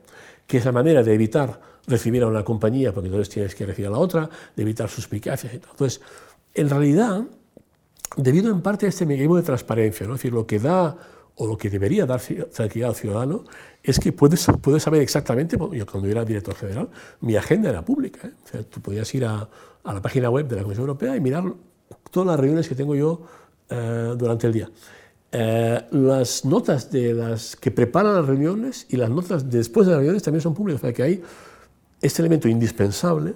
que 0.47 0.57
es 0.57 0.65
la 0.65 0.71
manera 0.71 1.03
de 1.03 1.13
evitar 1.13 1.59
recibir 1.85 2.23
a 2.23 2.27
una 2.27 2.43
compañía, 2.43 2.93
porque 2.93 3.07
entonces 3.07 3.31
tienes 3.31 3.53
que 3.53 3.65
recibir 3.65 3.87
a 3.87 3.91
la 3.91 3.99
otra, 3.99 4.29
de 4.55 4.63
evitar 4.63 4.89
suspicacias 4.89 5.53
y 5.53 5.59
tal. 5.59 5.71
Entonces, 5.71 6.01
en 6.53 6.69
realidad, 6.69 7.23
debido 8.15 8.49
en 8.49 8.61
parte 8.61 8.85
a 8.85 8.89
este 8.89 9.05
mecanismo 9.05 9.35
de 9.35 9.43
transparencia, 9.43 10.07
¿no? 10.07 10.15
es 10.15 10.19
decir, 10.19 10.33
lo 10.33 10.47
que 10.47 10.59
da 10.59 10.97
o 11.37 11.47
lo 11.47 11.57
que 11.57 11.69
debería 11.69 12.05
dar 12.05 12.19
tranquilidad 12.19 12.89
al 12.89 12.95
ciudadano 12.95 13.43
es 13.83 13.99
que 13.99 14.11
puedes, 14.11 14.47
puedes 14.61 14.83
saber 14.83 15.01
exactamente, 15.01 15.57
yo 15.71 15.85
cuando 15.85 16.09
era 16.09 16.25
director 16.25 16.55
general, 16.55 16.89
mi 17.21 17.35
agenda 17.35 17.69
era 17.69 17.85
pública. 17.85 18.27
¿eh? 18.27 18.31
O 18.43 18.47
sea, 18.47 18.63
tú 18.63 18.81
podías 18.81 19.13
ir 19.13 19.23
a, 19.25 19.47
a, 19.83 19.93
la 19.93 20.01
página 20.01 20.29
web 20.29 20.47
de 20.47 20.55
la 20.55 20.63
Comisión 20.63 20.87
Europea 20.87 21.15
y 21.15 21.21
mirar 21.21 21.43
todas 22.11 22.27
las 22.27 22.39
reuniones 22.39 22.67
que 22.67 22.75
tengo 22.75 22.95
yo 22.95 23.21
eh, 23.69 24.15
durante 24.17 24.47
el 24.47 24.53
día. 24.53 24.69
Eh, 25.31 25.85
las 25.91 26.43
notas 26.43 26.89
de 26.89 27.13
las 27.13 27.55
que 27.55 27.69
preparan 27.69 28.15
las 28.15 28.25
reuniones 28.25 28.87
y 28.89 28.97
las 28.97 29.09
notas 29.09 29.49
después 29.49 29.85
de 29.85 29.91
las 29.91 29.99
reuniones 29.99 30.23
también 30.23 30.41
son 30.41 30.53
públicas, 30.53 30.81
o 30.81 30.85
sea 30.85 30.93
que 30.93 31.03
hay 31.03 31.21
este 32.01 32.21
elemento 32.21 32.47
indispensable 32.47 33.35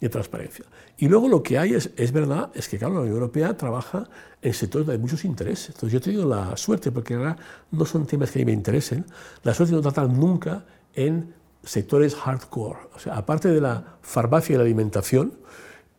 de 0.00 0.08
transparencia. 0.08 0.64
Y 0.96 1.08
luego 1.08 1.28
lo 1.28 1.42
que 1.42 1.58
hay 1.58 1.74
es, 1.74 1.90
es 1.96 2.12
verdad, 2.12 2.50
es 2.54 2.68
que 2.68 2.78
claro, 2.78 2.94
la 2.94 3.00
Unión 3.00 3.16
Europea 3.16 3.56
trabaja 3.56 4.08
en 4.40 4.54
sectores 4.54 4.86
de 4.86 4.98
muchos 4.98 5.24
intereses. 5.24 5.70
Entonces 5.70 5.92
yo 5.92 5.98
he 5.98 6.02
tenido 6.02 6.28
la 6.28 6.56
suerte, 6.56 6.92
porque 6.92 7.14
ahora 7.14 7.36
no 7.70 7.84
son 7.84 8.06
temas 8.06 8.30
que 8.30 8.38
a 8.38 8.40
mí 8.40 8.46
me 8.46 8.52
interesen, 8.52 9.04
la 9.42 9.54
suerte 9.54 9.72
de 9.72 9.76
no 9.76 9.82
tratar 9.82 10.08
nunca 10.08 10.64
en 10.94 11.34
sectores 11.62 12.14
hardcore. 12.14 12.78
O 12.94 12.98
sea, 12.98 13.16
aparte 13.16 13.48
de 13.48 13.60
la 13.60 13.98
farmacia 14.02 14.54
y 14.54 14.56
la 14.56 14.64
alimentación, 14.64 15.34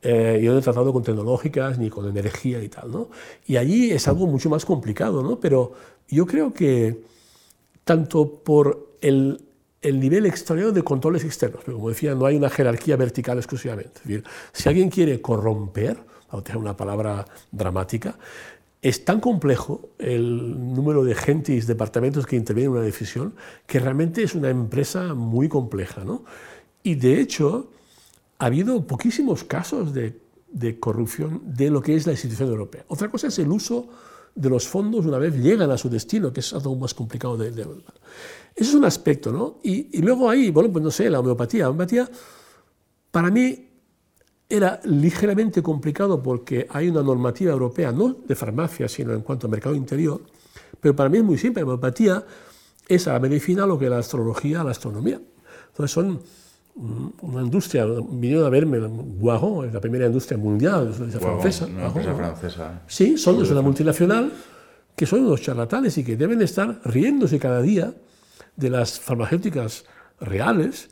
eh, 0.01 0.39
yo 0.41 0.53
no 0.53 0.59
he 0.59 0.61
tratado 0.61 0.93
con 0.93 1.03
tecnológicas 1.03 1.77
ni 1.77 1.89
con 1.89 2.07
energía 2.07 2.63
y 2.63 2.69
tal, 2.69 2.91
¿no? 2.91 3.09
Y 3.45 3.57
allí 3.57 3.91
es 3.91 4.07
algo 4.07 4.27
mucho 4.27 4.49
más 4.49 4.63
complicado, 4.63 5.21
¿no? 5.21 5.39
Pero 5.39 5.73
yo 6.07 6.26
creo 6.26 6.53
que 6.53 7.03
tanto 7.84 8.41
por 8.43 8.95
el, 9.01 9.48
el 9.81 9.99
nivel 9.99 10.26
extraordinario 10.26 10.73
de 10.73 10.84
controles 10.84 11.23
externos, 11.23 11.61
pero 11.65 11.77
como 11.77 11.89
decía, 11.89 12.15
no 12.15 12.26
hay 12.26 12.35
una 12.35 12.49
jerarquía 12.49 12.97
vertical 12.97 13.38
exclusivamente. 13.38 14.01
Es 14.01 14.07
decir, 14.07 14.23
si 14.51 14.69
alguien 14.69 14.89
quiere 14.89 15.22
corromper, 15.22 15.97
a 16.30 16.38
utilizar 16.38 16.57
una 16.57 16.77
palabra 16.77 17.26
dramática, 17.51 18.18
es 18.81 19.03
tan 19.03 19.19
complejo 19.19 19.89
el 19.97 20.73
número 20.73 21.03
de 21.03 21.15
gentes, 21.15 21.68
departamentos 21.68 22.26
que 22.26 22.35
intervienen 22.35 22.72
en 22.72 22.77
una 22.77 22.85
decisión, 22.85 23.34
que 23.65 23.80
realmente 23.80 24.23
es 24.23 24.35
una 24.35 24.49
empresa 24.49 25.14
muy 25.14 25.49
compleja. 25.49 26.03
¿no? 26.06 26.23
Y 26.84 26.95
de 26.95 27.19
hecho, 27.19 27.72
ha 28.38 28.45
habido 28.45 28.85
poquísimos 28.88 29.43
casos 29.43 29.93
de, 29.93 30.18
corrupción 30.80 31.41
de 31.43 31.69
lo 31.69 31.81
que 31.81 31.95
es 31.95 32.06
la 32.06 32.14
institución 32.14 32.49
europea. 32.49 32.85
Otra 32.88 33.10
cosa 33.10 33.27
es 33.27 33.38
el 33.39 33.51
uso 33.51 33.89
de 34.35 34.49
los 34.49 34.68
fondos 34.68 35.06
una 35.06 35.18
vez 35.18 35.35
llegan 35.35 35.72
a 35.72 35.77
su 35.77 35.89
destino, 35.89 36.31
que 36.31 36.39
es 36.39 36.53
algo 36.53 36.76
más 36.76 36.93
complicado 36.93 37.38
de... 37.38 37.51
de 37.51 37.61
eso 37.61 38.72
es 38.72 38.73
un 38.73 38.85
aspecto, 38.85 39.31
¿no? 39.31 39.60
Y, 39.64 39.97
y, 39.97 40.01
luego 40.01 40.30
ahí, 40.30 40.51
bueno, 40.51 40.72
pues 40.72 40.84
no 40.84 40.91
sé, 40.91 41.10
la 41.10 41.19
homeopatía. 41.19 41.64
La 41.64 41.69
homeopatía, 41.69 42.10
para 43.11 43.30
mí, 43.31 43.69
era 44.49 44.81
ligeramente 44.84 45.61
complicado 45.61 46.22
porque 46.22 46.68
hay 46.72 46.89
una 46.89 47.03
normativa 47.03 47.53
europea, 47.53 47.91
no 47.91 48.15
de 48.27 48.35
farmacia, 48.35 48.88
sino 48.89 49.14
en 49.14 49.22
cuanto 49.22 49.45
al 49.45 49.51
mercado 49.51 49.76
interior, 49.76 50.22
pero 50.81 50.95
para 50.95 51.10
mí 51.10 51.19
es 51.19 51.23
muy 51.23 51.38
simple. 51.38 51.61
La 51.61 51.68
homeopatía 51.68 52.26
es 52.88 53.07
a 53.07 53.14
la 53.14 53.19
medicina 53.19 53.68
lo 53.68 53.77
que 53.77 53.89
la 53.89 53.99
astrología 53.99 54.61
a 54.61 54.64
la 54.64 54.72
astronomía. 54.72 55.22
Entonces 55.69 55.91
son 55.91 56.19
una 57.22 57.41
industria, 57.41 57.85
vinieron 57.85 58.45
a 58.45 58.49
verme, 58.49 58.80
Guajo, 58.80 59.65
la 59.65 59.81
primera 59.81 60.06
industria 60.06 60.38
mundial, 60.38 60.89
es 60.89 61.14
wow, 61.19 61.22
francesa. 61.22 61.65
Una 61.65 61.88
empresa 61.88 62.15
francesa. 62.15 62.81
Sí, 62.88 63.18
son, 63.18 63.41
es 63.43 63.51
una 63.51 63.61
multinacional 63.61 64.31
que 64.95 65.06
son 65.06 65.26
unos 65.26 65.41
charlatanes 65.41 65.97
y 65.97 66.03
que 66.03 66.15
deben 66.15 66.41
estar 66.41 66.80
riéndose 66.85 67.39
cada 67.39 67.61
día 67.61 67.93
de 68.56 68.69
las 68.69 68.99
farmacéuticas 68.99 69.85
reales, 70.19 70.89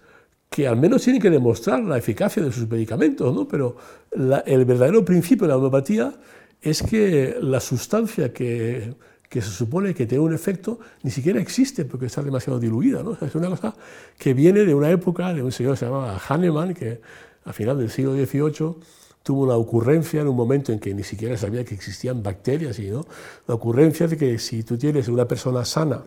que 0.49 0.67
al 0.67 0.77
menos 0.77 1.03
tienen 1.03 1.21
que 1.21 1.29
demostrar 1.29 1.83
la 1.83 1.97
eficacia 1.97 2.41
de 2.43 2.51
sus 2.51 2.69
medicamentos, 2.69 3.33
¿no? 3.33 3.47
pero 3.47 3.75
la, 4.11 4.39
el 4.39 4.65
verdadero 4.65 5.03
principio 5.03 5.45
de 5.45 5.49
la 5.49 5.57
homeopatía 5.57 6.13
es 6.61 6.81
que 6.81 7.37
la 7.41 7.59
sustancia 7.59 8.33
que, 8.33 8.93
que, 9.29 9.41
se 9.41 9.49
supone 9.49 9.93
que 9.93 10.05
tiene 10.05 10.23
un 10.23 10.33
efecto 10.33 10.79
ni 11.03 11.11
siquiera 11.11 11.39
existe 11.39 11.85
porque 11.85 12.07
está 12.07 12.21
demasiado 12.21 12.59
diluida. 12.59 13.03
¿no? 13.03 13.17
Es 13.21 13.35
una 13.35 13.49
cosa 13.49 13.75
que 14.17 14.33
viene 14.33 14.65
de 14.65 14.73
una 14.73 14.89
época 14.89 15.33
de 15.33 15.43
un 15.43 15.51
señor 15.51 15.73
que 15.73 15.79
se 15.79 15.85
llamaba 15.85 16.17
Hahnemann, 16.17 16.73
que 16.73 17.01
a 17.45 17.53
final 17.53 17.77
del 17.77 17.89
siglo 17.89 18.13
XVIII 18.13 18.75
tuvo 19.23 19.43
una 19.43 19.55
ocurrencia 19.55 20.21
en 20.21 20.27
un 20.27 20.35
momento 20.35 20.71
en 20.71 20.79
que 20.79 20.93
ni 20.93 21.03
siquiera 21.03 21.37
sabía 21.37 21.65
que 21.65 21.75
existían 21.75 22.23
bacterias, 22.23 22.79
y, 22.79 22.89
¿no? 22.89 23.05
la 23.47 23.55
ocurrencia 23.55 24.07
de 24.07 24.15
que 24.15 24.39
si 24.39 24.63
tú 24.63 24.77
tienes 24.77 25.07
una 25.09 25.27
persona 25.27 25.65
sana, 25.65 26.03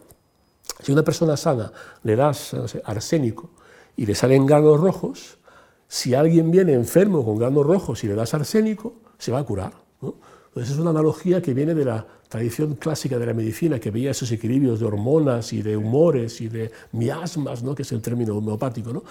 si 0.83 0.93
una 0.93 1.03
persona 1.03 1.37
sana 1.37 1.73
le 2.03 2.17
das 2.17 2.57
arsénico, 2.85 3.51
y 3.97 4.07
le 4.07 4.15
salen 4.15 4.47
granos 4.47 4.81
rojos, 4.81 5.39
si 5.87 6.15
alguien 6.15 6.51
viene 6.51 6.73
enfermo 6.73 7.25
con 7.25 7.37
granos 7.37 7.67
rojos 7.67 8.03
y 8.05 8.07
le 8.07 8.15
das 8.15 8.33
arsénico, 8.33 8.95
se 9.19 9.33
va 9.33 9.41
a 9.41 9.45
curar. 9.45 9.75
Entonces 10.51 10.75
es 10.75 10.81
una 10.81 10.91
analogía 10.91 11.41
que 11.41 11.55
viene 11.55 11.75
de 11.75 11.85
la 11.85 12.05
tradición 12.29 12.75
clásica 12.75 13.19
de 13.19 13.27
la 13.27 13.35
medicina, 13.35 13.79
que 13.79 13.93
veía 13.93 14.11
esos 14.11 14.31
equilibrios 14.33 14.81
de 14.81 14.87
hormonas 14.87 15.53
y 15.53 15.63
de 15.63 15.77
humores 15.77 16.41
y 16.41 16.49
de 16.49 16.73
miasmas, 16.93 17.63
¿no? 17.63 17.73
que 17.73 17.83
es 17.83 17.93
el 17.93 18.03
término 18.03 18.37
homeopático. 18.37 18.93
¿no? 18.93 19.05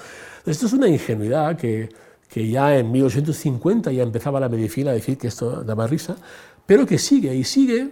Esto 0.46 0.66
es 0.66 0.74
una 0.74 0.90
ingenuidad 0.90 1.56
que, 1.56 1.90
que 2.28 2.50
ya 2.50 2.78
en 2.78 2.92
1850 2.92 3.92
ya 3.94 4.04
empezaba 4.04 4.40
la 4.42 4.50
medicina 4.50 4.92
a 4.92 4.94
decir 4.94 5.18
que 5.18 5.28
esto 5.28 5.64
daba 5.64 5.88
risa, 5.88 6.18
pero 6.66 6.86
que 6.86 6.98
sigue 6.98 7.34
y 7.34 7.46
sigue 7.46 7.90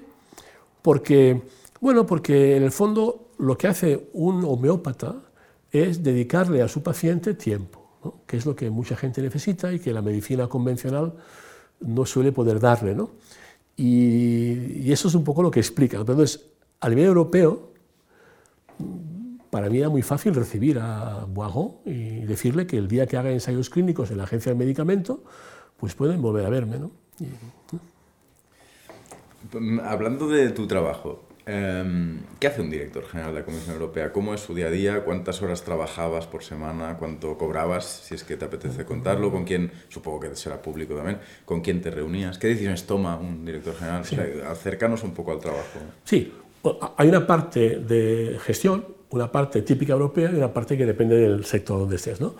porque, 0.81 1.41
bueno, 1.79 2.05
porque 2.05 2.57
en 2.57 2.63
el 2.63 2.71
fondo 2.71 3.31
lo 3.39 3.57
que 3.57 3.67
hace 3.67 4.09
un 4.13 4.43
homeópata 4.43 5.15
es 5.71 6.03
dedicarle 6.03 6.61
a 6.61 6.67
su 6.67 6.83
paciente 6.83 7.33
tiempo, 7.33 7.99
¿no? 8.03 8.21
que 8.27 8.35
es 8.35 8.45
lo 8.45 8.55
que 8.55 8.69
mucha 8.69 8.97
gente 8.97 9.21
necesita 9.21 9.71
y 9.71 9.79
que 9.79 9.93
la 9.93 10.01
medicina 10.01 10.47
convencional 10.47 11.13
no 11.81 12.05
suele 12.05 12.31
poder 12.31 12.59
darle. 12.59 12.95
¿no? 12.95 13.11
Y, 13.77 14.91
eso 14.91 15.07
es 15.07 15.15
un 15.15 15.23
poco 15.23 15.43
lo 15.43 15.51
que 15.51 15.59
explica. 15.59 15.97
Entonces, 15.97 16.49
a 16.81 16.89
nivel 16.89 17.05
europeo, 17.05 17.71
para 19.51 19.69
mí 19.69 19.77
era 19.77 19.89
muy 19.89 20.01
fácil 20.01 20.33
recibir 20.33 20.79
a 20.79 21.25
Boiron 21.25 21.75
y 21.85 22.21
decirle 22.25 22.67
que 22.67 22.77
el 22.77 22.87
día 22.87 23.05
que 23.05 23.17
haga 23.17 23.31
ensayos 23.31 23.69
clínicos 23.69 24.11
en 24.11 24.17
la 24.17 24.23
agencia 24.23 24.49
del 24.49 24.57
medicamento, 24.57 25.23
pues 25.77 25.93
pueden 25.93 26.21
volver 26.21 26.45
a 26.45 26.49
verme. 26.49 26.79
¿no? 26.79 26.91
Hablando 29.83 30.27
de 30.27 30.49
tu 30.49 30.67
trabajo, 30.67 31.26
¿Qué 31.47 32.47
hace 32.47 32.61
un 32.61 32.69
director 32.69 33.05
general 33.05 33.33
de 33.33 33.39
la 33.39 33.45
Comisión 33.45 33.73
Europea? 33.73 34.11
¿Cómo 34.11 34.33
es 34.33 34.41
su 34.41 34.53
día 34.53 34.67
a 34.67 34.69
día? 34.69 35.05
¿Cuántas 35.05 35.41
horas 35.41 35.63
trabajabas 35.63 36.27
por 36.27 36.43
semana? 36.43 36.97
¿Cuánto 36.99 37.37
cobrabas? 37.37 37.85
Si 37.85 38.15
es 38.15 38.25
que 38.25 38.35
te 38.35 38.43
apetece 38.43 38.83
contarlo. 38.83 39.31
¿Con 39.31 39.45
quién? 39.45 39.71
Supongo 39.87 40.19
que 40.19 40.35
será 40.35 40.61
público 40.61 40.95
también. 40.95 41.19
¿Con 41.45 41.61
quién 41.61 41.81
te 41.81 41.89
reunías? 41.89 42.37
¿Qué 42.37 42.47
decisiones 42.47 42.85
toma 42.85 43.17
un 43.17 43.45
director 43.45 43.75
general? 43.75 44.03
Sí. 44.03 44.15
O 44.15 44.17
sea, 44.17 44.51
acercanos 44.51 45.03
un 45.03 45.13
poco 45.13 45.31
al 45.31 45.39
trabajo. 45.39 45.79
Sí, 46.03 46.33
hay 46.97 47.07
una 47.07 47.25
parte 47.25 47.77
de 47.79 48.37
gestión, 48.43 48.85
una 49.11 49.31
parte 49.31 49.61
típica 49.61 49.93
europea 49.93 50.29
y 50.29 50.35
una 50.35 50.53
parte 50.53 50.77
que 50.77 50.85
depende 50.85 51.15
del 51.15 51.45
sector 51.45 51.79
donde 51.79 51.95
estés. 51.95 52.19
¿no? 52.19 52.35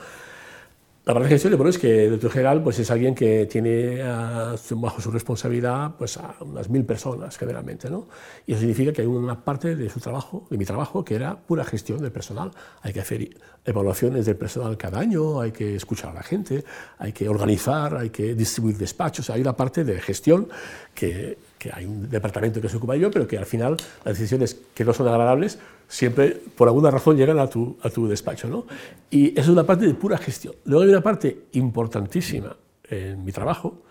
La 1.07 1.13
parte 1.13 1.29
de 1.29 1.35
gestión, 1.35 1.55
bueno, 1.55 1.69
es 1.69 1.77
que 1.77 2.03
el 2.03 2.09
director 2.09 2.31
general 2.31 2.61
pues, 2.61 2.79
es 2.79 2.91
alguien 2.91 3.15
que 3.15 3.45
tiene 3.45 4.03
uh, 4.03 4.75
bajo 4.75 4.99
su 4.99 5.09
responsabilidad 5.09 5.95
pues, 5.97 6.17
a 6.17 6.35
unas 6.41 6.69
mil 6.69 6.83
personas 6.83 7.37
generalmente. 7.37 7.89
¿no? 7.89 8.09
Y 8.45 8.51
eso 8.51 8.59
significa 8.59 8.91
que 8.91 9.03
hay 9.03 9.07
una 9.07 9.41
parte 9.45 9.77
de 9.77 9.89
su 9.89 10.01
trabajo, 10.01 10.45
de 10.49 10.57
mi 10.57 10.65
trabajo, 10.65 11.05
que 11.05 11.15
era 11.15 11.37
pura 11.37 11.63
gestión 11.63 12.01
del 12.01 12.11
personal. 12.11 12.51
Hay 12.81 12.91
que 12.91 12.99
hacer 12.99 13.29
evaluaciones 13.63 14.25
del 14.25 14.35
personal 14.35 14.75
cada 14.75 14.99
año, 14.99 15.39
hay 15.39 15.53
que 15.53 15.77
escuchar 15.77 16.11
a 16.11 16.15
la 16.15 16.23
gente, 16.23 16.65
hay 16.97 17.13
que 17.13 17.29
organizar, 17.29 17.95
hay 17.95 18.09
que 18.09 18.35
distribuir 18.35 18.77
despachos. 18.77 19.29
Hay 19.29 19.39
una 19.39 19.55
parte 19.55 19.85
de 19.85 20.01
gestión 20.01 20.49
que, 20.93 21.37
que 21.57 21.71
hay 21.73 21.85
un 21.85 22.09
departamento 22.09 22.59
que 22.59 22.67
se 22.67 22.75
ocupa 22.75 22.91
de 22.91 22.99
ello, 22.99 23.11
pero 23.11 23.25
que 23.25 23.37
al 23.37 23.45
final 23.45 23.77
las 24.03 24.17
decisiones 24.17 24.59
que 24.73 24.83
no 24.83 24.91
son 24.91 25.07
agradables 25.07 25.57
siempre, 25.87 26.41
por 26.55 26.67
alguna 26.67 26.91
razón, 26.91 27.17
llegan 27.17 27.39
a 27.39 27.47
tu, 27.47 27.77
a 27.81 27.89
tu 27.89 28.07
despacho. 28.07 28.47
¿no? 28.47 28.65
Y 29.09 29.29
eso 29.31 29.41
es 29.41 29.49
una 29.49 29.65
parte 29.65 29.85
de 29.87 29.93
pura 29.93 30.17
gestión. 30.17 30.55
Luego 30.65 30.83
hay 30.83 30.89
una 30.89 31.01
parte 31.01 31.45
importantísima 31.53 32.55
en 32.89 33.23
mi 33.23 33.31
trabajo, 33.31 33.81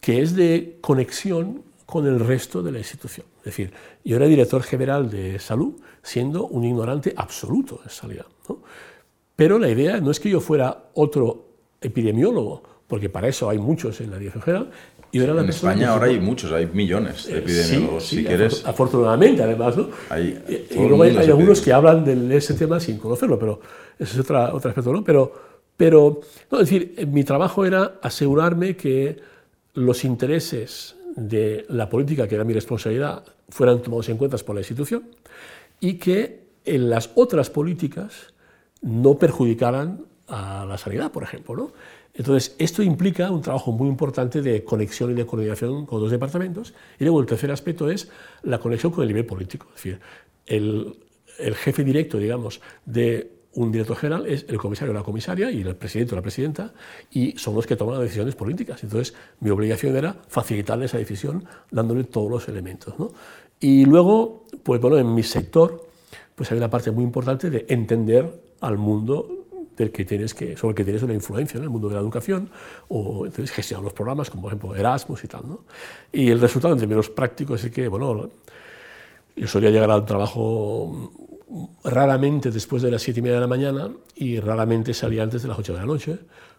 que 0.00 0.22
es 0.22 0.34
de 0.34 0.78
conexión 0.80 1.62
con 1.86 2.06
el 2.06 2.20
resto 2.20 2.62
de 2.62 2.72
la 2.72 2.78
institución. 2.78 3.26
Es 3.38 3.44
decir, 3.44 3.72
yo 4.04 4.16
era 4.16 4.26
director 4.26 4.62
general 4.62 5.10
de 5.10 5.38
salud, 5.38 5.74
siendo 6.02 6.46
un 6.46 6.64
ignorante 6.64 7.12
absoluto 7.16 7.80
en 7.84 7.90
salida. 7.90 8.26
¿no? 8.48 8.58
Pero 9.36 9.58
la 9.58 9.68
idea 9.68 10.00
no 10.00 10.10
es 10.10 10.20
que 10.20 10.30
yo 10.30 10.40
fuera 10.40 10.90
otro 10.94 11.48
epidemiólogo, 11.80 12.62
porque 12.86 13.08
para 13.08 13.28
eso 13.28 13.48
hay 13.48 13.58
muchos 13.58 14.00
en 14.00 14.10
la 14.10 14.18
dirección 14.18 14.42
general, 14.42 14.70
en 15.22 15.48
España 15.48 15.90
ahora 15.90 16.06
hay 16.06 16.20
muchos, 16.20 16.52
hay 16.52 16.66
millones 16.66 17.26
de 17.26 17.38
epidemiólogos, 17.38 18.04
sí, 18.04 18.16
si 18.16 18.22
sí, 18.22 18.24
quieres. 18.26 18.64
Afortunadamente, 18.66 19.42
además, 19.42 19.76
¿no? 19.76 19.88
Hay, 20.10 20.42
y, 20.48 20.74
y 20.74 20.88
luego 20.88 21.02
hay, 21.02 21.16
hay 21.16 21.26
algunos 21.26 21.60
que 21.60 21.72
hablan 21.72 22.04
de 22.04 22.36
ese 22.36 22.54
tema 22.54 22.80
sin 22.80 22.98
conocerlo, 22.98 23.38
pero 23.38 23.60
ese 23.98 24.14
es 24.14 24.20
otra, 24.20 24.54
otro 24.54 24.70
aspecto, 24.70 24.92
¿no? 24.92 25.04
Pero, 25.04 25.32
pero 25.76 26.20
no, 26.50 26.60
es 26.60 26.70
decir, 26.70 27.06
mi 27.10 27.24
trabajo 27.24 27.64
era 27.64 27.98
asegurarme 28.02 28.76
que 28.76 29.16
los 29.74 30.04
intereses 30.04 30.96
de 31.16 31.64
la 31.68 31.88
política, 31.88 32.26
que 32.26 32.34
era 32.34 32.44
mi 32.44 32.52
responsabilidad, 32.52 33.24
fueran 33.48 33.82
tomados 33.82 34.08
en 34.08 34.16
cuenta 34.16 34.36
por 34.38 34.54
la 34.54 34.60
institución 34.60 35.04
y 35.80 35.94
que 35.94 36.44
en 36.64 36.90
las 36.90 37.10
otras 37.14 37.50
políticas 37.50 38.32
no 38.80 39.18
perjudicaran 39.18 40.04
a 40.28 40.64
la 40.66 40.78
sanidad, 40.78 41.12
por 41.12 41.22
ejemplo, 41.22 41.54
¿no? 41.54 41.72
Entonces, 42.14 42.54
esto 42.58 42.82
implica 42.82 43.30
un 43.30 43.42
trabajo 43.42 43.72
muy 43.72 43.88
importante 43.88 44.40
de 44.40 44.62
conexión 44.62 45.10
y 45.10 45.14
de 45.14 45.26
coordinación 45.26 45.84
con 45.84 46.00
los 46.00 46.10
departamentos. 46.10 46.72
Y 46.98 47.04
luego 47.04 47.20
el 47.20 47.26
tercer 47.26 47.50
aspecto 47.50 47.90
es 47.90 48.08
la 48.42 48.58
conexión 48.58 48.92
con 48.92 49.02
el 49.02 49.08
nivel 49.08 49.26
político. 49.26 49.66
Es 49.70 49.82
decir, 49.82 50.00
el, 50.46 50.96
jefe 51.56 51.82
directo, 51.82 52.18
digamos, 52.18 52.60
de 52.84 53.32
un 53.54 53.72
director 53.72 53.96
general 53.96 54.26
es 54.26 54.46
el 54.48 54.58
comisario 54.58 54.92
o 54.92 54.94
la 54.94 55.02
comisaria 55.02 55.50
y 55.50 55.62
el 55.62 55.74
presidente 55.74 56.14
o 56.14 56.16
la 56.16 56.22
presidenta, 56.22 56.72
y 57.10 57.36
son 57.36 57.56
los 57.56 57.66
que 57.66 57.74
toman 57.74 57.96
las 57.96 58.04
decisiones 58.04 58.36
políticas. 58.36 58.82
Entonces, 58.84 59.14
mi 59.40 59.50
obligación 59.50 59.96
era 59.96 60.16
facilitarle 60.28 60.86
esa 60.86 60.98
decisión 60.98 61.44
dándole 61.70 62.04
todos 62.04 62.30
los 62.30 62.48
elementos. 62.48 62.96
¿no? 62.98 63.12
Y 63.58 63.86
luego, 63.86 64.44
pues 64.62 64.80
bueno, 64.80 64.98
en 64.98 65.12
mi 65.12 65.24
sector, 65.24 65.88
pues 66.36 66.50
hay 66.52 66.58
una 66.58 66.70
parte 66.70 66.92
muy 66.92 67.02
importante 67.02 67.50
de 67.50 67.66
entender 67.68 68.40
al 68.60 68.78
mundo 68.78 69.43
sobre 69.76 70.70
el 70.70 70.74
que 70.74 70.84
tienes 70.84 71.02
una 71.02 71.14
influencia 71.14 71.58
en 71.58 71.64
el 71.64 71.70
mundo 71.70 71.88
de 71.88 71.94
la 71.94 72.00
educación, 72.00 72.50
o 72.88 73.26
entonces 73.26 73.50
gestionar 73.50 73.84
los 73.84 73.92
programas, 73.92 74.30
como 74.30 74.42
por 74.42 74.52
ejemplo 74.52 74.74
Erasmus 74.74 75.24
y 75.24 75.28
tal. 75.28 75.42
¿no? 75.46 75.64
Y 76.12 76.30
el 76.30 76.40
resultado 76.40 76.74
en 76.74 76.80
términos 76.80 77.10
prácticos 77.10 77.64
es 77.64 77.70
que, 77.70 77.88
bueno, 77.88 78.30
yo 79.36 79.48
solía 79.48 79.70
llegar 79.70 79.90
al 79.90 80.04
trabajo 80.04 81.12
raramente 81.84 82.50
después 82.50 82.82
de 82.82 82.90
las 82.90 83.02
siete 83.02 83.20
y 83.20 83.22
media 83.22 83.36
de 83.36 83.40
la 83.42 83.46
mañana 83.46 83.90
y 84.16 84.40
raramente 84.40 84.94
salía 84.94 85.22
antes 85.22 85.42
de 85.42 85.48
las 85.48 85.58
ocho 85.58 85.72
de 85.72 85.80
la 85.80 85.86
noche, 85.86 86.18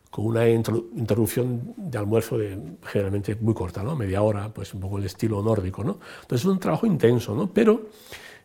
con 0.10 0.28
una 0.28 0.48
interrupción 0.48 1.74
de 1.76 1.98
almuerzo 1.98 2.38
de, 2.38 2.58
generalmente 2.84 3.36
muy 3.36 3.54
corta, 3.54 3.84
¿no? 3.84 3.96
media 3.96 4.22
hora, 4.22 4.50
pues 4.54 4.74
un 4.74 4.80
poco 4.80 4.98
el 4.98 5.06
estilo 5.06 5.42
nórdico. 5.42 5.84
¿no? 5.84 6.00
Entonces 6.22 6.42
es 6.42 6.46
un 6.46 6.60
trabajo 6.60 6.86
intenso, 6.86 7.36
¿no? 7.36 7.52
pero 7.52 7.90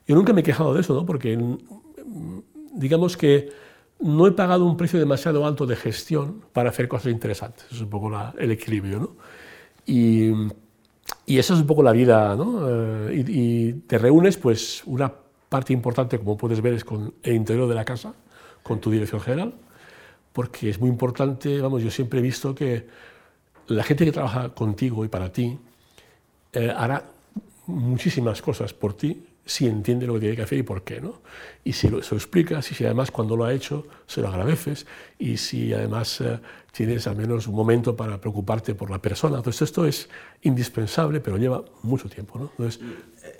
yo 0.07 0.15
nunca 0.15 0.33
me 0.33 0.41
he 0.41 0.45
quejado 0.45 0.75
de 0.75 0.81
eso, 0.81 0.95
¿no? 0.95 1.07
porque 1.07 1.39
digamos 2.73 3.17
que 3.17 3.51
no 4.01 4.27
he 4.27 4.33
pagado 4.33 4.65
un 4.65 4.77
precio 4.77 4.99
demasiado 4.99 5.47
alto 5.47 5.67
de 5.67 5.77
gestión 5.77 6.43
para 6.53 6.71
hacer 6.71 6.89
cosas 6.89 7.13
interesantes. 7.13 7.67
Es 7.71 7.81
un 7.81 7.91
poco 7.91 8.11
la, 8.11 8.35
el 8.39 8.51
equilibrio. 8.51 8.99
¿no? 9.01 9.11
Y, 9.87 10.33
y 11.27 11.39
eso 11.39 11.55
es 11.55 11.61
un 11.61 11.67
poco 11.67 11.83
la 11.83 11.93
vida, 11.93 12.35
¿no? 12.35 12.69
Eh, 12.69 13.25
y, 13.29 13.73
te 13.73 13.99
reúnes, 13.99 14.37
pues 14.37 14.83
una 14.87 15.13
parte 15.49 15.73
importante, 15.73 16.19
como 16.19 16.37
puedes 16.37 16.61
ver, 16.61 16.75
es 16.75 16.85
con 16.85 17.15
el 17.23 17.35
interior 17.35 17.69
de 17.69 17.75
la 17.75 17.85
casa, 17.85 18.15
con 18.63 18.81
tu 18.81 18.91
dirección 18.91 19.21
general, 19.21 19.55
porque 20.33 20.71
es 20.71 20.81
muy 20.81 20.89
importante, 20.89 21.61
vamos, 21.61 21.83
yo 21.83 21.91
siempre 21.91 22.21
he 22.21 22.23
visto 22.23 22.55
que 22.55 22.87
la 23.67 23.83
gente 23.83 24.05
que 24.05 24.13
trabaja 24.13 24.51
contigo 24.51 25.05
y 25.05 25.09
para 25.09 25.33
ti 25.33 25.59
eh, 26.53 26.73
hará 26.77 27.05
muchísimas 27.67 28.43
cosas 28.43 28.73
por 28.75 28.95
ti 28.95 29.25
si 29.51 29.67
entiende 29.67 30.07
lo 30.07 30.15
que 30.15 30.21
tiene 30.21 30.37
que 30.37 30.43
hacer 30.43 30.59
y 30.59 30.63
por 30.63 30.85
qué. 30.85 31.01
¿no? 31.01 31.23
Y 31.65 31.73
si 31.73 31.89
lo, 31.89 32.01
se 32.05 32.15
lo 32.15 32.19
explicas 32.19 32.71
y 32.71 32.75
si 32.77 32.85
además 32.85 33.11
cuando 33.11 33.37
lo 33.37 33.45
ha 33.45 33.53
hecho 33.53 33.85
se 34.07 34.21
lo 34.21 34.29
agradeces 34.29 34.87
y 35.19 35.39
si 35.39 35.75
además 35.75 36.21
eh, 36.21 36.39
tienes 36.71 37.09
al 37.09 37.17
menos 37.17 37.49
un 37.49 37.57
momento 37.57 37.97
para 37.97 38.21
preocuparte 38.21 38.77
por 38.77 38.91
la 38.91 39.03
persona. 39.03 39.39
Entonces 39.39 39.63
esto 39.63 39.87
es 39.87 40.09
indispensable, 40.43 41.19
pero 41.19 41.37
lleva 41.37 41.65
mucho 41.83 42.09
tiempo. 42.09 42.39
¿no? 42.39 42.53
Entonces, 42.53 42.81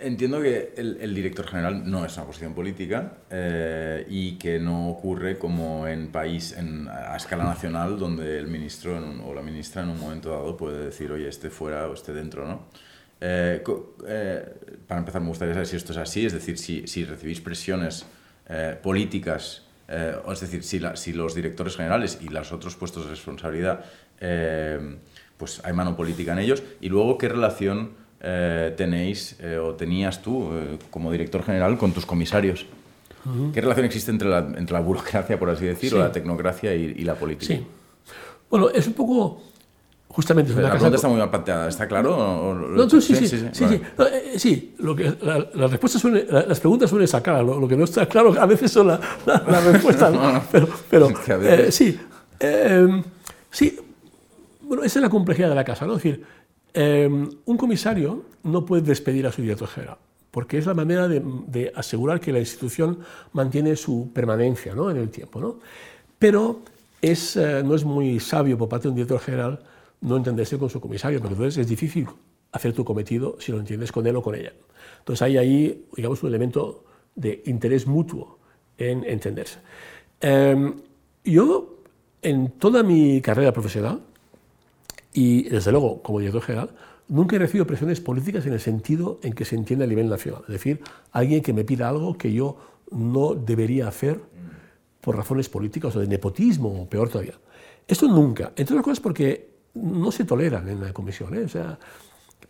Entiendo 0.01 0.43
que 0.43 0.75
el, 0.77 1.15
director 1.15 1.47
general 1.47 1.89
no 1.89 2.05
es 2.05 2.17
una 2.17 2.27
posición 2.27 2.55
política 2.55 3.19
eh, 3.31 4.05
y 4.11 4.37
que 4.37 4.59
no 4.59 4.91
ocurre 4.91 5.39
como 5.39 5.87
en 5.87 6.09
país 6.09 6.57
a 6.91 7.17
escala 7.17 7.45
nacional 7.45 7.99
donde 7.99 8.37
el 8.37 8.49
ministro 8.49 8.99
o 9.25 9.33
la 9.33 9.43
ministra 9.43 9.83
en 9.83 9.91
un 9.91 10.01
momento 10.01 10.31
dado 10.31 10.57
puede 10.57 10.87
decir, 10.87 11.13
oye, 11.13 11.29
esté 11.29 11.51
fuera 11.51 11.89
o 11.89 11.95
esté 11.95 12.13
dentro, 12.13 12.47
¿no? 12.47 12.67
Eh, 13.21 13.63
eh, 14.07 14.55
para 14.87 15.01
empezar, 15.01 15.21
me 15.21 15.29
gustaría 15.29 15.55
saber 15.55 15.67
si 15.67 15.77
esto 15.77 15.93
es 15.93 15.99
así, 15.99 16.25
es 16.25 16.33
decir, 16.33 16.57
si, 16.57 16.87
si 16.87 17.05
recibís 17.05 17.41
presiones 17.41 18.07
eh, 18.49 18.77
políticas, 18.83 19.67
es 19.89 20.41
decir, 20.41 20.63
si, 20.63 20.81
si, 20.95 21.13
los 21.13 21.35
directores 21.35 21.77
generales 21.77 22.21
y 22.23 22.29
los 22.29 22.53
otros 22.53 22.77
puestos 22.77 23.07
de 23.07 23.11
responsabilidad, 23.11 23.85
pues 25.37 25.61
hay 25.65 25.73
mano 25.73 25.97
política 25.97 26.33
en 26.33 26.39
ellos, 26.39 26.63
y 26.81 26.89
luego 26.89 27.19
qué 27.19 27.29
relación 27.29 27.95
tenéis 28.21 29.37
o 29.61 29.75
tenías 29.75 30.23
tú 30.23 30.49
como 30.91 31.11
director 31.11 31.43
general 31.43 31.77
con 31.77 31.91
tus 31.91 32.07
comisarios. 32.07 32.67
¿Qué 33.53 33.61
relación 33.61 33.85
existe 33.85 34.13
entre 34.13 34.29
la, 34.29 34.39
entre 34.39 34.75
la 34.75 34.81
burocracia, 34.81 35.41
por 35.41 35.51
así 35.51 35.67
decirlo, 35.67 35.99
la 35.99 36.13
tecnocracia 36.13 36.73
y, 36.73 36.95
y 36.97 37.03
la 37.03 37.17
política? 37.17 37.55
Sí. 37.55 37.67
Bueno, 38.49 38.71
es 38.71 38.87
un 38.87 38.93
poco 38.93 39.43
Justamente. 40.13 40.53
la 40.61 40.71
pregunta 40.71 40.97
está 40.97 41.07
muy 41.07 41.19
mal 41.19 41.31
planteada, 41.31 41.69
¿está 41.69 41.87
claro? 41.87 42.53
No, 42.75 42.91
sí, 42.91 43.01
sí, 43.01 43.15
sí. 43.15 43.29
sí, 43.29 43.49
sí, 43.53 43.65
eh, 43.65 44.35
sí. 44.39 44.75
Lo 44.81 44.97
que, 44.97 45.17
las, 45.23 45.71
respuestas 45.71 46.03
suelen, 46.03 46.27
las 46.29 46.59
preguntas 46.59 46.91
suelen 46.91 47.07
sacar, 47.07 47.45
lo, 47.45 47.61
lo, 47.61 47.69
que 47.69 47.77
no 47.77 47.85
está 47.85 48.07
claro 48.07 48.35
a 48.37 48.45
veces 48.45 48.73
son 48.73 48.89
las 48.89 49.01
la, 49.25 49.61
respuestas. 49.61 50.13
¿no? 50.13 50.43
Pero, 50.51 50.69
pero 50.91 51.09
eh, 51.43 51.71
sí, 51.71 51.97
eh, 52.41 53.03
sí. 53.53 53.79
Bueno, 54.63 54.83
esa 54.83 54.99
es 54.99 55.03
la 55.03 55.11
complejidad 55.11 55.49
de 55.49 55.55
la 55.55 55.65
casa, 55.65 55.87
¿no? 55.87 55.97
Es 55.97 56.03
decir, 56.03 56.25
un 57.45 57.57
comisario 57.57 58.25
no 58.43 58.67
puede 58.67 58.83
despedir 58.83 59.29
a 59.29 59.33
su 59.33 59.43
director 59.43 59.69
general, 59.69 59.99
porque 60.33 60.59
es 60.59 60.67
la 60.67 60.75
manera 60.75 61.07
de, 61.07 61.23
de 61.47 61.73
asegurar 61.75 62.19
que 62.19 62.33
la 62.33 62.41
institución 62.41 62.99
mantiene 63.33 63.77
su 63.77 64.11
permanencia 64.13 64.75
¿no? 64.75 64.91
en 64.91 64.97
el 64.97 65.09
tiempo, 65.11 65.41
¿no? 65.41 65.61
Pero 66.19 66.63
es, 67.01 67.37
no 67.37 67.75
es 67.77 67.85
muy 67.85 68.19
sabio 68.19 68.59
por 68.59 68.69
parte 68.69 68.85
de 68.85 68.89
un 68.91 68.95
director 68.97 69.21
general 69.21 69.61
no 70.01 70.17
entenderse 70.17 70.59
con 70.59 70.71
su 70.71 70.81
comisario, 70.81 71.21
porque 71.21 71.35
entonces 71.35 71.59
es 71.59 71.69
difícil 71.69 72.07
hacer 72.53 72.73
tu 72.73 72.85
cometido 72.85 73.37
si 73.39 73.53
lo 73.53 73.59
entiendes 73.59 73.93
con 73.93 74.07
él 74.07 74.17
o 74.17 74.23
con 74.23 74.35
ella. 74.35 74.53
Entonces 74.99 75.23
hay 75.23 75.37
ahí, 75.37 75.87
digamos, 75.95 76.23
un 76.23 76.29
elemento 76.29 76.85
de 77.15 77.43
interés 77.47 77.87
mutuo 77.87 78.39
en 78.79 79.05
entenderse. 79.05 79.59
Em, 80.21 80.75
yo, 81.25 81.83
en 82.23 82.51
toda 82.53 82.83
mi 82.83 83.21
carrera 83.21 83.53
profesional, 83.53 84.01
y 85.13 85.49
desde 85.49 85.73
luego 85.73 86.03
como 86.03 86.21
director 86.21 86.43
general, 86.43 86.71
nunca 87.09 87.37
he 87.37 87.39
recibido 87.39 87.67
presiones 87.67 88.01
políticas 88.01 88.47
en 88.47 88.53
el 88.53 88.61
sentido 88.61 89.19
en 89.23 89.33
que 89.33 89.45
se 89.45 89.57
entiende 89.57 89.85
a 89.85 89.89
nivel 89.89 90.09
nacional. 90.09 90.43
Es 90.43 90.53
decir, 90.55 90.81
alguien 91.13 91.43
que 91.43 91.53
me 91.53 91.65
pida 91.65 91.89
algo 91.89 92.17
que 92.17 92.33
yo 92.33 92.57
no 92.91 93.35
debería 93.35 93.89
hacer 93.89 94.21
por 95.01 95.17
razones 95.17 95.49
políticas 95.49 95.95
o 95.97 96.01
de 96.01 96.07
nepotismo, 96.07 96.83
o 96.83 96.89
peor 96.89 97.09
todavía. 97.09 97.35
Esto 97.87 98.07
nunca. 98.07 98.53
Entre 98.57 98.75
otras 98.75 98.85
cosas 98.85 99.01
porque 99.01 99.50
no 99.75 100.11
se 100.13 100.25
toleran 100.25 100.69
en 100.69 100.81
la 100.81 100.93
comisión. 100.93 101.35
¿eh? 101.35 101.45
O 101.45 101.49
sea, 101.49 101.79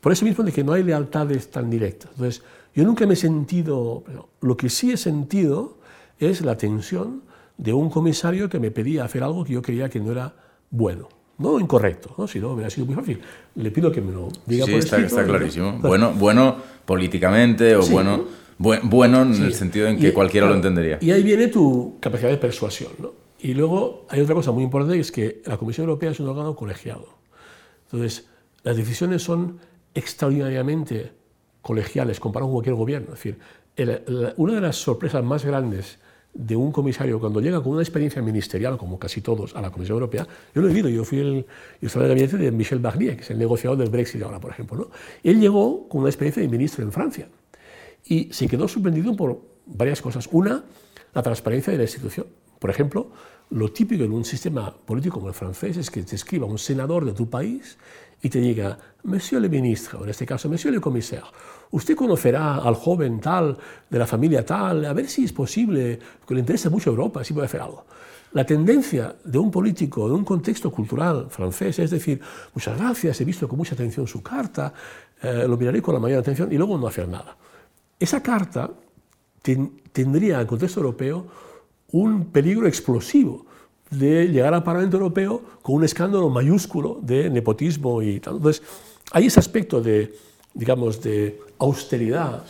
por 0.01 0.13
eso 0.13 0.25
mismo 0.25 0.45
de 0.45 0.53
que 0.53 0.65
no 0.65 0.73
hay 0.73 0.83
lealtades 0.83 1.51
tan 1.51 1.71
directas. 1.71 2.11
Entonces, 2.13 2.43
yo 2.75 2.85
nunca 2.85 3.07
me 3.07 3.15
he 3.15 3.17
sentido, 3.17 4.05
lo 4.41 4.57
que 4.57 4.69
sí 4.69 4.93
he 4.93 4.97
sentido 4.97 5.79
es 6.19 6.43
la 6.43 6.57
tensión 6.57 7.23
de 7.57 7.73
un 7.73 7.91
comisario 7.91 8.49
que 8.49 8.59
me 8.59 8.71
pedía 8.71 9.05
hacer 9.05 9.23
algo 9.23 9.45
que 9.45 9.53
yo 9.53 9.63
creía 9.63 9.89
que 9.89 10.01
no 10.01 10.13
era 10.13 10.35
bueno. 10.71 11.09
No 11.39 11.59
incorrecto, 11.59 12.15
¿no? 12.19 12.29
si 12.29 12.39
no 12.39 12.53
hubiera 12.53 12.69
sido 12.71 12.87
muy 12.87 12.95
fácil. 12.95 13.21
Le 13.55 13.71
pido 13.71 13.91
que 13.91 14.01
me 14.01 14.13
lo 14.13 14.29
diga 14.47 14.67
sí, 14.67 14.73
por 14.73 14.81
está, 14.81 14.99
está 14.99 15.25
clarísimo. 15.25 15.79
Bueno, 15.81 16.13
bueno 16.13 16.57
políticamente 16.85 17.77
o 17.77 17.87
bueno, 17.87 18.25
bueno 18.59 19.23
en 19.23 19.43
el 19.43 19.55
sentido 19.55 19.87
en 19.89 19.99
que 19.99 20.13
cualquiera 20.13 20.47
lo 20.47 20.55
entendería. 20.55 20.99
Y 21.01 21.11
ahí 21.11 21.23
viene 21.23 21.49
tu 21.49 21.97
capacidad 21.99 22.31
de 22.31 22.37
persuasión. 22.37 22.93
¿no? 22.99 23.13
Y 23.43 23.55
luego 23.55 24.07
hay 24.09 24.21
otra 24.21 24.35
cosa 24.35 24.53
muy 24.53 24.63
importante, 24.63 24.95
que 24.95 25.01
es 25.01 25.13
que 25.13 25.43
la 25.47 25.57
Comisión 25.57 25.89
Europea 25.89 26.11
es 26.11 26.21
un 26.21 26.29
órgano 26.29 26.55
colegiado. 26.55 27.09
Entonces, 27.85 28.29
las 28.63 28.77
decisiones 28.77 29.23
son 29.23 29.59
extraordinariamente 29.95 31.13
colegiales 31.63 32.21
comparado 32.21 32.49
con 32.49 32.55
cualquier 32.55 32.77
gobierno. 32.77 33.15
Es 33.15 33.23
decir, 33.23 33.39
una 34.37 34.55
de 34.55 34.61
las 34.61 34.77
sorpresas 34.77 35.25
más 35.25 35.45
grandes 35.45 35.99
de 36.33 36.55
un 36.55 36.71
comisario 36.71 37.19
cuando 37.19 37.41
llega 37.41 37.61
con 37.63 37.73
una 37.73 37.83
experiencia 37.83 38.23
ministerial, 38.23 38.77
como 38.79 38.99
casi 38.99 39.21
todos, 39.21 39.57
a 39.57 39.61
la 39.61 39.71
Comisión 39.71 39.97
Europea, 39.97 40.27
yo 40.55 40.63
lo 40.63 40.69
he 40.69 40.73
vivido, 40.73 40.89
yo 40.89 41.05
fui 41.05 41.19
el, 41.19 41.47
yo 41.81 41.87
estaba 41.87 42.05
en 42.05 42.13
el 42.13 42.17
gabinete 42.19 42.37
de 42.45 42.53
Michel 42.53 42.79
Barnier, 42.79 43.17
que 43.17 43.23
es 43.23 43.31
el 43.31 43.39
negociador 43.39 43.79
del 43.79 43.91
Brexit 43.91 44.23
ahora, 44.23 44.39
por 44.39 44.53
ejemplo. 44.53 44.77
¿no? 44.77 44.91
Él 45.25 45.41
llegó 45.41 45.89
con 45.89 46.03
una 46.03 46.11
experiencia 46.11 46.43
de 46.43 46.49
ministro 46.49 46.85
en 46.85 46.93
Francia 46.93 47.29
y 48.05 48.33
se 48.33 48.47
quedó 48.47 48.69
sorprendido 48.69 49.17
por 49.17 49.41
varias 49.67 50.01
cosas. 50.01 50.29
Una, 50.31 50.63
la 51.15 51.23
transparencia 51.23 51.73
de 51.73 51.79
la 51.79 51.85
institución. 51.85 52.27
Por 52.59 52.71
ejemplo, 52.71 53.11
lo 53.51 53.73
típico 53.73 54.05
en 54.05 54.13
un 54.13 54.25
sistema 54.25 54.73
político 54.73 55.17
como 55.17 55.29
el 55.29 55.35
francés 55.35 55.77
es 55.77 55.91
que 55.91 56.03
te 56.03 56.15
escriba 56.15 56.47
un 56.47 56.59
senador 56.59 57.05
de 57.05 57.13
tu 57.13 57.29
país 57.29 57.77
y 58.23 58.29
te 58.29 58.39
diga, 58.39 58.79
Monsieur 59.03 59.41
le 59.41 59.49
ministre, 59.49 59.99
o 59.99 60.05
en 60.05 60.11
este 60.11 60.27
caso, 60.27 60.49
Monsieur 60.49 60.73
le 60.73 60.81
commissaire, 60.81 61.27
usted 61.71 61.97
conocerá 61.97 62.57
al 62.57 62.75
joven 62.75 63.21
tal, 63.21 63.57
de 63.89 63.99
la 63.99 64.07
familia 64.07 64.45
tal, 64.45 64.85
a 64.85 64.93
ver 64.93 65.09
si 65.09 65.25
es 65.25 65.33
posible, 65.33 65.99
que 66.27 66.35
le 66.35 66.41
interesa 66.41 66.71
mucho 66.71 66.91
Europa, 66.91 67.25
si 67.25 67.33
puede 67.33 67.47
hacer 67.47 67.61
algo. 67.61 67.87
La 68.33 68.45
tendencia 68.45 69.17
de 69.25 69.39
un 69.39 69.51
político 69.51 70.07
en 70.07 70.13
un 70.13 70.25
contexto 70.25 70.71
cultural 70.71 71.27
francés 71.31 71.79
es 71.81 71.91
decir, 71.91 72.21
muchas 72.55 72.79
gracias, 72.79 73.21
he 73.21 73.25
visto 73.25 73.49
con 73.49 73.59
mucha 73.59 73.75
atención 73.75 74.07
su 74.07 74.23
carta, 74.23 74.73
eh, 75.21 75.47
lo 75.49 75.57
miraré 75.57 75.83
con 75.83 75.95
la 75.95 76.01
mayor 76.01 76.21
atención 76.21 76.53
y 76.53 76.57
luego 76.57 76.79
no 76.79 76.87
hacer 76.87 77.09
nada. 77.09 77.37
Esa 77.99 78.23
carta 78.23 78.71
tendría 79.93 80.41
en 80.41 80.47
contexto 80.47 80.81
europeo 80.81 81.27
un 81.93 82.27
peligro 82.27 82.67
explosivo 82.67 83.47
de 83.91 84.29
llegar 84.29 84.55
al 84.55 84.63
Parlamento 84.63 84.97
Europeo 84.97 85.43
con 85.63 85.77
un 85.77 85.85
escándalo 85.85 86.29
mayúsculo 86.29 86.99
de 87.03 87.29
nepotismo 87.29 88.03
y 88.03 88.21
tal. 88.21 88.37
Entonces, 88.37 88.63
hay 89.11 89.27
ese 89.27 89.41
aspecto 89.41 89.81
de, 89.81 90.15
digamos, 90.55 91.03
de 91.03 91.41
austeridad 91.59 92.45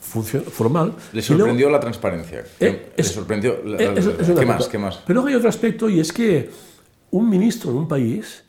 formal. 0.00 0.94
¿Le 1.12 1.22
sorprendió 1.22 1.68
la 1.68 1.80
transparencia? 1.80 2.44
Eh, 2.60 2.92
¿Le 2.96 3.04
sorprendió 3.04 3.62
¿Qué 3.76 4.46
más? 4.46 4.68
¿Qué 4.68 4.78
más? 4.78 5.02
Pero 5.06 5.26
hay 5.26 5.34
otro 5.34 5.48
aspecto 5.48 5.88
y 5.88 6.00
es 6.00 6.12
que 6.12 6.48
un 7.10 7.28
ministro 7.28 7.70
en 7.70 7.78
un 7.78 7.88
país 7.88 8.44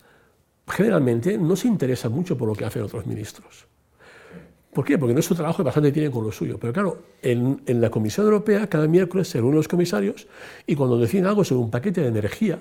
generalmente 0.68 1.38
no 1.38 1.56
se 1.56 1.68
interesa 1.68 2.10
mucho 2.10 2.38
por 2.38 2.48
lo 2.48 2.54
que 2.54 2.66
hacen 2.66 2.84
otros 2.84 3.06
ministros. 3.06 3.66
¿Por 4.78 4.86
qué? 4.86 5.00
Porque 5.00 5.16
nuestro 5.16 5.36
trabajo 5.36 5.64
bastante 5.64 5.92
tiene 5.92 6.12
con 6.12 6.24
lo 6.24 6.32
suyo. 6.32 6.60
Pero 6.60 6.72
claro, 6.72 7.00
en, 7.24 7.64
la 7.66 7.90
Comisión 7.90 8.28
Europea 8.28 8.70
cada 8.70 8.88
miércoles 8.88 9.28
se 9.28 9.40
reúnen 9.40 9.56
los 9.56 9.68
comisarios 9.68 10.28
y 10.68 10.76
cuando 10.76 11.00
deciden 11.00 11.26
algo 11.26 11.44
sobre 11.44 11.62
un 11.62 11.72
paquete 11.72 12.02
de 12.02 12.10
energía, 12.10 12.60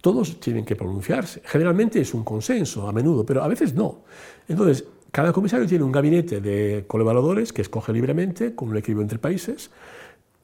todos 0.00 0.40
tienen 0.40 0.64
que 0.64 0.74
pronunciarse. 0.74 1.42
Generalmente 1.44 2.00
es 2.00 2.12
un 2.12 2.24
consenso, 2.24 2.88
a 2.88 2.92
menudo, 2.92 3.24
pero 3.24 3.44
a 3.44 3.46
veces 3.46 3.72
no. 3.72 4.02
Entonces, 4.48 4.84
cada 5.12 5.32
comisario 5.32 5.64
tiene 5.64 5.84
un 5.84 5.92
gabinete 5.92 6.40
de 6.40 6.84
colaboradores 6.88 7.52
que 7.52 7.62
escoge 7.62 7.92
libremente, 7.92 8.56
con 8.56 8.70
un 8.70 8.76
equilibrio 8.76 9.02
entre 9.02 9.20
países, 9.20 9.70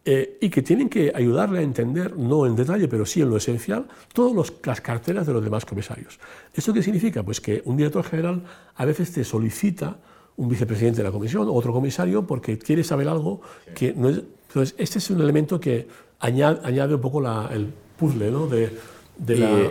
eh, 0.05 0.39
y 0.41 0.49
que 0.49 0.63
tienen 0.63 0.89
que 0.89 1.11
ayudarle 1.13 1.59
a 1.59 1.63
entender, 1.63 2.17
no 2.17 2.47
en 2.47 2.55
detalle, 2.55 2.87
pero 2.87 3.05
sí 3.05 3.21
en 3.21 3.31
lo 3.31 3.37
esencial, 3.37 3.89
todas 4.13 4.53
las 4.65 4.81
carteras 4.81 5.27
de 5.27 5.33
los 5.33 5.43
demás 5.43 5.65
comisarios. 5.65 6.21
¿Esto 6.55 6.73
qué 6.73 6.85
significa? 6.85 7.25
Pues 7.25 7.41
que 7.41 7.63
un 7.65 7.77
director 7.77 8.05
general 8.05 8.45
a 8.77 8.85
veces 8.85 9.11
te 9.11 9.25
solicita 9.25 9.99
un 10.37 10.49
vicepresidente 10.49 10.99
de 10.99 11.05
la 11.05 11.13
comisión, 11.13 11.49
otro 11.51 11.73
comisario, 11.73 12.27
porque 12.27 12.59
quiere 12.59 12.85
saber 12.85 13.09
algo 13.09 13.41
que 13.75 13.95
no 13.95 14.09
es... 14.09 14.23
Entonces, 14.49 14.75
este 14.79 14.99
es 14.99 15.11
un 15.11 15.21
elemento 15.21 15.59
que 15.61 15.87
añade, 16.21 16.61
añade 16.65 16.95
un 16.95 17.01
poco 17.01 17.21
la, 17.21 17.51
el 17.53 17.73
puzzle 17.99 18.31
¿no? 18.31 18.47
de, 18.47 18.71
de 19.19 19.37
la, 19.37 19.71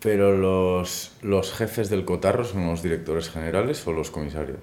Pero 0.00 0.36
los, 0.36 1.12
los, 1.22 1.52
jefes 1.52 1.88
del 1.88 2.04
cotarro 2.04 2.44
son 2.44 2.66
los 2.66 2.82
directores 2.82 3.30
generales 3.30 3.86
o 3.86 3.92
los 3.92 4.10
comisarios? 4.10 4.58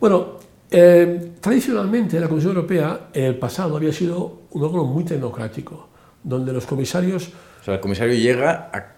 Bueno, 0.00 0.38
eh, 0.70 1.32
tradicionalmente 1.40 2.18
la 2.18 2.28
Comisión 2.28 2.56
Europea 2.56 3.08
en 3.12 3.24
el 3.24 3.38
pasado 3.38 3.76
había 3.76 3.92
sido 3.92 4.40
un 4.50 4.64
órgano 4.64 4.84
muy 4.84 5.04
tecnocrático, 5.04 5.88
donde 6.22 6.52
los 6.52 6.66
comisarios... 6.66 7.30
O 7.60 7.64
sea, 7.64 7.74
el 7.74 7.80
comisario 7.80 8.14
llega 8.14 8.96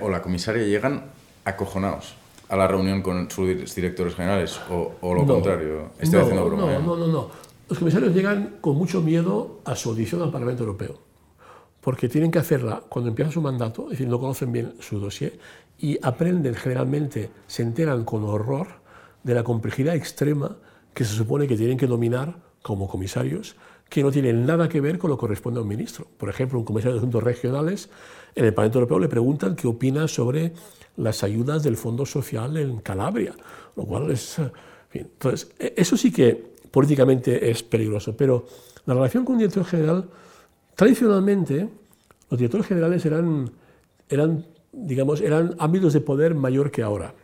o 0.00 0.08
la 0.10 0.20
comisaria 0.20 0.64
llegan 0.64 1.04
acojonados 1.44 2.14
a 2.52 2.56
la 2.56 2.68
reunión 2.68 3.00
con 3.00 3.30
sus 3.30 3.74
directores 3.74 4.14
generales 4.14 4.60
o, 4.70 5.14
lo 5.14 5.26
contrario? 5.26 5.90
Estoy 5.98 6.18
no, 6.18 6.24
haciendo 6.24 6.44
broma. 6.44 6.62
No, 6.62 6.70
¿eh? 6.70 6.78
no, 6.84 6.96
no, 6.98 7.06
no. 7.06 7.30
Los 7.66 7.78
comisarios 7.78 8.14
llegan 8.14 8.58
con 8.60 8.76
mucho 8.76 9.00
miedo 9.00 9.60
a 9.64 9.74
su 9.74 9.88
audición 9.88 10.20
al 10.20 10.30
Parlamento 10.30 10.62
Europeo, 10.62 10.98
porque 11.80 12.10
tienen 12.10 12.30
que 12.30 12.38
hacerla 12.38 12.82
cuando 12.90 13.08
empieza 13.08 13.32
su 13.32 13.40
mandato, 13.40 13.84
es 13.84 13.92
decir, 13.92 14.06
no 14.06 14.20
conocen 14.20 14.52
bien 14.52 14.74
su 14.80 15.00
dossier 15.00 15.38
y 15.78 15.98
aprenden 16.02 16.54
generalmente, 16.54 17.30
se 17.46 17.62
enteran 17.62 18.04
con 18.04 18.22
horror 18.24 18.68
de 19.22 19.34
la 19.34 19.44
complejidad 19.44 19.96
extrema 19.96 20.58
que 20.92 21.06
se 21.06 21.14
supone 21.14 21.48
que 21.48 21.56
tienen 21.56 21.78
que 21.78 21.86
dominar 21.86 22.36
como 22.60 22.86
comisarios, 22.86 23.56
que 23.88 24.02
no 24.02 24.10
tienen 24.10 24.44
nada 24.44 24.68
que 24.68 24.82
ver 24.82 24.98
con 24.98 25.08
lo 25.08 25.16
que 25.16 25.22
corresponde 25.22 25.58
a 25.58 25.62
un 25.62 25.68
ministro. 25.68 26.06
Por 26.18 26.28
ejemplo, 26.28 26.58
un 26.58 26.66
comisario 26.66 26.92
de 26.92 26.98
asuntos 26.98 27.22
regionales 27.22 27.88
en 28.34 28.44
el 28.44 28.52
Parlamento 28.52 28.78
Europeo 28.78 28.98
le 28.98 29.08
preguntan 29.08 29.56
qué 29.56 29.66
opina 29.66 30.06
sobre 30.06 30.52
las 30.96 31.22
ayudas 31.24 31.62
del 31.62 31.76
Fondo 31.76 32.06
Social 32.06 32.56
en 32.56 32.78
Calabria, 32.78 33.34
lo 33.76 33.84
cual 33.84 34.10
es... 34.10 34.38
entonces, 34.92 35.50
e, 35.58 35.74
eso 35.76 35.96
sí 35.96 36.12
que 36.12 36.52
políticamente 36.70 37.50
es 37.50 37.62
peligroso, 37.62 38.16
pero 38.16 38.46
la 38.86 38.94
relación 38.94 39.24
con 39.24 39.34
un 39.34 39.38
director 39.38 39.64
general, 39.64 40.08
tradicionalmente, 40.74 41.68
los 42.30 42.38
directores 42.38 42.66
generales 42.66 43.04
eran, 43.04 43.50
eran, 44.08 44.46
digamos, 44.72 45.20
eran 45.20 45.54
ámbitos 45.58 45.92
de 45.92 46.00
poder 46.00 46.34
mayor 46.34 46.70
que 46.70 46.82
ahora, 46.82 47.14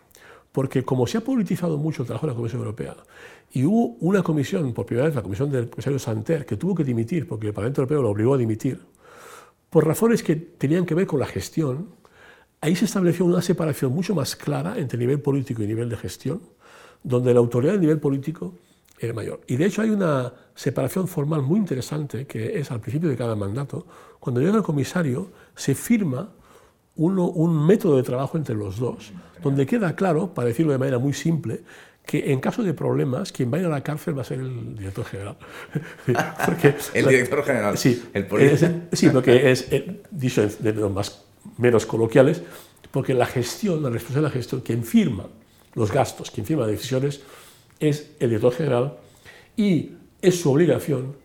porque 0.53 0.85
como 0.85 1.07
se 1.07 1.19
ha 1.19 1.21
politizado 1.23 1.79
mucho 1.79 2.03
el 2.03 2.07
trabajo 2.07 2.27
de 2.27 2.33
la 2.33 2.37
Comisión 2.37 2.61
Europea, 2.61 2.97
y 3.51 3.65
hubo 3.65 3.97
una 4.01 4.23
comisión, 4.23 4.75
por 4.75 4.85
primera 4.85 5.07
vez 5.07 5.17
la 5.17 5.23
comisión 5.23 5.51
del 5.51 5.71
comisario 5.71 5.99
Santer, 5.99 6.45
que 6.45 6.57
tuvo 6.57 6.75
que 6.75 6.85
dimitir, 6.85 7.27
porque 7.27 7.49
el 7.49 7.55
Parlamento 7.55 7.81
Europeo 7.81 8.03
lo 8.03 8.11
obligó 8.11 8.35
a 8.35 8.39
dimitir, 8.39 8.81
por 9.71 9.87
razones 9.87 10.23
que 10.23 10.37
tenían 10.37 10.85
que 10.85 10.95
ver 10.95 11.07
con 11.07 11.21
la 11.21 11.27
gestión, 11.27 11.89
ahí 12.61 12.75
se 12.77 12.85
estableció 12.85 13.25
una 13.25 13.43
separación 13.43 13.93
mucho 13.93 14.15
más 14.15 14.37
clara 14.37 14.79
entre 14.79 14.99
nivel 14.99 15.21
político 15.21 15.63
y 15.63 15.67
nivel 15.67 15.89
de 15.89 15.97
gestión, 15.97 16.41
donde 17.03 17.33
la 17.33 17.41
autoridad 17.41 17.73
del 17.73 17.81
nivel 17.81 17.99
político 17.99 18.55
era 18.99 19.13
mayor. 19.13 19.41
Y 19.47 19.57
de 19.57 19.67
hecho 19.67 19.83
hay 19.83 19.91
una 19.91 20.33
separación 20.55 21.07
formal 21.07 21.43
muy 21.43 21.59
interesante 21.59 22.27
que 22.27 22.59
es 22.59 22.71
al 22.71 22.81
principio 22.81 23.09
de 23.09 23.17
cada 23.17 23.37
mandato, 23.37 23.87
cuando 24.19 24.41
llega 24.41 24.57
el 24.57 24.63
comisario, 24.63 25.31
se 25.55 25.75
firma 25.75 26.31
un 26.97 27.65
método 27.65 27.97
de 27.97 28.03
trabajo 28.03 28.37
entre 28.37 28.57
los 28.57 28.79
dos, 28.79 29.13
donde 29.41 29.67
queda 29.67 29.95
claro, 29.95 30.35
para 30.35 30.49
decirlo 30.49 30.73
de 30.73 30.79
manera 30.79 30.99
muy 30.99 31.13
simple, 31.13 31.63
que 32.05 32.33
en 32.33 32.41
caso 32.41 32.63
de 32.63 32.75
problemas, 32.75 33.31
quien 33.31 33.53
va 33.53 33.59
a 33.59 33.61
ir 33.61 33.67
a 33.67 33.69
la 33.69 33.83
cárcel 33.83 34.17
va 34.17 34.23
a 34.23 34.25
ser 34.25 34.41
el 34.41 34.75
director 34.75 35.05
general. 35.05 35.37
porque, 36.47 36.75
el 36.95 37.07
director 37.07 37.45
general. 37.45 37.79
Sí, 37.79 38.03
el 38.15 38.27
sí 38.93 39.11
porque 39.11 39.51
es, 39.51 39.69
dicho 40.11 40.49
de 40.59 40.73
los 40.73 40.91
más, 40.91 41.25
menos 41.57 41.87
coloquiales, 41.87 42.43
porque 42.91 43.15
la 43.15 43.27
gestión, 43.27 43.83
la 43.83 43.91
responsabilidad 43.91 44.31
de 44.31 44.35
la 44.35 44.41
gestión, 44.43 44.61
quien 44.61 44.85
firma 44.85 45.27
los 45.75 45.93
gastos, 45.93 46.31
quien 46.31 46.47
firma 46.47 46.63
las 46.63 46.73
decisiones, 46.73 47.21
es 47.81 48.11
el 48.19 48.31
director 48.31 48.53
general 48.53 48.97
y 49.57 49.93
es 50.21 50.41
su 50.41 50.51
obligación 50.53 51.17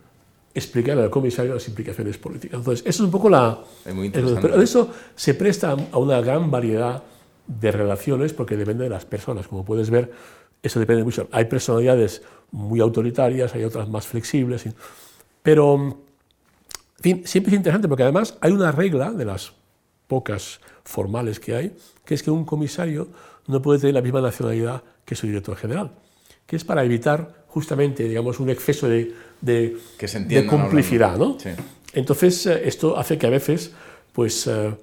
explicar 0.54 0.98
al 1.00 1.10
comisario 1.10 1.54
las 1.54 1.68
implicaciones 1.68 2.18
políticas. 2.18 2.60
Entonces, 2.60 2.86
eso 2.86 3.04
es 3.04 3.06
un 3.06 3.12
poco 3.12 3.30
la... 3.30 3.60
Es 3.86 3.94
muy 3.96 4.08
interesante. 4.08 4.42
Pero 4.42 4.62
eso 4.62 4.92
se 5.16 5.34
presta 5.34 5.76
a 5.92 5.98
una 5.98 6.22
gran 6.22 6.52
variedad 6.52 7.04
de 7.48 7.72
relaciones 7.72 8.34
porque 8.34 8.56
depende 8.56 8.84
de 8.84 8.90
las 8.90 9.06
personas. 9.06 9.48
Como 9.48 9.66
puedes 9.66 9.90
ver, 9.90 10.12
eso 10.62 10.80
depende 10.80 11.04
mucho. 11.04 11.28
Hay 11.32 11.46
personalidades 11.46 12.22
muy 12.52 12.80
autoritarias, 12.80 13.56
hay 13.56 13.64
otras 13.64 13.90
más 13.90 14.06
flexibles, 14.06 14.64
pero 15.42 15.76
en 15.76 15.96
fin, 17.02 17.24
siempre 17.26 17.52
es 17.52 17.58
interesante 17.58 17.88
porque 17.88 18.04
además 18.04 18.38
hay 18.40 18.52
una 18.52 18.72
regla 18.72 19.12
de 19.12 19.26
las 19.26 19.54
pocas 20.08 20.60
formales 20.84 21.40
que 21.40 21.56
hay, 21.56 21.76
que 22.06 22.14
es 22.14 22.24
que 22.24 22.32
un 22.32 22.46
comisario 22.46 23.08
no 23.48 23.62
puede 23.62 23.80
tener 23.80 23.96
la 23.96 24.02
misma 24.02 24.22
nacionalidad 24.22 24.84
que 25.06 25.16
su 25.16 25.28
director 25.28 25.56
general, 25.56 25.92
que 26.46 26.56
es 26.56 26.64
para 26.64 26.84
evitar 26.84 27.44
justamente, 27.48 28.08
digamos, 28.08 28.40
un 28.40 28.50
exceso 28.50 28.88
de, 28.88 29.14
de, 29.42 29.78
de 30.28 30.46
complicidad, 30.48 31.18
¿no? 31.18 31.38
Entonces, 31.94 32.48
eh, 32.48 32.62
esto 32.66 32.98
hace 32.98 33.18
que 33.18 33.28
a 33.28 33.30
veces, 33.30 33.74
pues, 34.12 34.48
eh, 34.48 34.74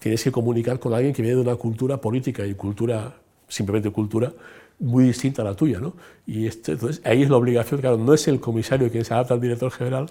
tienes 0.00 0.24
que 0.24 0.32
comunicar 0.32 0.78
con 0.80 0.92
alguien 0.92 1.14
que 1.14 1.22
viene 1.22 1.36
de 1.36 1.42
una 1.42 1.56
cultura 1.56 2.00
política 2.00 2.44
y 2.44 2.54
cultura, 2.54 3.14
simplemente 3.48 3.90
cultura, 3.90 4.32
muy 4.80 5.04
distinta 5.04 5.42
a 5.42 5.44
la 5.44 5.54
tuya. 5.54 5.78
¿no? 5.78 5.94
Y 6.26 6.46
este, 6.46 6.72
entonces 6.72 7.00
ahí 7.04 7.22
es 7.22 7.30
la 7.30 7.36
obligación, 7.36 7.80
claro, 7.80 7.96
no 7.96 8.12
es 8.12 8.26
el 8.26 8.40
comisario 8.40 8.90
quien 8.90 9.04
se 9.04 9.14
adapta 9.14 9.34
al 9.34 9.40
director 9.40 9.70
general, 9.70 10.10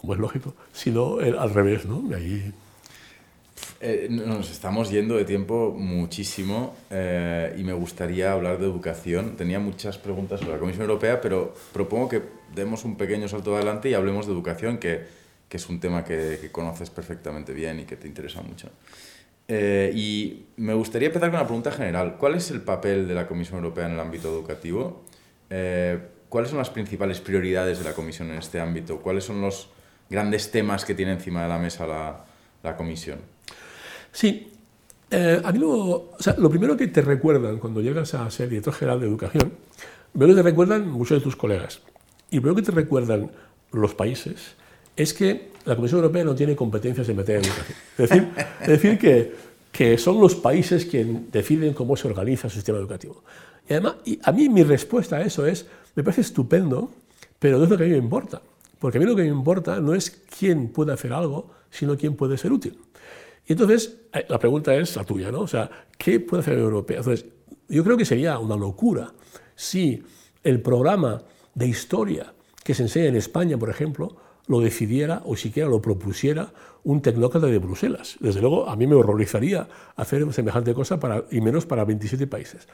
como, 0.00 0.14
es 0.14 0.20
lógico, 0.20 0.54
sino 0.72 1.18
al 1.18 1.50
revés. 1.50 1.84
¿no? 1.84 2.04
ahí... 2.14 2.52
Eh, 3.82 4.08
nos 4.10 4.50
estamos 4.50 4.90
yendo 4.90 5.16
de 5.16 5.24
tiempo 5.24 5.74
muchísimo 5.74 6.76
eh, 6.90 7.54
y 7.56 7.64
me 7.64 7.72
gustaría 7.72 8.30
hablar 8.32 8.58
de 8.58 8.66
educación. 8.66 9.36
Tenía 9.36 9.58
muchas 9.58 9.96
preguntas 9.96 10.40
sobre 10.40 10.52
la 10.52 10.58
Comisión 10.58 10.82
Europea, 10.82 11.20
pero 11.22 11.54
propongo 11.72 12.10
que 12.10 12.22
demos 12.54 12.84
un 12.84 12.96
pequeño 12.96 13.26
salto 13.26 13.56
adelante 13.56 13.88
y 13.88 13.94
hablemos 13.94 14.26
de 14.26 14.32
educación, 14.32 14.76
que, 14.76 15.06
que 15.48 15.56
es 15.56 15.66
un 15.70 15.80
tema 15.80 16.04
que, 16.04 16.50
conoces 16.52 16.90
perfectamente 16.90 17.54
bien 17.54 17.80
y 17.80 17.84
que 17.84 17.96
te 17.96 18.06
interesa 18.06 18.42
mucho. 18.42 18.68
Eh, 19.48 19.90
y 19.94 20.44
me 20.56 20.74
gustaría 20.74 21.08
empezar 21.08 21.30
con 21.30 21.38
una 21.40 21.46
pregunta 21.46 21.72
general. 21.72 22.18
¿Cuál 22.18 22.34
es 22.34 22.50
el 22.50 22.60
papel 22.60 23.08
de 23.08 23.14
la 23.14 23.26
Comisión 23.26 23.58
Europea 23.58 23.86
en 23.86 23.92
el 23.92 24.00
ámbito 24.00 24.28
educativo? 24.28 25.04
Eh, 25.48 25.98
¿Cuáles 26.28 26.50
son 26.50 26.58
las 26.58 26.70
principales 26.70 27.20
prioridades 27.20 27.78
de 27.78 27.84
la 27.84 27.94
Comisión 27.94 28.28
en 28.28 28.36
este 28.36 28.60
ámbito? 28.60 29.00
¿Cuáles 29.00 29.24
son 29.24 29.40
los 29.40 29.70
grandes 30.10 30.50
temas 30.50 30.84
que 30.84 30.94
tiene 30.94 31.12
encima 31.12 31.42
de 31.42 31.48
la 31.48 31.58
mesa 31.58 31.86
la, 31.86 32.26
la 32.62 32.76
Comisión? 32.76 33.18
Sí, 34.12 34.50
eh, 35.10 35.40
a 35.42 35.52
mí 35.52 35.58
lo, 35.58 35.70
o 35.70 36.16
sea, 36.18 36.36
lo, 36.38 36.48
primero 36.50 36.76
que 36.76 36.86
te 36.88 37.02
recuerdan 37.02 37.58
cuando 37.58 37.80
llegas 37.80 38.14
a 38.14 38.30
ser 38.30 38.48
director 38.48 38.72
general 38.74 39.00
de 39.00 39.06
educación, 39.06 39.52
primero 40.12 40.34
te 40.34 40.42
recuerdan 40.42 40.88
muchos 40.88 41.18
de 41.18 41.24
tus 41.24 41.36
colegas. 41.36 41.80
Y 42.30 42.38
primero 42.38 42.56
que 42.56 42.62
te 42.62 42.72
recuerdan 42.72 43.30
los 43.72 43.94
países 43.94 44.54
es 44.96 45.14
que 45.14 45.50
la 45.64 45.76
Comisión 45.76 46.00
Europea 46.00 46.24
no 46.24 46.34
tiene 46.34 46.54
competencias 46.54 47.08
en 47.08 47.16
materia 47.16 47.40
de 47.40 47.48
educación. 47.48 47.78
Es 47.98 48.08
decir, 48.08 48.28
decir 48.66 48.98
que, 48.98 49.34
que, 49.72 49.98
son 49.98 50.20
los 50.20 50.34
países 50.34 50.86
quienes 50.86 51.30
deciden 51.32 51.74
cómo 51.74 51.96
se 51.96 52.08
organiza 52.08 52.46
el 52.46 52.52
sistema 52.52 52.78
educativo. 52.78 53.22
Y 53.68 53.74
además, 53.74 53.96
a 54.22 54.32
mí 54.32 54.48
mi 54.48 54.62
respuesta 54.62 55.16
a 55.16 55.22
eso 55.22 55.46
es, 55.46 55.66
me 55.94 56.02
parece 56.02 56.22
estupendo, 56.22 56.90
pero 57.38 57.58
no 57.58 57.64
es 57.64 57.70
lo 57.70 57.76
que 57.76 57.84
a 57.84 57.86
mí 57.86 57.92
me 57.92 57.98
importa. 57.98 58.42
Porque 58.78 58.98
a 58.98 59.00
mí 59.00 59.06
lo 59.06 59.14
que 59.14 59.22
me 59.22 59.28
importa 59.28 59.80
no 59.80 59.94
es 59.94 60.10
quién 60.10 60.68
puede 60.68 60.92
hacer 60.92 61.12
algo, 61.12 61.50
sino 61.70 61.96
quién 61.96 62.16
puede 62.16 62.38
ser 62.38 62.52
útil. 62.52 62.78
Y 63.50 63.54
entonces, 63.54 63.96
eh, 64.12 64.26
la 64.28 64.38
pregunta 64.38 64.72
es 64.76 64.94
la 64.94 65.02
tuya, 65.02 65.32
¿no? 65.32 65.40
O 65.40 65.48
sea, 65.48 65.68
¿qué 65.98 66.20
puede 66.20 66.40
hacer 66.40 66.52
la 66.54 66.60
Unión 66.60 66.72
Europea? 66.72 66.98
Entonces, 66.98 67.26
yo 67.68 67.82
creo 67.82 67.96
que 67.96 68.04
sería 68.04 68.38
una 68.38 68.54
locura 68.54 69.12
si 69.56 70.04
el 70.44 70.62
programa 70.62 71.20
de 71.56 71.66
historia 71.66 72.32
que 72.62 72.74
se 72.74 72.84
enseña 72.84 73.06
en 73.06 73.16
España, 73.16 73.58
por 73.58 73.68
ejemplo, 73.68 74.14
lo 74.46 74.60
decidiera 74.60 75.22
o 75.24 75.34
siquiera 75.34 75.68
lo 75.68 75.82
propusiera 75.82 76.52
un 76.84 77.02
tecnócrata 77.02 77.48
de 77.48 77.58
Bruselas. 77.58 78.18
Desde 78.20 78.40
luego, 78.40 78.70
a 78.70 78.76
mí 78.76 78.86
me 78.86 78.94
horrorizaría 78.94 79.66
hacer 79.96 80.32
semejante 80.32 80.72
cosa, 80.72 81.00
para, 81.00 81.24
y 81.32 81.40
menos 81.40 81.66
para 81.66 81.84
27 81.84 82.28
países. 82.28 82.68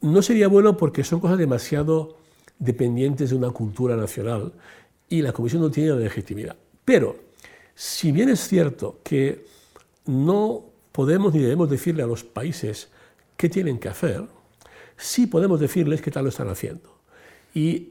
No 0.00 0.22
sería 0.22 0.48
bueno 0.48 0.78
porque 0.78 1.04
son 1.04 1.20
cosas 1.20 1.36
demasiado 1.36 2.16
dependientes 2.58 3.28
de 3.28 3.36
una 3.36 3.50
cultura 3.50 3.94
nacional 3.94 4.54
y 5.06 5.20
la 5.20 5.34
Comisión 5.34 5.60
no 5.60 5.70
tiene 5.70 5.90
la 5.90 5.96
legitimidad. 5.96 6.56
Pero, 6.82 7.14
si 7.74 8.10
bien 8.10 8.30
es 8.30 8.40
cierto 8.48 9.00
que 9.04 9.52
no 10.06 10.64
podemos 10.92 11.34
ni 11.34 11.40
debemos 11.40 11.70
decirle 11.70 12.02
a 12.02 12.06
los 12.06 12.24
países 12.24 12.90
qué 13.36 13.48
tienen 13.48 13.78
que 13.78 13.88
hacer, 13.88 14.24
sí 14.96 15.26
podemos 15.26 15.60
decirles 15.60 16.00
qué 16.00 16.10
tal 16.10 16.24
lo 16.24 16.30
están 16.30 16.48
haciendo. 16.48 16.98
Y 17.54 17.90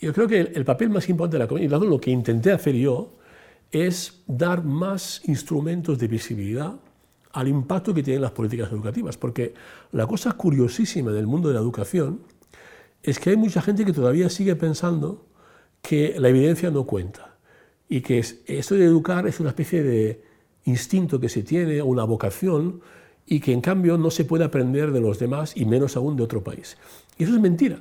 yo 0.00 0.12
creo 0.12 0.28
que 0.28 0.40
el, 0.40 0.64
papel 0.64 0.90
más 0.90 1.08
importante 1.08 1.36
de 1.36 1.44
la 1.44 1.48
comunidad, 1.48 1.80
lo 1.82 2.00
que 2.00 2.10
intenté 2.10 2.52
hacer 2.52 2.74
yo, 2.74 3.16
es 3.70 4.22
dar 4.26 4.64
más 4.64 5.22
instrumentos 5.26 5.98
de 5.98 6.08
visibilidad 6.08 6.76
al 7.32 7.48
impacto 7.48 7.92
que 7.92 8.02
tienen 8.02 8.22
las 8.22 8.30
políticas 8.30 8.70
educativas. 8.70 9.16
Porque 9.16 9.54
la 9.92 10.06
cosa 10.06 10.32
curiosísima 10.32 11.10
del 11.10 11.26
mundo 11.26 11.48
de 11.48 11.54
la 11.54 11.60
educación 11.60 12.20
es 13.02 13.18
que 13.18 13.30
hay 13.30 13.36
mucha 13.36 13.60
gente 13.60 13.84
que 13.84 13.92
todavía 13.92 14.30
sigue 14.30 14.56
pensando 14.56 15.26
que 15.82 16.18
la 16.18 16.28
evidencia 16.28 16.70
no 16.70 16.84
cuenta 16.84 17.36
y 17.88 18.00
que 18.00 18.18
esto 18.18 18.74
de 18.74 18.84
educar 18.84 19.26
es 19.26 19.40
una 19.40 19.50
especie 19.50 19.82
de 19.82 20.27
instinto 20.68 21.18
que 21.18 21.28
se 21.28 21.42
tiene, 21.42 21.82
una 21.82 22.04
vocación, 22.04 22.80
y 23.26 23.40
que 23.40 23.52
en 23.52 23.60
cambio 23.60 23.98
no 23.98 24.10
se 24.10 24.24
puede 24.24 24.44
aprender 24.44 24.92
de 24.92 25.00
los 25.00 25.18
demás 25.18 25.54
y 25.56 25.66
menos 25.66 25.96
aún 25.96 26.16
de 26.16 26.22
otro 26.22 26.42
país. 26.42 26.78
Y 27.18 27.24
eso 27.24 27.34
es 27.34 27.40
mentira 27.40 27.78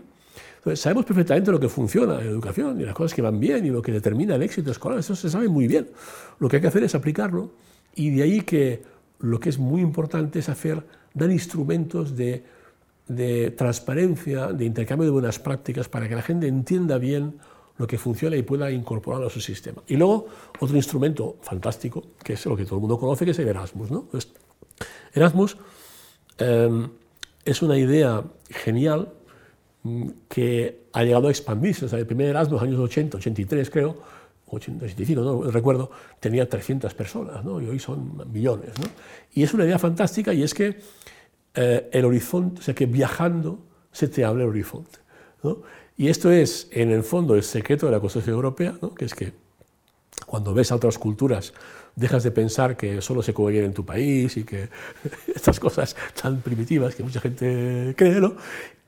sabemos 0.75 1.05
perfectamente 1.05 1.51
lo 1.51 1.59
que 1.59 1.69
funciona 1.69 2.19
en 2.19 2.27
educación 2.27 2.79
y 2.81 2.83
las 2.83 2.93
cosas 2.93 3.13
que 3.13 3.21
van 3.21 3.39
bien 3.39 3.65
y 3.65 3.69
lo 3.69 3.81
que 3.81 3.91
determina 3.91 4.35
el 4.35 4.43
éxito 4.43 4.71
escolar. 4.71 4.99
Eso 4.99 5.15
se 5.15 5.29
sabe 5.29 5.47
muy 5.47 5.67
bien. 5.67 5.87
Lo 6.39 6.49
que 6.49 6.57
hay 6.57 6.61
que 6.61 6.67
hacer 6.67 6.83
es 6.83 6.95
aplicarlo 6.95 7.51
y 7.95 8.09
de 8.09 8.23
ahí 8.23 8.41
que 8.41 8.83
lo 9.19 9.39
que 9.39 9.49
es 9.49 9.57
muy 9.57 9.81
importante 9.81 10.39
es 10.39 10.49
hacer, 10.49 10.83
dar 11.13 11.31
instrumentos 11.31 12.15
de 12.15 12.43
transparencia, 13.55 14.47
de 14.47 14.65
intercambio 14.65 15.05
de 15.05 15.11
buenas 15.11 15.39
prácticas 15.39 15.87
para 15.87 16.09
que 16.09 16.15
la 16.15 16.21
gente 16.21 16.47
entienda 16.47 16.97
bien 16.97 17.35
lo 17.77 17.87
que 17.87 17.97
funciona 17.97 18.35
y 18.35 18.43
pueda 18.43 18.71
incorporarlo 18.71 19.27
a 19.27 19.29
su 19.29 19.39
sistema. 19.39 19.83
Y 19.87 19.95
luego, 19.95 20.27
otro 20.59 20.75
instrumento 20.75 21.37
fantástico, 21.41 22.03
que 22.23 22.33
es 22.33 22.45
lo 22.45 22.55
que 22.57 22.65
todo 22.65 22.75
el 22.75 22.81
mundo 22.81 22.99
conoce, 22.99 23.25
que 23.25 23.31
es 23.31 23.39
el 23.39 23.47
Erasmus. 23.47 23.91
¿no? 23.91 24.07
Erasmus 25.13 25.57
eh, 26.39 26.87
es 27.45 27.61
una 27.61 27.77
idea 27.77 28.23
genial 28.49 29.13
mm, 29.83 30.09
que 30.27 30.87
ha 30.93 31.03
llegado 31.03 31.27
a 31.27 31.31
expandirse. 31.31 31.85
O 31.85 31.95
el 31.95 32.05
primer 32.05 32.29
Erasmus, 32.29 32.61
años 32.61 32.79
80, 32.79 33.17
83 33.17 33.69
creo, 33.69 33.97
85, 34.49 35.21
no 35.21 35.51
recuerdo, 35.51 35.91
tenía 36.19 36.47
300 36.47 36.93
personas, 36.93 37.43
¿no? 37.43 37.61
y 37.61 37.67
hoy 37.67 37.79
son 37.79 38.31
millones. 38.31 38.71
¿no? 38.79 38.87
Y 39.33 39.43
es 39.43 39.53
una 39.53 39.65
idea 39.65 39.77
fantástica 39.77 40.33
y 40.33 40.43
es 40.43 40.53
que 40.53 40.79
eh, 41.53 41.89
el 41.91 42.05
horizonte, 42.05 42.61
o 42.61 42.63
sea, 42.63 42.73
que 42.73 42.85
viajando 42.85 43.59
se 43.91 44.07
te 44.07 44.23
abre 44.23 44.43
el 44.43 44.49
horizonte. 44.49 44.99
¿no? 45.43 45.61
Y 45.97 46.09
esto 46.09 46.31
es, 46.31 46.67
en 46.71 46.91
el 46.91 47.03
fondo, 47.03 47.35
el 47.35 47.43
secreto 47.43 47.87
de 47.87 47.91
la 47.91 47.99
construcción 47.99 48.35
europea, 48.35 48.77
¿no? 48.81 48.93
que 48.93 49.05
es 49.05 49.15
que 49.15 49.33
cuando 50.27 50.53
ves 50.53 50.71
a 50.71 50.75
otras 50.75 50.97
culturas 50.97 51.53
dejas 51.95 52.23
de 52.23 52.31
pensar 52.31 52.77
que 52.77 53.01
solo 53.01 53.23
se 53.23 53.33
come 53.33 53.57
en 53.57 53.73
tu 53.73 53.83
país 53.83 54.37
y 54.37 54.43
que 54.43 54.69
estas 55.35 55.59
cosas 55.59 55.95
tan 56.21 56.41
primitivas 56.41 56.93
que 56.93 57.03
mucha 57.03 57.19
gente 57.19 57.95
cree, 57.97 58.21
¿no? 58.21 58.35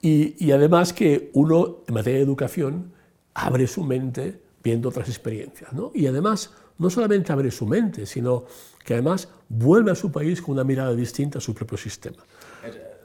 Y, 0.01 0.35
y 0.45 0.51
además 0.51 0.93
que 0.93 1.31
uno, 1.33 1.79
en 1.87 1.93
materia 1.93 2.19
de 2.19 2.25
educación, 2.25 2.93
abre 3.33 3.67
su 3.67 3.83
mente 3.83 4.39
viendo 4.63 4.89
otras 4.89 5.09
experiencias, 5.09 5.73
¿no? 5.73 5.91
Y 5.95 6.05
además, 6.05 6.51
no 6.77 6.89
solamente 6.89 7.33
abre 7.33 7.51
su 7.51 7.65
mente, 7.65 8.05
sino 8.05 8.45
que 8.85 8.93
además 8.93 9.29
vuelve 9.49 9.91
a 9.91 9.95
su 9.95 10.11
país 10.11 10.41
con 10.41 10.53
una 10.53 10.63
mirada 10.63 10.93
distinta 10.93 11.39
a 11.39 11.41
su 11.41 11.53
propio 11.53 11.77
sistema. 11.77 12.23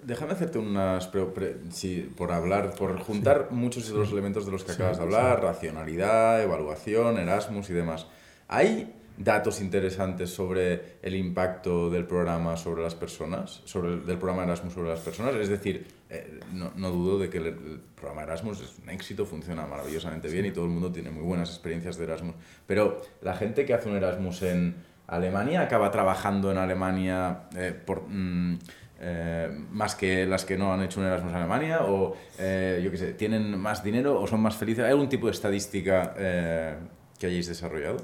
Déjame 0.05 0.33
hacerte 0.33 0.59
unas... 0.59 1.11
sí, 1.71 2.13
por 2.17 2.33
hablar, 2.33 2.75
por 2.75 2.99
juntar 3.01 3.49
muchos 3.51 3.89
de 3.89 3.95
los 3.95 4.13
elementos 4.13 4.47
de 4.47 4.53
los 4.53 4.65
que 4.65 4.73
acabas 4.73 4.99
de 4.99 5.03
hablar, 5.03 5.43
racionalidad, 5.43 6.43
evaluación, 6.43 7.19
Erasmus 7.19 7.71
y 7.71 7.73
demás. 7.73 8.07
¿Hay 8.49 8.93
datos 9.17 9.61
interesantes 9.61 10.31
sobre 10.31 10.99
el 11.03 11.15
impacto 11.15 11.89
del 11.89 12.05
programa 12.05 12.57
sobre 12.57 12.83
las 12.83 12.95
personas, 12.95 13.63
sobre 13.65 13.95
el, 13.95 14.07
del 14.07 14.19
programa 14.19 14.43
Erasmus 14.43 14.75
sobre 14.75 14.91
las 14.91 15.01
personas. 15.01 15.35
Es 15.37 15.49
decir, 15.49 15.87
eh, 16.11 16.41
no, 16.53 16.73
no, 16.77 16.91
dudo 16.91 17.19
de 17.19 17.31
que 17.31 17.39
el, 17.39 17.47
el, 17.47 17.81
programa 17.95 18.25
Erasmus 18.25 18.61
es 18.61 18.79
un 18.83 18.91
éxito, 18.91 19.25
funciona 19.25 19.67
maravillosamente 19.67 20.29
bien 20.29 20.47
y 20.47 20.51
todo 20.51 20.65
el 20.65 20.71
mundo 20.71 20.91
tiene 20.91 21.11
muy 21.11 21.23
buenas 21.23 21.51
experiencias 21.51 21.97
de 21.97 22.05
Erasmus. 22.05 22.35
Pero 22.67 23.03
la 23.23 23.35
gente 23.35 23.65
que 23.65 23.75
hace 23.75 23.89
un 23.89 23.97
Erasmus 23.97 24.43
en 24.43 24.75
Alemania 25.07 25.63
acaba 25.63 25.91
trabajando 25.91 26.51
en 26.51 26.59
Alemania 26.59 27.43
eh, 27.57 27.73
por... 27.73 28.09
Mm, 28.09 28.59
eh, 29.07 29.51
más 29.71 29.95
que 29.95 30.25
las 30.25 30.47
que 30.47 30.57
no 30.57 30.73
han 30.73 30.83
hecho 30.83 30.99
un 30.99 31.07
Erasmus 31.07 31.33
en 31.33 31.39
Alemania 31.39 31.81
o 31.85 32.17
eh, 32.39 32.81
yo 32.83 32.91
qué 32.91 32.97
sé, 32.97 33.13
tienen 33.13 33.59
más 33.59 33.85
dinero 33.85 34.19
o 34.19 34.27
son 34.27 34.41
más 34.41 34.57
felices. 34.57 34.83
¿Hay 34.83 34.93
algún 34.93 35.11
tipo 35.11 35.27
de 35.27 35.33
estadística 35.33 36.15
eh, 36.17 36.75
que 37.19 37.27
hayáis 37.27 37.47
desarrollado? 37.47 37.99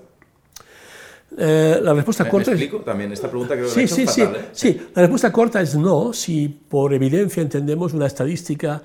Eh, 1.39 1.79
la 1.81 1.95
respuesta 1.95 2.25
¿Me, 2.25 2.31
corta 2.31 2.51
¿me 2.51 2.57
explico? 2.57 2.85
También 2.85 3.13
esta 3.13 3.31
pregunta 3.31 3.55
creo 3.55 3.67
que 3.67 3.73
sí, 3.73 3.81
he 3.83 3.89
sí, 3.89 4.03
hecho 4.03 4.13
sí, 4.13 4.21
fatal, 4.21 4.41
¿eh? 4.41 4.49
sí. 4.53 4.81
La 4.95 5.03
respuesta 5.03 5.33
corta 5.33 5.63
es 5.63 5.75
no, 5.75 6.13
si 6.13 6.49
por 6.49 6.93
evidencia 6.93 7.41
entendemos 7.41 7.95
una 7.95 8.07
estadística 8.07 8.83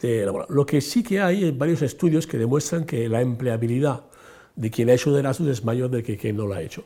de 0.00 0.30
lo 0.48 0.66
que 0.66 0.80
sí 0.80 1.02
que 1.02 1.20
hay 1.20 1.48
en 1.48 1.58
varios 1.58 1.82
estudios 1.82 2.28
que 2.28 2.38
demuestran 2.38 2.84
que 2.84 3.08
la 3.08 3.22
empleabilidad 3.22 4.04
de 4.54 4.70
quien 4.70 4.90
ha 4.90 4.92
hecho 4.92 5.10
un 5.10 5.18
Erasmus 5.18 5.48
es 5.48 5.64
mayor 5.64 5.90
de 5.90 6.04
que 6.04 6.16
quien 6.16 6.36
no 6.36 6.46
lo 6.46 6.54
ha 6.54 6.62
hecho. 6.62 6.84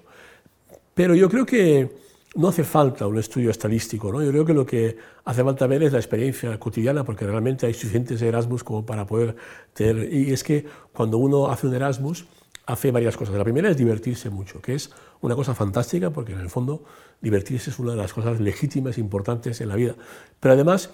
Pero 0.95 1.15
yo 1.15 1.29
creo 1.29 1.45
que 1.45 1.91
no 2.37 2.49
hace 2.49 2.65
falta 2.65 3.07
un 3.07 3.19
estudio 3.19 3.51
estadístico, 3.51 4.13
¿no? 4.13 4.23
Yo 4.23 4.31
creo 4.31 4.45
que 4.45 4.55
lo 4.55 4.65
que 4.65 4.97
hace 5.25 5.43
falta 5.43 5.67
ver 5.67 5.83
es 5.83 5.93
la 5.93 5.99
experiencia 5.99 6.59
cotidiana, 6.61 7.05
porque 7.05 7.27
realmente 7.27 7.67
hay 7.67 7.75
suficientes 7.75 8.23
Erasmus 8.23 8.63
como 8.63 8.87
para 8.87 9.07
poder 9.07 9.35
tener... 9.75 10.13
Y 10.13 10.33
es 10.33 10.45
que 10.45 10.65
cuando 10.93 11.19
uno 11.19 11.51
hace 11.51 11.67
un 11.67 11.75
Erasmus, 11.75 12.27
hace 12.67 12.91
varias 12.93 13.17
cosas. 13.17 13.35
La 13.35 13.45
primera 13.45 13.69
es 13.69 13.77
divertirse 13.77 14.31
mucho, 14.31 14.61
que 14.61 14.75
es 14.75 14.91
una 15.21 15.35
cosa 15.35 15.55
fantástica, 15.55 16.11
porque 16.11 16.33
en 16.33 16.41
el 16.41 16.51
fondo 16.51 16.85
divertirse 17.21 17.71
es 17.71 17.79
una 17.79 17.93
de 17.93 17.99
las 17.99 18.13
cosas 18.13 18.41
legítimas 18.41 18.97
e 18.97 19.01
importantes 19.01 19.61
en 19.61 19.69
la 19.69 19.77
vida. 19.77 19.97
Pero 20.39 20.55
además 20.55 20.91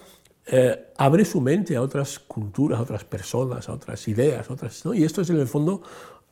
eh, 0.47 0.91
abre 0.97 1.23
su 1.23 1.39
mente 1.39 1.75
a 1.75 1.81
otras 1.81 2.19
culturas, 2.19 2.79
a 2.79 2.81
otras 2.81 3.03
personas, 3.03 3.69
a 3.69 3.73
otras 3.73 4.07
ideas, 4.07 4.49
otras. 4.49 4.83
Y 4.93 5.03
esto 5.03 5.21
es 5.21 5.29
en 5.29 5.37
el 5.37 5.47
fondo 5.47 5.83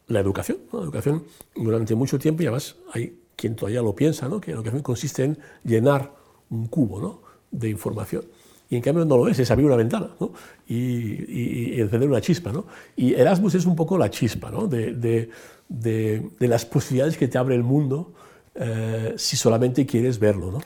la 0.07 0.19
educación. 0.19 0.57
La 0.71 0.81
educación 0.81 1.23
durante 1.55 1.93
mucho 1.95 2.17
tiempo, 2.17 2.41
y 2.41 2.47
además 2.47 2.77
hay 2.91 3.24
quien 3.35 3.55
todavía 3.55 3.81
lo 3.81 3.95
piensa, 3.95 4.27
¿no? 4.27 4.39
que 4.39 4.51
la 4.51 4.57
educación 4.57 4.81
consiste 4.81 5.23
en 5.23 5.37
llenar 5.63 6.11
un 6.49 6.67
cubo 6.67 6.99
¿no? 7.01 7.21
de 7.51 7.69
información. 7.69 8.25
Y 8.69 8.75
en 8.75 8.81
cambio 8.81 9.05
no 9.05 9.17
lo 9.17 9.27
es, 9.27 9.37
es 9.37 9.51
abrir 9.51 9.67
una 9.67 9.75
ventana 9.75 10.09
¿no? 10.19 10.31
y, 10.67 10.75
y, 10.75 11.75
y, 11.75 11.81
encender 11.81 12.09
una 12.09 12.21
chispa. 12.21 12.51
¿no? 12.51 12.65
Y 12.95 13.13
Erasmus 13.13 13.55
es 13.55 13.65
un 13.65 13.75
poco 13.75 13.97
la 13.97 14.09
chispa 14.09 14.49
¿no? 14.49 14.67
de, 14.67 14.93
de, 14.93 15.29
de, 15.69 16.29
de, 16.39 16.47
las 16.47 16.65
posibilidades 16.65 17.17
que 17.17 17.27
te 17.27 17.37
abre 17.37 17.55
el 17.55 17.63
mundo 17.63 18.13
eh, 18.55 19.13
si 19.17 19.37
solamente 19.37 19.85
quieres 19.85 20.17
verlo. 20.17 20.51
¿no? 20.51 20.61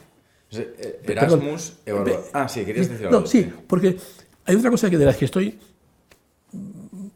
Erasmus, 1.03 1.73
evalua... 1.85 2.21
Ah, 2.33 2.47
sí, 2.47 2.63
querías 2.63 2.89
decir 2.89 3.07
algo. 3.07 3.21
No, 3.21 3.27
sí, 3.27 3.51
porque 3.67 3.97
hay 4.45 4.55
otra 4.55 4.71
cosa 4.71 4.89
que 4.89 4.97
de 4.97 5.05
las 5.05 5.17
que 5.17 5.25
estoy 5.25 5.59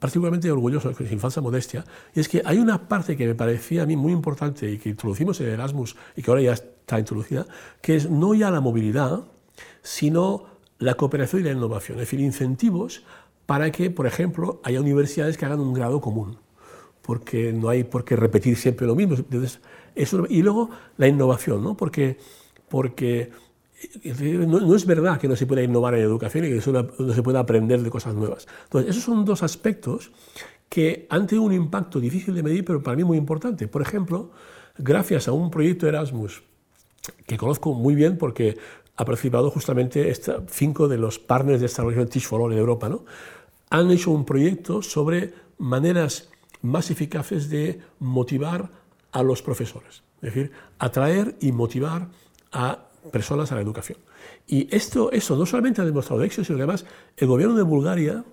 particularmente 0.04 0.52
orgulloso, 0.52 0.94
sin 0.94 1.18
falsa 1.18 1.40
modestia, 1.40 1.86
y 2.14 2.20
es 2.20 2.28
que 2.28 2.42
hay 2.44 2.58
una 2.58 2.90
parte 2.90 3.16
que 3.16 3.26
me 3.26 3.36
parecía 3.36 3.84
a 3.84 3.86
mí 3.86 3.96
muy 3.96 4.12
importante 4.12 4.70
y 4.70 4.78
que 4.78 4.90
introducimos 4.90 5.40
en 5.40 5.48
Erasmus 5.48 5.96
y 6.18 6.22
que 6.22 6.30
ahora 6.30 6.42
ya 6.42 6.52
está 6.52 7.00
introducida, 7.00 7.46
que 7.82 7.96
es 7.96 8.10
no 8.10 8.34
ya 8.34 8.52
la 8.52 8.60
movilidad, 8.60 9.24
sino 9.82 10.44
la 10.78 10.96
cooperación 10.96 11.44
y 11.44 11.46
la 11.46 11.52
innovación, 11.52 12.00
es 12.00 12.02
decir, 12.02 12.20
incentivos 12.20 13.04
para 13.46 13.72
que, 13.72 13.92
por 13.92 14.06
ejemplo, 14.06 14.60
haya 14.66 14.82
universidades 14.82 15.38
que 15.38 15.46
hagan 15.46 15.62
un 15.62 15.74
grado 15.74 16.02
común, 16.02 16.38
porque 17.02 17.54
no 17.54 17.70
hay 17.70 17.86
por 17.86 18.04
qué 18.04 18.18
repetir 18.18 18.58
siempre 18.58 18.86
lo 18.86 18.96
mismo. 18.96 19.16
Entonces, 19.16 19.62
eso, 19.96 20.26
y 20.28 20.42
luego 20.42 20.70
la 20.98 21.08
innovación, 21.08 21.64
¿no? 21.64 21.78
porque, 21.78 22.18
porque 22.68 23.32
no, 24.46 24.76
es 24.76 24.86
verdad 24.86 25.20
que 25.20 25.28
no 25.28 25.36
se 25.36 25.46
pueda 25.46 25.64
innovar 25.64 25.96
en 25.96 26.02
educación 26.02 26.46
y 26.46 26.50
que 26.50 26.72
no 26.72 27.14
se 27.14 27.24
pueda 27.24 27.40
aprender 27.40 27.82
de 27.82 27.90
cosas 27.90 28.14
nuevas. 28.16 28.48
Entonces, 28.66 28.92
esos 28.92 29.04
son 29.04 29.26
dos 29.26 29.44
aspectos 29.44 30.12
que 30.70 31.06
han 31.10 31.28
tenido 31.28 31.46
un 31.46 31.54
impacto 31.54 32.00
difícil 32.00 32.34
de 32.34 32.44
medir, 32.44 32.66
pero 32.66 32.82
para 32.82 32.98
mí 32.98 33.04
muy 33.04 33.18
importante. 33.18 33.68
Por 33.68 33.82
ejemplo, 33.82 34.32
gracias 34.78 35.28
a 35.28 35.32
un 35.32 35.52
proyecto 35.52 35.88
Erasmus 35.88 36.44
que 37.28 37.38
conozco 37.38 37.74
muy 37.74 37.96
bien 37.96 38.18
porque 38.18 38.58
ha 38.96 39.06
participado 39.06 39.50
justamente 39.50 40.10
esta, 40.10 40.44
cinco 40.48 40.88
de 40.88 40.98
los 40.98 41.20
partners 41.20 41.60
de 41.60 41.66
esta 41.66 41.82
organización 41.82 42.10
Teach 42.10 42.28
for 42.28 42.42
All 42.42 42.54
en 42.54 42.60
Europa, 42.60 42.90
¿no? 42.90 43.06
han 43.74 43.90
hecho 43.90 44.12
un 44.12 44.24
proyecto 44.24 44.84
sobre 44.84 45.34
maneras 45.58 46.30
más 46.62 46.92
eficaces 46.92 47.50
de 47.50 47.80
motivar 47.98 48.70
a 49.12 49.24
los 49.24 49.42
profesores, 49.42 50.04
es 50.18 50.34
decir, 50.34 50.52
atraer 50.78 51.36
y 51.42 51.52
motivar 51.52 52.10
a 52.52 52.86
personas 53.12 53.52
a 53.52 53.56
la 53.56 53.62
educación. 53.62 53.98
Y 54.48 54.74
esto, 54.76 55.12
eso 55.12 55.36
no 55.36 55.46
solamente 55.46 55.82
ha 55.82 55.86
demostrado 55.86 56.24
éxito, 56.24 56.44
sino 56.44 56.58
que 56.58 56.64
además 56.64 56.86
el 57.18 57.28
gobierno 57.28 57.56
de 57.56 57.64
Bulgaria 57.64 58.24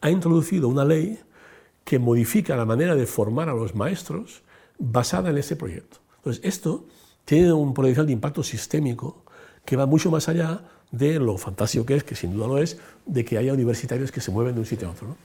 ha 0.00 0.10
introducido 0.10 0.68
una 0.68 0.84
ley 0.84 1.18
que 1.84 1.98
modifica 1.98 2.56
la 2.56 2.64
manera 2.64 2.94
de 2.94 3.06
formar 3.06 3.48
a 3.48 3.54
los 3.54 3.74
maestros 3.74 4.42
basada 4.78 5.30
en 5.30 5.38
ese 5.38 5.56
proyecto. 5.56 5.98
Entonces, 6.18 6.44
esto 6.44 6.86
tiene 7.24 7.52
un 7.52 7.74
potencial 7.74 8.06
de 8.06 8.12
impacto 8.12 8.42
sistémico 8.42 9.24
que 9.64 9.76
va 9.76 9.86
mucho 9.86 10.10
más 10.10 10.28
allá 10.28 10.62
de 10.90 11.18
lo 11.18 11.38
fantástico 11.38 11.86
que 11.86 11.96
es, 11.96 12.04
que 12.04 12.14
sin 12.14 12.32
duda 12.32 12.46
lo 12.46 12.58
es, 12.58 12.78
de 13.06 13.24
que 13.24 13.38
haya 13.38 13.52
universitarios 13.52 14.10
que 14.10 14.20
se 14.20 14.30
mueven 14.30 14.54
de 14.54 14.60
un 14.60 14.66
sitio 14.66 14.88
a 14.88 14.92
otro. 14.92 15.08
¿no? 15.08 15.16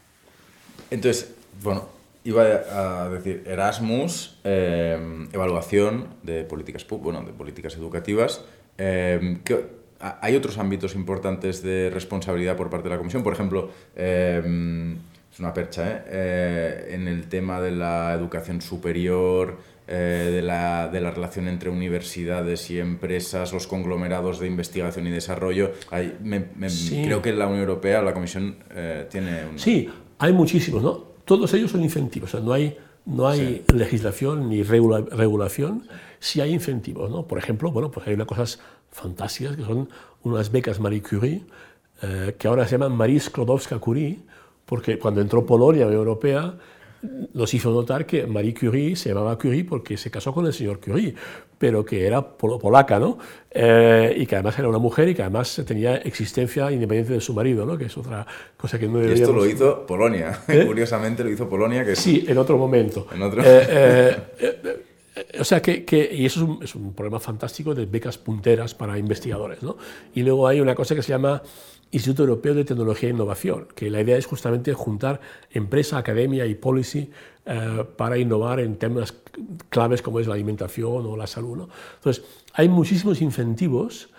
Entonces, 0.92 1.34
bueno, 1.64 1.88
iba 2.24 2.44
a 2.44 3.10
decir 3.10 3.44
Erasmus, 3.46 4.38
eh, 4.44 5.28
evaluación 5.32 6.08
de 6.24 6.44
políticas, 6.44 6.86
bueno, 6.88 7.24
de 7.24 7.32
políticas 7.32 7.76
educativas, 7.76 8.44
eh, 8.78 9.40
¿qué, 9.44 9.76
hay 10.00 10.36
otros 10.36 10.58
ámbitos 10.58 10.96
importantes 10.96 11.64
de 11.64 11.90
responsabilidad 11.90 12.56
por 12.56 12.70
parte 12.70 12.90
de 12.90 12.96
la 12.96 12.98
Comisión. 12.98 13.24
Por 13.24 13.34
ejemplo, 13.34 13.70
eh, 13.96 14.96
es 15.32 15.40
una 15.40 15.54
percha, 15.54 15.90
¿eh? 15.90 16.04
¿eh? 16.08 16.88
en 16.92 17.08
el 17.08 17.28
tema 17.28 17.62
de 17.62 17.72
la 17.72 18.14
educación 18.14 18.62
superior, 18.62 19.58
eh, 19.88 20.32
de, 20.34 20.42
la, 20.42 20.88
de, 20.88 21.00
la, 21.00 21.12
relación 21.12 21.48
entre 21.48 21.70
universidades 21.70 22.72
y 22.72 22.80
empresas, 22.80 23.54
los 23.54 23.68
conglomerados 23.68 24.40
de 24.40 24.48
investigación 24.48 25.06
y 25.08 25.12
desarrollo. 25.12 25.74
Hay, 25.92 26.18
me, 26.24 26.46
me, 26.56 26.70
sí. 26.70 27.04
Creo 27.06 27.22
que 27.22 27.32
la 27.34 27.46
Unión 27.46 27.62
Europea, 27.62 28.02
la 28.02 28.14
Comisión, 28.14 28.56
eh, 28.74 29.08
tiene... 29.12 29.46
Un... 29.46 29.60
Sí, 29.60 29.90
hay 30.18 30.34
muchísimos, 30.34 30.82
¿no? 30.82 31.16
Todos 31.24 31.54
ellos 31.54 31.70
son 31.70 31.84
incentivos, 31.84 32.34
o 32.34 32.38
sea, 32.38 32.46
no 32.46 32.54
hay 32.54 32.78
no 33.06 33.28
hay 33.28 33.64
sí. 33.68 33.76
legislación 33.76 34.50
ni 34.50 34.64
regula 34.64 35.06
regulación, 35.12 35.84
sí 35.84 36.15
hay 36.42 36.54
incentivos. 36.54 37.10
¿no? 37.10 37.28
Por 37.28 37.38
ejemplo, 37.38 37.72
bueno, 37.72 37.92
pues 37.92 38.08
hay 38.08 38.14
unas 38.14 38.28
cosas 38.28 38.60
fantásticas 38.92 39.56
que 39.56 39.64
son 39.64 39.90
unas 40.24 40.52
becas 40.52 40.80
Marie 40.80 41.02
Curie, 41.02 41.44
eh, 42.02 42.36
que 42.38 42.48
ahora 42.48 42.66
se 42.66 42.72
llaman 42.72 42.94
Marie 42.94 43.20
Sklodowska-Curie, 43.20 44.20
porque 44.66 44.98
cuando 44.98 45.22
entró 45.22 45.46
Polonia 45.46 45.84
a 45.84 45.86
la 45.86 45.92
Unión 45.92 46.08
Europea 46.08 46.56
nos 47.34 47.54
hizo 47.54 47.72
notar 47.72 48.06
que 48.06 48.26
Marie 48.26 48.54
Curie 48.54 48.96
se 48.96 49.10
llamaba 49.10 49.38
Curie 49.38 49.64
porque 49.64 49.96
se 49.98 50.10
casó 50.10 50.34
con 50.34 50.46
el 50.48 50.54
señor 50.54 50.80
Curie, 50.80 51.14
pero 51.58 51.86
que 51.86 52.06
era 52.06 52.22
pol 52.22 52.60
polaca, 52.60 53.00
¿no? 53.00 53.18
Eh, 53.52 54.16
y 54.18 54.26
que 54.26 54.36
además 54.36 54.58
era 54.58 54.68
una 54.68 54.80
mujer 54.80 55.10
y 55.10 55.16
que 55.16 55.22
además 55.22 55.62
tenía 55.68 55.98
existencia 55.98 56.72
independiente 56.72 57.14
de 57.14 57.22
su 57.22 57.34
marido, 57.34 57.66
¿no? 57.66 57.78
Que 57.78 57.86
es 57.86 57.98
otra 57.98 58.26
cosa 58.58 58.80
que 58.80 58.88
no 58.88 58.98
deberíamos... 58.98 59.20
Y 59.20 59.24
esto 59.24 59.36
lo 59.36 59.46
hizo 59.46 59.86
Polonia, 59.86 60.42
¿Eh? 60.48 60.64
curiosamente 60.68 61.24
lo 61.24 61.30
hizo 61.30 61.48
Polonia. 61.48 61.86
Que 61.86 61.96
sí, 61.96 62.26
en 62.28 62.38
otro 62.38 62.58
momento. 62.58 63.08
En 63.14 63.22
otro... 63.22 63.44
O 65.40 65.44
sea, 65.44 65.62
que, 65.62 65.86
que 65.86 66.14
y 66.14 66.26
eso 66.26 66.42
es 66.42 66.50
un, 66.50 66.64
es 66.64 66.76
un, 66.76 66.94
problema 66.94 67.20
fantástico 67.20 67.74
de 67.74 67.86
becas 67.86 68.18
punteras 68.18 68.76
para 68.76 68.98
investigadores. 68.98 69.64
¿no? 69.64 69.78
Y 70.14 70.24
luego 70.24 70.48
hay 70.48 70.60
una 70.60 70.76
cosa 70.76 70.94
que 70.94 71.02
se 71.02 71.10
llama 71.10 71.42
Instituto 71.92 72.24
Europeo 72.24 72.54
de 72.54 72.66
Tecnología 72.66 73.08
e 73.08 73.14
Innovación, 73.14 73.68
que 73.74 73.90
la 73.90 74.02
idea 74.02 74.18
es 74.18 74.26
justamente 74.26 74.74
juntar 74.74 75.22
empresa, 75.52 75.98
academia 75.98 76.46
y 76.46 76.56
policy 76.56 77.10
eh, 77.46 77.86
para 77.96 78.18
innovar 78.18 78.60
en 78.60 78.76
temas 78.76 79.14
claves 79.70 80.02
como 80.02 80.20
es 80.20 80.28
la 80.28 80.34
alimentación 80.34 81.06
o 81.06 81.16
la 81.16 81.28
salud. 81.28 81.58
¿no? 81.58 81.70
Entonces, 81.96 82.26
hay 82.54 82.68
muchísimos 82.68 83.22
incentivos 83.22 84.10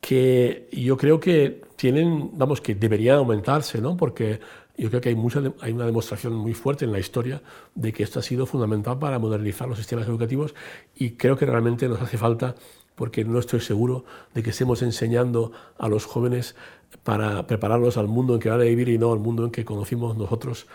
que 0.00 0.68
yo 0.72 0.96
creo 0.96 1.20
que 1.20 1.62
tienen, 1.76 2.30
vamos, 2.32 2.60
que 2.60 2.74
deberían 2.74 3.16
aumentarse, 3.16 3.80
¿no? 3.80 3.96
porque 3.96 4.40
yo 4.76 4.88
creo 4.88 5.00
que 5.00 5.08
hay, 5.08 5.14
mucha, 5.14 5.40
una 5.40 5.86
demostración 5.86 6.34
muy 6.34 6.54
fuerte 6.54 6.84
en 6.84 6.92
la 6.92 6.98
historia 6.98 7.42
de 7.74 7.92
que 7.92 8.02
esto 8.02 8.20
ha 8.20 8.22
sido 8.22 8.46
fundamental 8.46 8.98
para 8.98 9.18
modernizar 9.18 9.68
los 9.68 9.78
sistemas 9.78 10.06
educativos 10.06 10.54
y 10.94 11.12
creo 11.12 11.36
que 11.36 11.46
realmente 11.46 11.88
nos 11.88 12.00
hace 12.00 12.18
falta 12.18 12.54
porque 12.94 13.24
no 13.24 13.38
estoy 13.38 13.60
seguro 13.60 14.04
de 14.34 14.42
que 14.42 14.50
estemos 14.50 14.82
enseñando 14.82 15.52
a 15.78 15.88
los 15.88 16.06
jóvenes 16.06 16.56
para 17.02 17.46
prepararlos 17.46 17.96
al 17.96 18.08
mundo 18.08 18.34
en 18.34 18.40
que 18.40 18.48
van 18.48 18.60
a 18.60 18.64
vivir 18.64 18.88
y 18.88 18.98
no 18.98 19.12
al 19.12 19.18
mundo 19.18 19.44
en 19.44 19.50
que 19.50 19.64
conocimos 19.64 20.16
nosotros 20.16 20.66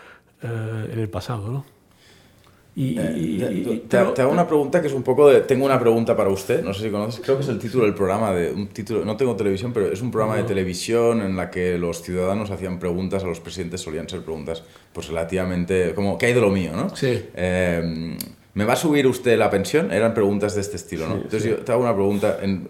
eh, 0.41 0.89
en 0.93 0.99
el 0.99 1.09
pasado. 1.09 1.49
¿no? 1.49 1.80
Y, 2.73 2.95
te, 3.89 3.97
hago 3.97 4.31
una 4.31 4.47
pregunta 4.47 4.81
que 4.81 4.87
es 4.87 4.93
un 4.93 5.03
poco 5.03 5.29
de... 5.29 5.41
Tengo 5.41 5.65
una 5.65 5.79
pregunta 5.79 6.15
para 6.15 6.29
usted, 6.29 6.63
no 6.63 6.73
sé 6.73 6.83
si 6.83 6.89
conoces, 6.89 7.19
creo 7.21 7.35
que 7.35 7.43
es 7.43 7.49
el 7.49 7.59
título 7.59 7.83
del 7.83 7.93
programa, 7.93 8.31
de 8.31 8.51
un 8.51 8.67
título, 8.67 9.03
no 9.03 9.17
tengo 9.17 9.35
televisión, 9.35 9.73
pero 9.73 9.91
es 9.91 10.01
un 10.01 10.09
programa 10.09 10.37
de 10.37 10.43
televisión 10.43 11.21
en 11.21 11.35
la 11.35 11.49
que 11.49 11.77
los 11.77 12.01
ciudadanos 12.01 12.49
hacían 12.49 12.79
preguntas 12.79 13.23
a 13.25 13.27
los 13.27 13.41
presidentes, 13.41 13.81
solían 13.81 14.07
ser 14.07 14.21
preguntas 14.21 14.63
pues 14.93 15.09
relativamente... 15.09 15.93
como, 15.93 16.17
¿qué 16.17 16.27
hay 16.27 16.33
de 16.33 16.41
lo 16.41 16.49
mío? 16.49 16.71
¿no? 16.73 16.95
Sí. 16.95 17.25
Eh, 17.35 18.17
¿Me 18.53 18.65
va 18.65 18.73
a 18.73 18.77
subir 18.77 19.07
usted 19.07 19.37
la 19.37 19.49
pensión? 19.49 19.91
Eran 19.91 20.13
preguntas 20.13 20.55
de 20.55 20.61
este 20.61 20.75
estilo, 20.75 21.07
¿no? 21.07 21.15
Entonces 21.15 21.43
yo 21.43 21.57
te 21.57 21.71
hago 21.71 21.81
una 21.81 21.93
pregunta 21.93 22.37
en, 22.41 22.67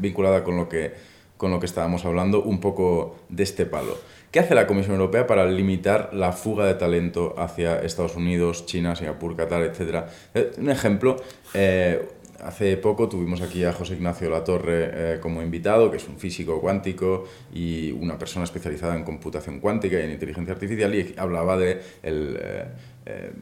vinculada 0.00 0.44
con 0.44 0.56
lo, 0.56 0.68
que, 0.68 0.92
con 1.38 1.50
lo 1.50 1.58
que 1.58 1.66
estábamos 1.66 2.04
hablando, 2.04 2.42
un 2.42 2.60
poco 2.60 3.16
de 3.30 3.42
este 3.42 3.64
palo. 3.64 3.96
¿Qué 4.32 4.40
hace 4.40 4.54
la 4.54 4.66
Comisión 4.66 4.94
Europea 4.94 5.26
para 5.26 5.44
limitar 5.44 6.08
la 6.14 6.32
fuga 6.32 6.64
de 6.64 6.72
talento 6.72 7.34
hacia 7.36 7.82
Estados 7.82 8.16
Unidos, 8.16 8.64
China, 8.64 8.96
Singapur, 8.96 9.36
Qatar, 9.36 9.62
etcétera? 9.62 10.06
Eh, 10.32 10.52
un 10.56 10.70
ejemplo, 10.70 11.16
eh, 11.52 12.00
hace 12.40 12.78
poco 12.78 13.10
tuvimos 13.10 13.42
aquí 13.42 13.62
a 13.64 13.74
José 13.74 13.92
Ignacio 13.92 14.30
Latorre 14.30 15.16
eh, 15.16 15.20
como 15.20 15.42
invitado, 15.42 15.90
que 15.90 15.98
es 15.98 16.08
un 16.08 16.16
físico 16.16 16.62
cuántico 16.62 17.24
y 17.52 17.92
una 17.92 18.16
persona 18.16 18.46
especializada 18.46 18.96
en 18.96 19.04
computación 19.04 19.60
cuántica 19.60 20.00
y 20.00 20.04
en 20.04 20.12
inteligencia 20.12 20.54
artificial, 20.54 20.94
y 20.94 21.14
hablaba 21.18 21.58
de 21.58 21.82
el, 22.02 22.38
eh, 23.04 23.34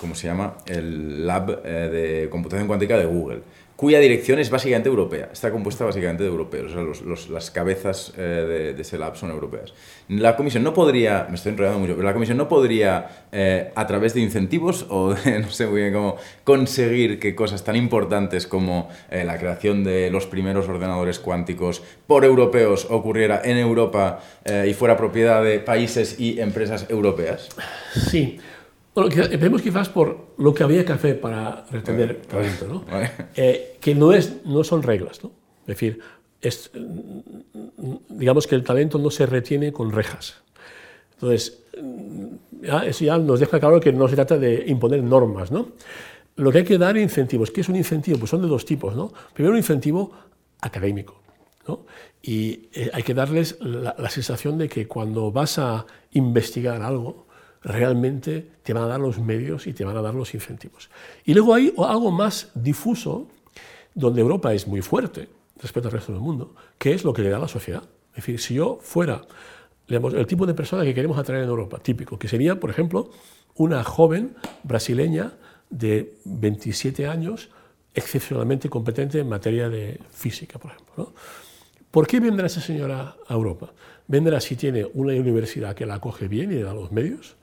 ¿cómo 0.00 0.14
se 0.14 0.26
llama? 0.26 0.56
El 0.64 1.26
Lab 1.26 1.62
de 1.62 2.28
Computación 2.30 2.66
Cuántica 2.66 2.96
de 2.96 3.04
Google, 3.04 3.42
cuya 3.80 3.98
dirección 3.98 4.38
es 4.38 4.50
básicamente 4.50 4.90
europea. 4.90 5.30
Está 5.32 5.50
compuesta 5.50 5.86
básicamente 5.86 6.22
de 6.22 6.28
europeos, 6.28 6.70
o 6.76 7.32
las 7.32 7.50
cabezas 7.50 8.12
de, 8.14 8.78
ese 8.78 8.98
lab 8.98 9.16
son 9.16 9.30
europeas. 9.30 9.72
La 10.06 10.36
Comisión 10.36 10.62
no 10.64 10.74
podría, 10.74 11.26
me 11.30 11.36
estoy 11.36 11.52
enrollando 11.52 11.78
mucho, 11.78 11.94
pero 11.94 12.06
la 12.06 12.12
Comisión 12.12 12.36
no 12.36 12.46
podría, 12.46 13.24
a 13.74 13.86
través 13.86 14.12
de 14.12 14.20
incentivos 14.20 14.84
o 14.90 15.14
de, 15.14 15.40
no 15.40 15.48
sé 15.50 15.66
muy 15.66 15.80
bien 15.80 15.94
cómo, 15.94 16.16
conseguir 16.44 17.18
que 17.18 17.34
cosas 17.34 17.64
tan 17.64 17.74
importantes 17.74 18.46
como 18.46 18.90
la 19.10 19.38
creación 19.38 19.82
de 19.82 20.10
los 20.10 20.26
primeros 20.26 20.68
ordenadores 20.68 21.18
cuánticos 21.18 21.82
por 22.06 22.26
europeos 22.26 22.86
ocurriera 22.90 23.40
en 23.42 23.56
Europa 23.56 24.20
y 24.44 24.74
fuera 24.74 24.98
propiedad 24.98 25.42
de 25.42 25.58
países 25.58 26.20
y 26.20 26.38
empresas 26.38 26.84
europeas. 26.90 27.48
Sí. 28.10 28.38
Bueno, 28.94 29.10
vemos 29.38 29.62
quizás 29.62 29.88
por 29.88 30.34
lo 30.36 30.52
que 30.52 30.64
había 30.64 30.84
que 30.84 30.92
hacer 30.92 31.20
para 31.20 31.64
retener 31.70 32.22
talento, 32.22 32.66
¿no? 32.66 32.84
Eh, 33.36 33.76
que 33.80 33.94
no, 33.94 34.12
es, 34.12 34.44
no 34.44 34.64
son 34.64 34.82
reglas, 34.82 35.22
¿no? 35.22 35.30
Es 35.62 35.66
decir, 35.66 36.00
es, 36.40 36.70
digamos 38.08 38.46
que 38.46 38.56
el 38.56 38.64
talento 38.64 38.98
no 38.98 39.10
se 39.10 39.26
retiene 39.26 39.72
con 39.72 39.92
rejas. 39.92 40.42
Entonces, 41.14 41.62
eso 42.62 43.04
ya 43.04 43.18
nos 43.18 43.38
deja 43.38 43.60
claro 43.60 43.78
que 43.78 43.92
no 43.92 44.08
se 44.08 44.16
trata 44.16 44.38
de 44.38 44.64
imponer 44.66 45.02
normas, 45.02 45.52
¿no? 45.52 45.68
Lo 46.36 46.50
que 46.50 46.58
hay 46.58 46.64
que 46.64 46.78
dar 46.78 46.96
es 46.96 47.02
incentivos. 47.04 47.50
¿Qué 47.50 47.60
es 47.60 47.68
un 47.68 47.76
incentivo? 47.76 48.18
Pues 48.18 48.30
son 48.30 48.42
de 48.42 48.48
dos 48.48 48.64
tipos, 48.64 48.96
¿no? 48.96 49.12
Primero, 49.34 49.52
un 49.52 49.58
incentivo 49.58 50.12
académico, 50.60 51.20
¿no? 51.68 51.86
Y 52.22 52.68
eh, 52.72 52.90
hay 52.92 53.02
que 53.02 53.14
darles 53.14 53.58
la 53.60 54.10
sensación 54.10 54.58
de 54.58 54.68
que 54.68 54.88
cuando 54.88 55.30
vas 55.30 55.58
a 55.58 55.86
investigar 56.12 56.82
algo, 56.82 57.26
realmente 57.62 58.48
te 58.62 58.72
van 58.72 58.84
a 58.84 58.86
dar 58.86 59.00
los 59.00 59.18
medios 59.18 59.66
y 59.66 59.72
te 59.72 59.84
van 59.84 59.96
a 59.96 60.02
dar 60.02 60.14
los 60.14 60.34
incentivos. 60.34 60.90
Y 61.24 61.34
luego 61.34 61.54
hay 61.54 61.72
algo 61.78 62.10
más 62.10 62.50
difuso, 62.54 63.28
donde 63.94 64.20
Europa 64.20 64.52
es 64.54 64.66
muy 64.66 64.82
fuerte 64.82 65.28
respecto 65.60 65.88
al 65.88 65.92
resto 65.92 66.12
del 66.12 66.20
mundo, 66.20 66.54
que 66.78 66.92
es 66.92 67.04
lo 67.04 67.12
que 67.12 67.22
le 67.22 67.30
da 67.30 67.38
la 67.38 67.48
sociedad. 67.48 67.82
Es 68.10 68.16
decir, 68.16 68.40
si 68.40 68.54
yo 68.54 68.78
fuera 68.80 69.22
el 69.88 70.26
tipo 70.26 70.46
de 70.46 70.54
persona 70.54 70.84
que 70.84 70.94
queremos 70.94 71.18
atraer 71.18 71.42
en 71.42 71.48
Europa, 71.48 71.78
típico, 71.78 72.18
que 72.18 72.28
sería, 72.28 72.58
por 72.58 72.70
ejemplo, 72.70 73.10
una 73.56 73.82
joven 73.84 74.36
brasileña 74.62 75.32
de 75.68 76.14
27 76.24 77.06
años, 77.08 77.50
excepcionalmente 77.94 78.68
competente 78.68 79.18
en 79.18 79.28
materia 79.28 79.68
de 79.68 80.00
física, 80.10 80.58
por 80.58 80.72
ejemplo. 80.72 81.12
¿Por 81.90 82.06
qué 82.06 82.20
vendrá 82.20 82.46
esa 82.46 82.60
señora 82.60 83.16
a 83.26 83.34
Europa? 83.34 83.72
Vendrá 84.06 84.40
si 84.40 84.54
tiene 84.54 84.86
una 84.94 85.12
universidad 85.14 85.74
que 85.74 85.86
la 85.86 85.94
acoge 85.94 86.28
bien 86.28 86.52
y 86.52 86.56
le 86.56 86.62
da 86.62 86.72
los 86.72 86.92
medios, 86.92 87.36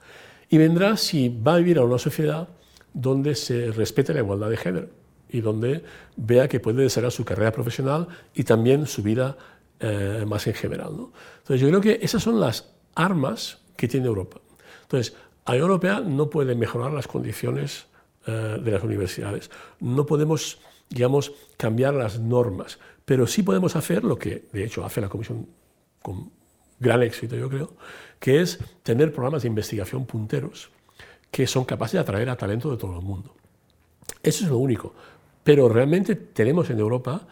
y 0.49 0.57
vendrá 0.57 0.97
si 0.97 1.29
va 1.29 1.55
a 1.55 1.57
vivir 1.57 1.77
a 1.77 1.83
una 1.83 1.97
sociedad 1.97 2.47
donde 2.93 3.35
se 3.35 3.71
respete 3.71 4.13
la 4.13 4.19
igualdad 4.19 4.49
de 4.49 4.57
género 4.57 4.89
y 5.29 5.41
donde 5.41 5.83
vea 6.15 6.47
que 6.47 6.59
puede 6.59 6.83
desarrollar 6.83 7.11
su 7.11 7.25
carrera 7.25 7.51
profesional 7.51 8.07
y 8.33 8.43
también 8.43 8.87
su 8.87 9.03
vida 9.03 9.37
eh, 9.79 10.23
más 10.27 10.47
en 10.47 10.53
general. 10.53 10.95
¿no? 10.95 11.11
Entonces 11.39 11.61
yo 11.61 11.67
creo 11.67 11.81
que 11.81 11.99
esas 12.01 12.23
son 12.23 12.39
las 12.39 12.73
armas 12.95 13.59
que 13.75 13.87
tiene 13.87 14.07
Europa. 14.07 14.39
Entonces, 14.83 15.15
a 15.45 15.55
Europa 15.55 16.01
no 16.01 16.29
puede 16.29 16.55
mejorar 16.55 16.91
las 16.93 17.07
condiciones 17.07 17.85
eh, 18.25 18.57
de 18.61 18.71
las 18.71 18.83
universidades, 18.83 19.51
no 19.79 20.05
podemos, 20.05 20.59
digamos, 20.89 21.31
cambiar 21.57 21.93
las 21.93 22.19
normas, 22.19 22.79
pero 23.05 23.27
sí 23.27 23.43
podemos 23.43 23.75
hacer 23.75 24.03
lo 24.03 24.17
que, 24.17 24.47
de 24.51 24.65
hecho, 24.65 24.83
hace 24.83 24.99
la 24.99 25.09
Comisión 25.09 25.47
con 26.01 26.31
gran 26.79 27.03
éxito, 27.03 27.35
yo 27.35 27.49
creo, 27.49 27.73
que 28.19 28.41
es 28.41 28.59
tener 28.83 29.11
programas 29.11 29.43
de 29.43 29.47
investigación 29.47 30.05
punteros 30.05 30.69
que 31.31 31.45
son 31.45 31.65
capaces 31.65 31.93
de 31.93 31.99
atraer 31.99 32.29
a 32.29 32.37
talento 32.37 32.71
de 32.71 32.77
todo 32.77 32.99
el 32.99 33.05
mundo. 33.05 33.35
Eso 34.23 34.45
es 34.45 34.49
lo 34.49 34.57
único. 34.57 34.93
Pero 35.43 35.69
realmente 35.69 36.15
tenemos 36.15 36.69
en 36.69 36.79
Europa 36.79 37.27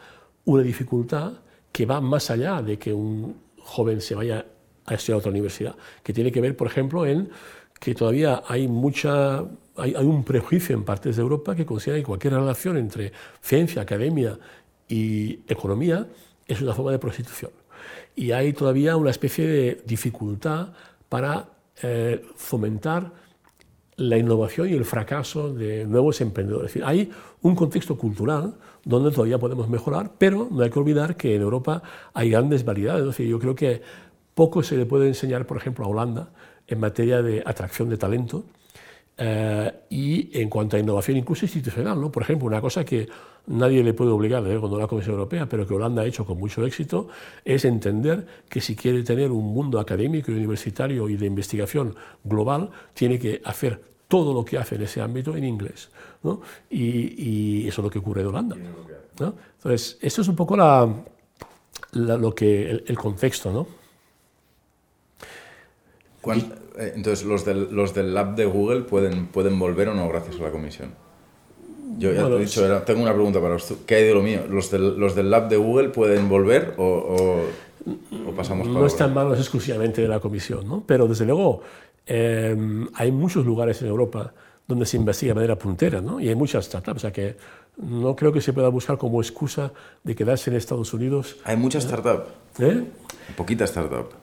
una 0.45 0.63
dificultad 0.63 1.33
que 1.71 1.85
va 1.85 1.99
más 2.01 2.29
allá 2.29 2.61
de 2.61 2.77
que 2.77 2.93
un 2.93 3.35
joven 3.59 4.01
se 4.01 4.15
vaya 4.15 4.45
a 4.85 4.93
estudiar 4.93 5.15
a 5.15 5.19
otra 5.19 5.31
universidad, 5.31 5.75
que 6.03 6.13
tiene 6.13 6.31
que 6.31 6.39
ver, 6.39 6.55
por 6.55 6.67
ejemplo, 6.67 7.05
en 7.05 7.29
que 7.79 7.95
todavía 7.95 8.43
hay 8.47 8.67
mucha 8.67 9.39
hay, 9.77 9.93
hay, 9.93 10.05
un 10.05 10.23
prejuicio 10.23 10.75
en 10.75 10.85
partes 10.85 11.17
de 11.17 11.21
Europa 11.21 11.55
que 11.55 11.65
considera 11.65 11.99
que 11.99 12.05
cualquier 12.05 12.33
relación 12.33 12.77
entre 12.77 13.11
ciencia, 13.41 13.81
academia 13.81 14.39
y 14.87 15.39
economía 15.47 16.07
es 16.47 16.61
una 16.61 16.73
forma 16.73 16.91
de 16.91 16.99
prostitución 16.99 17.51
y 18.15 18.31
hay 18.31 18.53
todavía 18.53 18.95
una 18.95 19.11
especie 19.11 19.47
de 19.47 19.81
dificultad 19.85 20.69
para 21.09 21.49
eh, 21.81 22.23
fomentar 22.35 23.11
la 23.97 24.17
innovación 24.17 24.69
y 24.69 24.73
el 24.73 24.85
fracaso 24.85 25.53
de 25.53 25.85
nuevos 25.85 26.19
emprendedores. 26.21 26.69
Es 26.69 26.73
decir, 26.73 26.85
hay 26.85 27.11
un 27.41 27.55
contexto 27.55 27.97
cultural 27.97 28.55
donde 28.83 29.11
todavía 29.11 29.39
podemos 29.39 29.69
mejorar, 29.69 30.11
pero 30.17 30.47
no 30.51 30.63
hay 30.63 30.69
que 30.69 30.79
olvidar 30.79 31.15
que 31.15 31.35
en 31.35 31.41
Europa 31.41 31.81
hay 32.13 32.29
grandes 32.29 32.65
variedades. 32.65 33.01
Es 33.01 33.07
decir, 33.07 33.27
yo 33.27 33.39
creo 33.39 33.55
que 33.55 33.81
poco 34.33 34.63
se 34.63 34.77
le 34.77 34.85
puede 34.85 35.07
enseñar, 35.07 35.45
por 35.45 35.57
ejemplo, 35.57 35.85
a 35.85 35.87
Holanda 35.87 36.29
en 36.67 36.79
materia 36.79 37.21
de 37.21 37.41
atracción 37.45 37.89
de 37.89 37.97
talento 37.97 38.45
eh, 39.17 39.71
y 39.89 40.41
en 40.41 40.49
cuanto 40.49 40.75
a 40.75 40.79
innovación 40.79 41.17
incluso 41.17 41.45
institucional. 41.45 41.99
¿no? 41.99 42.11
Por 42.11 42.23
ejemplo, 42.23 42.47
una 42.47 42.59
cosa 42.59 42.83
que 42.83 43.07
nadie 43.47 43.83
le 43.83 43.93
puede 43.93 44.11
obligar, 44.11 44.43
de 44.43 44.59
cuando 44.59 44.79
la 44.79 44.87
Comisión 44.87 45.13
Europea, 45.13 45.47
pero 45.47 45.67
que 45.67 45.73
Holanda 45.73 46.01
ha 46.01 46.05
hecho 46.05 46.25
con 46.25 46.37
mucho 46.37 46.65
éxito, 46.65 47.07
es 47.43 47.65
entender 47.65 48.25
que 48.49 48.61
si 48.61 48.75
quiere 48.75 49.03
tener 49.03 49.31
un 49.31 49.53
mundo 49.53 49.79
académico 49.79 50.31
y 50.31 50.35
universitario 50.35 51.09
y 51.09 51.15
de 51.15 51.25
investigación 51.25 51.95
global, 52.23 52.69
tiene 52.93 53.19
que 53.19 53.41
hacer 53.43 53.81
todo 54.07 54.33
lo 54.33 54.45
que 54.45 54.57
hace 54.57 54.75
en 54.75 54.83
ese 54.83 55.01
ámbito 55.01 55.35
en 55.35 55.43
inglés. 55.43 55.89
¿no? 56.23 56.41
Y, 56.69 57.67
eso 57.67 57.81
es 57.81 57.83
lo 57.85 57.89
que 57.89 57.99
ocurre 57.99 58.21
en 58.21 58.27
Holanda. 58.27 58.55
¿no? 59.19 59.33
Entonces, 59.57 59.97
esto 60.01 60.21
es 60.21 60.27
un 60.27 60.35
poco 60.35 60.55
la, 60.55 60.87
lo 61.93 62.35
que, 62.35 62.83
el, 62.85 62.97
contexto. 62.97 63.51
¿no? 63.51 63.67
Eh, 66.77 66.93
entonces, 66.95 67.25
¿los 67.25 67.45
del, 67.45 67.69
¿los 67.71 67.93
del 67.93 68.13
lab 68.13 68.35
de 68.35 68.45
Google 68.45 68.81
pueden, 68.81 69.27
pueden 69.27 69.57
volver 69.59 69.89
o 69.89 69.93
no 69.93 70.07
gracias 70.09 70.39
a 70.39 70.43
la 70.43 70.51
comisión? 70.51 71.04
Yo 71.97 72.11
ya 72.13 72.27
te 72.27 72.35
he 72.35 72.39
dicho, 72.39 72.81
tengo 72.83 73.01
una 73.01 73.13
pregunta 73.13 73.39
para 73.39 73.55
usted. 73.55 73.75
¿Qué 73.85 73.95
hay 73.95 74.03
de 74.05 74.13
lo 74.13 74.21
mío? 74.21 74.41
¿Los 74.49 74.71
del, 74.71 74.97
los 74.99 75.15
del 75.15 75.29
lab 75.29 75.49
de 75.49 75.57
Google 75.57 75.89
pueden 75.89 76.27
volver 76.27 76.73
o, 76.77 77.43
o, 78.27 78.31
pasamos 78.35 78.67
No 78.67 78.85
están 78.85 79.13
manos 79.13 79.37
exclusivamente 79.39 80.01
de 80.01 80.07
la 80.07 80.19
comisión, 80.19 80.67
¿no? 80.67 80.83
pero 80.85 81.07
desde 81.07 81.25
luego 81.25 81.61
em, 82.05 82.87
hay 82.95 83.11
muchos 83.11 83.45
lugares 83.45 83.81
en 83.81 83.87
Europa 83.87 84.33
donde 84.67 84.85
se 84.85 84.97
investiga 84.97 85.31
de 85.31 85.35
manera 85.35 85.57
puntera, 85.57 86.01
¿no? 86.01 86.19
Y 86.19 86.27
hay 86.27 86.33
muchas 86.35 86.65
startups, 86.65 86.97
o 86.97 86.99
sea 86.99 87.13
que 87.13 87.37
no 87.77 88.15
creo 88.15 88.33
que 88.33 88.41
se 88.41 88.51
pueda 88.51 88.69
buscar 88.69 88.97
como 88.97 89.21
excusa 89.21 89.71
de 90.03 90.15
quedarse 90.15 90.49
en 90.49 90.55
Estados 90.55 90.91
Unidos. 90.93 91.37
Hay 91.43 91.55
muchas 91.55 91.83
startups. 91.83 92.29
¿Eh? 92.59 92.83
Poquitas 93.37 93.69
startups. 93.69 94.15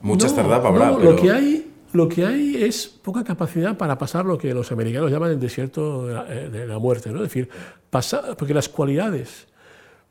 Muchas 0.00 0.32
No, 0.36 0.42
startups 0.42 0.66
habrá, 0.66 0.90
no, 0.90 0.98
pero... 0.98 1.10
lo 1.12 1.16
que 1.16 1.30
hay 1.32 1.71
lo 1.92 2.08
que 2.08 2.24
hay 2.24 2.62
es 2.62 2.86
poca 2.86 3.22
capacidad 3.24 3.76
para 3.76 3.98
pasar 3.98 4.24
lo 4.24 4.38
que 4.38 4.54
los 4.54 4.72
americanos 4.72 5.10
llaman 5.10 5.30
el 5.32 5.40
desierto 5.40 6.06
de 6.06 6.14
la, 6.14 6.26
eh, 6.34 6.48
de 6.50 6.66
muerte, 6.78 7.10
¿no? 7.10 7.16
Es 7.16 7.24
decir, 7.24 7.48
pasar, 7.90 8.36
porque 8.36 8.54
las 8.54 8.68
cualidades 8.68 9.46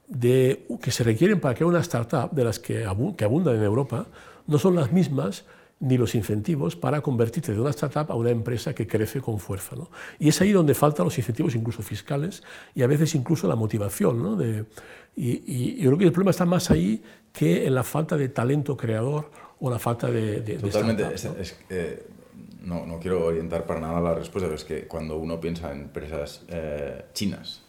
de, 0.08 0.66
que 0.82 0.92
se 0.92 1.04
requieren 1.04 1.40
para 1.40 1.56
crear 1.56 1.70
una 1.70 1.80
startup 1.80 2.32
de 2.32 2.44
las 2.44 2.60
que, 2.60 2.86
abu- 2.86 3.16
que 3.16 3.24
abundan 3.26 3.56
en 3.56 3.64
Europa 3.64 4.08
no 4.48 4.60
son 4.60 4.76
las 4.76 4.92
mismas 4.92 5.46
ni 5.80 5.98
los 5.98 6.14
incentivos 6.14 6.76
para 6.76 7.02
convertirte 7.02 7.54
de 7.54 7.60
una 7.60 7.72
startup 7.72 8.12
a 8.12 8.16
una 8.16 8.30
empresa 8.30 8.76
que 8.76 8.86
crece 8.86 9.20
con 9.20 9.40
fuerza. 9.40 9.76
¿no? 9.76 9.90
Y 10.20 10.28
es 10.30 10.40
ahí 10.42 10.52
donde 10.52 10.76
faltan 10.76 11.06
los 11.06 11.18
incentivos, 11.18 11.56
incluso 11.56 11.82
fiscales, 11.82 12.44
y 12.76 12.84
a 12.84 12.88
veces 12.88 13.16
incluso 13.16 13.48
la 13.48 13.56
motivación. 13.56 14.22
¿no? 14.22 14.36
De, 14.36 14.66
y- 15.16 15.42
y 15.48 15.76
yo 15.78 15.90
creo 15.90 15.98
que 15.98 16.06
el 16.06 16.12
problema 16.12 16.32
está 16.32 16.46
más 16.46 16.70
ahí 16.70 17.02
que 17.34 17.66
en 17.66 17.74
la 17.74 17.84
falta 17.84 18.16
de 18.18 18.30
talento 18.30 18.78
creador 18.78 19.32
o 19.62 19.70
la 19.70 19.80
falta 19.80 20.08
de... 20.12 20.42
de- 20.42 20.42
de 20.42 20.56
Totalmente. 20.58 21.04
startup, 21.16 21.16
es- 21.16 21.26
¿no? 21.26 21.42
es- 21.42 21.56
eh, 21.70 22.04
no, 22.64 22.86
no 22.86 23.00
quiero 23.00 23.26
orientar 23.26 23.66
para 23.66 23.80
nada 23.80 24.00
la 24.02 24.14
respuesta, 24.16 24.48
pero 24.48 24.56
es 24.56 24.64
que 24.64 24.88
cuando 24.88 25.18
uno 25.18 25.40
piensa 25.40 25.72
en 25.72 25.82
empresas 25.84 26.42
eh, 26.50 27.06
chinas, 27.14 27.62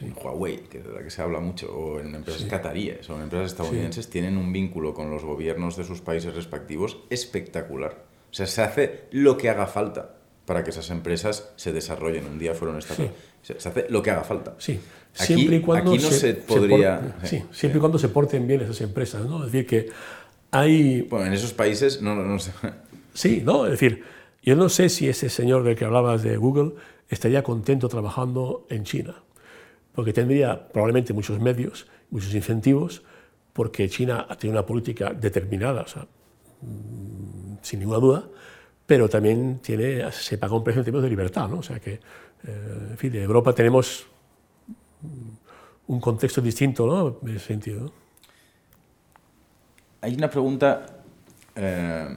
en 0.00 0.12
Huawei, 0.20 0.62
que 0.68 0.80
de 0.80 0.92
la 0.92 1.02
que 1.02 1.10
se 1.10 1.22
habla 1.22 1.38
mucho, 1.40 1.72
o 1.72 2.00
en 2.00 2.14
empresas 2.14 2.44
cataríes 2.44 3.08
o 3.08 3.16
en 3.16 3.22
empresas 3.22 3.52
estadounidenses, 3.52 4.08
tienen 4.10 4.36
un 4.36 4.52
vínculo 4.52 4.92
con 4.94 5.10
los 5.10 5.24
gobiernos 5.24 5.76
de 5.76 5.84
sus 5.84 6.00
países 6.00 6.34
respectivos 6.34 6.98
espectacular. 7.10 8.04
O 8.30 8.34
sea, 8.34 8.46
se 8.46 8.62
hace 8.62 9.04
lo 9.12 9.36
que 9.38 9.48
haga 9.48 9.66
falta 9.66 10.16
para 10.44 10.62
que 10.64 10.70
esas 10.70 10.90
empresas 10.90 11.50
se 11.56 11.72
desarrollen. 11.72 12.26
Un 12.26 12.38
día 12.38 12.54
fueron 12.54 12.80
startups. 12.82 13.10
Se, 13.42 13.58
se 13.60 13.68
hace 13.68 13.86
lo 13.88 14.02
que 14.02 14.10
haga 14.10 14.24
falta. 14.24 14.54
Sí, 14.58 14.78
Aquí- 15.14 15.24
siempre 15.34 15.56
y 15.56 15.60
cuando 15.60 15.92
aquí 15.92 16.02
no 16.02 16.10
se 16.10 16.34
podría- 16.34 17.16
sí, 17.22 17.38
sí, 17.38 17.44
siempre 17.52 17.78
y 17.78 17.80
cuando 17.80 17.98
se 17.98 18.08
porten 18.08 18.46
bien 18.46 18.60
esas 18.62 18.80
empresas, 18.80 19.24
¿no? 19.24 19.44
Es 19.46 19.52
decir 19.52 19.66
que 19.66 19.88
hay 20.50 21.02
Bueno, 21.02 21.26
en 21.26 21.32
esos 21.32 21.52
países, 21.52 22.00
no, 22.02 22.14
no, 22.14 22.24
no 22.24 22.38
sé. 22.38 22.52
Sí, 23.14 23.42
¿no? 23.44 23.64
Es 23.64 23.72
decir, 23.72 24.04
yo 24.42 24.56
no 24.56 24.68
sé 24.68 24.88
si 24.88 25.08
ese 25.08 25.28
señor 25.30 25.62
del 25.62 25.74
que 25.74 25.84
hablabas 25.84 26.22
de 26.22 26.36
Google 26.36 26.72
estaría 27.08 27.42
contento 27.42 27.88
trabajando 27.88 28.66
en 28.68 28.84
China, 28.84 29.22
porque 29.94 30.12
tendría 30.12 30.68
probablemente 30.68 31.12
muchos 31.12 31.40
medios, 31.40 31.86
muchos 32.10 32.34
incentivos, 32.34 33.02
porque 33.52 33.88
China 33.88 34.26
tiene 34.38 34.54
una 34.54 34.66
política 34.66 35.14
determinada, 35.14 35.82
o 35.82 35.88
sea, 35.88 36.06
mm, 36.60 37.56
sin 37.62 37.80
ninguna 37.80 37.98
duda, 37.98 38.28
pero 38.86 39.08
también 39.08 39.60
tiene, 39.62 40.10
se 40.12 40.38
paga 40.38 40.54
un 40.54 40.62
precio 40.62 40.80
en 40.80 40.84
términos 40.84 41.04
de 41.04 41.10
libertad, 41.10 41.48
¿no? 41.48 41.58
O 41.58 41.62
sea 41.62 41.80
que, 41.80 41.94
eh, 41.94 42.88
en 42.90 42.98
fin, 42.98 43.14
en 43.14 43.22
Europa 43.22 43.52
tenemos 43.52 44.06
un 45.86 46.00
contexto 46.00 46.40
distinto, 46.40 46.86
¿no? 46.86 47.18
En 47.28 47.36
ese 47.36 47.46
sentido. 47.46 47.92
Hay 50.00 50.14
una 50.14 50.30
pregunta 50.30 51.02
eh, 51.54 52.16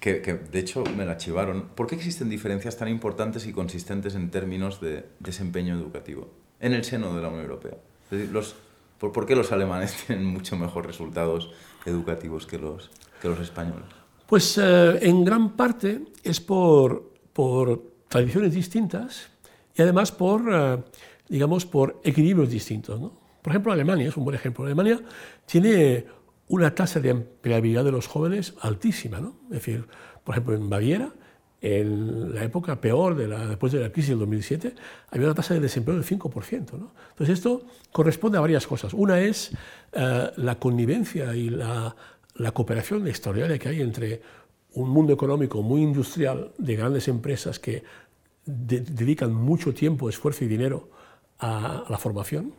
que, 0.00 0.22
que, 0.22 0.34
de 0.34 0.58
hecho 0.58 0.84
me 0.96 1.04
la 1.04 1.16
chivaron. 1.16 1.68
¿Por 1.74 1.86
qué 1.86 1.96
existen 1.96 2.28
diferencias 2.28 2.76
tan 2.76 2.88
importantes 2.88 3.46
y 3.46 3.52
consistentes 3.52 4.14
en 4.14 4.30
términos 4.30 4.80
de 4.80 5.06
desempeño 5.18 5.74
educativo 5.74 6.30
en 6.60 6.72
el 6.72 6.84
seno 6.84 7.14
de 7.14 7.22
la 7.22 7.28
Unión 7.28 7.42
Europea? 7.42 7.76
Es 8.04 8.10
decir, 8.10 8.32
los, 8.32 8.54
¿por, 8.98 9.12
por 9.12 9.26
qué 9.26 9.34
los 9.34 9.52
alemanes 9.52 9.96
tienen 10.06 10.24
mucho 10.24 10.56
mejor 10.56 10.86
resultados 10.86 11.50
educativos 11.84 12.46
que 12.46 12.58
los, 12.58 12.90
que 13.20 13.28
los 13.28 13.40
españoles? 13.40 13.86
Pues 14.26 14.58
eh, 14.58 14.98
en 15.02 15.24
gran 15.24 15.50
parte 15.50 16.02
es 16.22 16.40
por, 16.40 17.12
por 17.32 17.92
tradiciones 18.08 18.52
distintas 18.52 19.28
y 19.74 19.82
además 19.82 20.10
por, 20.10 20.42
eh, 20.52 20.78
digamos, 21.28 21.64
por 21.66 22.00
equilibrios 22.02 22.50
distintos. 22.50 23.00
¿no? 23.00 23.12
Por 23.42 23.52
ejemplo, 23.52 23.72
Alemania 23.72 24.08
es 24.08 24.16
un 24.16 24.24
buen 24.24 24.34
ejemplo. 24.34 24.64
Alemania 24.64 25.00
tiene 25.46 26.04
una 26.48 26.74
tasa 26.74 27.00
de 27.00 27.10
empleabilidad 27.10 27.84
de 27.84 27.92
los 27.92 28.06
jóvenes 28.06 28.54
altísima. 28.60 29.20
¿no? 29.20 29.36
Es 29.46 29.56
decir, 29.56 29.86
por 30.24 30.34
ejemplo, 30.34 30.54
en 30.54 30.70
Baviera, 30.70 31.12
en 31.60 32.34
la 32.34 32.44
época 32.44 32.80
peor, 32.80 33.16
de 33.16 33.28
la, 33.28 33.46
después 33.46 33.72
de 33.72 33.80
la 33.80 33.90
crisis 33.90 34.10
del 34.10 34.20
2007, 34.20 34.74
había 35.10 35.26
una 35.26 35.34
tasa 35.34 35.54
de 35.54 35.60
desempleo 35.60 35.96
del 35.96 36.04
5%. 36.04 36.72
¿no? 36.78 36.92
Entonces, 37.10 37.38
esto 37.38 37.62
corresponde 37.92 38.38
a 38.38 38.40
varias 38.40 38.66
cosas. 38.66 38.94
Una 38.94 39.20
es 39.20 39.52
eh, 39.92 40.30
la 40.36 40.58
connivencia 40.58 41.34
y 41.34 41.50
la, 41.50 41.94
cooperación 42.52 43.08
extraordinaria 43.08 43.58
que 43.58 43.68
hay 43.70 43.80
entre 43.80 44.20
un 44.74 44.90
mundo 44.90 45.12
económico 45.12 45.62
muy 45.62 45.82
industrial 45.82 46.52
de 46.58 46.76
grandes 46.76 47.08
empresas 47.08 47.58
que 47.58 47.82
de- 48.44 48.82
dedican 48.82 49.32
mucho 49.32 49.72
tiempo, 49.72 50.10
esfuerzo 50.10 50.44
y 50.44 50.48
dinero 50.48 50.90
a 51.38 51.84
la 51.88 51.98
formación 51.98 52.52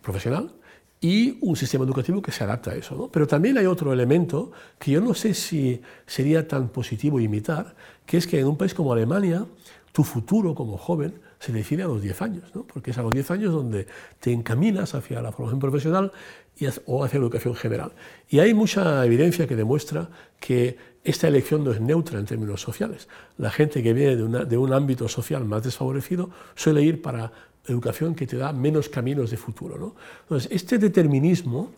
profesional 0.00 0.54
y 1.00 1.38
un 1.40 1.56
sistema 1.56 1.84
educativo 1.84 2.20
que 2.20 2.32
se 2.32 2.44
adapta 2.44 2.72
a 2.72 2.74
eso. 2.74 2.96
¿no? 2.96 3.08
Pero 3.08 3.26
también 3.26 3.56
hay 3.58 3.66
otro 3.66 3.92
elemento 3.92 4.50
que 4.78 4.92
yo 4.92 5.00
no 5.00 5.14
sé 5.14 5.34
si 5.34 5.80
sería 6.06 6.48
tan 6.48 6.68
positivo 6.68 7.20
imitar, 7.20 7.76
que 8.04 8.16
es 8.16 8.26
que 8.26 8.40
en 8.40 8.46
un 8.46 8.56
país 8.56 8.74
como 8.74 8.92
Alemania, 8.92 9.46
tu 9.92 10.02
futuro 10.02 10.54
como 10.54 10.76
joven 10.76 11.20
se 11.38 11.52
decide 11.52 11.84
a 11.84 11.86
los 11.86 12.02
10 12.02 12.22
años, 12.22 12.54
¿no? 12.54 12.64
porque 12.64 12.90
es 12.90 12.98
a 12.98 13.02
los 13.02 13.12
10 13.12 13.30
años 13.30 13.52
donde 13.52 13.86
te 14.18 14.32
encaminas 14.32 14.94
hacia 14.94 15.22
la 15.22 15.30
formación 15.30 15.60
profesional 15.60 16.12
y 16.58 16.66
o 16.86 17.04
hacia 17.04 17.20
la 17.20 17.26
educación 17.26 17.54
general. 17.54 17.92
Y 18.28 18.40
hay 18.40 18.54
mucha 18.54 19.04
evidencia 19.06 19.46
que 19.46 19.54
demuestra 19.54 20.10
que 20.40 20.76
esta 21.04 21.28
elección 21.28 21.62
no 21.64 21.70
es 21.70 21.80
neutra 21.80 22.18
en 22.18 22.26
términos 22.26 22.60
sociales. 22.60 23.08
La 23.36 23.50
gente 23.50 23.82
que 23.82 23.92
viene 23.92 24.16
de 24.16 24.58
un 24.58 24.72
ámbito 24.72 25.08
social 25.08 25.44
más 25.44 25.62
desfavorecido 25.62 26.30
suele 26.56 26.82
ir 26.82 27.00
para 27.00 27.32
educación 27.68 28.14
que 28.14 28.26
te 28.26 28.36
da 28.36 28.52
menos 28.52 28.88
caminos 28.88 29.30
de 29.30 29.36
futuro. 29.36 29.78
¿no? 29.78 29.94
Entonces, 30.22 30.50
este 30.52 30.78
determinismo, 30.78 31.70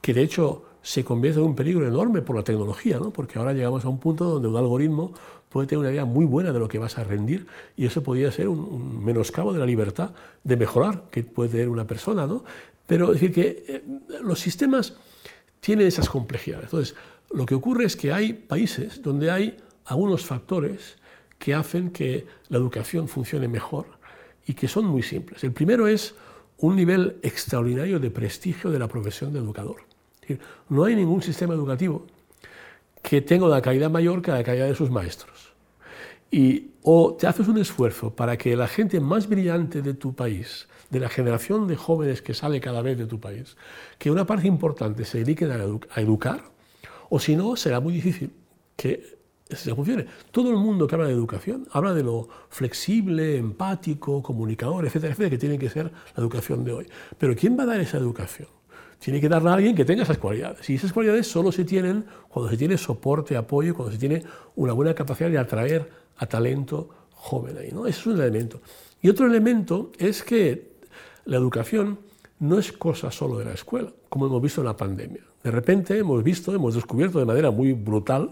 que 0.00 0.14
de 0.14 0.22
hecho 0.22 0.64
se 0.82 1.04
convierte 1.04 1.40
en 1.40 1.46
un 1.46 1.54
peligro 1.54 1.86
enorme 1.86 2.22
por 2.22 2.36
la 2.36 2.42
tecnología, 2.42 2.98
¿no? 2.98 3.10
porque 3.10 3.38
ahora 3.38 3.52
llegamos 3.52 3.84
a 3.84 3.88
un 3.88 3.98
punto 3.98 4.24
donde 4.24 4.48
un 4.48 4.56
algoritmo 4.56 5.12
puede 5.48 5.66
tener 5.66 5.80
una 5.80 5.90
idea 5.90 6.04
muy 6.04 6.24
buena 6.24 6.52
de 6.52 6.58
lo 6.58 6.68
que 6.68 6.78
vas 6.78 6.96
a 6.96 7.04
rendir 7.04 7.46
y 7.76 7.84
eso 7.84 8.02
podría 8.02 8.30
ser 8.30 8.48
un, 8.48 8.60
un 8.60 9.04
menoscabo 9.04 9.52
de 9.52 9.58
la 9.58 9.66
libertad 9.66 10.12
de 10.44 10.56
mejorar 10.56 11.04
que 11.10 11.22
puede 11.22 11.50
tener 11.50 11.68
una 11.68 11.86
persona. 11.86 12.26
¿no? 12.26 12.44
Pero 12.86 13.12
es 13.12 13.20
decir, 13.20 13.32
que 13.32 13.64
eh, 13.68 13.84
los 14.22 14.40
sistemas 14.40 14.94
tienen 15.60 15.86
esas 15.86 16.08
complejidades. 16.08 16.64
Entonces, 16.64 16.96
lo 17.30 17.46
que 17.46 17.54
ocurre 17.54 17.84
es 17.84 17.96
que 17.96 18.12
hay 18.12 18.32
países 18.32 19.02
donde 19.02 19.30
hay 19.30 19.56
algunos 19.84 20.24
factores 20.24 20.96
que 21.38 21.54
hacen 21.54 21.90
que 21.90 22.26
la 22.48 22.58
educación 22.58 23.08
funcione 23.08 23.48
mejor 23.48 23.86
y 24.50 24.54
que 24.54 24.66
son 24.66 24.84
muy 24.86 25.04
simples. 25.04 25.44
El 25.44 25.52
primero 25.52 25.86
es 25.86 26.16
un 26.58 26.74
nivel 26.74 27.18
extraordinario 27.22 28.00
de 28.00 28.10
prestigio 28.10 28.68
de 28.68 28.80
la 28.80 28.88
profesión 28.88 29.32
de 29.32 29.38
educador. 29.38 29.76
No 30.68 30.84
hay 30.84 30.96
ningún 30.96 31.22
sistema 31.22 31.54
educativo 31.54 32.04
que 33.00 33.20
tenga 33.22 33.46
una 33.46 33.62
calidad 33.62 33.90
mayor 33.90 34.22
que 34.22 34.32
la 34.32 34.42
calidad 34.42 34.66
de 34.66 34.74
sus 34.74 34.90
maestros. 34.90 35.52
Y 36.32 36.70
o 36.82 37.14
te 37.14 37.28
haces 37.28 37.46
un 37.46 37.58
esfuerzo 37.58 38.10
para 38.10 38.36
que 38.36 38.56
la 38.56 38.66
gente 38.66 38.98
más 38.98 39.28
brillante 39.28 39.82
de 39.82 39.94
tu 39.94 40.14
país, 40.14 40.66
de 40.90 40.98
la 40.98 41.08
generación 41.08 41.68
de 41.68 41.76
jóvenes 41.76 42.20
que 42.20 42.34
sale 42.34 42.60
cada 42.60 42.82
vez 42.82 42.98
de 42.98 43.06
tu 43.06 43.20
país, 43.20 43.56
que 43.98 44.10
una 44.10 44.26
parte 44.26 44.48
importante 44.48 45.04
se 45.04 45.18
dediquen 45.18 45.52
a, 45.52 45.58
edu- 45.58 45.86
a 45.94 46.00
educar, 46.00 46.42
o 47.08 47.20
si 47.20 47.36
no, 47.36 47.54
será 47.54 47.78
muy 47.78 47.92
difícil 47.92 48.32
que 48.76 49.19
se 49.56 49.74
funcione. 49.74 50.06
Todo 50.30 50.50
el 50.50 50.56
mundo 50.56 50.86
que 50.86 50.94
habla 50.94 51.08
de 51.08 51.14
educación 51.14 51.66
habla 51.72 51.94
de 51.94 52.02
lo 52.02 52.28
flexible, 52.48 53.36
empático, 53.36 54.22
comunicador, 54.22 54.84
etcétera, 54.86 55.12
etcétera, 55.12 55.30
que 55.30 55.38
tiene 55.38 55.58
que 55.58 55.68
ser 55.68 55.84
la 55.86 56.20
educación 56.22 56.64
de 56.64 56.72
hoy. 56.72 56.86
Pero 57.18 57.34
¿quién 57.34 57.58
va 57.58 57.64
a 57.64 57.66
dar 57.66 57.80
esa 57.80 57.98
educación? 57.98 58.48
Tiene 58.98 59.20
que 59.20 59.28
darla 59.28 59.52
a 59.52 59.54
alguien 59.54 59.74
que 59.74 59.84
tenga 59.84 60.02
esas 60.02 60.18
cualidades. 60.18 60.68
Y 60.68 60.74
esas 60.74 60.92
cualidades 60.92 61.26
solo 61.26 61.50
se 61.52 61.64
tienen 61.64 62.04
cuando 62.28 62.50
se 62.50 62.56
tiene 62.56 62.76
soporte, 62.76 63.36
apoyo, 63.36 63.74
cuando 63.74 63.92
se 63.92 63.98
tiene 63.98 64.22
una 64.56 64.72
buena 64.74 64.94
capacidad 64.94 65.30
de 65.30 65.38
atraer 65.38 65.90
a 66.18 66.26
talento 66.26 66.90
joven 67.12 67.56
ahí. 67.58 67.70
¿no? 67.72 67.86
Ese 67.86 68.00
es 68.00 68.06
un 68.06 68.20
elemento. 68.20 68.60
Y 69.00 69.08
otro 69.08 69.26
elemento 69.26 69.90
es 69.98 70.22
que 70.22 70.70
la 71.24 71.38
educación 71.38 71.98
no 72.40 72.58
es 72.58 72.72
cosa 72.72 73.10
solo 73.10 73.38
de 73.38 73.46
la 73.46 73.52
escuela, 73.52 73.90
como 74.08 74.26
hemos 74.26 74.42
visto 74.42 74.60
en 74.60 74.66
la 74.66 74.76
pandemia. 74.76 75.22
De 75.42 75.50
repente 75.50 75.96
hemos 75.96 76.22
visto, 76.22 76.54
hemos 76.54 76.74
descubierto 76.74 77.18
de 77.18 77.24
manera 77.24 77.50
muy 77.50 77.72
brutal 77.72 78.30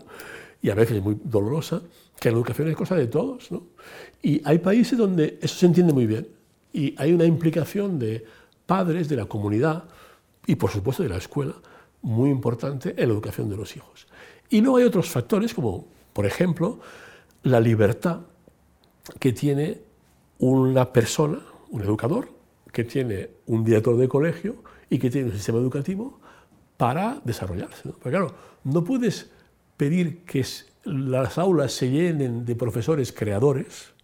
y 0.60 0.70
a 0.70 0.74
veces 0.74 1.02
muy 1.02 1.18
dolorosa 1.22 1.82
que 2.18 2.30
la 2.30 2.36
educación 2.36 2.68
es 2.68 2.76
cosa 2.76 2.96
de 2.96 3.06
todos. 3.06 3.50
¿no? 3.50 3.62
Y 4.22 4.40
hay 4.44 4.58
países 4.58 4.98
donde 4.98 5.38
eso 5.40 5.54
se 5.54 5.66
entiende 5.66 5.92
muy 5.92 6.06
bien 6.06 6.28
y 6.72 6.94
hay 6.98 7.12
una 7.12 7.24
implicación 7.24 7.98
de 7.98 8.24
padres, 8.66 9.08
de 9.08 9.16
la 9.16 9.26
comunidad 9.26 9.84
y 10.46 10.56
por 10.56 10.70
supuesto 10.70 11.02
de 11.02 11.08
la 11.08 11.16
escuela 11.16 11.54
muy 12.02 12.30
importante 12.30 12.90
en 12.90 13.08
la 13.08 13.14
educación 13.14 13.48
de 13.48 13.56
los 13.56 13.76
hijos. 13.76 14.06
Y 14.50 14.60
luego 14.60 14.78
hay 14.78 14.84
otros 14.84 15.08
factores 15.08 15.54
como, 15.54 15.86
por 16.12 16.26
ejemplo, 16.26 16.80
la 17.42 17.60
libertad 17.60 18.20
que 19.18 19.32
tiene 19.32 19.80
una 20.38 20.92
persona, 20.92 21.40
un 21.70 21.82
educador, 21.82 22.30
que 22.72 22.84
tiene 22.84 23.30
un 23.46 23.64
director 23.64 23.96
de 23.96 24.08
colegio 24.08 24.56
y 24.90 24.98
que 24.98 25.10
tiene 25.10 25.28
un 25.28 25.34
sistema 25.34 25.58
educativo 25.58 26.18
para 26.76 27.20
desarrollarse. 27.24 27.88
¿no? 27.88 27.92
Porque 27.92 28.10
claro, 28.10 28.34
no 28.64 28.84
puedes 28.84 29.30
pedir 29.78 30.24
que 30.24 30.44
las 30.84 31.38
aulas 31.38 31.72
se 31.72 31.90
llenen 31.90 32.44
de 32.44 32.54
profesores 32.54 33.12
creadores 33.12 33.94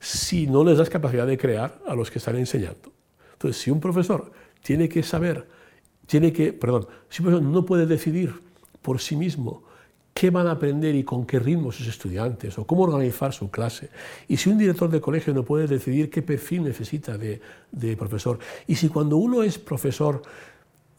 si 0.00 0.46
no 0.46 0.64
les 0.64 0.78
das 0.78 0.88
capacidad 0.88 1.26
de 1.26 1.36
crear 1.36 1.78
a 1.86 1.94
los 1.94 2.10
que 2.10 2.18
están 2.18 2.36
enseñando. 2.36 2.92
Entonces, 3.32 3.60
si 3.60 3.70
un 3.70 3.80
profesor 3.80 4.32
tiene 4.62 4.88
que 4.88 5.02
saber, 5.02 5.46
tiene 6.06 6.32
que, 6.32 6.54
perdón, 6.54 6.86
si 7.10 7.20
un 7.20 7.28
profesor 7.28 7.50
no 7.50 7.66
puede 7.66 7.84
decidir 7.84 8.32
por 8.80 9.00
sí 9.00 9.16
mismo 9.16 9.64
qué 10.14 10.30
van 10.30 10.46
a 10.48 10.52
aprender 10.52 10.94
y 10.94 11.04
con 11.04 11.24
qué 11.26 11.38
ritmo 11.38 11.70
sus 11.70 11.86
estudiantes 11.86 12.58
o 12.58 12.66
cómo 12.66 12.82
organizar 12.82 13.32
su 13.32 13.50
clase. 13.50 13.90
Y 14.26 14.36
si 14.36 14.50
un 14.50 14.58
director 14.58 14.90
de 14.90 15.00
colegio 15.00 15.32
no 15.32 15.44
puede 15.44 15.66
decidir 15.68 16.10
qué 16.10 16.22
perfil 16.22 16.64
necesita 16.64 17.16
de, 17.16 17.40
profesor. 17.96 18.38
Y 18.66 18.74
si 18.74 18.88
cuando 18.88 19.16
uno 19.16 19.42
es 19.42 19.58
profesor 19.58 20.22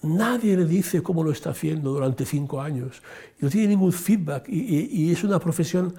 nadie 0.01 0.55
le 0.55 0.65
dice 0.65 1.03
cómo 1.03 1.23
lo 1.23 1.31
está 1.31 1.51
haciendo 1.51 1.91
durante 1.91 2.26
cinco 2.26 2.61
años, 2.61 3.01
no 3.39 3.49
tiene 3.49 3.69
ningún 3.69 3.91
feedback 3.91 4.47
y, 4.47 5.11
es 5.11 5.23
una 5.23 5.39
profesión 5.39 5.93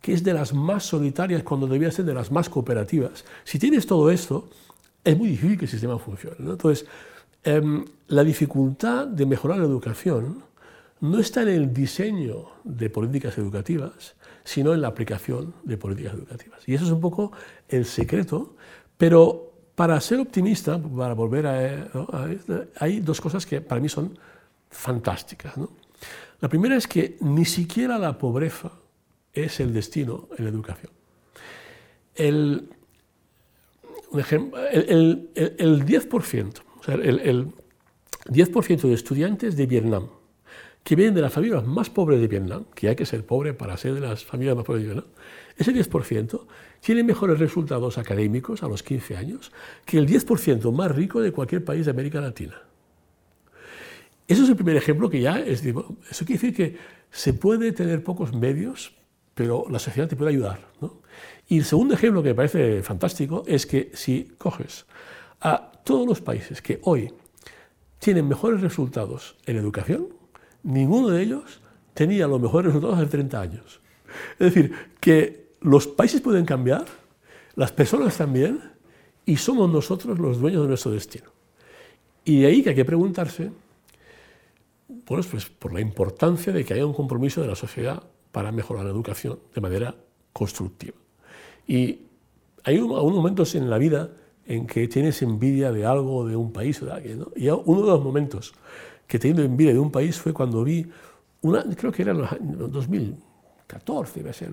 que 0.00 0.14
es 0.14 0.24
de 0.24 0.34
las 0.34 0.52
más 0.52 0.84
solitarias 0.84 1.42
cuando 1.42 1.66
debía 1.66 1.90
ser 1.90 2.04
de 2.04 2.14
las 2.14 2.30
más 2.32 2.48
cooperativas. 2.48 3.24
Si 3.44 3.58
tienes 3.58 3.86
todo 3.86 4.10
esto, 4.10 4.48
es 5.04 5.16
muy 5.16 5.28
difícil 5.28 5.58
que 5.58 5.66
el 5.66 5.70
sistema 5.70 5.98
funcione. 5.98 6.36
Entonces, 6.38 6.86
em, 7.44 7.84
la 8.08 8.24
dificultad 8.24 9.06
de 9.06 9.26
mejorar 9.26 9.58
la 9.58 9.64
educación 9.64 10.42
no 11.00 11.18
está 11.18 11.42
en 11.42 11.48
el 11.48 11.72
diseño 11.72 12.46
de 12.64 12.88
políticas 12.90 13.36
educativas, 13.38 14.14
sino 14.44 14.72
en 14.74 14.80
la 14.80 14.88
aplicación 14.88 15.54
de 15.62 15.76
políticas 15.76 16.14
educativas. 16.14 16.68
Y 16.68 16.74
eso 16.74 16.84
es 16.84 16.90
un 16.90 17.00
poco 17.00 17.32
el 17.68 17.84
secreto, 17.84 18.54
pero 18.96 19.51
para 19.74 20.00
ser 20.00 20.20
optimista, 20.20 20.80
para 20.80 21.14
volver 21.14 21.46
a, 21.46 22.28
hay 22.78 23.00
dos 23.00 23.20
cosas 23.20 23.46
que 23.46 23.60
para 23.60 23.80
mí 23.80 23.88
son 23.88 24.18
fantásticas. 24.70 25.54
La 26.40 26.48
primera 26.48 26.76
es 26.76 26.86
que 26.86 27.16
ni 27.20 27.44
siquiera 27.44 27.98
la 27.98 28.18
pobreza 28.18 28.72
es 29.32 29.60
el 29.60 29.72
destino 29.72 30.28
en 30.36 30.44
la 30.44 30.50
educación. 30.50 30.90
El, 32.14 32.68
el, 34.12 35.30
el 35.34 35.86
10%, 35.86 36.62
o 36.80 36.82
sea, 36.82 36.94
el, 36.96 37.52
10% 38.26 38.80
de 38.82 38.94
estudiantes 38.94 39.56
de 39.56 39.66
Vietnam 39.66 40.08
que 40.84 40.96
vienen 40.96 41.14
de 41.14 41.22
las 41.22 41.32
familias 41.32 41.64
más 41.64 41.90
pobres 41.90 42.20
de 42.20 42.28
Vietnam, 42.28 42.64
que 42.74 42.88
hay 42.88 42.96
que 42.96 43.06
ser 43.06 43.24
pobre 43.24 43.54
para 43.54 43.76
ser 43.76 43.94
de 43.94 44.00
las 44.00 44.24
familias 44.24 44.56
más 44.56 44.64
pobres 44.64 44.82
de 44.82 44.92
Vietnam, 44.92 45.10
ese 45.56 45.72
10% 45.72 46.46
tiene 46.82 47.04
mejores 47.04 47.38
resultados 47.38 47.96
académicos 47.96 48.62
a 48.62 48.68
los 48.68 48.82
15 48.82 49.16
años 49.16 49.52
que 49.84 49.98
el 49.98 50.06
10% 50.06 50.72
más 50.72 50.90
rico 50.90 51.20
de 51.20 51.30
cualquier 51.30 51.64
país 51.64 51.84
de 51.84 51.92
América 51.92 52.20
Latina. 52.20 52.60
Eso 54.26 54.42
es 54.42 54.48
el 54.48 54.56
primer 54.56 54.76
ejemplo 54.76 55.08
que 55.08 55.20
ya 55.20 55.38
es... 55.38 55.64
Eso 55.64 56.26
quiere 56.26 56.40
decir 56.40 56.54
que 56.54 56.76
se 57.10 57.34
puede 57.34 57.70
tener 57.70 58.02
pocos 58.02 58.34
medios, 58.34 58.94
pero 59.34 59.66
la 59.70 59.78
sociedad 59.78 60.08
te 60.08 60.16
puede 60.16 60.32
ayudar. 60.32 60.66
Y 61.48 61.58
el 61.58 61.64
segundo 61.64 61.94
ejemplo 61.94 62.22
que 62.22 62.30
me 62.30 62.34
parece 62.34 62.82
fantástico 62.82 63.44
es 63.46 63.64
que 63.64 63.92
si 63.94 64.32
coges 64.36 64.86
a 65.40 65.70
todos 65.84 66.06
los 66.06 66.20
países 66.20 66.60
que 66.62 66.80
hoy 66.82 67.12
tienen 68.00 68.26
mejores 68.26 68.60
resultados 68.60 69.36
en 69.46 69.56
educación, 69.56 70.08
ninguno 70.64 71.10
de 71.10 71.22
ellos 71.22 71.60
tenía 71.94 72.26
los 72.26 72.40
mejores 72.40 72.72
resultados 72.72 72.98
hace 72.98 73.06
30 73.06 73.40
años. 73.40 73.80
Es 74.38 74.52
decir, 74.52 74.72
que 74.98 75.41
los 75.62 75.86
países 75.86 76.20
pueden 76.20 76.44
cambiar, 76.44 76.84
las 77.54 77.72
personas 77.72 78.16
también, 78.16 78.60
y 79.24 79.36
somos 79.36 79.70
nosotros 79.70 80.18
los 80.18 80.40
dueños 80.40 80.62
de 80.62 80.68
nuestro 80.68 80.90
destino. 80.90 81.30
Y 82.24 82.40
de 82.40 82.46
ahí 82.46 82.62
que 82.62 82.70
hay 82.70 82.76
que 82.76 82.84
preguntarse, 82.84 83.50
pues 85.04 85.46
por 85.46 85.72
la 85.72 85.80
importancia 85.80 86.52
de 86.52 86.64
que 86.64 86.74
haya 86.74 86.86
un 86.86 86.94
compromiso 86.94 87.40
de 87.40 87.48
la 87.48 87.54
sociedad 87.54 88.02
para 88.30 88.52
mejorar 88.52 88.84
la 88.84 88.90
educación 88.90 89.38
de 89.54 89.60
manera 89.60 89.94
constructiva. 90.32 90.96
Y 91.66 92.00
hay 92.64 92.76
algunos 92.76 93.14
momentos 93.14 93.54
en 93.54 93.68
la 93.68 93.78
vida 93.78 94.10
en 94.46 94.66
que 94.66 94.88
tienes 94.88 95.22
envidia 95.22 95.72
de 95.72 95.86
algo, 95.86 96.26
de 96.26 96.36
un 96.36 96.52
país 96.52 96.80
o 96.82 96.86
de 96.86 96.92
alguien. 96.92 97.24
Y 97.36 97.48
uno 97.48 97.82
de 97.82 97.88
los 97.88 98.02
momentos 98.02 98.54
que 99.06 99.18
teniendo 99.18 99.42
envidia 99.42 99.72
de 99.72 99.78
un 99.78 99.90
país 99.90 100.18
fue 100.18 100.32
cuando 100.32 100.64
vi, 100.64 100.86
una, 101.42 101.64
creo 101.76 101.92
que 101.92 102.02
era 102.02 102.12
en 102.12 102.70
2014, 102.70 104.20
iba 104.20 104.30
a 104.30 104.32
ser, 104.32 104.52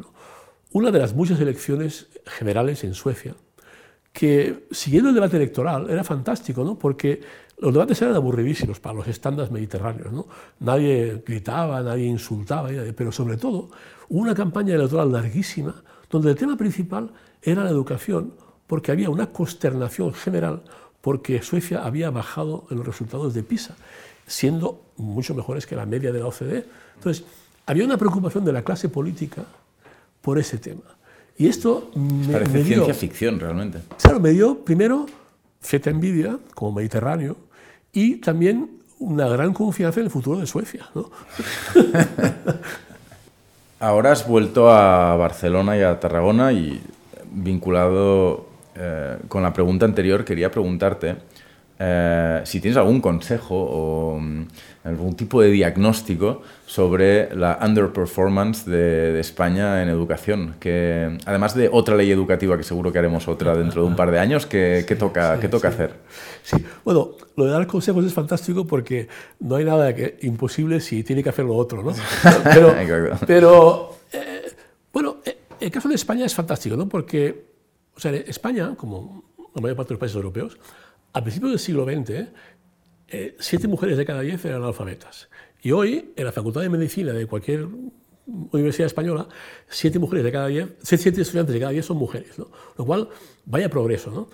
una 0.71 0.91
de 0.91 0.99
las 0.99 1.13
muchas 1.13 1.39
elecciones 1.39 2.07
generales 2.25 2.83
en 2.83 2.93
Suecia, 2.93 3.35
que 4.13 4.67
siguiendo 4.71 5.09
el 5.09 5.15
debate 5.15 5.37
electoral 5.37 5.89
era 5.89 6.03
fantástico, 6.03 6.63
¿no? 6.63 6.77
porque 6.77 7.21
los 7.59 7.73
debates 7.73 8.01
eran 8.01 8.15
aburridísimos 8.15 8.79
para 8.79 8.95
los 8.95 9.07
estándares 9.07 9.51
mediterráneos. 9.51 10.11
¿no? 10.11 10.27
Nadie 10.59 11.23
gritaba, 11.25 11.81
nadie 11.81 12.05
insultaba, 12.05 12.69
pero 12.95 13.11
sobre 13.11 13.37
todo 13.37 13.69
una 14.09 14.33
campaña 14.33 14.75
electoral 14.75 15.11
larguísima 15.11 15.75
donde 16.09 16.31
el 16.31 16.35
tema 16.35 16.57
principal 16.57 17.11
era 17.41 17.63
la 17.63 17.69
educación, 17.69 18.33
porque 18.67 18.91
había 18.91 19.09
una 19.09 19.27
consternación 19.27 20.13
general 20.13 20.63
porque 21.01 21.41
Suecia 21.41 21.85
había 21.85 22.09
bajado 22.09 22.65
en 22.69 22.77
los 22.77 22.85
resultados 22.85 23.33
de 23.33 23.43
PISA, 23.43 23.75
siendo 24.27 24.81
mucho 24.97 25.33
mejores 25.33 25.65
que 25.65 25.75
la 25.75 25.85
media 25.85 26.11
de 26.11 26.19
la 26.19 26.27
OCDE. 26.27 26.65
Entonces, 26.95 27.23
había 27.65 27.85
una 27.85 27.97
preocupación 27.97 28.43
de 28.43 28.51
la 28.51 28.63
clase 28.63 28.89
política 28.89 29.45
por 30.21 30.39
ese 30.39 30.57
tema. 30.57 30.83
Y 31.37 31.47
esto 31.47 31.91
me, 31.95 32.33
Parece 32.33 32.63
ciencia 32.63 32.93
ficción, 32.93 33.39
realmente. 33.39 33.79
Claro, 34.01 34.19
me 34.19 34.31
dio 34.31 34.63
primero 34.63 35.05
cierta 35.61 35.89
envidia, 35.89 36.37
como 36.53 36.73
mediterráneo, 36.73 37.37
y 37.93 38.17
también 38.17 38.79
una 38.99 39.27
gran 39.27 39.53
confianza 39.53 39.99
en 39.99 40.07
el 40.07 40.11
futuro 40.11 40.39
de 40.39 40.47
Suecia. 40.47 40.85
¿no? 40.93 41.09
Ahora 43.79 44.11
has 44.11 44.27
vuelto 44.27 44.69
a 44.69 45.15
Barcelona 45.15 45.77
y 45.77 45.81
a 45.81 45.99
Tarragona 45.99 46.51
y 46.51 46.81
vinculado 47.31 48.47
eh, 48.75 49.17
con 49.27 49.43
la 49.43 49.53
pregunta 49.53 49.85
anterior, 49.85 50.25
quería 50.25 50.51
preguntarte 50.51 51.15
eh, 51.79 52.41
si 52.43 52.59
tienes 52.59 52.77
algún 52.77 52.99
consejo 52.99 53.55
o 53.55 54.19
mm, 54.19 54.47
algún 54.89 55.15
tipo 55.15 55.41
de 55.41 55.49
diagnóstico 55.49 56.41
sobre 56.65 57.33
la 57.35 57.59
underperformance 57.61 58.69
de, 58.69 59.19
España 59.19 59.81
en 59.81 59.89
educación, 59.89 60.55
que 60.59 61.17
además 61.25 61.55
de 61.55 61.69
otra 61.71 61.95
ley 61.95 62.11
educativa, 62.11 62.57
que 62.57 62.63
seguro 62.63 62.91
que 62.91 62.99
haremos 62.99 63.27
otra 63.27 63.55
dentro 63.55 63.81
de 63.83 63.87
un 63.87 63.95
par 63.95 64.11
de 64.11 64.19
años, 64.19 64.45
¿qué, 64.45 64.95
toca, 64.97 65.39
toca 65.49 65.69
hacer? 65.69 65.93
Sí, 66.43 66.57
bueno, 66.83 67.11
lo 67.35 67.45
de 67.45 67.51
dar 67.51 67.67
consejos 67.67 68.05
es 68.05 68.13
fantástico 68.13 68.65
porque 68.65 69.07
no 69.39 69.55
hay 69.55 69.65
nada 69.65 69.95
que, 69.95 70.17
imposible 70.21 70.79
si 70.79 71.03
tiene 71.03 71.23
que 71.23 71.29
hacer 71.29 71.45
lo 71.45 71.55
otro, 71.55 71.83
¿no? 71.83 71.93
Pero, 73.27 73.95
eh, 74.11 74.41
bueno, 74.91 75.17
eh, 75.25 75.37
el 75.59 75.71
caso 75.71 75.89
de 75.89 75.95
España 75.95 76.25
es 76.25 76.35
fantástico, 76.35 76.75
¿no? 76.75 76.87
Porque, 76.87 77.45
o 77.95 77.99
sea, 77.99 78.13
España, 78.13 78.75
como 78.75 79.23
la 79.55 79.61
mayor 79.61 79.77
parte 79.77 79.89
de 79.89 79.93
los 79.95 79.99
países 79.99 80.15
europeos, 80.15 80.57
a 81.13 81.21
principios 81.21 81.51
del 81.51 81.59
siglo 81.59 81.85
XX, 81.85 82.27
eh, 83.11 83.35
siete 83.39 83.67
mujeres 83.67 83.97
de 83.97 84.05
cada 84.05 84.21
diez 84.21 84.43
eran 84.45 84.61
analfabetas. 84.61 85.29
Y 85.61 85.71
hoy, 85.71 86.13
en 86.15 86.25
la 86.25 86.31
Facultad 86.31 86.61
de 86.61 86.69
Medicina 86.69 87.11
de 87.11 87.25
cualquier 87.25 87.67
universidad 88.51 88.85
española, 88.85 89.27
siete 89.67 89.99
mujeres 89.99 90.23
de 90.23 90.31
cada 90.31 90.47
diez, 90.47 90.67
siete 90.81 91.21
estudiantes 91.21 91.53
de 91.53 91.59
cada 91.59 91.71
diez 91.71 91.85
son 91.85 91.97
mujeres, 91.97 92.37
¿no? 92.37 92.47
lo 92.77 92.85
cual 92.85 93.09
vaya 93.45 93.69
progreso. 93.69 94.11
¿no? 94.11 94.29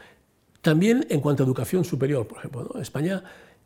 También 0.61 1.05
en 1.09 1.21
cuanto 1.21 1.43
a 1.43 1.45
educación 1.45 1.85
superior, 1.85 2.27
por 2.27 2.39
ejemplo, 2.39 2.75
España 2.81 3.23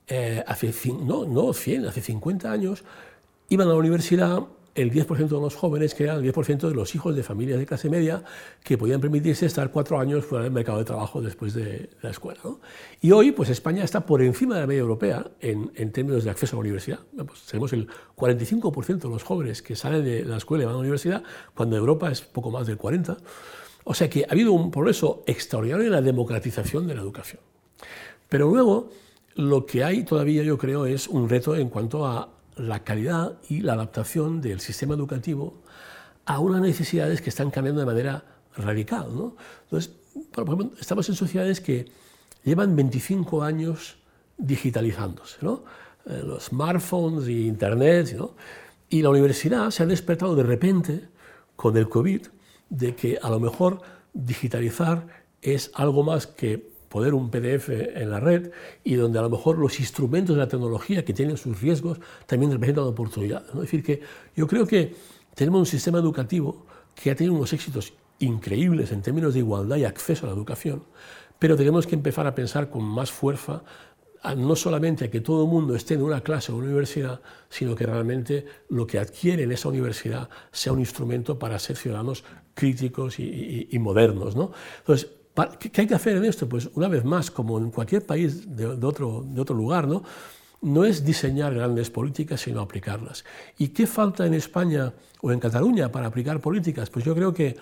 eh, 0.08 0.44
hace, 0.48 0.74
no, 0.94 1.26
no 1.26 1.54
100, 1.54 1.86
hace 1.86 2.02
50 2.02 2.52
años 2.52 2.84
iban 3.50 3.68
a 3.68 3.72
la 3.72 3.78
universidad 3.78 4.44
el 4.82 4.92
10% 4.92 5.28
de 5.28 5.42
los 5.42 5.56
jóvenes, 5.56 5.94
que 5.94 6.06
eran 6.06 6.24
el 6.24 6.34
10% 6.34 6.68
de 6.70 6.74
los 6.74 6.96
hijos 6.96 7.16
de 7.16 7.24
familias 7.24 7.60
de 7.60 7.66
clase 7.66 7.90
media, 7.90 8.24
que 8.64 8.78
podían 8.78 9.02
permitirse 9.02 9.46
estar 9.46 9.72
cuatro 9.72 10.00
años 10.00 10.26
fuera 10.26 10.44
del 10.44 10.54
mercado 10.54 10.78
de 10.78 10.86
trabajo 10.86 11.22
después 11.22 11.54
de 11.54 11.90
la 12.02 12.12
escuela. 12.12 12.40
Y 13.02 13.12
hoy, 13.12 13.32
pues 13.32 13.50
España 13.50 13.84
está 13.84 14.06
por 14.06 14.22
encima 14.22 14.56
de 14.56 14.62
la 14.62 14.68
media 14.68 14.82
europea 14.82 15.26
en, 15.42 15.72
en 15.76 15.92
términos 15.92 16.24
de 16.24 16.30
acceso 16.30 16.56
a 16.56 16.58
la 16.58 16.62
universidad. 16.62 17.00
Pues, 17.16 17.44
tenemos 17.44 17.74
el 17.74 17.88
45% 18.16 19.00
de 19.00 19.10
los 19.10 19.24
jóvenes 19.24 19.62
que 19.62 19.76
salen 19.76 20.04
de 20.04 20.24
la 20.24 20.38
escuela 20.38 20.64
y 20.64 20.66
van 20.66 20.76
a 20.76 20.78
la 20.78 20.82
universidad, 20.82 21.24
cuando 21.54 21.76
en 21.76 21.82
Europa 21.82 22.10
es 22.12 22.22
poco 22.22 22.52
más 22.52 22.68
del 22.68 22.78
40%. 22.78 23.18
O 23.84 23.94
sea 23.94 24.10
que 24.10 24.24
ha 24.24 24.32
habido 24.32 24.54
un 24.54 24.72
progreso 24.72 25.24
extraordinario 25.26 25.86
en 25.86 25.92
la 25.92 26.02
democratización 26.02 26.88
de 26.88 26.96
la 26.96 27.02
educación. 27.02 27.42
Pero 28.28 28.48
luego, 28.48 28.92
lo 29.36 29.66
que 29.66 29.84
hay 29.84 30.04
todavía, 30.04 30.44
yo 30.44 30.58
creo, 30.58 30.86
es 30.86 31.08
un 31.08 31.28
reto 31.28 31.56
en 31.56 31.70
cuanto 31.70 32.06
a 32.06 32.30
la 32.60 32.84
calidad 32.84 33.40
y 33.50 33.62
la 33.62 33.74
adaptación 33.74 34.42
del 34.42 34.60
sistema 34.60 34.96
educativo 34.96 35.62
a 36.26 36.40
unas 36.40 36.62
necesidades 36.62 37.22
que 37.22 37.30
están 37.30 37.52
cambiando 37.52 37.82
de 37.82 37.88
manera 37.88 38.24
radical. 38.56 39.08
¿no? 39.16 39.36
Entonces, 39.64 39.94
por 40.32 40.46
ejemplo, 40.46 40.72
estamos 40.80 41.08
en 41.10 41.16
sociedades 41.16 41.62
que 41.62 41.92
llevan 42.44 42.76
25 42.76 43.44
años 43.44 43.98
digitalizándose, 44.38 45.38
¿no? 45.42 45.64
Eh, 46.06 46.22
los 46.26 46.46
smartphones 46.46 47.28
y 47.28 47.48
Internet, 47.48 48.16
¿no? 48.18 48.36
y 48.90 49.02
la 49.02 49.10
universidad 49.10 49.70
se 49.70 49.84
ha 49.84 49.86
despertado 49.86 50.36
de 50.36 50.44
repente 50.44 51.10
con 51.56 51.78
el 51.78 51.88
COVID 51.88 52.28
de 52.70 52.96
que 52.96 53.20
a 53.22 53.30
lo 53.30 53.40
mejor 53.40 53.82
digitalizar 54.14 55.08
es 55.42 55.72
algo 55.76 56.04
más 56.04 56.26
que 56.26 56.72
poder 56.90 57.14
un 57.14 57.30
PDF 57.30 57.70
en 57.70 58.10
la 58.10 58.20
red 58.20 58.52
y 58.84 58.96
donde 58.96 59.20
a 59.20 59.22
lo 59.22 59.30
mejor 59.30 59.58
los 59.58 59.80
instrumentos 59.80 60.36
de 60.36 60.42
la 60.42 60.48
tecnología 60.48 61.06
que 61.06 61.14
tienen 61.14 61.38
sus 61.38 61.62
riesgos 61.62 62.00
también 62.26 62.52
representan 62.52 62.86
oportunidades. 62.86 63.48
Es 63.54 63.62
decir, 63.62 63.84
que 63.84 64.02
yo 64.36 64.48
creo 64.48 64.66
que 64.66 64.96
tenemos 65.36 65.60
un 65.60 65.66
sistema 65.66 66.00
educativo 66.00 66.66
que 66.96 67.12
ha 67.12 67.16
tenido 67.16 67.36
unos 67.36 67.54
éxitos 67.54 67.94
increíbles 68.20 68.92
en 68.92 69.02
términos 69.02 69.34
de 69.34 69.40
igualdad 69.40 69.78
y 69.78 69.86
acceso 69.86 70.26
a 70.26 70.30
la 70.30 70.36
educación, 70.36 70.84
pero 71.38 71.56
tenemos 71.56 71.88
que 71.88 71.96
empezar 71.96 72.28
a 72.28 72.36
pensar 72.36 72.70
con 72.70 72.84
más 72.84 73.12
fuerza 73.12 73.64
no 74.36 74.56
solamente 74.56 75.06
a 75.06 75.10
que 75.10 75.22
todo 75.22 75.46
el 75.46 75.50
mundo 75.50 75.76
esté 75.76 75.94
en 75.94 76.02
una 76.02 76.22
clase 76.22 76.52
o 76.52 76.58
una 76.58 76.66
universidad, 76.66 77.22
sino 77.50 77.76
que 77.76 77.86
realmente 77.86 78.46
lo 78.70 78.86
que 78.86 79.00
adquiere 79.00 79.44
en 79.44 79.52
esa 79.52 79.70
universidad 79.70 80.30
sea 80.52 80.74
un 80.74 80.80
instrumento 80.80 81.40
para 81.40 81.58
ser 81.58 81.78
ciudadanos 81.78 82.26
críticos 82.54 83.18
y, 83.20 83.70
modernos. 83.80 84.36
¿no? 84.36 84.52
Entonces, 84.80 85.10
¿qué 85.60 85.82
hay 85.82 85.88
que 85.88 85.96
hacer 85.96 86.18
en 86.18 86.26
esto? 86.26 86.48
Pues 86.48 86.70
una 86.74 86.88
vez 86.88 87.04
más, 87.06 87.32
como 87.32 87.58
en 87.58 87.72
cualquier 87.72 88.06
país 88.06 88.56
de, 88.56 88.66
otro, 88.66 89.26
de 89.28 89.42
otro 89.42 89.56
lugar, 89.56 89.88
¿no? 89.88 90.04
no 90.62 90.84
es 90.84 91.06
diseñar 91.06 91.54
grandes 91.54 91.90
políticas, 91.90 92.42
sino 92.42 92.62
aplicarlas. 92.62 93.24
¿Y 93.58 93.70
qué 93.70 93.88
falta 93.88 94.26
en 94.26 94.34
España 94.34 94.94
o 95.22 95.32
en 95.32 95.40
Cataluña 95.40 95.92
para 95.92 96.08
aplicar 96.08 96.42
políticas? 96.42 96.90
Pues 96.90 97.06
yo 97.06 97.16
creo 97.16 97.34
que 97.34 97.56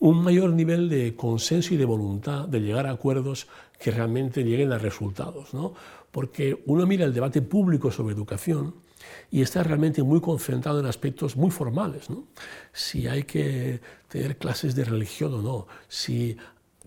un 0.00 0.22
mayor 0.22 0.52
nivel 0.52 0.88
de 0.88 1.14
consenso 1.14 1.74
y 1.74 1.76
de 1.76 1.84
voluntad 1.84 2.48
de 2.48 2.60
llegar 2.60 2.86
a 2.86 2.90
acuerdos 2.90 3.46
que 3.78 3.90
realmente 3.90 4.42
lleguen 4.42 4.72
a 4.72 4.78
resultados. 4.78 5.54
¿no? 5.54 5.74
Porque 6.10 6.62
uno 6.66 6.86
mira 6.86 7.04
el 7.04 7.14
debate 7.14 7.42
público 7.42 7.92
sobre 7.92 8.14
educación 8.14 8.74
y 9.30 9.42
está 9.42 9.62
realmente 9.62 10.02
muy 10.02 10.20
concentrado 10.20 10.80
en 10.80 10.86
aspectos 10.86 11.36
muy 11.36 11.50
formales. 11.50 12.10
¿no? 12.10 12.24
Si 12.72 13.06
hay 13.06 13.24
que 13.24 13.80
tener 14.08 14.38
clases 14.38 14.74
de 14.74 14.84
religión 14.84 15.34
o 15.34 15.42
no, 15.42 15.66
si, 15.86 16.36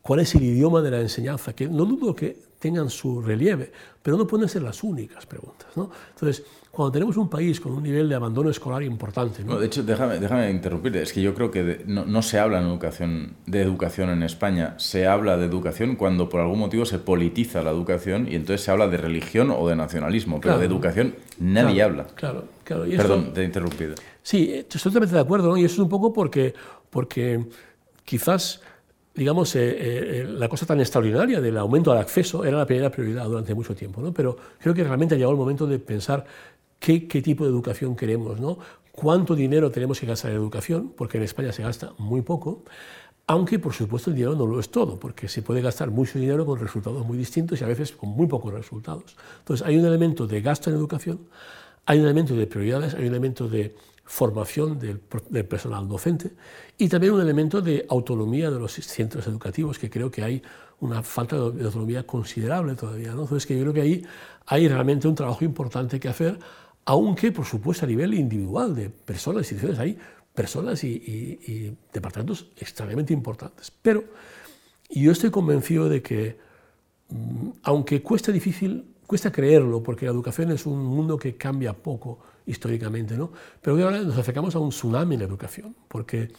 cuál 0.04 0.20
es 0.20 0.36
el 0.36 0.44
idioma 0.44 0.82
de 0.82 0.92
la 0.92 1.00
enseñanza, 1.00 1.54
que 1.54 1.68
no 1.68 1.86
dudo 1.86 2.14
que 2.14 2.38
tengan 2.60 2.90
su 2.90 3.22
relieve, 3.22 3.72
pero 4.02 4.18
no 4.18 4.28
pueden 4.28 4.48
ser 4.50 4.62
las 4.62 4.84
únicas 4.84 5.26
preguntas. 5.26 5.68
¿no? 5.76 5.90
Entonces, 6.14 6.46
cuando 6.72 6.92
tenemos 6.92 7.16
un 7.16 7.30
país 7.30 7.60
con 7.60 7.72
un 7.72 7.84
nivel 7.84 8.10
de 8.10 8.16
abandono 8.16 8.50
escolar 8.50 8.84
importante... 8.84 9.44
¿no? 9.46 9.58
de 9.58 9.66
hecho, 9.66 9.82
déjame, 9.82 10.20
déjame 10.20 10.52
interrumpirte, 10.52 11.02
es 11.02 11.14
que 11.14 11.22
yo 11.22 11.34
creo 11.34 11.52
que 11.52 11.84
no, 11.88 12.06
no, 12.06 12.22
se 12.22 12.38
habla 12.38 12.60
en 12.60 12.68
educación, 12.68 13.34
de 13.46 13.62
educación 13.62 14.10
en 14.10 14.24
España, 14.24 14.76
se 14.78 15.08
habla 15.08 15.38
de 15.38 15.46
educación 15.46 15.96
cuando 15.96 16.28
por 16.28 16.42
algún 16.42 16.60
motivo 16.60 16.86
se 16.86 17.00
politiza 17.00 17.64
la 17.64 17.72
educación 17.72 18.28
y 18.30 18.36
entonces 18.36 18.62
se 18.66 18.72
habla 18.72 18.88
de 18.88 18.98
religión 18.98 19.52
o 19.52 19.68
de 19.70 19.78
nacionalismo, 19.78 20.42
pero 20.42 20.58
de 20.58 20.66
educación 20.66 21.16
nadie 21.40 21.82
habla. 21.82 22.08
Claro, 22.16 22.46
claro. 22.66 22.84
Perdón, 22.84 23.34
te 23.34 23.42
he 23.42 23.46
interrumpido. 23.46 23.96
Sí, 24.22 24.52
estoy 24.54 24.82
totalmente 24.82 25.16
de 25.16 25.22
acuerdo, 25.22 25.50
¿no? 25.50 25.58
y 25.58 25.64
eso 25.64 25.76
es 25.76 25.80
un 25.80 25.90
poco 25.90 26.12
porque, 26.12 26.54
porque 26.90 27.46
quizás 28.06 28.62
digamos, 29.14 29.56
eh, 29.56 29.70
eh, 29.70 30.22
eh, 30.22 30.26
la 30.28 30.50
cosa 30.50 30.66
tan 30.66 30.80
extraordinaria 30.80 31.40
del 31.40 31.58
aumento 31.58 31.92
al 31.92 32.00
acceso 32.00 32.44
era 32.44 32.58
la 32.58 32.66
primera 32.66 32.90
prioridad 32.90 33.26
durante 33.26 33.54
mucho 33.54 33.76
tiempo. 33.76 34.02
¿no? 34.02 34.14
Pero 34.14 34.36
creo 34.60 34.74
que 34.74 34.84
realmente 34.84 35.16
ha 35.16 35.18
llegado 35.18 35.34
el 35.34 35.38
momento 35.38 35.68
de 35.68 35.80
pensar 35.80 36.26
qué, 36.80 37.08
qué 37.08 37.22
tipo 37.22 37.44
de 37.44 37.52
educación 37.52 37.96
queremos, 37.96 38.40
¿no? 38.40 38.58
cuánto 38.92 39.36
dinero 39.36 39.72
tenemos 39.72 40.00
que 40.00 40.06
gastar 40.06 40.32
en 40.32 40.38
educación, 40.38 40.94
porque 40.96 41.18
en 41.18 41.24
España 41.24 41.52
se 41.52 41.64
gasta 41.64 41.94
muy 41.98 42.22
poco, 42.22 42.64
aunque 43.26 43.58
por 43.58 43.74
supuesto 43.74 44.10
el 44.10 44.16
dinero 44.16 44.36
no 44.36 44.46
lo 44.46 44.60
es 44.60 44.70
todo, 44.70 45.00
porque 45.00 45.28
se 45.28 45.42
puede 45.42 45.62
gastar 45.62 45.90
mucho 45.90 46.20
dinero 46.20 46.46
con 46.46 46.60
resultados 46.60 47.06
muy 47.06 47.18
distintos 47.18 47.60
y 47.60 47.64
a 47.64 47.68
veces 47.68 47.92
con 47.94 48.10
muy 48.10 48.28
pocos 48.28 48.54
resultados. 48.54 49.16
Entonces 49.40 49.66
hay 49.66 49.78
un 49.78 49.86
elemento 49.86 50.28
de 50.28 50.42
gasto 50.42 50.70
en 50.70 50.76
educación, 50.76 51.20
hay 51.86 52.00
un 52.00 52.06
elemento 52.06 52.36
de 52.36 52.48
prioridades, 52.48 52.94
hay 52.94 53.02
un 53.02 53.08
elemento 53.08 53.48
de 53.48 53.76
formación 54.06 54.80
del, 54.80 55.00
personal 55.00 55.88
docente 55.88 56.32
y 56.78 56.90
también 56.90 57.14
un 57.14 57.22
elemento 57.22 57.62
de 57.62 57.86
autonomía 57.90 58.52
de 58.52 58.60
los 58.60 58.74
centros 58.74 59.26
educativos, 59.28 59.80
que 59.80 59.90
creo 59.90 60.12
que 60.12 60.24
hay 60.24 60.42
una 60.82 61.02
falta 61.02 61.38
de 61.38 61.64
autonomía 61.64 62.06
considerable 62.06 62.76
todavía. 62.76 63.12
Entonces, 63.12 63.46
que 63.46 63.56
yo 63.56 63.62
creo 63.62 63.74
que 63.74 63.82
ahí 63.82 64.06
hay 64.46 64.68
realmente 64.68 65.08
un 65.08 65.16
trabajo 65.16 65.46
importante 65.46 66.00
que 66.00 66.10
hacer, 66.10 66.38
aunque, 66.86 67.32
por 67.32 67.46
supuesto, 67.46 67.86
a 67.86 67.88
nivel 67.88 68.14
individual 68.14 68.76
de 68.76 68.90
personas, 68.90 69.44
instituciones, 69.44 69.80
hay 69.80 69.98
personas 70.34 70.84
y, 70.84 70.90
y 70.90 71.78
departamentos 71.94 72.48
extremadamente 72.58 73.14
importantes. 73.14 73.72
Pero 73.72 74.04
yo 74.90 75.12
estoy 75.12 75.32
convencido 75.32 75.88
de 75.88 76.02
que, 76.02 76.38
mm, 77.10 77.50
aunque 77.64 78.02
cuesta 78.02 78.32
difícil, 78.32 78.86
cuesta 79.08 79.32
creerlo, 79.32 79.82
porque 79.82 80.06
la 80.06 80.12
educación 80.12 80.52
es 80.52 80.66
un 80.66 80.84
mundo 80.84 81.18
que 81.18 81.38
cambia 81.38 81.74
poco, 81.74 82.20
históricamente, 82.46 83.16
¿no? 83.16 83.32
Pero 83.62 83.82
ahora 83.84 84.02
nos 84.02 84.18
acercamos 84.18 84.56
a 84.56 84.60
un 84.60 84.70
tsunami 84.70 85.16
en 85.16 85.22
la 85.22 85.28
educación, 85.28 85.76
porque 85.88 86.32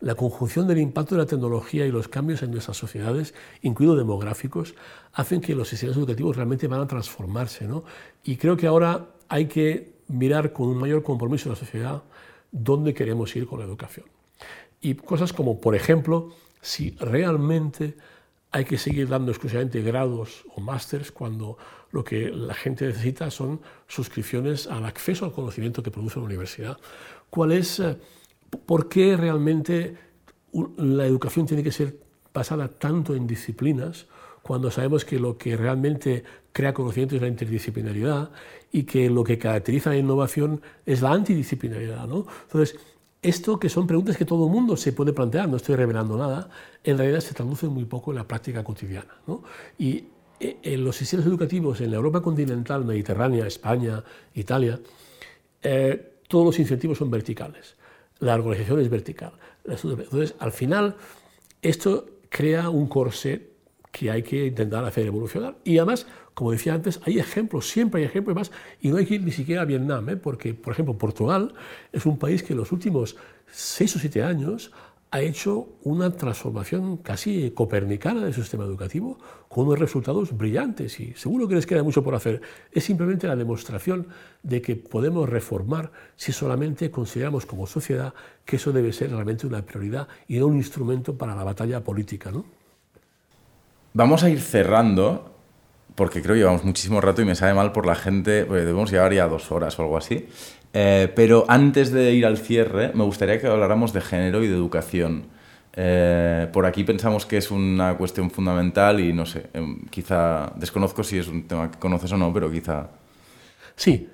la 0.00 0.14
conjunción 0.14 0.66
del 0.66 0.78
impacto 0.78 1.14
de 1.14 1.22
la 1.22 1.26
tecnología 1.26 1.84
y 1.86 1.90
los 1.90 2.08
cambios 2.08 2.42
en 2.42 2.52
nuestras 2.52 2.76
sociedades, 2.76 3.34
incluidos 3.62 3.98
demográficos, 3.98 4.74
hacen 5.12 5.40
que 5.40 5.54
los 5.54 5.68
sistemas 5.68 5.96
educativos 5.96 6.36
realmente 6.36 6.68
van 6.68 6.80
a 6.80 6.86
transformarse, 6.86 7.66
¿no? 7.66 7.84
Y 8.22 8.36
creo 8.36 8.56
que 8.56 8.66
ahora 8.66 9.08
hay 9.28 9.46
que 9.46 9.98
mirar 10.08 10.52
con 10.52 10.68
un 10.68 10.78
mayor 10.78 11.02
compromiso 11.02 11.48
de 11.48 11.54
la 11.54 11.60
sociedad 11.60 12.02
dónde 12.50 12.94
queremos 12.94 13.34
ir 13.36 13.46
con 13.46 13.58
la 13.58 13.66
educación. 13.66 14.06
Y 14.80 14.94
cosas 14.94 15.32
como, 15.32 15.60
por 15.60 15.74
ejemplo, 15.74 16.30
si 16.60 16.90
realmente 16.92 17.96
hay 18.50 18.64
que 18.64 18.78
seguir 18.78 19.08
dando 19.08 19.30
exclusivamente 19.30 19.82
grados 19.82 20.44
o 20.54 20.60
másters 20.60 21.12
cuando 21.12 21.58
lo 21.90 22.04
que 22.04 22.30
la 22.30 22.54
gente 22.54 22.86
necesita 22.86 23.30
son 23.30 23.60
suscripciones 23.86 24.66
al 24.66 24.84
acceso 24.84 25.24
al 25.24 25.32
conocimiento 25.32 25.82
que 25.82 25.90
produce 25.90 26.18
la 26.18 26.26
universidad. 26.26 26.78
¿Cuál 27.30 27.52
es, 27.52 27.80
eh, 27.80 27.96
¿Por 28.66 28.88
qué 28.88 29.16
realmente 29.16 29.96
la 30.76 31.06
educación 31.06 31.46
tiene 31.46 31.62
que 31.62 31.72
ser 31.72 31.96
basada 32.32 32.68
tanto 32.68 33.14
en 33.14 33.26
disciplinas 33.26 34.06
cuando 34.42 34.70
sabemos 34.70 35.04
que 35.04 35.18
lo 35.18 35.36
que 35.36 35.56
realmente 35.56 36.24
crea 36.52 36.72
conocimiento 36.72 37.16
es 37.16 37.22
la 37.22 37.28
interdisciplinaridad 37.28 38.30
y 38.72 38.84
que 38.84 39.10
lo 39.10 39.24
que 39.24 39.38
caracteriza 39.38 39.90
la 39.90 39.96
innovación 39.96 40.62
es 40.86 41.02
la 41.02 41.12
antidisciplinaridad? 41.12 42.06
¿no? 42.06 42.26
Entonces, 42.44 42.78
esto 43.20 43.58
que 43.58 43.68
son 43.68 43.86
preguntas 43.86 44.16
que 44.16 44.24
todo 44.24 44.46
el 44.46 44.52
mundo 44.52 44.76
se 44.76 44.92
puede 44.92 45.12
plantear, 45.12 45.48
no 45.48 45.56
estoy 45.56 45.74
revelando 45.76 46.16
nada, 46.16 46.48
en 46.84 46.96
realidad 46.96 47.20
se 47.20 47.34
traduce 47.34 47.66
muy 47.66 47.84
poco 47.84 48.12
en 48.12 48.16
la 48.16 48.28
práctica 48.28 48.62
cotidiana. 48.62 49.12
¿no? 49.26 49.42
Y 49.78 50.04
en 50.40 50.84
los 50.84 50.96
sistemas 50.96 51.26
educativos 51.26 51.80
en 51.80 51.90
la 51.90 51.96
Europa 51.96 52.22
continental, 52.22 52.84
Mediterránea, 52.84 53.46
España, 53.46 54.02
Italia, 54.34 54.78
eh, 55.62 56.12
todos 56.28 56.46
los 56.46 56.58
incentivos 56.58 56.98
son 56.98 57.10
verticales. 57.10 57.76
La 58.20 58.34
organización 58.34 58.80
es 58.80 58.90
vertical. 58.90 59.32
Entonces, 59.64 60.34
al 60.38 60.52
final, 60.52 60.96
esto 61.62 62.06
crea 62.28 62.68
un 62.70 62.88
corsé 62.88 63.50
que 63.90 64.10
hay 64.10 64.22
que 64.22 64.46
intentar 64.46 64.84
hacer 64.84 65.06
evolucionar. 65.06 65.56
Y 65.64 65.78
además, 65.78 66.06
como 66.34 66.52
decía 66.52 66.74
antes, 66.74 67.00
hay 67.04 67.18
ejemplos, 67.18 67.68
siempre 67.68 68.00
hay 68.00 68.06
ejemplos 68.06 68.36
más, 68.36 68.52
y 68.80 68.88
no 68.88 68.96
hay 68.96 69.06
que 69.06 69.16
ir 69.16 69.24
ni 69.24 69.32
siquiera 69.32 69.62
a 69.62 69.64
Vietnam, 69.64 70.08
¿eh? 70.10 70.16
porque, 70.16 70.54
por 70.54 70.72
ejemplo, 70.72 70.96
Portugal 70.96 71.54
es 71.92 72.06
un 72.06 72.18
país 72.18 72.42
que 72.42 72.52
en 72.52 72.58
los 72.58 72.70
últimos 72.70 73.16
seis 73.50 73.96
o 73.96 73.98
siete 73.98 74.22
años 74.22 74.70
ha 75.10 75.20
hecho 75.20 75.68
una 75.84 76.10
transformación 76.12 76.98
casi 76.98 77.50
copernicana 77.52 78.24
del 78.24 78.34
sistema 78.34 78.64
educativo 78.64 79.18
con 79.48 79.66
unos 79.66 79.78
resultados 79.78 80.36
brillantes 80.36 81.00
y 81.00 81.14
seguro 81.14 81.48
que 81.48 81.54
les 81.54 81.66
queda 81.66 81.82
mucho 81.82 82.04
por 82.04 82.14
hacer. 82.14 82.42
Es 82.72 82.84
simplemente 82.84 83.26
la 83.26 83.36
demostración 83.36 84.08
de 84.42 84.60
que 84.60 84.76
podemos 84.76 85.28
reformar 85.28 85.90
si 86.16 86.32
solamente 86.32 86.90
consideramos 86.90 87.46
como 87.46 87.66
sociedad 87.66 88.12
que 88.44 88.56
eso 88.56 88.72
debe 88.72 88.92
ser 88.92 89.10
realmente 89.10 89.46
una 89.46 89.62
prioridad 89.62 90.08
y 90.26 90.38
no 90.38 90.46
un 90.46 90.56
instrumento 90.56 91.16
para 91.16 91.34
la 91.34 91.44
batalla 91.44 91.82
política. 91.82 92.30
¿no? 92.30 92.44
Vamos 93.94 94.22
a 94.22 94.28
ir 94.28 94.40
cerrando 94.40 95.34
porque 95.94 96.22
creo 96.22 96.34
que 96.34 96.40
llevamos 96.40 96.64
muchísimo 96.64 97.00
rato 97.00 97.22
y 97.22 97.24
me 97.24 97.34
sabe 97.34 97.54
mal 97.54 97.72
por 97.72 97.84
la 97.84 97.96
gente, 97.96 98.44
porque 98.44 98.60
debemos 98.60 98.92
llevar 98.92 99.12
ya 99.12 99.26
dos 99.26 99.50
horas 99.50 99.76
o 99.80 99.82
algo 99.82 99.96
así. 99.96 100.28
Eh, 100.80 101.10
pero 101.12 101.44
antes 101.48 101.90
de 101.90 102.12
ir 102.12 102.24
al 102.24 102.38
cierre, 102.38 102.92
me 102.94 103.02
gustaría 103.02 103.40
que 103.40 103.48
habláramos 103.48 103.92
de 103.92 104.00
género 104.00 104.44
y 104.44 104.46
de 104.46 104.54
educación. 104.54 105.24
Eh, 105.74 106.46
por 106.52 106.66
aquí 106.66 106.84
pensamos 106.84 107.26
que 107.26 107.36
es 107.36 107.50
una 107.50 107.96
cuestión 107.96 108.30
fundamental 108.30 109.00
y 109.00 109.12
no 109.12 109.26
sé, 109.26 109.46
em, 109.54 109.86
quizá 109.90 110.52
desconozco 110.54 111.02
si 111.02 111.18
es 111.18 111.26
un 111.26 111.48
tema 111.48 111.68
que 111.68 111.80
conoces 111.80 112.12
o 112.12 112.16
no, 112.16 112.32
pero 112.32 112.48
quizá... 112.48 112.90
Sí, 113.74 114.08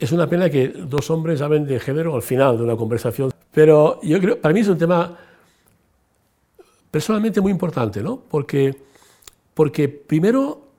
es 0.00 0.10
una 0.10 0.26
pena 0.26 0.50
que 0.50 0.66
dos 0.66 1.10
hombres 1.10 1.42
hablen 1.42 1.64
de 1.64 1.78
género 1.78 2.16
al 2.16 2.22
final 2.22 2.58
de 2.58 2.64
una 2.64 2.74
conversación, 2.74 3.30
pero 3.52 4.00
yo 4.02 4.18
creo, 4.18 4.40
para 4.40 4.52
mí 4.52 4.60
es 4.60 4.68
un 4.68 4.78
tema 4.78 5.16
personalmente 6.90 7.40
muy 7.40 7.52
importante, 7.52 8.02
¿no? 8.02 8.20
Porque, 8.28 8.74
porque 9.54 9.88
primero 9.88 10.69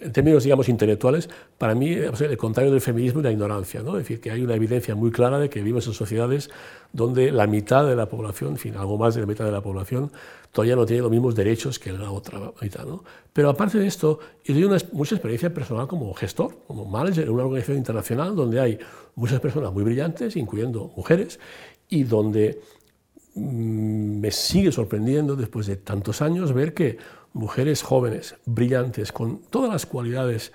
en 0.00 0.12
términos, 0.12 0.44
digamos, 0.44 0.68
intelectuales, 0.68 1.28
para 1.58 1.74
mí 1.74 1.92
el 1.92 2.36
contrario 2.36 2.72
del 2.72 2.80
feminismo 2.80 3.20
es 3.20 3.24
la 3.24 3.32
ignorancia. 3.32 3.82
¿no? 3.82 3.96
Es 3.96 4.04
decir, 4.04 4.20
que 4.20 4.30
hay 4.30 4.42
una 4.42 4.54
evidencia 4.54 4.94
muy 4.94 5.10
clara 5.10 5.38
de 5.38 5.48
que 5.48 5.60
vivimos 5.60 5.86
en 5.86 5.92
sociedades 5.92 6.50
donde 6.92 7.30
la 7.32 7.46
mitad 7.46 7.86
de 7.86 7.96
la 7.96 8.08
población, 8.08 8.52
en 8.52 8.58
fin, 8.58 8.76
algo 8.76 8.96
más 8.98 9.14
de 9.14 9.20
la 9.20 9.26
mitad 9.26 9.44
de 9.44 9.52
la 9.52 9.60
población, 9.60 10.10
todavía 10.52 10.76
no 10.76 10.86
tiene 10.86 11.02
los 11.02 11.10
mismos 11.10 11.34
derechos 11.34 11.78
que 11.78 11.92
la 11.92 12.10
otra 12.10 12.52
mitad. 12.60 12.84
¿no? 12.84 13.04
Pero 13.32 13.50
aparte 13.50 13.78
de 13.78 13.86
esto, 13.86 14.18
yo 14.44 14.54
tengo 14.54 14.68
una, 14.68 14.78
mucha 14.92 15.14
experiencia 15.14 15.52
personal 15.52 15.86
como 15.86 16.12
gestor, 16.14 16.56
como 16.66 16.84
manager 16.84 17.24
en 17.24 17.30
una 17.30 17.44
organización 17.44 17.78
internacional 17.78 18.34
donde 18.34 18.60
hay 18.60 18.78
muchas 19.14 19.40
personas 19.40 19.72
muy 19.72 19.84
brillantes, 19.84 20.36
incluyendo 20.36 20.92
mujeres, 20.96 21.38
y 21.88 22.04
donde 22.04 22.60
mm, 23.34 24.20
me 24.20 24.30
sigue 24.30 24.72
sorprendiendo 24.72 25.36
después 25.36 25.66
de 25.66 25.76
tantos 25.76 26.22
años 26.22 26.52
ver 26.52 26.74
que 26.74 26.98
mujeres 27.36 27.82
jóvenes, 27.82 28.34
brillantes, 28.46 29.12
con 29.12 29.38
todas 29.42 29.70
las 29.70 29.86
cualidades 29.86 30.52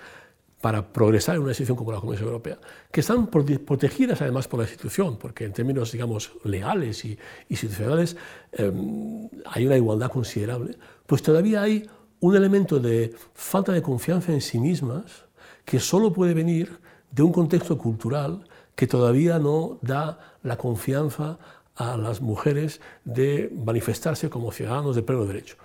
para 0.60 0.92
progresar 0.92 1.36
en 1.36 1.42
una 1.42 1.50
institución 1.50 1.76
como 1.76 1.92
la 1.92 2.00
Comisión 2.00 2.28
Europea, 2.28 2.58
que 2.90 3.00
están 3.00 3.26
protegidas 3.26 4.20
además 4.22 4.46
por 4.46 4.60
la 4.60 4.66
institución, 4.66 5.16
porque 5.16 5.44
en 5.44 5.52
términos, 5.52 5.90
digamos, 5.90 6.32
legales 6.44 7.04
y 7.04 7.18
institucionales 7.48 8.16
em, 8.52 9.28
hay 9.46 9.66
una 9.66 9.76
igualdad 9.76 10.10
considerable, 10.10 10.76
pues 11.06 11.22
todavía 11.22 11.62
hay 11.62 11.88
un 12.20 12.36
elemento 12.36 12.78
de 12.78 13.12
falta 13.34 13.72
de 13.72 13.82
confianza 13.82 14.32
en 14.32 14.40
sí 14.40 14.60
mismas 14.60 15.24
que 15.64 15.80
solo 15.80 16.12
puede 16.12 16.34
venir 16.34 16.78
de 17.10 17.22
un 17.22 17.32
contexto 17.32 17.76
cultural 17.76 18.44
que 18.76 18.86
todavía 18.86 19.38
no 19.38 19.78
da 19.82 20.36
la 20.42 20.56
confianza 20.56 21.38
a 21.74 21.96
las 21.96 22.20
mujeres 22.20 22.80
de 23.04 23.52
manifestarse 23.64 24.30
como 24.30 24.52
ciudadanos 24.52 24.94
de 24.94 25.02
pleno 25.02 25.24
derecho. 25.24 25.56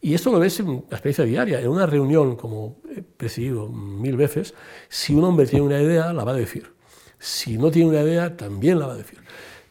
Y 0.00 0.14
esto 0.14 0.30
lo 0.30 0.38
ves 0.38 0.60
en 0.60 0.84
la 0.88 0.96
experiencia 0.96 1.24
diaria. 1.24 1.60
En 1.60 1.68
una 1.68 1.86
reunión, 1.86 2.36
como 2.36 2.76
he 2.94 3.02
presidido 3.02 3.68
mil 3.68 4.16
veces, 4.16 4.54
si 4.88 5.14
un 5.14 5.24
hombre 5.24 5.46
tiene 5.46 5.64
una 5.64 5.80
idea, 5.80 6.12
la 6.12 6.24
va 6.24 6.32
a 6.32 6.36
decir. 6.36 6.72
Si 7.18 7.56
no 7.56 7.70
tiene 7.70 7.90
una 7.90 8.02
idea, 8.02 8.36
también 8.36 8.78
la 8.78 8.86
va 8.86 8.92
a 8.94 8.98
decir. 8.98 9.18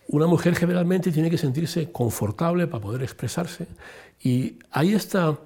Una 0.07 0.27
mujer 0.27 0.55
generalmente 0.55 1.11
tiene 1.11 1.29
que 1.29 1.37
sentirse 1.37 1.91
confortable 1.91 2.67
para 2.67 2.81
poder 2.81 3.03
expresarse. 3.03 3.67
Y 4.21 4.59
ahí 4.71 4.93
está 4.93 5.37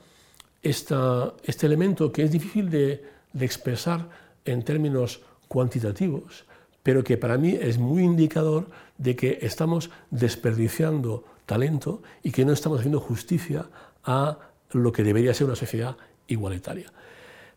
este 0.61 1.65
elemento 1.65 2.11
que 2.11 2.23
es 2.23 2.31
difícil 2.31 2.69
de, 2.69 3.03
de 3.33 3.45
expresar 3.45 4.09
en 4.45 4.63
términos 4.63 5.21
cuantitativos, 5.47 6.45
pero 6.83 7.03
que 7.03 7.17
para 7.17 7.37
mí 7.37 7.57
es 7.59 7.77
muy 7.77 8.03
indicador 8.03 8.67
de 8.97 9.15
que 9.15 9.39
estamos 9.41 9.89
desperdiciando 10.11 11.25
talento 11.45 12.01
y 12.23 12.31
que 12.31 12.45
no 12.45 12.53
estamos 12.53 12.79
haciendo 12.79 12.99
justicia 12.99 13.65
a 14.03 14.37
lo 14.71 14.91
que 14.91 15.03
debería 15.03 15.33
ser 15.33 15.47
una 15.47 15.55
sociedad 15.55 15.97
igualitaria. 16.27 16.91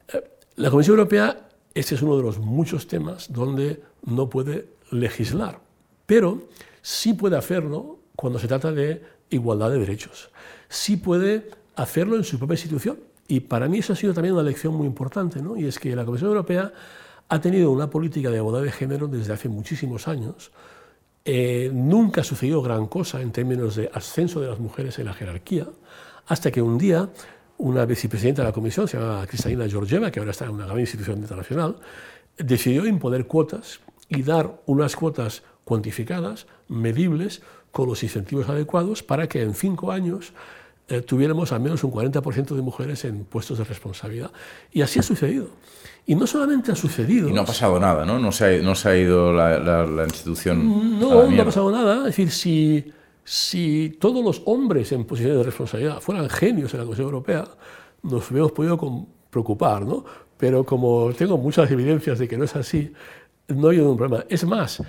Eh, 0.09 0.23
la 0.57 0.71
Comisión 0.71 0.99
Europea, 0.99 1.49
este 1.75 1.95
es 1.95 2.03
uno 2.03 2.17
de 2.17 2.23
los 2.23 2.39
muchos 2.39 2.87
temas 2.87 3.33
donde 3.33 3.83
no 4.05 4.29
puede 4.29 4.69
legislar, 4.91 5.61
pero 6.07 6.49
sí 6.83 7.15
puede 7.15 7.37
hacerlo 7.37 7.99
cuando 8.17 8.39
se 8.39 8.49
trata 8.49 8.73
de 8.73 9.03
igualdad 9.31 9.71
de 9.71 9.79
derechos. 9.79 10.31
Sí 10.69 10.97
puede 10.97 11.51
hacerlo 11.77 12.17
en 12.17 12.25
su 12.25 12.39
propia 12.39 12.55
institución. 12.55 12.99
Y 13.29 13.41
para 13.41 13.69
mí 13.69 13.79
eso 13.79 13.93
ha 13.93 13.97
sido 13.97 14.13
también 14.13 14.35
una 14.35 14.43
lección 14.43 14.75
muy 14.75 14.87
importante, 14.87 15.41
¿no? 15.41 15.57
y 15.57 15.65
es 15.65 15.79
que 15.79 15.95
la 15.97 16.05
Comisión 16.05 16.31
Europea 16.31 16.73
ha 17.29 17.41
tenido 17.41 17.71
una 17.71 17.89
política 17.89 18.31
de 18.31 18.37
igualdad 18.37 18.63
de 18.63 18.73
género 18.73 19.09
desde 19.09 19.33
hace 19.33 19.49
muchísimos 19.49 20.07
años. 20.07 20.53
Eh, 21.25 21.71
nunca 21.73 22.21
ha 22.21 22.25
sucedido 22.25 22.61
gran 22.61 22.87
cosa 22.89 23.23
en 23.23 23.33
términos 23.33 23.77
de 23.77 23.91
ascenso 23.95 24.41
de 24.41 24.49
las 24.49 24.59
mujeres 24.59 24.99
en 24.99 25.07
la 25.07 25.15
jerarquía, 25.15 25.67
hasta 26.27 26.51
que 26.51 26.63
un 26.63 26.79
día 26.79 27.09
una 27.59 27.85
vicepresidenta 27.85 28.43
de 28.43 28.49
la 28.49 28.53
Comisión, 28.53 28.89
se 28.89 28.99
llama 28.99 29.25
Cristalina 29.27 29.69
Georgieva, 29.69 30.11
que 30.11 30.19
ahora 30.19 30.33
está 30.33 30.47
en 30.47 30.51
una 30.53 30.67
gran 30.67 30.81
institución 30.81 31.19
internacional, 31.19 31.77
decidió 32.37 32.87
imponer 32.87 33.27
cuotas 33.27 33.81
y 34.09 34.23
dar 34.23 34.61
unas 34.67 34.97
cuotas 34.97 35.43
cuantificadas, 35.65 36.47
medibles, 36.69 37.41
con 37.71 37.89
los 37.89 38.03
incentivos 38.03 38.49
adecuados 38.49 39.03
para 39.03 39.29
que 39.29 39.43
en 39.43 39.55
cinco 39.55 39.93
años 39.93 40.33
eh, 40.89 41.01
tuviéramos 41.01 41.53
al 41.53 41.61
menos 41.61 41.83
un 41.85 41.93
40% 41.93 42.55
de 42.55 42.63
mujeres 42.63 43.05
en 43.05 43.25
puestos 43.25 43.59
de 43.59 43.65
responsabilidad. 43.65 44.31
Y 44.73 44.83
así 44.83 44.99
ha 44.99 45.03
sucedido. 45.03 45.49
Y 46.05 46.15
no 46.17 46.27
solamente 46.27 46.73
ha 46.73 46.77
sucedido... 46.77 47.29
Y 47.29 47.33
no 47.33 47.43
ha 47.43 47.47
pasado 47.47 47.79
nada, 47.79 48.05
¿no? 48.05 48.19
No 48.19 48.33
se 48.33 48.45
ha, 48.45 48.63
no 48.63 48.75
se 48.75 48.89
ha 48.89 48.97
ido 48.97 49.33
la, 49.33 49.59
la, 49.59 50.05
institución... 50.05 50.99
No, 51.01 51.31
no 51.31 51.43
ha 51.43 51.45
pasado 51.45 51.71
nada. 51.71 51.99
Es 52.01 52.17
decir, 52.17 52.31
si, 52.31 52.93
si 53.25 53.97
todos 54.01 54.25
los 54.25 54.43
hombres 54.47 54.93
en 54.93 55.05
posiciones 55.05 55.39
de 55.39 55.45
responsabilidad 55.45 56.01
fueran 56.01 56.29
genios 56.29 56.73
en 56.75 56.81
la 56.81 56.85
Comisión 56.85 57.07
Europea, 57.07 57.45
nos 58.03 58.31
hubiéramos 58.31 58.53
podido 58.53 59.07
preocupar, 59.31 59.85
¿no? 59.87 60.05
Pero 60.37 60.65
como 60.65 61.13
tengo 61.13 61.39
muchas 61.39 61.71
evidencias 61.71 62.19
de 62.19 62.27
que 62.27 62.37
no 62.37 62.45
es 62.45 62.57
así, 62.57 62.93
no 63.49 63.69
hay 63.69 63.79
ningún 63.79 63.97
problema. 63.97 64.25
Es 64.29 64.45
más, 64.45 64.83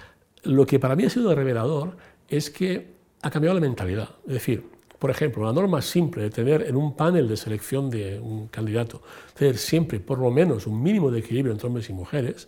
lo 0.43 0.65
que 0.65 0.79
para 0.79 0.95
mí 0.95 1.05
ha 1.05 1.09
sido 1.09 1.33
revelador 1.33 1.95
es 2.27 2.49
que 2.49 2.93
ha 3.21 3.29
cambiado 3.29 3.55
la 3.55 3.61
mentalidad. 3.61 4.09
Es 4.25 4.33
decir, 4.33 4.63
por 4.99 5.11
ejemplo, 5.11 5.43
la 5.45 5.53
norma 5.53 5.81
simple 5.81 6.23
de 6.23 6.29
tener 6.29 6.61
en 6.63 6.75
un 6.75 6.95
panel 6.95 7.27
de 7.27 7.37
selección 7.37 7.89
de 7.89 8.19
un 8.19 8.47
candidato, 8.47 9.01
tener 9.33 9.57
siempre 9.57 9.99
por 9.99 10.17
lo 10.17 10.31
menos 10.31 10.65
un 10.65 10.81
mínimo 10.81 11.11
de 11.11 11.19
equilibrio 11.19 11.51
entre 11.51 11.67
hombres 11.67 11.89
y 11.89 11.93
mujeres, 11.93 12.47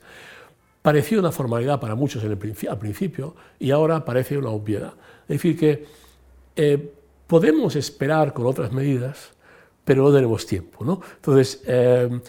parecía 0.81 1.19
una 1.19 1.31
formalidad 1.31 1.79
para 1.79 1.95
muchos 1.95 2.23
en 2.23 2.31
el, 2.31 2.69
al 2.69 2.79
principio 2.79 3.35
y 3.59 3.71
ahora 3.71 4.05
parece 4.05 4.37
una 4.37 4.49
obviedad. 4.49 4.93
Es 5.27 5.41
decir, 5.41 5.57
que 5.57 5.85
eh, 6.56 6.93
podemos 7.27 7.76
esperar 7.76 8.34
con 8.34 8.45
otras 8.45 8.72
medidas, 8.72 9.31
pero 9.84 10.03
no 10.03 10.14
tenemos 10.14 10.45
tiempo. 10.45 10.85
¿no? 10.85 11.02
Entonces, 11.15 11.61
eh, 11.65 12.22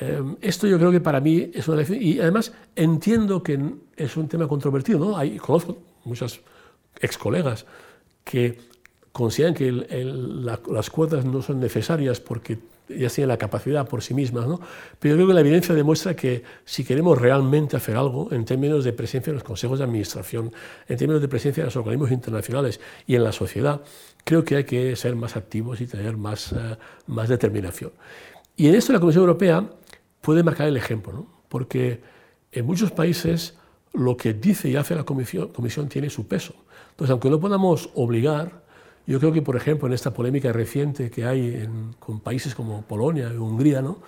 eh, 0.00 0.22
esto 0.40 0.66
yo 0.66 0.78
creo 0.78 0.90
que 0.90 1.00
para 1.00 1.20
mí 1.20 1.50
es 1.52 1.66
una 1.68 1.78
lección 1.78 1.98
y 2.00 2.20
además 2.20 2.52
entiendo 2.76 3.42
que 3.42 3.58
es 3.96 4.16
un 4.16 4.28
tema 4.28 4.46
controvertido. 4.48 4.98
¿no? 4.98 5.16
Conozco 5.40 5.78
muchas 6.04 6.40
ex 7.00 7.18
colegas 7.18 7.66
que 8.24 8.58
consideran 9.12 9.54
que 9.54 9.70
las 9.72 10.90
cuotas 10.90 11.24
no 11.24 11.42
son 11.42 11.60
necesarias 11.60 12.20
porque 12.20 12.58
ya 12.98 13.08
tienen 13.08 13.28
la 13.28 13.36
capacidad 13.36 13.88
por 13.88 14.02
sí 14.02 14.14
mismas, 14.14 14.46
¿no? 14.46 14.60
pero 14.98 15.14
yo 15.14 15.16
creo 15.18 15.28
que 15.28 15.34
la 15.34 15.40
evidencia 15.40 15.74
demuestra 15.74 16.14
que 16.14 16.42
si 16.64 16.84
queremos 16.84 17.20
realmente 17.20 17.76
hacer 17.76 17.96
algo 17.96 18.32
en 18.32 18.44
términos 18.44 18.84
de 18.84 18.92
presencia 18.92 19.30
en 19.30 19.36
los 19.36 19.44
consejos 19.44 19.78
de 19.78 19.84
administración, 19.84 20.52
en 20.88 20.96
términos 20.96 21.22
de 21.22 21.28
presencia 21.28 21.62
en 21.62 21.66
los 21.66 21.76
organismos 21.76 22.10
internacionales 22.10 22.80
y 23.06 23.14
en 23.14 23.24
la 23.24 23.32
sociedad, 23.32 23.82
creo 24.24 24.44
que 24.44 24.56
hay 24.56 24.64
que 24.64 24.96
ser 24.96 25.16
más 25.16 25.36
activos 25.36 25.80
y 25.80 25.86
tener 25.86 26.16
más, 26.16 26.52
eh, 26.52 26.76
más 27.06 27.28
determinación. 27.28 27.92
Y 28.56 28.68
en 28.68 28.74
esto 28.74 28.92
la 28.92 29.00
Comisión 29.00 29.22
Europea 29.22 29.68
puede 30.20 30.42
marcar 30.42 30.68
el 30.68 30.76
ejemplo, 30.76 31.12
¿no? 31.12 31.26
porque 31.48 32.00
en 32.52 32.66
muchos 32.66 32.90
países 32.90 33.56
lo 33.92 34.16
que 34.16 34.32
dice 34.32 34.68
y 34.68 34.76
hace 34.76 34.94
la 34.94 35.04
Comisión, 35.04 35.48
comisión 35.48 35.88
tiene 35.88 36.08
su 36.10 36.26
peso. 36.26 36.54
Entonces, 36.90 37.10
aunque 37.10 37.30
no 37.30 37.40
podamos 37.40 37.90
obligar, 37.94 38.61
yo 39.06 39.18
creo 39.18 39.32
que, 39.32 39.42
por 39.42 39.56
ejemplo, 39.56 39.88
en 39.88 39.94
esta 39.94 40.12
polémica 40.12 40.52
reciente 40.52 41.10
que 41.10 41.24
hay 41.24 41.68
con 41.98 42.20
países 42.20 42.54
como 42.54 42.82
Polonia 42.82 43.30
y 43.32 43.36
Hungría, 43.36 43.82
¿no? 43.82 43.98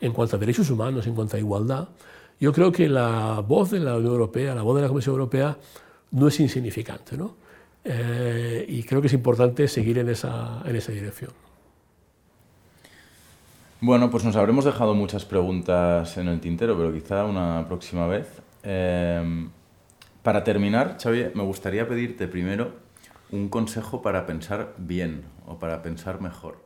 en 0.00 0.12
cuanto 0.12 0.36
a 0.36 0.38
derechos 0.38 0.70
humanos, 0.70 1.06
en 1.06 1.14
cuanto 1.14 1.36
a 1.36 1.38
igualdad, 1.38 1.88
yo 2.40 2.52
creo 2.52 2.72
que 2.72 2.88
la 2.88 3.44
voz 3.46 3.70
de 3.70 3.80
la 3.80 3.96
Unión 3.96 4.12
Europea, 4.12 4.54
la 4.54 4.62
voz 4.62 4.76
de 4.76 4.82
la 4.82 4.88
Comisión 4.88 5.14
Europea, 5.14 5.56
no 6.12 6.28
es 6.28 6.40
insignificante. 6.40 7.16
¿no? 7.16 7.36
Eh, 7.84 8.64
y 8.66 8.82
creo 8.82 9.00
que 9.00 9.08
es 9.08 9.12
importante 9.12 9.68
seguir 9.68 9.98
en 9.98 10.08
esa, 10.08 10.62
en 10.64 10.74
esa 10.74 10.92
dirección. 10.92 11.32
Bueno, 13.82 14.10
pues 14.10 14.24
nos 14.24 14.36
habremos 14.36 14.64
dejado 14.64 14.94
muchas 14.94 15.24
preguntas 15.24 16.16
en 16.18 16.28
el 16.28 16.40
tintero, 16.40 16.76
pero 16.76 16.92
quizá 16.92 17.24
una 17.24 17.66
próxima 17.66 18.06
vez. 18.06 18.26
Eh, 18.62 19.48
para 20.22 20.44
terminar, 20.44 20.98
Xavier, 21.02 21.32
me 21.34 21.42
gustaría 21.42 21.88
pedirte 21.88 22.28
primero 22.28 22.89
un 23.32 23.48
consejo 23.48 24.02
para 24.02 24.26
pensar 24.26 24.74
bien 24.78 25.24
o 25.46 25.58
para 25.58 25.82
pensar 25.82 26.20
mejor? 26.20 26.58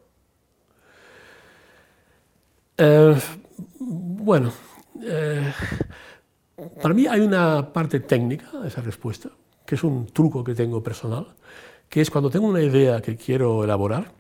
Eh, 2.76 3.16
bueno, 3.78 4.52
eh, 5.02 5.52
para 6.82 6.94
mí 6.94 7.06
hay 7.06 7.20
una 7.20 7.72
parte 7.72 8.00
técnica 8.00 8.50
de 8.58 8.68
esa 8.68 8.80
respuesta, 8.80 9.30
que 9.64 9.76
es 9.76 9.84
un 9.84 10.06
truco 10.06 10.42
que 10.42 10.54
tengo 10.54 10.82
personal, 10.82 11.34
que 11.88 12.00
es 12.00 12.10
cuando 12.10 12.30
tengo 12.30 12.48
una 12.48 12.62
idea 12.62 13.00
que 13.00 13.16
quiero 13.16 13.62
elaborar, 13.62 14.12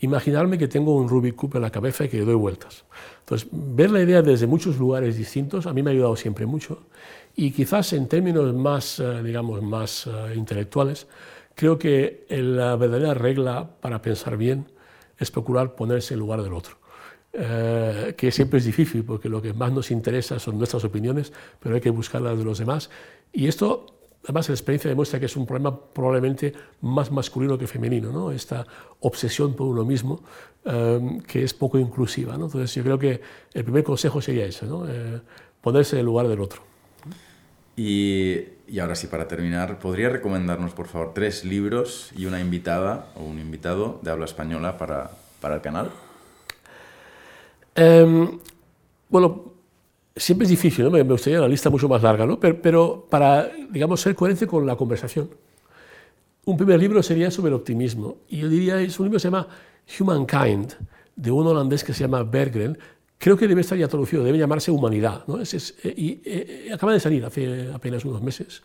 imaginarme 0.00 0.58
que 0.58 0.68
tengo 0.68 0.96
un 0.96 1.08
Rubik 1.08 1.36
Cube 1.36 1.56
en 1.56 1.62
la 1.62 1.70
cabeza 1.70 2.04
y 2.04 2.08
que 2.08 2.20
doy 2.20 2.34
vueltas. 2.34 2.84
Entonces, 3.20 3.48
ver 3.52 3.90
la 3.90 4.00
idea 4.00 4.22
desde 4.22 4.46
muchos 4.46 4.78
lugares 4.78 5.16
distintos 5.16 5.66
a 5.66 5.72
mí 5.72 5.82
me 5.82 5.90
ha 5.90 5.92
ayudado 5.92 6.16
siempre 6.16 6.46
mucho 6.46 6.86
y 7.36 7.50
quizás 7.50 7.92
en 7.92 8.08
términos 8.08 8.54
más, 8.54 8.98
eh, 8.98 9.22
digamos, 9.22 9.62
más 9.62 10.08
intelectuales, 10.34 11.06
Creo 11.54 11.78
que 11.78 12.26
la 12.28 12.76
verdadera 12.76 13.14
regla 13.14 13.70
para 13.80 14.00
pensar 14.02 14.36
bien 14.36 14.66
es 15.18 15.30
procurar 15.30 15.74
ponerse 15.74 16.14
en 16.14 16.20
lugar 16.20 16.42
del 16.42 16.52
otro. 16.52 16.76
Eh, 17.34 18.14
que 18.14 18.30
siempre 18.30 18.58
es 18.58 18.66
difícil 18.66 19.04
porque 19.04 19.30
lo 19.30 19.40
que 19.40 19.54
más 19.54 19.72
nos 19.72 19.90
interesa 19.90 20.38
son 20.38 20.58
nuestras 20.58 20.84
opiniones, 20.84 21.32
pero 21.60 21.74
hay 21.74 21.80
que 21.80 21.90
buscar 21.90 22.20
las 22.20 22.36
de 22.36 22.44
los 22.44 22.58
demás. 22.58 22.90
Y 23.32 23.46
esto, 23.46 23.86
además, 24.24 24.48
la 24.48 24.54
experiencia 24.54 24.90
demuestra 24.90 25.18
que 25.18 25.26
es 25.26 25.36
un 25.36 25.46
problema 25.46 25.74
probablemente 25.74 26.52
más 26.82 27.10
masculino 27.10 27.56
que 27.56 27.66
femenino, 27.66 28.12
¿no? 28.12 28.32
esta 28.32 28.66
obsesión 29.00 29.54
por 29.54 29.66
uno 29.66 29.84
mismo 29.84 30.22
eh, 30.64 31.20
que 31.26 31.44
es 31.44 31.54
poco 31.54 31.78
inclusiva. 31.78 32.36
¿no? 32.36 32.46
Entonces, 32.46 32.74
yo 32.74 32.82
creo 32.82 32.98
que 32.98 33.20
el 33.54 33.64
primer 33.64 33.82
consejo 33.82 34.20
sería 34.20 34.44
ese, 34.44 34.66
¿no? 34.66 34.86
Eh, 34.86 35.20
ponerse 35.62 35.96
en 35.96 36.00
el 36.00 36.06
lugar 36.06 36.28
del 36.28 36.40
otro. 36.40 36.71
Y, 37.76 38.40
y, 38.68 38.78
ahora 38.80 38.94
sí, 38.94 39.06
para 39.06 39.28
terminar, 39.28 39.78
¿podría 39.78 40.10
recomendarnos, 40.10 40.72
por 40.72 40.88
favor, 40.88 41.12
tres 41.14 41.44
libros 41.44 42.10
y 42.16 42.26
una 42.26 42.40
invitada 42.40 43.06
o 43.16 43.24
un 43.24 43.38
invitado 43.38 43.98
de 44.02 44.10
habla 44.10 44.26
española 44.26 44.76
para, 44.76 45.10
para 45.40 45.54
el 45.54 45.60
canal? 45.62 45.90
Em, 47.74 48.38
bueno, 49.08 49.52
siempre 50.14 50.44
es 50.44 50.50
difícil, 50.50 50.84
¿no? 50.84 50.90
me, 50.90 51.02
gustaría 51.02 51.38
una 51.38 51.48
lista 51.48 51.70
mucho 51.70 51.88
más 51.88 52.02
larga, 52.02 52.26
¿no? 52.26 52.38
pero, 52.38 52.60
pero, 52.60 53.06
para, 53.08 53.50
digamos, 53.70 54.00
ser 54.00 54.14
coherente 54.14 54.46
con 54.46 54.66
la 54.66 54.76
conversación. 54.76 55.30
Un 56.44 56.56
primer 56.56 56.78
libro 56.80 57.02
sería 57.02 57.30
sobre 57.30 57.48
el 57.48 57.54
optimismo. 57.54 58.18
Y 58.28 58.38
yo 58.38 58.48
diría, 58.48 58.80
es 58.80 58.98
un 58.98 59.06
libro 59.06 59.16
que 59.16 59.20
se 59.20 59.28
llama 59.28 59.46
Humankind, 59.98 60.74
de 61.14 61.30
un 61.30 61.46
holandés 61.46 61.84
que 61.84 61.94
se 61.94 62.00
llama 62.00 62.22
Berggren, 62.24 62.76
creo 63.22 63.36
que 63.36 63.46
debe 63.46 63.60
estar 63.60 63.78
ya 63.78 63.86
traducido, 63.86 64.24
debe 64.24 64.36
llamarse 64.36 64.72
Humanidad. 64.72 65.22
¿no? 65.28 65.40
Es, 65.40 65.54
eh, 65.84 65.94
y 65.96 66.20
eh, 66.24 66.70
acaba 66.74 66.92
de 66.92 66.98
salir 66.98 67.24
hace 67.24 67.70
apenas 67.72 68.04
unos 68.04 68.20
meses. 68.20 68.64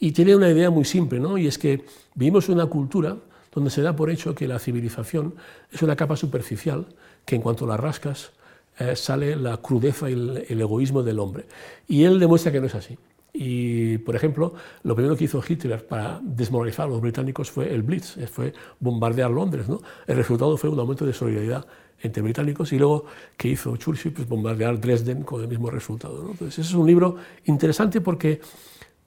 Y 0.00 0.10
tiene 0.10 0.34
una 0.34 0.50
idea 0.50 0.70
muy 0.70 0.84
simple, 0.84 1.20
¿no? 1.20 1.38
y 1.38 1.46
es 1.46 1.56
que 1.56 1.84
vivimos 2.16 2.48
una 2.48 2.66
cultura 2.66 3.16
donde 3.54 3.70
se 3.70 3.80
da 3.80 3.94
por 3.94 4.10
hecho 4.10 4.34
que 4.34 4.48
la 4.48 4.58
civilización 4.58 5.36
es 5.70 5.82
una 5.82 5.94
capa 5.94 6.16
superficial, 6.16 6.86
que 7.24 7.36
en 7.36 7.42
cuanto 7.42 7.64
la 7.64 7.76
rascas 7.76 8.32
eh, 8.80 8.96
sale 8.96 9.36
la 9.36 9.58
crudeza 9.58 10.10
y 10.10 10.14
el, 10.14 10.60
egoísmo 10.60 11.04
del 11.04 11.20
hombre. 11.20 11.44
Y 11.86 12.02
él 12.02 12.18
demuestra 12.18 12.50
que 12.50 12.58
no 12.58 12.66
es 12.66 12.74
así. 12.74 12.98
Y, 13.32 13.98
por 13.98 14.16
ejemplo, 14.16 14.54
lo 14.82 14.96
primero 14.96 15.16
que 15.16 15.24
hizo 15.24 15.40
Hitler 15.48 15.86
para 15.86 16.18
desmoralizar 16.24 16.86
a 16.86 16.88
los 16.88 17.00
británicos 17.00 17.52
fue 17.52 17.72
el 17.72 17.82
Blitz, 17.82 18.16
fue 18.32 18.52
bombardear 18.80 19.30
Londres. 19.30 19.68
¿no? 19.68 19.80
El 20.08 20.16
resultado 20.16 20.56
fue 20.56 20.70
un 20.70 20.80
aumento 20.80 21.06
de 21.06 21.12
solidaridad 21.12 21.64
entre 22.02 22.22
británicos 22.22 22.72
y 22.72 22.78
luego 22.78 23.06
que 23.36 23.48
hizo 23.48 23.76
Churchill, 23.76 24.12
pues 24.12 24.28
bombardear 24.28 24.80
Dresden 24.80 25.22
con 25.22 25.42
el 25.42 25.48
mismo 25.48 25.70
resultado. 25.70 26.20
Entonces, 26.30 26.58
ese 26.58 26.68
es 26.68 26.74
un 26.74 26.86
libro 26.86 27.16
interesante 27.44 28.00
porque 28.00 28.40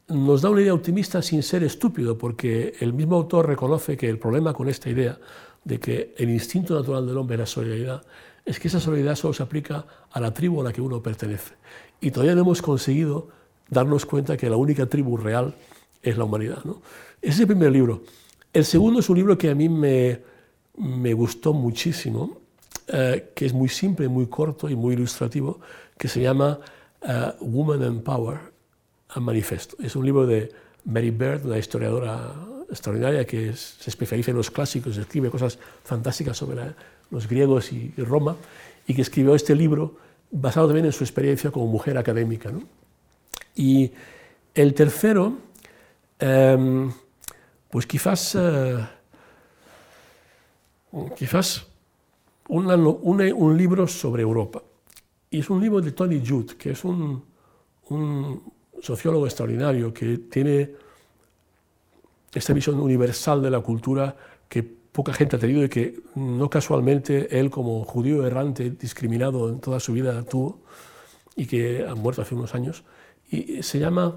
nos 0.07 0.41
da 0.41 0.49
una 0.49 0.61
idea 0.61 0.73
optimista 0.73 1.21
sin 1.21 1.43
ser 1.43 1.63
estúpido, 1.63 2.17
porque 2.17 2.75
el 2.79 2.93
mismo 2.93 3.15
autor 3.15 3.47
reconoce 3.47 3.97
que 3.97 4.09
el 4.09 4.19
problema 4.19 4.53
con 4.53 4.69
esta 4.69 4.89
idea 4.89 5.19
de 5.63 5.79
que 5.79 6.13
el 6.17 6.29
instinto 6.29 6.75
natural 6.75 7.07
del 7.07 7.17
hombre 7.17 7.35
es 7.35 7.39
la 7.39 7.45
solidaridad, 7.45 8.03
es 8.45 8.59
que 8.59 8.67
esa 8.67 8.79
solidaridad 8.79 9.15
solo 9.15 9.33
se 9.33 9.43
aplica 9.43 9.85
a 10.11 10.19
la 10.19 10.31
tribu 10.33 10.61
a 10.61 10.63
la 10.65 10.71
que 10.71 10.81
uno 10.81 11.01
pertenece. 11.01 11.55
Y 11.99 12.11
todavía 12.11 12.35
no 12.35 12.41
hemos 12.41 12.61
conseguido 12.61 13.29
darnos 13.69 14.05
cuenta 14.05 14.37
que 14.37 14.49
la 14.49 14.57
única 14.57 14.85
tribu 14.85 15.17
real 15.17 15.55
es 16.03 16.17
la 16.17 16.23
humanidad. 16.23 16.63
¿no? 16.63 16.81
Ese 17.21 17.33
es 17.33 17.39
el 17.41 17.47
primer 17.47 17.71
libro. 17.71 18.03
El 18.53 18.63
segundo 18.63 18.99
es 18.99 19.09
un 19.09 19.17
libro 19.17 19.37
que 19.37 19.49
a 19.49 19.55
mí 19.55 19.67
me, 19.67 20.21
me 20.77 21.13
gustó 21.13 21.51
muchísimo, 21.53 22.37
eh, 22.87 23.31
que 23.35 23.45
es 23.45 23.53
muy 23.53 23.69
simple, 23.69 24.07
muy 24.07 24.27
corto 24.27 24.69
y 24.69 24.75
muy 24.75 24.93
ilustrativo, 24.93 25.59
que 25.97 26.07
se 26.07 26.21
llama 26.21 26.59
uh, 27.01 27.45
Woman 27.45 27.83
and 27.83 28.03
Power, 28.03 28.39
a 29.09 29.19
Manifesto. 29.19 29.77
Es 29.81 29.95
un 29.95 30.05
libro 30.05 30.25
de 30.25 30.51
Mary 30.83 31.09
Bird, 31.09 31.45
una 31.45 31.57
historiadora 31.57 32.33
extraordinaria 32.69 33.25
que 33.25 33.53
se 33.53 33.89
especializa 33.89 34.31
en 34.31 34.37
los 34.37 34.51
clásicos, 34.51 34.97
escribe 34.97 35.29
cosas 35.29 35.57
fantásticas 35.83 36.37
sobre 36.37 36.73
los 37.11 37.27
griegos 37.27 37.71
y, 37.71 37.93
Roma, 37.97 38.35
y 38.87 38.93
que 38.93 39.01
escribió 39.01 39.35
este 39.35 39.55
libro 39.55 39.97
basado 40.31 40.67
también 40.67 40.85
en 40.85 40.91
su 40.91 41.03
experiencia 41.03 41.51
como 41.51 41.67
mujer 41.67 41.97
académica. 41.97 42.51
¿no? 42.51 42.63
Y 43.55 43.91
el 44.53 44.73
tercero, 44.73 45.37
em, 46.19 46.91
pues 47.69 47.85
quizás, 47.85 48.35
eh, 48.35 48.85
quizás 51.15 51.67
un 52.47 53.57
libro 53.57 53.87
sobre 53.87 54.21
Europa. 54.23 54.61
Y 55.29 55.39
es 55.39 55.49
un 55.49 55.59
libro 55.59 55.81
de 55.81 55.91
Tony 55.91 56.21
Judd, 56.25 56.51
que 56.51 56.71
es 56.71 56.85
un, 56.85 57.23
sociólogo 58.81 59.25
extraordinario 59.25 59.93
que 59.93 60.17
tiene 60.17 60.71
esta 62.33 62.53
visión 62.53 62.79
universal 62.79 63.41
de 63.41 63.49
la 63.49 63.59
cultura 63.59 64.15
que 64.47 64.63
poca 64.63 65.13
gente 65.13 65.35
ha 65.35 65.39
tenido 65.39 65.63
y 65.63 65.69
que 65.69 66.01
no 66.15 66.49
casualmente 66.49 67.37
él 67.37 67.49
como 67.49 67.83
judío 67.83 68.25
errante, 68.25 68.71
discriminado 68.71 69.49
en 69.49 69.59
toda 69.59 69.79
su 69.79 69.93
vida, 69.93 70.23
tuvo 70.23 70.61
y 71.35 71.45
que 71.45 71.85
ha 71.85 71.95
muerto 71.95 72.21
hace 72.21 72.35
unos 72.35 72.55
años. 72.55 72.83
Y 73.29 73.61
se 73.63 73.79
llama 73.79 74.15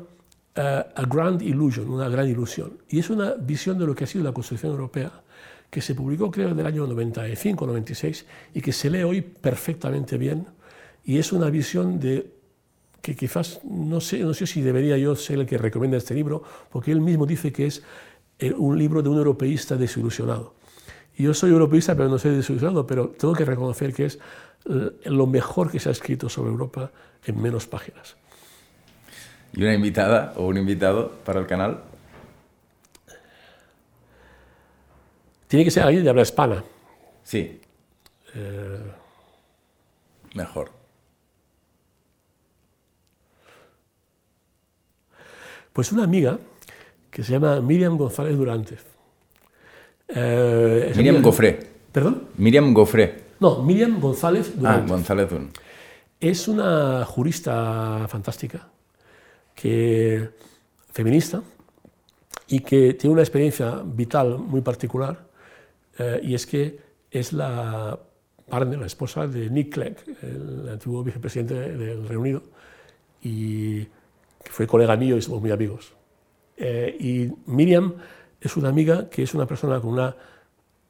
eh, 0.55 0.85
A 0.95 1.03
Grand 1.07 1.43
Illusion, 1.43 1.89
una 1.89 2.09
gran 2.09 2.29
ilusión. 2.29 2.79
Y 2.89 2.99
es 3.01 3.11
una 3.11 3.35
visión 3.35 3.79
de 3.79 3.87
lo 3.87 3.95
que 3.95 4.05
ha 4.05 4.07
sido 4.07 4.25
la 4.25 4.33
construcción 4.33 4.73
europea 4.73 5.23
que 5.71 5.81
se 5.81 5.95
publicó 5.95 6.31
creo 6.31 6.51
en 6.51 6.59
el 6.59 6.67
año 6.67 6.87
95-96 6.87 8.25
y 8.55 8.61
que 8.61 8.73
se 8.73 8.91
lee 8.91 9.03
hoy 9.03 9.21
perfectamente 9.21 10.17
bien. 10.17 10.47
Y 11.05 11.19
es 11.19 11.33
una 11.33 11.51
visión 11.51 12.01
de 12.01 12.31
que 13.03 13.15
quizás 13.15 13.61
no 13.65 14.01
sé, 14.01 14.21
no 14.21 14.35
sé 14.35 14.47
si 14.47 14.61
debería 14.61 14.97
yo 14.99 15.15
ser 15.15 15.39
el 15.39 15.47
que 15.47 15.59
recomienda 15.59 15.97
este 15.97 16.15
libro, 16.15 16.43
porque 16.71 16.93
él 16.93 17.01
mismo 17.01 17.27
dice 17.27 17.53
que 17.53 17.67
es 17.67 17.83
eh, 18.39 18.53
un 18.53 18.79
libro 18.79 19.03
de 19.03 19.09
un 19.09 19.19
europeísta 19.19 19.77
desilusionado. 19.77 20.55
Y 21.17 21.25
yo 21.25 21.35
soy 21.35 21.51
europeísta, 21.51 21.97
pero 21.97 22.09
no 22.09 22.19
soy 22.19 22.37
desilusionado, 22.37 22.87
pero 22.87 23.09
tengo 23.09 23.35
que 23.35 23.45
reconocer 23.45 23.93
que 23.93 24.07
es 24.07 24.19
eh, 24.69 24.91
lo 25.07 25.27
mejor 25.27 25.71
que 25.71 25.81
se 25.81 25.89
ha 25.89 25.93
escrito 25.93 26.29
sobre 26.29 26.51
Europa 26.51 26.91
en 27.25 27.41
menos 27.41 27.67
páginas. 27.67 28.17
¿Y 29.53 29.63
una 29.63 29.75
invitada 29.75 30.35
o 30.37 30.47
un 30.47 30.57
invitado 30.57 31.11
para 31.25 31.41
el 31.41 31.47
canal? 31.47 31.81
Tiene 35.49 35.65
que 35.65 35.71
ser 35.71 35.83
alguien 35.83 36.05
de 36.05 36.11
habla 36.11 36.23
hispana. 36.23 36.63
Sí. 37.25 37.61
Eh, 38.35 38.83
mejor. 40.35 40.71
Pues 45.73 45.91
una 45.91 46.05
amiga 46.05 46.39
que 47.11 47.23
se 47.25 47.33
llama 47.33 47.61
Miriam 47.61 47.97
González 47.97 48.37
Durante. 48.37 48.77
Eh, 50.09 50.93
Miriam 50.97 51.23
Gofré. 51.23 51.59
¿Perdón? 51.93 52.29
Miriam 52.37 52.75
Gofré. 52.75 53.25
No, 53.41 53.63
Miriam 53.63 53.99
González 54.01 54.55
Durante. 54.55 54.83
Ah, 54.83 54.87
González 54.87 55.31
Durante. 55.31 55.61
Es 56.21 56.49
una 56.49 57.05
jurista 57.05 58.07
fantástica, 58.09 58.69
que, 59.55 60.31
feminista, 60.93 61.43
y 62.49 62.61
que 62.61 62.95
tiene 62.95 63.13
una 63.13 63.23
experiencia 63.23 63.81
vital 63.85 64.39
muy 64.39 64.61
particular, 64.61 65.28
eh, 65.99 66.21
y 66.23 66.35
es 66.35 66.47
que 66.47 66.79
es 67.11 67.33
la 67.33 67.99
partner, 68.49 68.79
la 68.79 68.87
esposa 68.87 69.27
de 69.27 69.51
Nick 69.51 69.75
Clegg, 69.75 69.97
el 70.23 70.69
antiguo 70.69 71.03
vicepresidente 71.05 71.55
del 71.55 72.07
Reino 72.07 72.21
Unido, 72.21 72.43
y 73.23 73.87
fue 74.45 74.67
colega 74.67 74.97
mío 74.97 75.17
y 75.17 75.23
somos 75.23 75.41
muy 75.41 75.51
amigos. 75.51 75.93
Eh, 76.57 76.97
y 76.99 77.51
Miriam 77.51 77.95
es 78.41 78.57
una 78.57 78.69
amiga 78.69 79.09
que 79.09 79.23
es 79.23 79.35
una 79.35 79.47
persona 79.47 79.81
con 79.81 79.91
una 79.91 80.17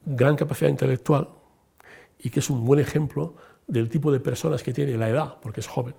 gran 0.05 0.35
capacidad 0.35 0.69
intelectual 0.69 1.29
y 2.19 2.29
que 2.29 2.39
es 2.39 2.49
un 2.49 2.65
buen 2.65 2.79
ejemplo 2.79 3.35
del 3.67 3.89
tipo 3.89 4.11
de 4.11 4.19
personas 4.19 4.63
que 4.63 4.73
tiene 4.73 4.97
la 4.97 5.09
edad, 5.09 5.37
porque 5.41 5.59
es 5.59 5.67
joven, 5.67 5.95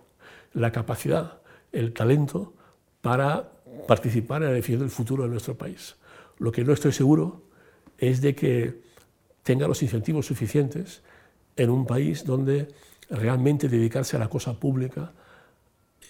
la 0.55 0.73
capacidad, 0.73 1.41
el 1.73 1.93
talento 1.93 2.55
para 3.01 3.53
participar 3.87 4.43
en 4.43 4.49
la 4.49 4.55
definición 4.55 4.81
del 4.81 4.91
futuro 4.91 5.25
de 5.25 5.31
nuestro 5.31 5.57
país. 5.57 5.97
Lo 6.39 6.51
que 6.51 6.65
no 6.65 6.73
estoy 6.73 6.93
seguro 6.93 7.43
es 7.99 8.21
de 8.21 8.35
que 8.35 8.90
tenga 9.51 9.67
los 9.67 9.83
incentivos 9.83 10.27
suficientes 10.27 11.03
en 11.57 11.71
un 11.71 11.85
país 11.85 12.25
donde 12.25 12.69
realmente 13.11 13.69
dedicarse 13.69 14.15
a 14.15 14.21
la 14.21 14.29
cosa 14.29 14.55
pública 14.55 15.11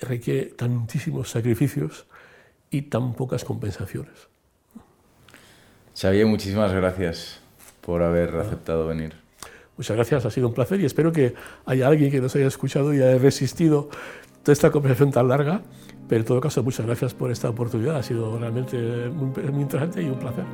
requiere 0.03 0.51
tantísimos 0.51 1.31
sacrificios 1.31 2.05
y 2.71 2.83
tan 2.83 3.15
pocas 3.15 3.43
compensaciones. 3.47 4.29
Xavier, 5.99 6.27
muchísimas 6.27 6.71
gracias 6.75 7.41
por 7.81 8.03
haber 8.03 8.37
aceptado 8.37 8.87
venir. 8.87 9.15
Muchas 9.79 9.97
gracias, 9.97 10.27
ha 10.27 10.31
sido 10.31 10.49
un 10.49 10.53
placer 10.53 10.79
y 10.79 10.85
espero 10.85 11.11
que 11.11 11.33
haya 11.65 11.89
alguien 11.89 12.11
que 12.11 12.21
nos 12.21 12.37
haya 12.37 12.47
escuchado 12.47 12.93
y 12.93 12.99
haya 12.99 13.17
resistido 13.17 13.89
toda 14.43 14.53
esta 14.53 14.71
conversación 14.71 15.13
tan 15.13 15.29
larga. 15.29 15.63
Pero 16.11 16.21
en 16.21 16.27
todo 16.27 16.43
caso, 16.43 16.63
muchas 16.63 16.85
gracias 16.85 17.15
por 17.15 17.31
esta 17.31 17.49
oportunidad, 17.49 17.97
ha 17.97 18.03
sido 18.03 18.39
realmente 18.39 18.77
muy, 18.77 19.31
muy 19.51 19.63
interesante 19.63 20.03
y 20.03 20.11
un 20.11 20.19
placer. 20.19 20.45